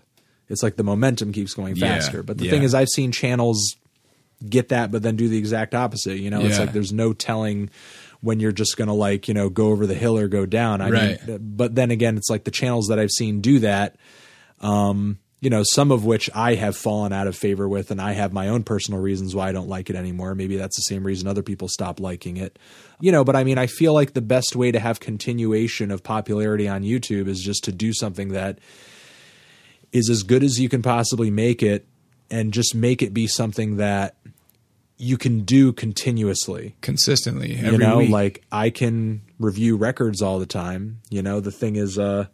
it's 0.50 0.62
like 0.64 0.76
the 0.76 0.84
momentum 0.84 1.32
keeps 1.32 1.54
going 1.54 1.76
Yeah, 1.76 1.94
faster. 1.96 2.22
But 2.24 2.38
the 2.38 2.46
yeah. 2.46 2.52
thing 2.52 2.64
is, 2.64 2.74
I've 2.74 2.90
seen 2.90 3.12
channels 3.12 3.76
get 4.48 4.70
that, 4.70 4.92
but 4.92 5.02
then 5.04 5.16
do 5.16 5.30
the 5.30 5.38
exact 5.38 5.74
opposite. 5.74 6.18
You 6.18 6.30
know, 6.30 6.46
it's 6.46 6.60
like 6.60 6.74
there's 6.74 6.92
no 6.92 7.14
telling 7.14 7.70
when 8.20 8.40
you're 8.42 8.52
just 8.52 8.76
going 8.78 8.88
to 8.90 8.94
like, 8.94 9.28
you 9.30 9.34
know, 9.34 9.48
go 9.50 9.68
over 9.68 9.86
the 9.88 9.94
hill 9.96 10.18
or 10.18 10.28
go 10.28 10.46
down. 10.46 10.82
I 10.82 10.90
Right. 10.90 11.28
mean, 11.28 11.40
but 11.56 11.76
then 11.76 11.92
again, 11.92 12.18
it's 12.18 12.30
like 12.30 12.44
the 12.44 12.52
channels 12.52 12.88
that 12.88 13.00
I've 13.00 13.12
seen 13.12 13.40
do 13.42 13.60
that. 13.60 13.96
Um, 14.60 15.18
you 15.44 15.50
know, 15.50 15.62
some 15.74 15.92
of 15.92 16.06
which 16.06 16.30
I 16.34 16.56
have 16.56 16.78
fallen 16.78 17.12
out 17.12 17.28
of 17.28 17.36
favor 17.36 17.68
with, 17.68 17.92
and 17.92 18.00
I 18.00 18.14
have 18.14 18.32
my 18.32 18.48
own 18.48 18.64
personal 18.64 19.02
reasons 19.02 19.36
why 19.36 19.50
I 19.50 19.52
don't 19.52 19.68
like 19.68 19.90
it 19.90 19.96
anymore. 19.98 20.36
Maybe 20.36 20.56
that's 20.56 20.78
the 20.78 20.84
same 20.84 21.06
reason 21.06 21.28
other 21.28 21.44
people 21.44 21.68
stop 21.68 22.00
liking 22.00 22.38
it. 22.38 22.58
You 23.02 23.12
know, 23.12 23.26
but 23.26 23.36
I 23.36 23.44
mean, 23.44 23.58
I 23.58 23.68
feel 23.68 23.94
like 23.94 24.14
the 24.14 24.22
best 24.22 24.56
way 24.56 24.72
to 24.72 24.80
have 24.80 25.02
continuation 25.02 25.92
of 25.92 26.02
popularity 26.02 26.70
on 26.70 26.84
YouTube 26.84 27.28
is 27.28 27.42
just 27.42 27.66
to 27.66 27.74
do 27.74 27.92
something 27.92 28.30
that 28.30 28.60
is 29.92 30.10
as 30.10 30.24
good 30.24 30.46
as 30.46 30.62
you 30.62 30.70
can 30.70 30.82
possibly 30.82 31.30
make 31.30 31.62
it 31.62 31.86
and 32.32 32.54
just 32.54 32.74
make 32.74 33.02
it 33.02 33.14
be 33.14 33.28
something 33.28 33.76
that 33.76 34.16
you 34.96 35.18
can 35.18 35.42
do 35.42 35.74
continuously 35.74 36.76
consistently 36.80 37.58
every 37.58 37.72
you 37.72 37.78
know 37.78 37.98
week 37.98 38.10
like 38.10 38.44
i 38.52 38.70
can 38.70 39.22
review 39.40 39.76
records 39.76 40.22
all 40.22 40.40
the 40.40 40.46
time 40.46 41.02
you 41.10 41.22
know 41.22 41.40
the 41.40 41.52
thing 41.52 41.76
is 41.76 41.98
uh 41.98 42.26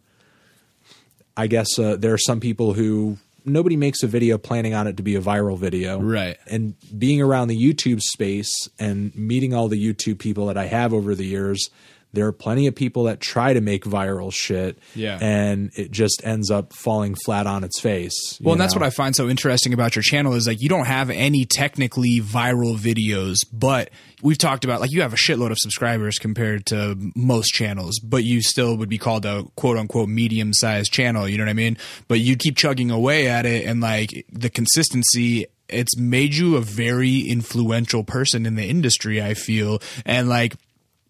i 1.36 1.46
guess 1.46 1.78
uh, 1.78 1.96
there 1.96 2.12
are 2.12 2.18
some 2.18 2.40
people 2.40 2.72
who 2.74 3.16
nobody 3.44 3.76
makes 3.76 4.02
a 4.02 4.06
video 4.06 4.36
planning 4.38 4.74
on 4.74 4.86
it 4.86 4.96
to 4.98 5.02
be 5.02 5.14
a 5.16 5.20
viral 5.20 5.58
video 5.58 5.98
Right. 6.00 6.36
and 6.46 6.74
being 6.98 7.20
around 7.22 7.48
the 7.48 7.56
youtube 7.58 8.00
space 8.00 8.68
and 8.78 9.14
meeting 9.14 9.54
all 9.54 9.68
the 9.68 9.82
youtube 9.82 10.18
people 10.18 10.46
that 10.46 10.56
i 10.58 10.66
have 10.66 10.92
over 10.92 11.14
the 11.14 11.24
years 11.26 11.70
there 12.12 12.26
are 12.26 12.32
plenty 12.32 12.66
of 12.66 12.74
people 12.74 13.04
that 13.04 13.20
try 13.20 13.52
to 13.52 13.60
make 13.60 13.84
viral 13.84 14.32
shit 14.32 14.78
Yeah. 14.94 15.18
and 15.20 15.70
it 15.76 15.90
just 15.90 16.22
ends 16.24 16.50
up 16.50 16.72
falling 16.72 17.14
flat 17.14 17.46
on 17.46 17.64
its 17.64 17.80
face 17.80 18.38
Well, 18.40 18.52
and 18.52 18.60
that's 18.60 18.74
what 18.74 18.82
I 18.82 18.90
find 18.90 19.14
so 19.14 19.28
interesting 19.28 19.72
about 19.72 19.94
your 19.96 20.02
channel 20.02 20.34
is 20.34 20.46
like 20.46 20.60
you 20.60 20.68
don't 20.68 20.86
have 20.86 21.10
any 21.10 21.44
technically 21.44 22.20
viral 22.20 22.76
videos, 22.76 23.36
but 23.52 23.90
we've 24.22 24.38
talked 24.38 24.64
about 24.64 24.80
like 24.80 24.90
you 24.92 25.02
have 25.02 25.12
a 25.12 25.16
shitload 25.16 25.50
of 25.50 25.58
subscribers 25.58 26.18
compared 26.18 26.66
to 26.66 26.96
most 27.14 27.48
channels, 27.48 27.98
but 28.00 28.24
you 28.24 28.42
still 28.42 28.76
would 28.76 28.88
be 28.88 28.98
called 28.98 29.24
a 29.24 29.44
quote 29.56 29.76
unquote 29.78 30.08
medium 30.08 30.52
sized 30.52 30.92
channel. 30.92 31.28
You 31.28 31.38
know 31.38 31.44
what 31.44 31.50
I 31.50 31.54
mean? 31.54 31.76
But 32.08 32.20
you 32.20 32.36
keep 32.36 32.56
chugging 32.56 32.90
away 32.90 33.28
at 33.28 33.46
it, 33.46 33.66
and 33.66 33.80
like 33.80 34.26
the 34.32 34.50
consistency. 34.50 35.46
It's 35.72 35.96
made 35.96 36.34
you 36.34 36.56
a 36.56 36.60
very 36.60 37.20
influential 37.20 38.02
person 38.02 38.44
in 38.44 38.56
the 38.56 38.64
industry, 38.64 39.22
I 39.22 39.34
feel. 39.34 39.80
And 40.04 40.28
like, 40.28 40.56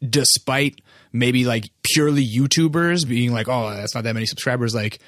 despite 0.07 0.81
maybe 1.13 1.45
like 1.45 1.71
purely 1.83 2.27
YouTubers 2.27 3.07
being 3.07 3.33
like, 3.33 3.49
oh, 3.49 3.71
that's 3.71 3.95
not 3.95 4.05
that 4.05 4.15
many 4.15 4.27
subscribers, 4.27 4.75
like, 4.75 5.01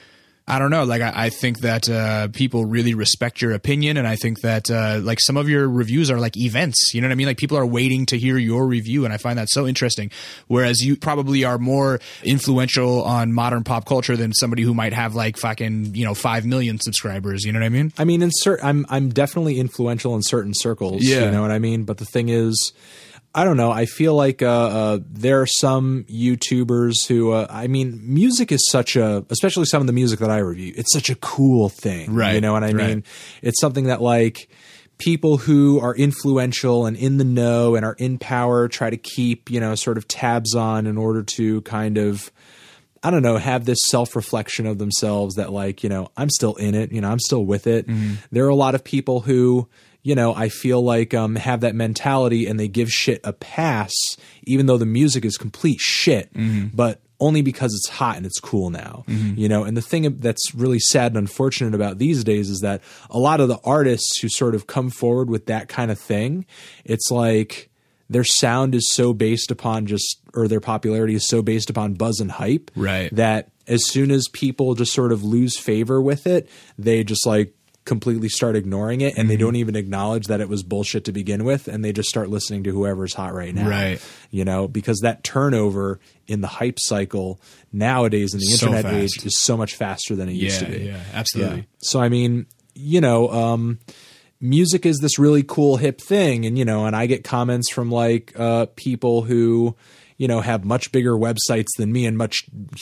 I 0.47 0.59
don't 0.59 0.71
know. 0.71 0.83
Like, 0.83 1.03
I, 1.03 1.13
I 1.15 1.29
think 1.31 1.61
that 1.61 1.89
uh, 1.89 2.29
people 2.29 2.65
really 2.65 2.95
respect 2.95 3.41
your 3.41 3.53
opinion, 3.53 3.97
and 3.97 4.09
I 4.09 4.17
think 4.17 4.41
that 4.41 4.71
uh, 4.71 4.99
like 5.01 5.21
some 5.21 5.37
of 5.37 5.49
your 5.49 5.69
reviews 5.69 6.11
are 6.11 6.19
like 6.19 6.37
events. 6.37 6.93
You 6.93 7.01
know 7.01 7.07
what 7.07 7.13
I 7.13 7.15
mean? 7.15 7.29
Like 7.29 7.37
people 7.37 7.57
are 7.57 7.67
waiting 7.67 8.07
to 8.07 8.19
hear 8.19 8.37
your 8.37 8.67
review, 8.67 9.05
and 9.05 9.15
I 9.15 9.19
find 9.19 9.39
that 9.39 9.49
so 9.49 9.69
interesting. 9.69 10.11
Whereas 10.49 10.81
you 10.81 10.97
probably 10.97 11.45
are 11.45 11.59
more 11.59 12.01
influential 12.25 13.05
on 13.05 13.33
modern 13.33 13.63
pop 13.63 13.87
culture 13.87 14.17
than 14.17 14.33
somebody 14.33 14.63
who 14.63 14.75
might 14.75 14.93
have 14.93 15.15
like 15.15 15.37
fucking 15.37 15.95
you 15.95 16.05
know 16.05 16.15
five 16.15 16.45
million 16.45 16.81
subscribers. 16.81 17.45
You 17.45 17.53
know 17.53 17.61
what 17.61 17.67
I 17.67 17.71
mean? 17.71 17.93
I 17.97 18.05
mean, 18.05 18.21
in 18.23 18.33
cer- 18.33 18.61
I'm 18.65 18.85
I'm 18.89 19.11
definitely 19.11 19.61
influential 19.61 20.17
in 20.17 20.23
certain 20.25 20.55
circles. 20.55 21.05
Yeah. 21.05 21.27
You 21.27 21.31
know 21.31 21.43
what 21.43 21.53
I 21.53 21.61
mean? 21.61 21.85
But 21.85 21.99
the 21.99 22.05
thing 22.05 22.29
is, 22.31 22.73
I 23.35 23.45
don't 23.45 23.57
know. 23.57 23.71
I 23.71 23.87
feel 23.87 24.15
like 24.15 24.43
uh, 24.43 24.47
uh, 24.47 24.99
there 25.11 25.41
are 25.41 25.47
some 25.47 26.05
YouTubers 26.05 27.07
who, 27.09 27.33
uh, 27.33 27.47
I 27.49 27.67
mean, 27.67 28.01
music 28.03 28.53
is 28.53 28.67
such 28.69 28.95
a, 28.95 29.25
especially 29.31 29.65
some 29.65 29.81
of 29.81 29.87
the 29.87 29.95
music 29.95 30.19
that 30.21 30.31
I 30.31 30.39
review, 30.39 30.75
it's 30.77 30.93
such 30.93 31.09
a 31.09 31.15
cool 31.15 31.71
thing. 31.71 32.15
Right, 32.15 32.35
You 32.35 32.43
know 32.43 32.53
what 32.53 32.63
I 32.63 32.73
right. 32.73 32.89
mean? 32.89 33.05
It's 33.41 33.59
something 33.61 33.85
that 33.85 34.03
like 34.03 34.51
people 34.99 35.39
who 35.39 35.81
are 35.81 35.95
influential 35.95 36.85
and 36.85 36.95
in 36.97 37.17
the 37.17 37.25
know 37.25 37.75
and 37.75 37.87
are 37.87 37.95
in 37.95 38.19
power 38.19 38.69
try 38.69 38.91
to 38.91 38.99
keep, 38.99 39.51
you 39.51 39.61
know, 39.61 39.75
sort 39.75 39.97
of 39.97 40.07
tabs 40.07 40.55
on 40.55 40.87
in 40.87 40.99
order 40.99 41.23
to 41.23 41.63
kind 41.63 41.97
of, 41.97 42.31
I 43.03 43.11
don't 43.11 43.23
know, 43.23 43.39
have 43.39 43.65
this 43.65 43.79
self 43.87 44.15
reflection 44.15 44.67
of 44.67 44.77
themselves 44.79 45.37
that, 45.37 45.51
like, 45.53 45.83
you 45.83 45.89
know, 45.89 46.11
I'm 46.19 46.29
still 46.29 46.55
in 46.57 46.75
it, 46.75 46.93
you 46.93 47.01
know, 47.01 47.11
I'm 47.11 47.19
still 47.19 47.45
with 47.47 47.67
it. 47.67 47.87
There 48.31 48.45
are 48.45 48.51
a 48.51 48.55
lot 48.55 48.75
of 48.75 48.85
people 48.85 49.21
who, 49.21 49.69
you 50.03 50.15
know, 50.15 50.35
I 50.35 50.49
feel 50.49 50.83
like 50.83 51.15
um, 51.15 51.37
have 51.37 51.61
that 51.61 51.75
mentality 51.75 52.47
and 52.47 52.59
they 52.59 52.69
give 52.69 52.91
shit 52.91 53.21
a 53.25 53.33
pass, 53.33 53.93
even 54.45 54.67
though 54.67 54.79
the 54.79 54.87
music 54.87 55.25
is 55.25 55.37
complete 55.37 55.79
shit, 55.81 56.31
but 56.75 57.01
only 57.21 57.41
because 57.43 57.73
it's 57.73 57.89
hot 57.89 58.17
and 58.17 58.27
it's 58.27 58.41
cool 58.41 58.69
now, 58.71 59.05
you 59.07 59.49
know. 59.49 59.63
And 59.63 59.77
the 59.77 59.83
thing 59.83 60.17
that's 60.19 60.53
really 60.57 60.81
sad 60.81 61.13
and 61.13 61.19
unfortunate 61.19 61.73
about 61.73 61.99
these 61.99 62.25
days 62.25 62.51
is 62.51 62.61
that 62.61 62.83
a 63.11 63.19
lot 63.19 63.39
of 63.41 63.47
the 63.47 63.61
artists 63.65 64.19
who 64.21 64.29
sort 64.29 64.57
of 64.57 64.67
come 64.67 64.91
forward 64.91 65.31
with 65.31 65.47
that 65.47 65.69
kind 65.69 65.93
of 65.93 66.01
thing, 66.01 66.47
it's 66.85 67.13
like 67.13 67.71
their 68.11 68.25
sound 68.25 68.75
is 68.75 68.91
so 68.93 69.13
based 69.15 69.53
upon 69.53 69.87
just 69.87 70.19
or 70.35 70.49
their 70.49 70.61
popularity 70.61 71.15
is 71.15 71.29
so 71.29 71.43
based 71.43 71.71
upon 71.71 71.95
buzz 71.95 72.19
and 72.19 72.33
hype 72.33 72.71
Right. 72.75 73.15
that 73.15 73.51
as 73.69 73.87
soon 73.87 74.11
as 74.11 74.27
people 74.33 74.75
just 74.75 74.93
sort 74.93 75.13
of 75.13 75.23
lose 75.23 75.57
favor 75.57 76.03
with 76.03 76.27
it 76.27 76.49
they 76.77 77.05
just 77.05 77.25
like 77.27 77.55
completely 77.85 78.29
start 78.29 78.55
ignoring 78.55 79.01
it 79.01 79.19
and 79.19 79.29
they 79.29 79.35
Mm-hmm. 79.35 79.41
don't 79.45 79.57
even 79.57 79.75
acknowledge 79.77 80.27
that 80.29 80.41
it 80.41 80.49
was 80.49 80.63
bullshit 80.63 81.05
to 81.07 81.13
begin 81.13 81.45
with 81.45 81.67
and 81.67 81.85
they 81.85 81.93
just 81.93 82.09
start 82.09 82.29
listening 82.31 82.63
to 82.65 82.71
whoever's 82.71 83.13
hot 83.15 83.35
right 83.35 83.53
now 83.55 83.69
Right. 83.69 84.01
you 84.31 84.45
know 84.45 84.69
because 84.69 85.01
that 85.01 85.25
turnover 85.25 85.99
in 86.29 86.43
the 86.43 86.47
hype 86.47 86.79
cycle 86.79 87.41
nowadays 87.73 88.35
in 88.35 88.41
the 88.41 88.47
So 88.47 88.67
internet 88.67 88.85
fast. 88.85 89.19
age 89.19 89.27
is 89.27 89.37
so 89.41 89.57
much 89.57 89.75
faster 89.75 90.15
than 90.15 90.29
it 90.29 90.35
used 90.35 90.61
to 90.61 90.67
be 90.67 90.85
yeah, 90.85 91.01
absolutely. 91.13 91.57
yeah. 91.59 91.65
So 91.83 92.01
I 92.01 92.09
mean, 92.09 92.47
you 92.75 93.01
know, 93.01 93.29
um, 93.31 93.79
music 94.41 94.87
is 94.87 94.99
this 94.99 95.19
really 95.19 95.43
cool 95.43 95.77
hip 95.77 96.01
thing, 96.01 96.47
and 96.47 96.57
you 96.59 96.65
know, 96.65 96.87
and 96.87 96.95
I 96.97 97.07
get 97.07 97.25
comments 97.25 97.71
from 97.73 97.91
like 97.91 98.33
uh, 98.39 98.67
people 98.77 99.23
who 99.23 99.75
you 100.23 100.29
know 100.29 100.41
have 100.41 100.65
much 100.65 100.93
bigger 100.93 101.15
websites 101.15 101.73
than 101.79 101.91
me 101.93 102.07
and 102.07 102.17
much 102.17 102.37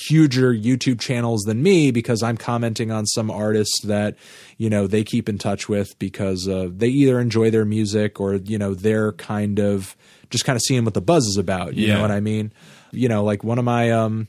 huger 0.08 0.52
YouTube 0.52 1.00
channels 1.00 1.40
than 1.46 1.62
me 1.62 1.90
because 1.90 2.22
I'm 2.22 2.36
commenting 2.36 2.90
on 2.90 3.06
some 3.06 3.30
artist 3.30 3.72
that 3.84 4.16
you 4.58 4.68
know 4.68 4.86
they 4.86 5.04
keep 5.04 5.26
in 5.26 5.38
touch 5.38 5.66
with 5.66 5.98
because 5.98 6.46
uh, 6.46 6.68
they 6.70 6.88
either 6.88 7.18
enjoy 7.18 7.50
their 7.50 7.64
music 7.64 8.20
or 8.20 8.34
you 8.34 8.58
know 8.58 8.74
they're 8.74 9.12
kind 9.12 9.58
of 9.58 9.96
just 10.28 10.44
kind 10.44 10.54
of 10.56 10.62
seeing 10.62 10.84
what 10.84 10.92
the 10.94 11.00
buzz 11.00 11.24
is 11.24 11.38
about. 11.38 11.74
You 11.74 11.86
Yeah. 11.88 11.94
know 11.94 12.02
what 12.02 12.10
I 12.10 12.20
mean? 12.20 12.52
You 12.92 13.08
know, 13.08 13.24
like 13.24 13.42
one 13.42 13.58
of 13.58 13.64
my 13.64 13.90
um, 13.90 14.28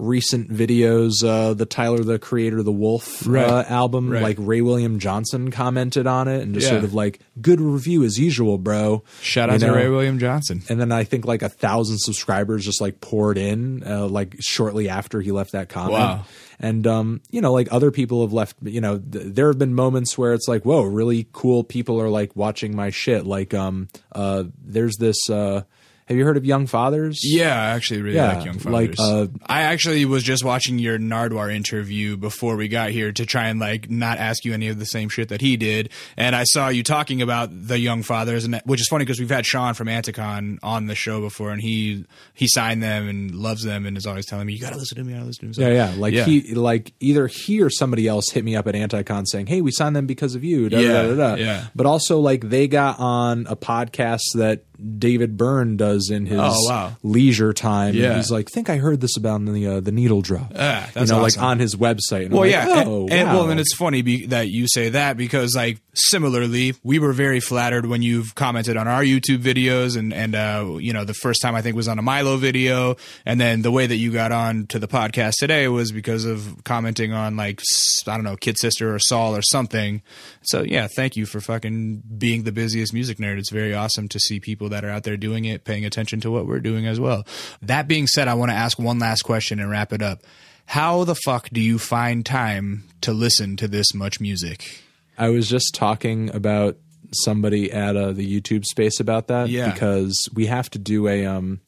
recent 0.00 0.50
videos, 0.50 1.24
uh, 1.24 1.54
the 1.54 1.66
Tyler 1.66 2.02
the 2.02 2.18
Creator 2.18 2.62
the 2.62 2.72
Wolf 2.72 3.26
Right. 3.26 3.44
uh, 3.46 3.64
album, 3.68 4.10
Right. 4.10 4.22
like 4.22 4.36
Ray 4.38 4.60
William 4.60 4.98
Johnson 4.98 5.50
commented 5.50 6.06
on 6.06 6.28
it 6.28 6.42
and 6.42 6.54
just 6.54 6.66
Yeah. 6.66 6.72
sort 6.72 6.84
of 6.84 6.94
like 6.94 7.20
good 7.40 7.60
review 7.60 8.02
as 8.04 8.18
usual, 8.18 8.58
bro. 8.58 9.02
Shout 9.22 9.48
You 9.48 9.54
out 9.54 9.60
to 9.60 9.66
know? 9.68 9.74
Ray 9.74 9.88
William 9.88 10.18
Johnson. 10.18 10.62
And 10.68 10.80
then 10.80 10.90
I 10.92 11.04
think 11.04 11.24
like 11.24 11.42
a 11.42 11.48
thousand 11.48 11.98
subscribers 11.98 12.64
just 12.64 12.80
like 12.80 13.00
poured 13.00 13.38
in, 13.38 13.82
uh, 13.86 14.06
like 14.06 14.36
shortly 14.40 14.88
after 14.88 15.20
he 15.20 15.30
left 15.32 15.52
that 15.52 15.68
comment. 15.68 15.92
Wow. 15.92 16.24
And 16.62 16.86
um, 16.86 17.20
you 17.30 17.40
know, 17.40 17.52
like 17.52 17.68
other 17.70 17.90
people 17.90 18.20
have 18.22 18.32
left. 18.34 18.56
You 18.62 18.80
know, 18.82 18.98
th- 18.98 19.24
there 19.34 19.46
have 19.48 19.58
been 19.58 19.74
moments 19.74 20.18
where 20.18 20.34
it's 20.34 20.46
like, 20.46 20.64
whoa, 20.64 20.82
really 20.82 21.26
cool 21.32 21.64
people 21.64 22.00
are 22.00 22.10
like 22.10 22.36
watching 22.36 22.76
my 22.76 22.90
shit. 22.90 23.24
Like, 23.26 23.54
um, 23.54 23.88
uh, 24.12 24.44
there's 24.62 24.96
this. 24.98 25.30
Uh, 25.30 25.62
have 26.10 26.18
you 26.18 26.24
heard 26.24 26.36
of 26.36 26.44
Young 26.44 26.66
Fathers? 26.66 27.20
Yeah, 27.22 27.54
I 27.54 27.70
actually 27.70 28.02
really 28.02 28.16
Yeah, 28.16 28.34
like 28.34 28.44
Young 28.44 28.58
like, 28.72 28.96
Fathers. 28.96 29.28
uh, 29.30 29.38
I 29.46 29.62
actually 29.62 30.04
was 30.04 30.24
just 30.24 30.44
watching 30.44 30.80
your 30.80 30.98
Nardwuar 30.98 31.54
interview 31.54 32.16
before 32.16 32.56
we 32.56 32.66
got 32.66 32.90
here 32.90 33.12
to 33.12 33.24
try 33.24 33.46
and 33.46 33.60
like 33.60 33.88
not 33.88 34.18
ask 34.18 34.44
you 34.44 34.52
any 34.52 34.66
of 34.68 34.80
the 34.80 34.86
same 34.86 35.08
shit 35.08 35.28
that 35.28 35.40
he 35.40 35.56
did, 35.56 35.90
and 36.16 36.34
I 36.34 36.42
saw 36.44 36.68
you 36.68 36.82
talking 36.82 37.22
about 37.22 37.50
the 37.52 37.78
Young 37.78 38.02
Fathers, 38.02 38.44
and 38.44 38.60
which 38.64 38.80
is 38.80 38.88
funny 38.88 39.04
because 39.04 39.20
we've 39.20 39.30
had 39.30 39.46
Sean 39.46 39.74
from 39.74 39.86
Anticon 39.86 40.58
on 40.64 40.86
the 40.86 40.96
show 40.96 41.20
before, 41.20 41.50
and 41.52 41.62
he 41.62 42.04
he 42.34 42.48
signed 42.48 42.82
them 42.82 43.08
and 43.08 43.32
loves 43.32 43.62
them, 43.62 43.86
and 43.86 43.96
is 43.96 44.04
always 44.04 44.26
telling 44.26 44.46
me 44.48 44.52
you 44.54 44.60
got 44.60 44.72
to 44.72 44.78
listen 44.78 44.98
to 44.98 45.04
me, 45.04 45.12
to 45.14 45.24
listen 45.24 45.40
to 45.42 45.46
me. 45.46 45.52
So, 45.52 45.60
Yeah, 45.62 45.90
yeah. 45.90 45.94
Like 45.96 46.12
Yeah. 46.12 46.24
he, 46.24 46.54
like 46.56 46.92
either 46.98 47.28
he 47.28 47.62
or 47.62 47.70
somebody 47.70 48.08
else 48.08 48.30
hit 48.30 48.44
me 48.44 48.56
up 48.56 48.66
at 48.66 48.74
Anticon 48.74 49.26
saying, 49.28 49.46
"Hey, 49.46 49.60
we 49.60 49.70
signed 49.70 49.94
them 49.94 50.06
because 50.06 50.34
of 50.34 50.42
you." 50.42 50.68
Da, 50.68 50.80
Yeah, 50.80 51.02
da, 51.02 51.14
da. 51.14 51.34
yeah. 51.36 51.66
But 51.76 51.86
also, 51.86 52.18
like 52.18 52.48
they 52.48 52.66
got 52.66 52.98
on 52.98 53.46
a 53.48 53.54
podcast 53.54 54.22
that 54.34 54.64
David 54.98 55.36
Byrne 55.36 55.76
does 55.76 56.10
in 56.10 56.26
his 56.26 56.38
Oh, 56.40 56.68
wow. 56.68 56.96
leisure 57.02 57.52
time. 57.52 57.94
Yeah. 57.94 58.08
And 58.08 58.16
he's 58.16 58.30
like, 58.30 58.48
"Think 58.50 58.68
I 58.70 58.76
heard 58.78 59.00
this 59.00 59.16
about 59.16 59.44
the 59.44 59.66
uh, 59.66 59.80
the 59.80 59.92
needle 59.92 60.22
drop." 60.22 60.52
Ah, 60.56 60.86
you 60.86 60.92
that's 60.94 61.10
know, 61.10 61.22
awesome. 61.24 61.40
like 61.42 61.50
on 61.50 61.58
his 61.58 61.76
website. 61.76 62.26
And 62.26 62.34
Well, 62.34 62.46
yeah, 62.46 62.66
like, 62.66 62.78
and- 62.80 62.88
oh, 62.88 63.08
and, 63.10 63.28
wow. 63.28 63.34
well, 63.36 63.50
and 63.50 63.60
it's 63.60 63.74
funny 63.74 64.02
be, 64.02 64.26
that 64.26 64.48
you 64.48 64.66
say 64.68 64.90
that 64.90 65.16
because, 65.16 65.54
like, 65.54 65.80
similarly, 66.08 66.74
we 66.82 66.98
were 66.98 67.12
very 67.12 67.40
flattered 67.40 67.86
when 67.86 68.02
you've 68.02 68.34
commented 68.34 68.76
on 68.76 68.88
our 68.88 69.02
YouTube 69.02 69.38
videos, 69.38 69.96
and 69.96 70.12
and 70.12 70.34
uh, 70.34 70.76
you 70.78 70.92
know, 70.92 71.04
the 71.04 71.14
first 71.14 71.40
time 71.42 71.54
I 71.54 71.62
think 71.62 71.76
was 71.76 71.88
on 71.88 71.98
a 71.98 72.02
Milo 72.02 72.36
video, 72.36 72.96
and 73.24 73.40
then 73.40 73.62
the 73.62 73.70
way 73.70 73.86
that 73.86 73.96
you 73.96 74.12
got 74.12 74.32
on 74.32 74.66
to 74.68 74.78
the 74.78 74.88
podcast 74.88 75.34
today 75.38 75.68
was 75.68 75.92
because 75.92 76.24
of 76.24 76.62
commenting 76.64 77.12
on 77.12 77.36
like 77.36 77.60
I 78.06 78.14
don't 78.14 78.24
know, 78.24 78.36
Kid 78.36 78.58
Sister 78.58 78.94
or 78.94 78.98
Saul 78.98 79.36
or 79.36 79.42
something. 79.42 80.02
So 80.42 80.62
yeah, 80.62 80.88
thank 80.94 81.16
you 81.16 81.26
for 81.26 81.40
fucking 81.40 82.02
being 82.18 82.44
the 82.44 82.52
busiest 82.52 82.92
music 82.92 83.18
nerd. 83.18 83.38
It's 83.38 83.50
very 83.50 83.74
awesome 83.74 84.08
to 84.08 84.18
see 84.18 84.40
people 84.40 84.68
that 84.70 84.84
are 84.84 84.90
out 84.90 85.04
there 85.04 85.16
doing 85.16 85.44
it, 85.44 85.64
paying 85.64 85.84
attention 85.84 86.20
to 86.20 86.30
what 86.30 86.46
we're 86.46 86.60
doing 86.60 86.86
as 86.86 86.98
well. 86.98 87.26
That 87.62 87.88
being 87.88 88.06
said, 88.06 88.28
I 88.28 88.34
want 88.34 88.50
to 88.50 88.56
ask 88.56 88.78
one 88.78 88.98
last 88.98 89.22
question 89.22 89.60
and 89.60 89.70
wrap 89.70 89.92
it 89.92 90.02
up. 90.02 90.22
How 90.66 91.02
the 91.02 91.16
fuck 91.16 91.48
do 91.50 91.60
you 91.60 91.78
find 91.78 92.24
time 92.24 92.84
to 93.00 93.12
listen 93.12 93.56
to 93.56 93.66
this 93.66 93.92
much 93.92 94.20
music? 94.20 94.82
I 95.20 95.28
was 95.28 95.48
just 95.48 95.74
talking 95.74 96.34
about 96.34 96.76
somebody 97.12 97.70
at 97.72 97.94
uh, 97.96 98.12
the 98.12 98.40
YouTube 98.40 98.64
space 98.64 99.00
about 99.00 99.28
that 99.28 99.48
Yeah. 99.48 99.70
because 99.70 100.16
we 100.32 100.46
have 100.46 100.70
to 100.70 100.78
do 100.78 101.08
a 101.08 101.26
um 101.26 101.60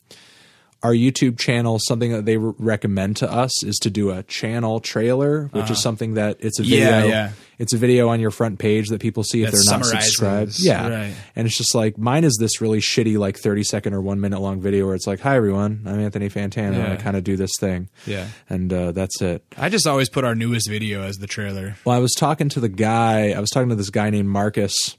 our 0.83 0.93
YouTube 0.93 1.39
channel 1.39 1.79
something 1.79 2.13
that 2.13 2.25
they 2.25 2.37
re- 2.37 2.53
recommend 2.59 3.17
to 3.19 3.31
us 3.31 3.63
is 3.65 3.77
to 3.79 3.91
do 3.91 4.11
a 4.11 4.23
channel 4.25 4.81
trailer, 4.81 5.47
which 5.53 5.71
is 5.71 5.81
something 5.81 6.15
that 6.15 6.39
it's 6.41 6.59
a 6.59 6.63
video. 6.63 6.89
Uh-huh. 6.89 6.99
Yeah, 6.99 7.05
yeah. 7.07 7.33
It's 7.59 7.73
a 7.73 7.77
video 7.79 8.09
on 8.09 8.19
your 8.19 8.33
front 8.33 8.59
page 8.59 8.89
that 8.89 9.01
people 9.01 9.23
see 9.23 9.43
if 9.45 9.53
That 9.53 9.59
they're 9.65 9.79
not 9.79 9.85
subscribed. 9.87 10.59
Yeah, 10.59 10.89
right. 10.89 11.15
and 11.37 11.47
it's 11.47 11.57
just 11.57 11.77
like 11.77 11.97
mine 11.97 12.25
is 12.25 12.37
this 12.41 12.61
really 12.61 12.81
shitty 12.81 13.17
like 13.19 13.37
thirty 13.39 13.63
second 13.63 13.95
or 13.95 14.01
one 14.01 14.21
minute 14.21 14.41
long 14.41 14.61
video 14.61 14.87
where 14.87 14.97
it's 14.97 15.07
like, 15.07 15.21
"Hi 15.21 15.37
everyone, 15.37 15.83
I'm 15.87 16.01
Anthony 16.01 16.29
Fantano. 16.29 16.79
Yeah. 16.79 16.95
I 16.95 16.97
kind 16.97 17.17
of 17.17 17.23
do 17.23 17.37
this 17.37 17.53
thing." 17.61 17.89
Yeah. 18.05 18.27
and 18.49 18.73
uh, 18.73 18.91
that's 18.93 19.21
it. 19.23 19.45
I 19.57 19.69
just 19.69 19.87
always 19.87 20.09
put 20.09 20.25
our 20.25 20.35
newest 20.35 20.69
video 20.69 21.03
as 21.03 21.17
the 21.19 21.29
trailer. 21.29 21.77
Well, 21.85 21.95
I 21.95 22.01
was 22.01 22.15
talking 22.15 22.49
to 22.49 22.59
the 22.61 22.69
guy. 22.69 23.31
I 23.31 23.39
was 23.39 23.51
talking 23.51 23.69
to 23.69 23.77
this 23.77 23.91
guy 23.91 24.11
named 24.11 24.29
Marcus, 24.29 24.97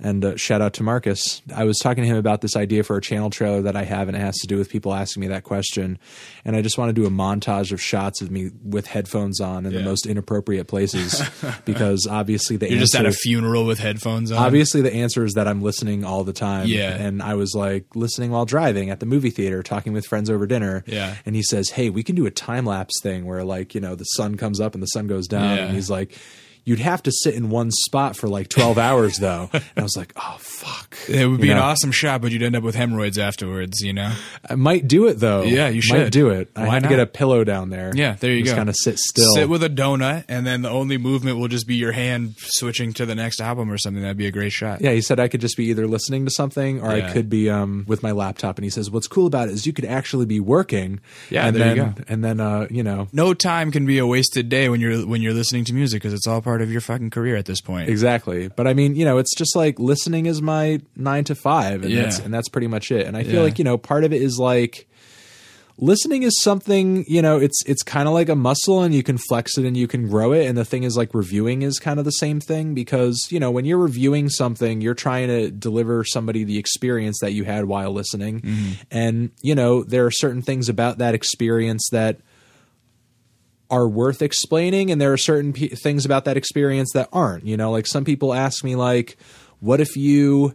and 0.00 0.24
uh, 0.24 0.36
shout 0.36 0.60
out 0.62 0.74
to 0.74 0.82
Marcus. 0.82 1.42
I 1.54 1.64
was 1.64 1.78
talking 1.78 2.04
to 2.04 2.08
him 2.08 2.16
about 2.16 2.40
this 2.40 2.54
idea 2.56 2.82
for 2.84 2.96
a 2.96 3.00
channel 3.00 3.30
trailer 3.30 3.62
that 3.62 3.74
I 3.76 3.84
have, 3.84 4.08
and 4.08 4.16
it 4.16 4.20
has 4.20 4.36
to 4.38 4.46
do 4.46 4.56
with 4.56 4.70
people 4.70 4.94
asking 4.94 5.20
me 5.22 5.26
that 5.28 5.44
question. 5.44 5.98
And 6.44 6.54
I 6.54 6.62
just 6.62 6.78
want 6.78 6.88
to 6.90 6.92
do 6.92 7.06
a 7.06 7.10
montage 7.10 7.72
of 7.72 7.80
shots 7.80 8.20
of 8.20 8.30
me 8.30 8.50
with 8.64 8.86
headphones 8.86 9.40
on 9.40 9.66
in 9.66 9.72
Yeah. 9.72 9.78
the 9.78 9.84
most 9.84 10.06
inappropriate 10.06 10.68
places, 10.68 11.20
because 11.64 12.06
obviously 12.08 12.56
the 12.56 12.66
You're 12.66 12.74
answer 12.78 12.84
just 12.84 12.94
at 12.96 13.06
a 13.06 13.12
funeral 13.12 13.64
with 13.66 13.78
headphones 13.80 14.30
on. 14.30 14.38
obviously 14.38 14.82
the 14.82 14.94
answer 14.94 15.24
is 15.24 15.34
that 15.34 15.48
I'm 15.48 15.62
listening 15.62 16.04
all 16.04 16.22
the 16.24 16.32
time. 16.32 16.66
Yeah. 16.68 16.94
And 16.94 17.22
I 17.22 17.34
was 17.34 17.54
like 17.54 17.96
listening 17.96 18.30
while 18.30 18.44
driving 18.44 18.90
at 18.90 19.00
the 19.00 19.06
movie 19.06 19.30
theater, 19.30 19.62
talking 19.62 19.92
with 19.92 20.06
friends 20.06 20.30
over 20.30 20.46
dinner. 20.46 20.84
Yeah. 20.86 21.16
And 21.26 21.34
he 21.34 21.42
says, 21.42 21.70
Hey, 21.70 21.90
we 21.90 22.02
can 22.02 22.14
do 22.14 22.26
a 22.26 22.30
time 22.30 22.64
lapse 22.64 23.00
thing 23.02 23.24
where 23.26 23.42
like, 23.44 23.74
you 23.74 23.80
know, 23.80 23.94
the 23.94 24.04
sun 24.04 24.36
comes 24.36 24.60
up 24.60 24.74
and 24.74 24.82
the 24.82 24.86
sun 24.88 25.06
goes 25.06 25.26
down. 25.26 25.56
Yeah. 25.56 25.64
And 25.64 25.74
he's 25.74 25.90
like, 25.90 26.16
You'd 26.68 26.80
have 26.80 27.02
to 27.04 27.12
sit 27.12 27.34
in 27.34 27.48
one 27.50 27.70
spot 27.70 28.16
for 28.16 28.28
like 28.28 28.48
12 28.48 28.76
hours 28.88 29.16
though. 29.16 29.48
And 29.52 29.62
I 29.76 29.82
was 29.82 29.96
like, 29.96 30.12
Oh 30.16 30.36
fuck. 30.38 30.96
It 31.08 31.26
would 31.26 31.40
be 31.40 31.46
You 31.46 31.52
an 31.54 31.58
awesome 31.58 31.92
shot, 31.92 32.20
but 32.20 32.30
you'd 32.32 32.42
end 32.42 32.56
up 32.56 32.62
with 32.62 32.74
hemorrhoids 32.74 33.18
afterwards, 33.18 33.80
you 33.80 33.92
know? 33.92 34.12
I 34.48 34.54
might 34.54 34.86
do 34.86 35.06
it 35.08 35.14
though. 35.14 35.42
Yeah, 35.42 35.68
you 35.68 35.76
Might 35.90 36.04
should. 36.04 36.12
do 36.12 36.28
it. 36.30 36.50
I 36.56 36.66
Why 36.66 36.74
not? 36.78 36.82
to 36.82 36.88
get 36.88 37.00
a 37.00 37.06
pillow 37.06 37.44
down 37.44 37.70
there. 37.70 37.92
Yeah, 37.94 38.16
there 38.20 38.32
you 38.32 38.42
just 38.42 38.54
go. 38.54 38.58
kind 38.58 38.68
of 38.68 38.74
sit 38.76 38.98
still. 38.98 39.34
Sit 39.34 39.48
with 39.48 39.62
a 39.62 39.70
donut, 39.70 40.24
and 40.28 40.46
then 40.46 40.62
the 40.62 40.70
only 40.70 40.98
movement 40.98 41.38
will 41.38 41.48
just 41.48 41.66
be 41.66 41.76
your 41.76 41.92
hand 41.92 42.34
switching 42.38 42.92
to 42.94 43.06
the 43.06 43.14
next 43.14 43.40
album 43.40 43.70
or 43.70 43.78
something. 43.78 44.02
That'd 44.02 44.16
be 44.16 44.26
a 44.26 44.30
great 44.30 44.52
shot. 44.52 44.80
Yeah, 44.80 44.90
he 44.92 45.00
said 45.00 45.18
I 45.20 45.28
could 45.28 45.40
just 45.40 45.56
be 45.56 45.66
either 45.66 45.86
listening 45.86 46.24
to 46.26 46.30
something 46.30 46.80
or 46.82 46.94
Yeah. 46.96 47.08
I 47.08 47.12
could 47.12 47.30
be 47.30 47.48
um, 47.48 47.84
with 47.88 48.02
my 48.02 48.10
laptop. 48.12 48.58
And 48.58 48.64
he 48.64 48.70
says, 48.70 48.90
"What's 48.90 49.06
cool 49.06 49.26
about 49.26 49.48
it 49.48 49.52
is 49.54 49.66
you 49.66 49.72
could 49.72 49.84
actually 49.86 50.26
be 50.26 50.40
working." 50.40 51.00
Yeah, 51.30 51.46
and 51.46 51.56
there 51.56 51.64
then, 51.74 51.76
you 51.76 51.82
go. 51.84 52.04
And 52.08 52.24
then, 52.24 52.40
uh, 52.40 52.66
you 52.70 52.82
know, 52.82 53.08
No 53.12 53.32
time 53.34 53.70
can 53.70 53.86
be 53.86 53.98
a 53.98 54.06
wasted 54.06 54.48
day 54.48 54.68
when 54.68 54.80
you're 54.80 55.06
when 55.06 55.22
you're 55.22 55.32
listening 55.34 55.64
to 55.66 55.72
music 55.72 56.02
because 56.02 56.12
it's 56.12 56.26
all 56.26 56.42
part 56.42 56.57
of 56.62 56.70
your 56.70 56.80
fucking 56.80 57.10
career 57.10 57.36
at 57.36 57.46
this 57.46 57.60
point. 57.60 57.88
exactly. 57.88 58.48
But 58.48 58.66
I 58.66 58.74
mean, 58.74 58.94
you 58.96 59.04
know, 59.04 59.18
it's 59.18 59.34
just 59.36 59.54
like 59.56 59.78
listening 59.78 60.26
is 60.26 60.40
my 60.42 60.80
nine 60.96 61.24
to 61.24 61.34
five, 61.34 61.82
and 61.82 61.90
Yeah. 61.90 62.02
that's 62.02 62.18
and 62.18 62.32
that's 62.32 62.48
pretty 62.48 62.66
much 62.68 62.90
it. 62.90 63.06
And 63.06 63.16
I 63.16 63.22
feel 63.24 63.34
Yeah. 63.36 63.42
like 63.42 63.58
you 63.58 63.64
know, 63.64 63.78
part 63.78 64.04
of 64.04 64.12
it 64.12 64.22
is 64.22 64.38
like 64.38 64.86
listening 65.80 66.24
is 66.24 66.34
something 66.40 67.04
you 67.06 67.22
know 67.22 67.38
it's 67.38 67.62
it's 67.64 67.84
kind 67.84 68.08
of 68.08 68.14
like 68.14 68.28
a 68.28 68.34
muscle 68.34 68.82
and 68.82 68.92
you 68.92 69.04
can 69.04 69.16
flex 69.16 69.56
it 69.56 69.64
and 69.64 69.76
you 69.76 69.86
can 69.86 70.08
grow 70.08 70.32
it 70.32 70.44
and 70.46 70.58
the 70.58 70.64
thing 70.64 70.82
is 70.82 70.96
like 70.96 71.14
reviewing 71.14 71.62
is 71.62 71.78
kind 71.78 72.00
of 72.00 72.04
the 72.04 72.10
same 72.10 72.40
thing 72.40 72.74
because 72.74 73.28
you 73.30 73.38
know 73.38 73.48
when 73.52 73.64
you're 73.64 73.78
reviewing 73.78 74.28
something 74.28 74.80
you're 74.80 74.92
trying 74.92 75.28
to 75.28 75.52
deliver 75.52 76.02
somebody 76.04 76.42
the 76.42 76.58
experience 76.58 77.18
that 77.20 77.32
you 77.32 77.44
had 77.44 77.66
while 77.66 77.92
listening 77.92 78.40
mm-hmm. 78.40 78.72
and 78.90 79.30
you 79.40 79.54
know 79.54 79.84
there 79.84 80.04
are 80.04 80.10
certain 80.10 80.42
things 80.42 80.68
about 80.68 80.98
that 80.98 81.14
experience 81.14 81.88
that 81.92 82.18
are 83.70 83.88
worth 83.88 84.22
explaining 84.22 84.90
and 84.90 85.00
there 85.00 85.12
are 85.12 85.18
certain 85.18 85.52
p- 85.52 85.68
things 85.68 86.04
about 86.04 86.24
that 86.24 86.36
experience 86.36 86.90
that 86.94 87.08
aren't 87.12 87.44
you 87.44 87.56
know? 87.56 87.70
Like 87.70 87.86
some 87.86 88.04
people 88.04 88.34
ask 88.34 88.64
me 88.64 88.76
like 88.76 89.16
what 89.60 89.80
if 89.80 89.96
you 89.96 90.54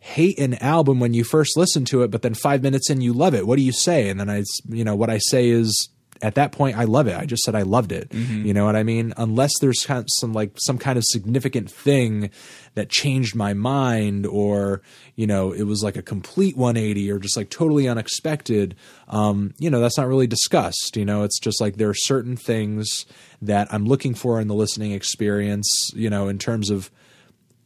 hate 0.00 0.38
an 0.38 0.54
album 0.54 1.00
when 1.00 1.12
you 1.12 1.24
first 1.24 1.56
listen 1.56 1.84
to 1.86 2.02
it 2.02 2.10
but 2.10 2.22
then 2.22 2.34
5 2.34 2.62
minutes 2.62 2.90
in 2.90 3.00
you 3.00 3.12
love 3.12 3.34
it? 3.34 3.46
What 3.46 3.56
do 3.56 3.62
you 3.62 3.72
say? 3.72 4.08
And 4.08 4.18
then 4.18 4.30
I 4.30 4.44
you 4.68 4.84
know 4.84 4.96
what 4.96 5.10
I 5.10 5.18
say 5.18 5.48
is 5.48 5.88
at 6.22 6.34
that 6.36 6.52
point 6.52 6.76
I 6.76 6.84
love 6.84 7.06
it. 7.06 7.16
I 7.16 7.24
just 7.24 7.42
said 7.42 7.54
I 7.54 7.62
loved 7.62 7.92
it. 7.92 8.12
You 8.46 8.54
know 8.54 8.64
what 8.64 8.76
I 8.76 8.82
mean? 8.82 9.12
Unless 9.16 9.52
there's 9.60 9.80
kind 9.84 10.00
of 10.00 10.06
some 10.20 10.32
like 10.32 10.52
some 10.56 10.78
kind 10.78 10.98
of 10.98 11.04
significant 11.06 11.70
thing 11.70 12.30
that 12.74 12.88
changed 12.88 13.34
my 13.34 13.54
mind 13.54 14.26
or 14.26 14.82
you 15.16 15.26
know 15.26 15.52
it 15.52 15.64
was 15.64 15.82
like 15.82 15.96
a 15.96 16.02
complete 16.02 16.56
180 16.56 17.10
or 17.10 17.18
just 17.18 17.36
like 17.36 17.50
totally 17.50 17.88
unexpected 17.88 18.76
um 19.08 19.52
you 19.58 19.68
know 19.70 19.80
that's 19.80 19.98
not 19.98 20.08
really 20.08 20.26
discussed. 20.26 20.96
You 20.96 21.04
know 21.04 21.22
it's 21.24 21.38
just 21.38 21.60
like 21.60 21.76
there 21.76 21.88
are 21.88 21.94
certain 21.94 22.36
things 22.36 23.06
that 23.42 23.72
I'm 23.72 23.86
looking 23.86 24.14
for 24.14 24.40
in 24.40 24.48
the 24.48 24.54
listening 24.54 24.92
experience 24.92 25.68
you 25.94 26.10
know 26.10 26.28
in 26.28 26.38
terms 26.38 26.70
of 26.70 26.90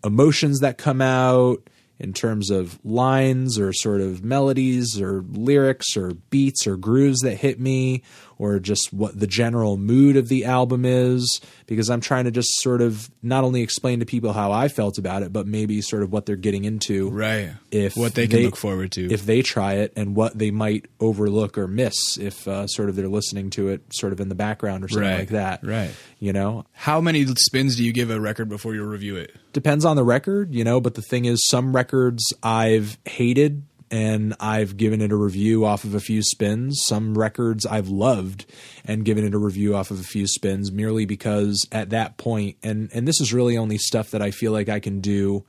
emotions 0.05 0.61
that 0.61 0.79
come 0.79 1.01
out 1.01 1.69
in 2.03 2.13
terms 2.13 2.51
of 2.51 2.85
lines 2.85 3.59
or 3.59 3.73
sort 3.73 4.01
of 4.01 4.25
melodies 4.25 5.01
or 5.01 5.25
lyrics 5.31 5.97
or 5.97 6.11
beats 6.31 6.67
or 6.67 6.77
grooves 6.77 7.21
that 7.21 7.37
hit 7.37 7.61
me 7.61 8.03
or 8.43 8.59
just 8.59 8.93
what 8.93 9.19
the 9.19 9.27
general 9.27 9.77
mood 9.77 10.17
of 10.17 10.27
the 10.29 10.45
album 10.45 10.85
is 10.85 11.41
because 11.67 11.89
I'm 11.89 12.01
trying 12.01 12.25
to 12.25 12.31
just 12.33 12.49
sort 12.61 12.81
of 12.83 13.09
not 13.23 13.45
only 13.45 13.63
explain 13.63 14.01
to 14.01 14.07
people 14.07 14.33
how 14.33 14.51
I 14.51 14.67
felt 14.69 14.99
about 14.99 15.23
it 15.23 15.33
but 15.33 15.47
maybe 15.47 15.81
sort 15.81 16.03
of 16.03 16.11
what 16.13 16.27
they're 16.27 16.35
getting 16.37 16.65
into 16.65 17.09
Right. 17.11 17.51
if 17.71 17.97
what 17.97 18.15
they 18.15 18.27
can 18.27 18.41
look 18.43 18.57
forward 18.57 18.91
to. 18.93 19.11
if 19.13 19.25
they 19.27 19.43
try 19.43 19.75
it 19.75 19.93
and 19.97 20.17
what 20.17 20.37
they 20.37 20.51
might 20.51 20.87
overlook 20.99 21.57
or 21.57 21.69
miss 21.69 22.19
if 22.19 22.49
uh, 22.49 22.67
sort 22.67 22.89
of 22.89 22.97
they're 22.97 23.09
listening 23.09 23.51
to 23.51 23.69
it 23.69 23.83
sort 23.95 24.13
of 24.13 24.21
in 24.21 24.29
the 24.29 24.35
background 24.35 24.85
or 24.85 24.89
something 24.89 25.09
Right. 25.09 25.19
like 25.21 25.29
that 25.31 25.65
Right. 25.65 25.91
you 26.19 26.33
know 26.33 26.65
How 26.73 27.01
many 27.01 27.25
spins 27.37 27.77
do 27.77 27.85
you 27.85 27.93
give 27.93 28.11
a 28.11 28.21
record 28.21 28.49
before 28.49 28.75
you 28.75 28.85
review 28.85 29.17
it? 29.17 29.33
depends 29.53 29.85
on 29.85 29.97
the 29.97 30.03
record, 30.05 30.55
you 30.55 30.65
know, 30.65 30.81
but 30.81 30.95
the 30.95 31.03
thing 31.03 31.27
is 31.27 31.47
some 31.49 31.77
records 31.77 32.25
I've 32.43 32.97
hated 33.05 33.65
and 33.93 34.35
I've 34.41 34.79
given 34.79 35.03
it 35.03 35.13
a 35.13 35.17
review 35.17 35.67
off 35.67 35.85
of 35.85 35.95
a 35.95 36.01
few 36.01 36.23
spins. 36.23 36.83
Some 36.83 37.17
records 37.17 37.67
I've 37.67 37.91
loved 37.91 38.47
and 38.87 39.05
given 39.05 39.25
it 39.25 39.35
a 39.35 39.39
review 39.39 39.77
off 39.77 39.91
of 39.91 40.01
a 40.01 40.05
few 40.05 40.27
spins 40.27 40.73
merely 40.73 41.05
because 41.05 41.67
at 41.71 41.91
that 41.91 42.17
point 42.17 42.57
and 42.63 42.91
and 42.95 43.07
this 43.07 43.21
is 43.21 43.35
really 43.35 43.59
only 43.59 43.77
stuff 43.77 44.11
that 44.11 44.23
I 44.23 44.31
feel 44.31 44.51
like 44.51 44.71
I 44.71 44.81
can 44.81 45.01
do 45.01 45.45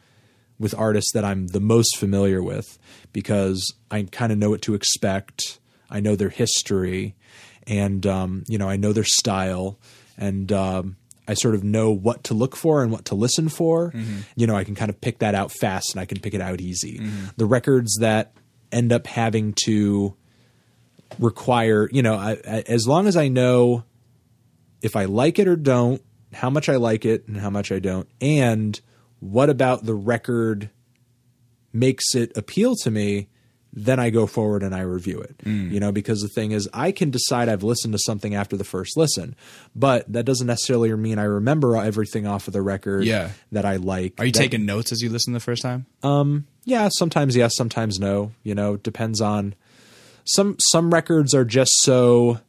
with 0.59 0.77
artists 0.77 1.13
that 1.13 1.23
I'm 1.23 1.47
the 1.47 1.61
most 1.61 1.97
familiar 1.97 2.43
with 2.43 2.77
because 3.13 3.73
I 3.89 4.03
kind 4.11 4.31
of 4.31 4.37
know 4.37 4.49
what 4.49 4.61
to 4.63 4.75
expect. 4.75 5.59
I 5.89 6.01
know 6.01 6.17
their 6.17 6.29
history 6.29 7.15
and 7.65 8.05
um, 8.05 8.43
you 8.49 8.57
know, 8.57 8.69
I 8.69 8.75
know 8.75 8.91
their 8.91 9.05
style 9.05 9.79
and 10.17 10.51
um, 10.51 10.97
I 11.27 11.35
sort 11.35 11.55
of 11.55 11.63
know 11.63 11.91
what 11.91 12.25
to 12.25 12.33
look 12.33 12.55
for 12.55 12.83
and 12.83 12.91
what 12.91 13.05
to 13.05 13.15
listen 13.15 13.49
for. 13.49 13.91
Mm-hmm. 13.91 14.19
You 14.35 14.47
know, 14.47 14.55
I 14.55 14.63
can 14.63 14.75
kind 14.75 14.89
of 14.89 14.99
pick 14.99 15.19
that 15.19 15.35
out 15.35 15.51
fast 15.51 15.93
and 15.93 16.01
I 16.01 16.05
can 16.05 16.19
pick 16.19 16.33
it 16.33 16.41
out 16.41 16.59
easy. 16.59 16.99
Mm-hmm. 16.99 17.25
The 17.37 17.45
records 17.45 17.97
that 18.01 18.33
end 18.71 18.91
up 18.91 19.07
having 19.07 19.53
to 19.65 20.15
require, 21.19 21.87
you 21.91 22.01
know, 22.01 22.15
I, 22.15 22.31
I, 22.47 22.63
as 22.67 22.87
long 22.87 23.07
as 23.07 23.15
I 23.15 23.27
know 23.27 23.83
if 24.81 24.95
I 24.95 25.05
like 25.05 25.39
it 25.39 25.47
or 25.47 25.55
don't, 25.55 26.01
how 26.33 26.49
much 26.49 26.67
I 26.67 26.75
like 26.75 27.05
it 27.05 27.27
and 27.27 27.37
how 27.37 27.49
much 27.49 27.71
I 27.71 27.79
don't, 27.79 28.07
and 28.19 28.79
what 29.19 29.49
about 29.49 29.85
the 29.85 29.93
record 29.93 30.69
makes 31.71 32.15
it 32.15 32.35
appeal 32.35 32.75
to 32.83 32.91
me, 32.91 33.29
then 33.75 33.99
I 33.99 34.11
go 34.11 34.27
forward 34.27 34.61
and 34.61 34.75
I 34.75 34.81
review 34.81 35.19
it. 35.19 35.35
You 35.45 35.79
know, 35.79 35.91
because 35.91 36.21
the 36.21 36.27
thing 36.27 36.51
is, 36.51 36.69
I 36.73 36.91
can 36.91 37.09
decide 37.09 37.49
I've 37.49 37.63
listened 37.63 37.93
to 37.93 37.99
something 37.99 38.35
after 38.35 38.55
the 38.55 38.63
first 38.63 38.95
listen, 38.95 39.35
but 39.75 40.11
that 40.13 40.25
doesn't 40.25 40.45
necessarily 40.45 40.93
mean 40.95 41.17
I 41.17 41.23
remember 41.23 41.75
everything 41.75 42.27
off 42.27 42.47
of 42.47 42.53
the 42.53 42.61
record 42.61 43.05
Yeah. 43.05 43.29
that 43.51 43.65
I 43.65 43.77
like. 43.77 44.13
Are 44.19 44.25
you 44.25 44.31
That- 44.31 44.39
taking 44.39 44.65
notes 44.65 44.91
as 44.91 45.01
you 45.01 45.09
listen 45.09 45.33
the 45.33 45.39
first 45.39 45.63
time? 45.63 45.87
Um, 46.03 46.45
yeah, 46.65 46.87
sometimes 46.91 47.35
yes, 47.35 47.55
sometimes 47.55 47.99
no. 47.99 48.31
You 48.43 48.53
know, 48.55 48.77
depends 48.77 49.19
on 49.21 49.55
some 50.23 50.55
some 50.59 50.93
records 50.93 51.33
are 51.33 51.43
just 51.45 51.71
so 51.81 52.39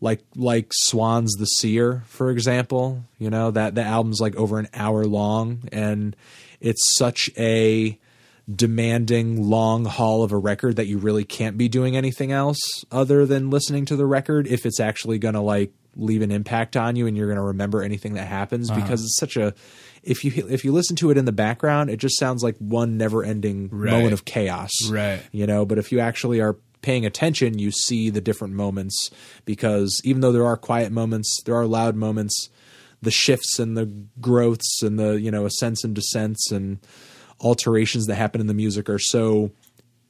like 0.00 0.20
like 0.36 0.68
Swans 0.72 1.34
the 1.36 1.46
Seer, 1.46 2.02
for 2.06 2.30
example. 2.30 3.04
You 3.18 3.30
know, 3.30 3.50
that 3.52 3.74
the 3.74 3.82
album's 3.82 4.20
like 4.20 4.34
over 4.36 4.58
an 4.58 4.68
hour 4.74 5.04
long 5.04 5.68
and 5.72 6.14
it's 6.60 6.82
such 6.96 7.30
a 7.38 7.98
demanding 8.54 9.42
long 9.48 9.84
haul 9.84 10.22
of 10.22 10.32
a 10.32 10.36
record 10.36 10.76
that 10.76 10.86
you 10.86 10.98
really 10.98 11.24
can't 11.24 11.58
be 11.58 11.68
doing 11.68 11.96
anything 11.96 12.32
else 12.32 12.58
other 12.90 13.26
than 13.26 13.50
listening 13.50 13.84
to 13.84 13.94
the 13.96 14.06
record 14.06 14.46
if 14.46 14.64
it's 14.64 14.80
actually 14.80 15.18
going 15.18 15.34
to 15.34 15.40
like 15.40 15.72
leave 15.96 16.22
an 16.22 16.30
impact 16.30 16.76
on 16.76 16.96
you 16.96 17.06
and 17.06 17.16
you're 17.16 17.26
going 17.26 17.36
to 17.38 17.42
remember 17.42 17.82
anything 17.82 18.14
that 18.14 18.26
happens 18.26 18.70
uh-huh. 18.70 18.80
because 18.80 19.02
it's 19.02 19.16
such 19.18 19.36
a 19.36 19.52
if 20.02 20.24
you 20.24 20.46
if 20.48 20.64
you 20.64 20.72
listen 20.72 20.96
to 20.96 21.10
it 21.10 21.18
in 21.18 21.24
the 21.26 21.32
background 21.32 21.90
it 21.90 21.98
just 21.98 22.18
sounds 22.18 22.42
like 22.42 22.56
one 22.58 22.96
never 22.96 23.22
ending 23.22 23.68
Right. 23.70 23.90
moment 23.92 24.12
of 24.14 24.24
chaos 24.24 24.70
Right. 24.88 25.20
you 25.32 25.46
know 25.46 25.66
but 25.66 25.76
if 25.78 25.92
you 25.92 26.00
actually 26.00 26.40
are 26.40 26.56
paying 26.80 27.04
attention 27.04 27.58
you 27.58 27.70
see 27.70 28.08
the 28.08 28.20
different 28.20 28.54
moments 28.54 29.10
because 29.44 30.00
even 30.04 30.20
though 30.22 30.32
there 30.32 30.46
are 30.46 30.56
quiet 30.56 30.90
moments 30.92 31.42
there 31.44 31.56
are 31.56 31.66
loud 31.66 31.96
moments 31.96 32.48
the 33.02 33.10
shifts 33.10 33.58
and 33.58 33.76
the 33.76 33.86
growths 34.20 34.82
and 34.82 34.98
the 34.98 35.20
you 35.20 35.30
know 35.30 35.44
ascents 35.44 35.84
and 35.84 35.94
descents 35.94 36.50
and 36.52 36.78
alterations 37.40 38.06
that 38.06 38.16
happen 38.16 38.40
in 38.40 38.46
the 38.46 38.54
music 38.54 38.88
are 38.88 38.98
so 38.98 39.50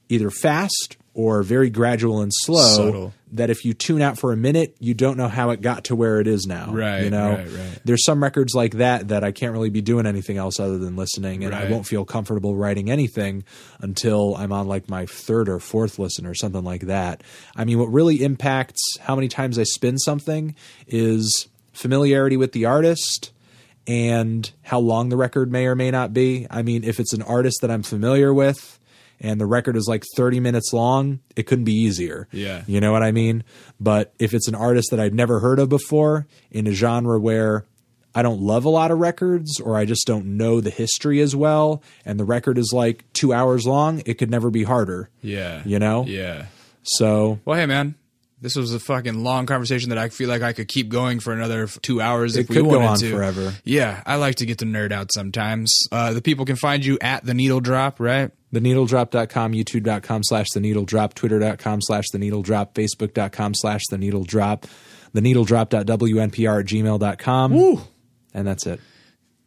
either 0.09 0.31
fast 0.31 0.97
or 1.15 1.43
very 1.43 1.69
gradual 1.69 2.21
and 2.21 2.33
slow 2.33 2.77
Subtle. 2.77 3.15
that 3.33 3.51
if 3.51 3.65
you 3.65 3.75
tune 3.75 4.01
out 4.01 4.19
for 4.19 4.33
a 4.33 4.37
minute 4.37 4.77
you 4.79 4.95
don't 4.95 5.17
know 5.17 5.29
how 5.29 5.51
it 5.51 5.61
got 5.61 5.85
to 5.85 5.97
where 5.97 6.21
it 6.21 6.27
is 6.27 6.47
now 6.47 6.73
Right, 6.73 7.03
you 7.03 7.11
know 7.11 7.31
right, 7.31 7.47
right. 7.47 7.79
there's 7.85 8.05
some 8.05 8.23
records 8.23 8.55
like 8.55 8.75
that 8.75 9.09
that 9.09 9.25
I 9.25 9.33
can't 9.33 9.53
really 9.53 9.69
be 9.69 9.81
doing 9.83 10.07
anything 10.07 10.39
else 10.39 10.59
other 10.61 10.79
than 10.79 10.97
listening 10.97 11.45
and 11.45 11.55
I 11.55 11.71
won't 11.71 11.87
feel 11.87 12.05
comfortable 12.05 12.57
writing 12.57 12.91
anything 12.91 13.45
until 13.81 14.37
I'm 14.37 14.53
on 14.53 14.69
like 14.69 14.89
my 14.89 15.07
third 15.07 15.49
or 15.49 15.59
fourth 15.59 15.99
listen 15.99 16.25
or 16.25 16.35
something 16.35 16.65
like 16.65 16.83
that. 16.83 17.23
I 17.57 17.65
mean 17.65 17.79
what 17.79 17.93
really 17.93 18.23
impacts 18.23 18.81
how 19.01 19.15
many 19.15 19.29
times 19.29 19.59
I 19.59 19.65
spin 19.65 19.99
something 19.99 20.55
is 20.87 21.49
familiarity 21.73 22.37
with 22.37 22.53
the 22.53 22.65
artist 22.65 23.33
and 23.89 24.53
how 24.63 24.79
long 24.79 25.09
the 25.09 25.17
record 25.17 25.51
may 25.51 25.67
or 25.67 25.75
may 25.75 25.91
not 25.91 26.13
be. 26.13 26.47
I 26.51 26.63
mean 26.63 26.85
if 26.85 27.01
it's 27.01 27.13
an 27.15 27.23
artist 27.23 27.63
that 27.63 27.71
I'm 27.71 27.83
familiar 27.83 28.33
with 28.33 28.79
and 29.19 29.41
the 29.41 29.47
record 29.47 29.77
is 29.77 29.89
like 29.89 30.05
30 30.15 30.39
minutes 30.39 30.73
long, 30.73 31.19
it 31.35 31.45
couldn't 31.45 31.65
be 31.65 31.73
easier. 31.75 32.29
Yeah. 32.31 32.63
You 32.69 32.81
know 32.81 32.93
what 32.93 33.03
I 33.03 33.11
mean? 33.11 33.43
But 33.81 34.13
if 34.21 34.35
it's 34.35 34.47
an 34.47 34.55
artist 34.55 34.91
that 34.93 35.01
I've 35.01 35.15
never 35.15 35.41
heard 35.41 35.59
of 35.59 35.69
before 35.69 36.29
in 36.53 36.69
a 36.69 36.73
genre 36.73 37.19
where 37.19 37.65
I 38.15 38.23
don't 38.23 38.41
love 38.41 38.65
a 38.65 38.69
lot 38.69 38.91
of 38.91 38.99
records 38.99 39.59
or 39.61 39.77
I 39.77 39.85
just 39.85 40.07
don't 40.07 40.37
know 40.37 40.61
the 40.61 40.71
history 40.71 41.21
as 41.21 41.35
well 41.35 41.83
and 42.05 42.21
the 42.21 42.25
record 42.25 42.59
is 42.59 42.73
like 42.73 43.05
2 43.15 43.33
hours 43.33 43.67
long, 43.67 44.03
it 44.07 44.15
could 44.15 44.31
never 44.31 44.51
be 44.51 44.65
harder. 44.65 45.11
Yeah. 45.23 45.63
You 45.65 45.79
know? 45.79 46.05
Yeah. 46.05 46.47
So 46.83 47.41
Well, 47.45 47.59
hey, 47.59 47.67
man. 47.67 47.95
This 48.41 48.55
was 48.55 48.73
a 48.73 48.79
fucking 48.79 49.25
long 49.25 49.47
conversation 49.47 49.89
that 49.89 49.99
I 49.99 50.11
feel 50.11 50.29
like 50.29 50.43
I 50.43 50.53
could 50.53 50.69
keep 50.69 50.89
going 50.89 51.19
for 51.19 51.33
another 51.33 51.67
two 51.67 52.01
hours 52.01 52.37
It 52.37 52.43
if 52.43 52.49
we 52.49 52.57
could 52.57 52.65
go 52.67 52.79
wanted 52.79 52.87
on 52.89 52.99
to. 52.99 53.11
forever. 53.11 53.55
Yeah, 53.65 54.03
I 54.07 54.15
like 54.17 54.37
to 54.37 54.47
get 54.47 54.59
the 54.59 54.65
nerd 54.65 54.93
out 54.93 55.13
sometimes. 55.13 55.75
Uh, 55.91 56.13
the 56.13 56.23
people 56.23 56.45
can 56.45 56.55
find 56.57 56.85
you 56.85 56.99
at 57.01 57.25
the 57.25 57.35
Needle 57.35 57.61
Drop, 57.61 57.99
right? 57.99 58.31
theneedledrop.com, 58.55 59.53
youtube.com 59.53 60.23
slash 60.25 60.47
the 60.55 60.61
needle 60.61 60.85
drop, 60.85 61.15
twitter.com 61.15 61.83
slash 61.83 62.05
the 62.13 62.19
needle 62.19 62.43
drop, 62.43 62.75
facebook.com 62.75 63.55
slash 63.55 63.83
the 63.91 63.99
needle 63.99 64.25
drop, 64.25 64.67
the 65.13 65.21
needle 65.21 65.45
needledrop.wnpr 65.45 66.61
at 66.61 66.67
gmail.com. 66.67 67.53
Woo. 67.53 67.81
And 68.33 68.47
that's 68.47 68.67
it. 68.67 68.81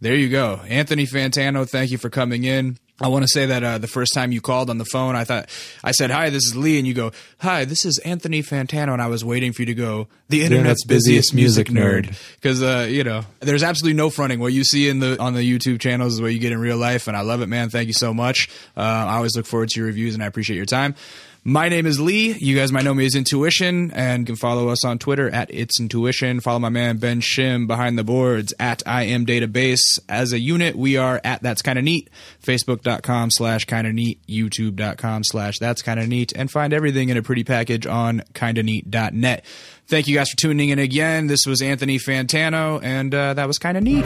There 0.01 0.15
you 0.15 0.29
go. 0.29 0.59
Anthony 0.67 1.05
Fantano, 1.05 1.67
thank 1.67 1.91
you 1.91 1.97
for 1.97 2.09
coming 2.09 2.43
in. 2.43 2.77
I 2.99 3.07
want 3.07 3.23
to 3.23 3.27
say 3.27 3.47
that 3.47 3.63
uh, 3.63 3.77
the 3.79 3.87
first 3.87 4.13
time 4.13 4.31
you 4.31 4.41
called 4.41 4.69
on 4.69 4.77
the 4.77 4.85
phone, 4.85 5.15
I 5.15 5.23
thought 5.23 5.49
I 5.83 5.91
said, 5.91 6.11
"Hi, 6.11 6.29
this 6.29 6.43
is 6.43 6.55
Lee," 6.55 6.77
and 6.77 6.87
you 6.87 6.93
go, 6.93 7.11
"Hi, 7.39 7.65
this 7.65 7.83
is 7.83 7.97
Anthony 7.99 8.43
Fantano," 8.43 8.93
and 8.93 9.01
I 9.01 9.07
was 9.07 9.25
waiting 9.25 9.53
for 9.53 9.63
you 9.63 9.67
to 9.67 9.73
go, 9.73 10.07
"The 10.29 10.43
internet's 10.43 10.85
busiest 10.85 11.33
music 11.33 11.67
nerd," 11.67 12.15
because 12.35 12.61
uh, 12.61 12.87
you 12.89 13.03
know, 13.03 13.23
there's 13.39 13.63
absolutely 13.63 13.97
no 13.97 14.09
fronting. 14.09 14.39
What 14.39 14.53
you 14.53 14.63
see 14.63 14.87
in 14.87 14.99
the 14.99 15.19
on 15.19 15.33
the 15.33 15.41
YouTube 15.41 15.79
channels 15.79 16.13
is 16.13 16.21
what 16.21 16.33
you 16.33 16.39
get 16.39 16.51
in 16.51 16.59
real 16.59 16.77
life, 16.77 17.07
and 17.07 17.17
I 17.17 17.21
love 17.21 17.41
it, 17.41 17.47
man. 17.47 17.69
Thank 17.69 17.87
you 17.87 17.93
so 17.93 18.13
much. 18.13 18.49
Uh, 18.77 18.81
I 18.81 19.15
always 19.15 19.35
look 19.35 19.47
forward 19.47 19.69
to 19.69 19.79
your 19.79 19.87
reviews, 19.87 20.13
and 20.13 20.23
I 20.23 20.27
appreciate 20.27 20.57
your 20.57 20.65
time. 20.65 20.95
My 21.43 21.69
name 21.69 21.87
is 21.87 21.99
Lee. 21.99 22.33
You 22.33 22.55
guys 22.55 22.71
might 22.71 22.83
know 22.83 22.93
me 22.93 23.03
as 23.07 23.15
Intuition 23.15 23.89
and 23.95 24.27
can 24.27 24.35
follow 24.35 24.69
us 24.69 24.85
on 24.85 24.99
Twitter 24.99 25.27
at 25.27 25.49
It's 25.51 25.79
Intuition. 25.79 26.39
Follow 26.39 26.59
my 26.59 26.69
man 26.69 26.97
Ben 26.97 27.19
Shim 27.19 27.65
behind 27.65 27.97
the 27.97 28.03
boards 28.03 28.53
at 28.59 28.83
I 28.85 29.05
Am 29.05 29.25
Database. 29.25 29.79
As 30.07 30.33
a 30.33 30.39
unit, 30.39 30.75
we 30.75 30.97
are 30.97 31.19
at 31.23 31.41
That's 31.41 31.63
Kinda 31.63 31.81
Neat, 31.81 32.11
Facebook.com 32.43 33.31
slash 33.31 33.65
kinda 33.65 33.91
neat, 33.91 34.19
YouTube.com 34.27 35.23
slash 35.23 35.57
That's 35.57 35.81
Kinda 35.81 36.05
Neat, 36.05 36.31
and 36.35 36.51
find 36.51 36.73
everything 36.73 37.09
in 37.09 37.17
a 37.17 37.23
pretty 37.23 37.43
package 37.43 37.87
on 37.87 38.21
kindaneat.net. 38.35 39.43
Thank 39.87 40.07
you 40.07 40.15
guys 40.15 40.29
for 40.29 40.37
tuning 40.37 40.69
in 40.69 40.77
again. 40.77 41.25
This 41.25 41.47
was 41.47 41.63
Anthony 41.63 41.97
Fantano, 41.97 42.79
and 42.83 43.15
uh, 43.15 43.33
that 43.33 43.47
was 43.47 43.57
kinda 43.57 43.81
neat. 43.81 44.05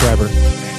Forever. 0.00 0.75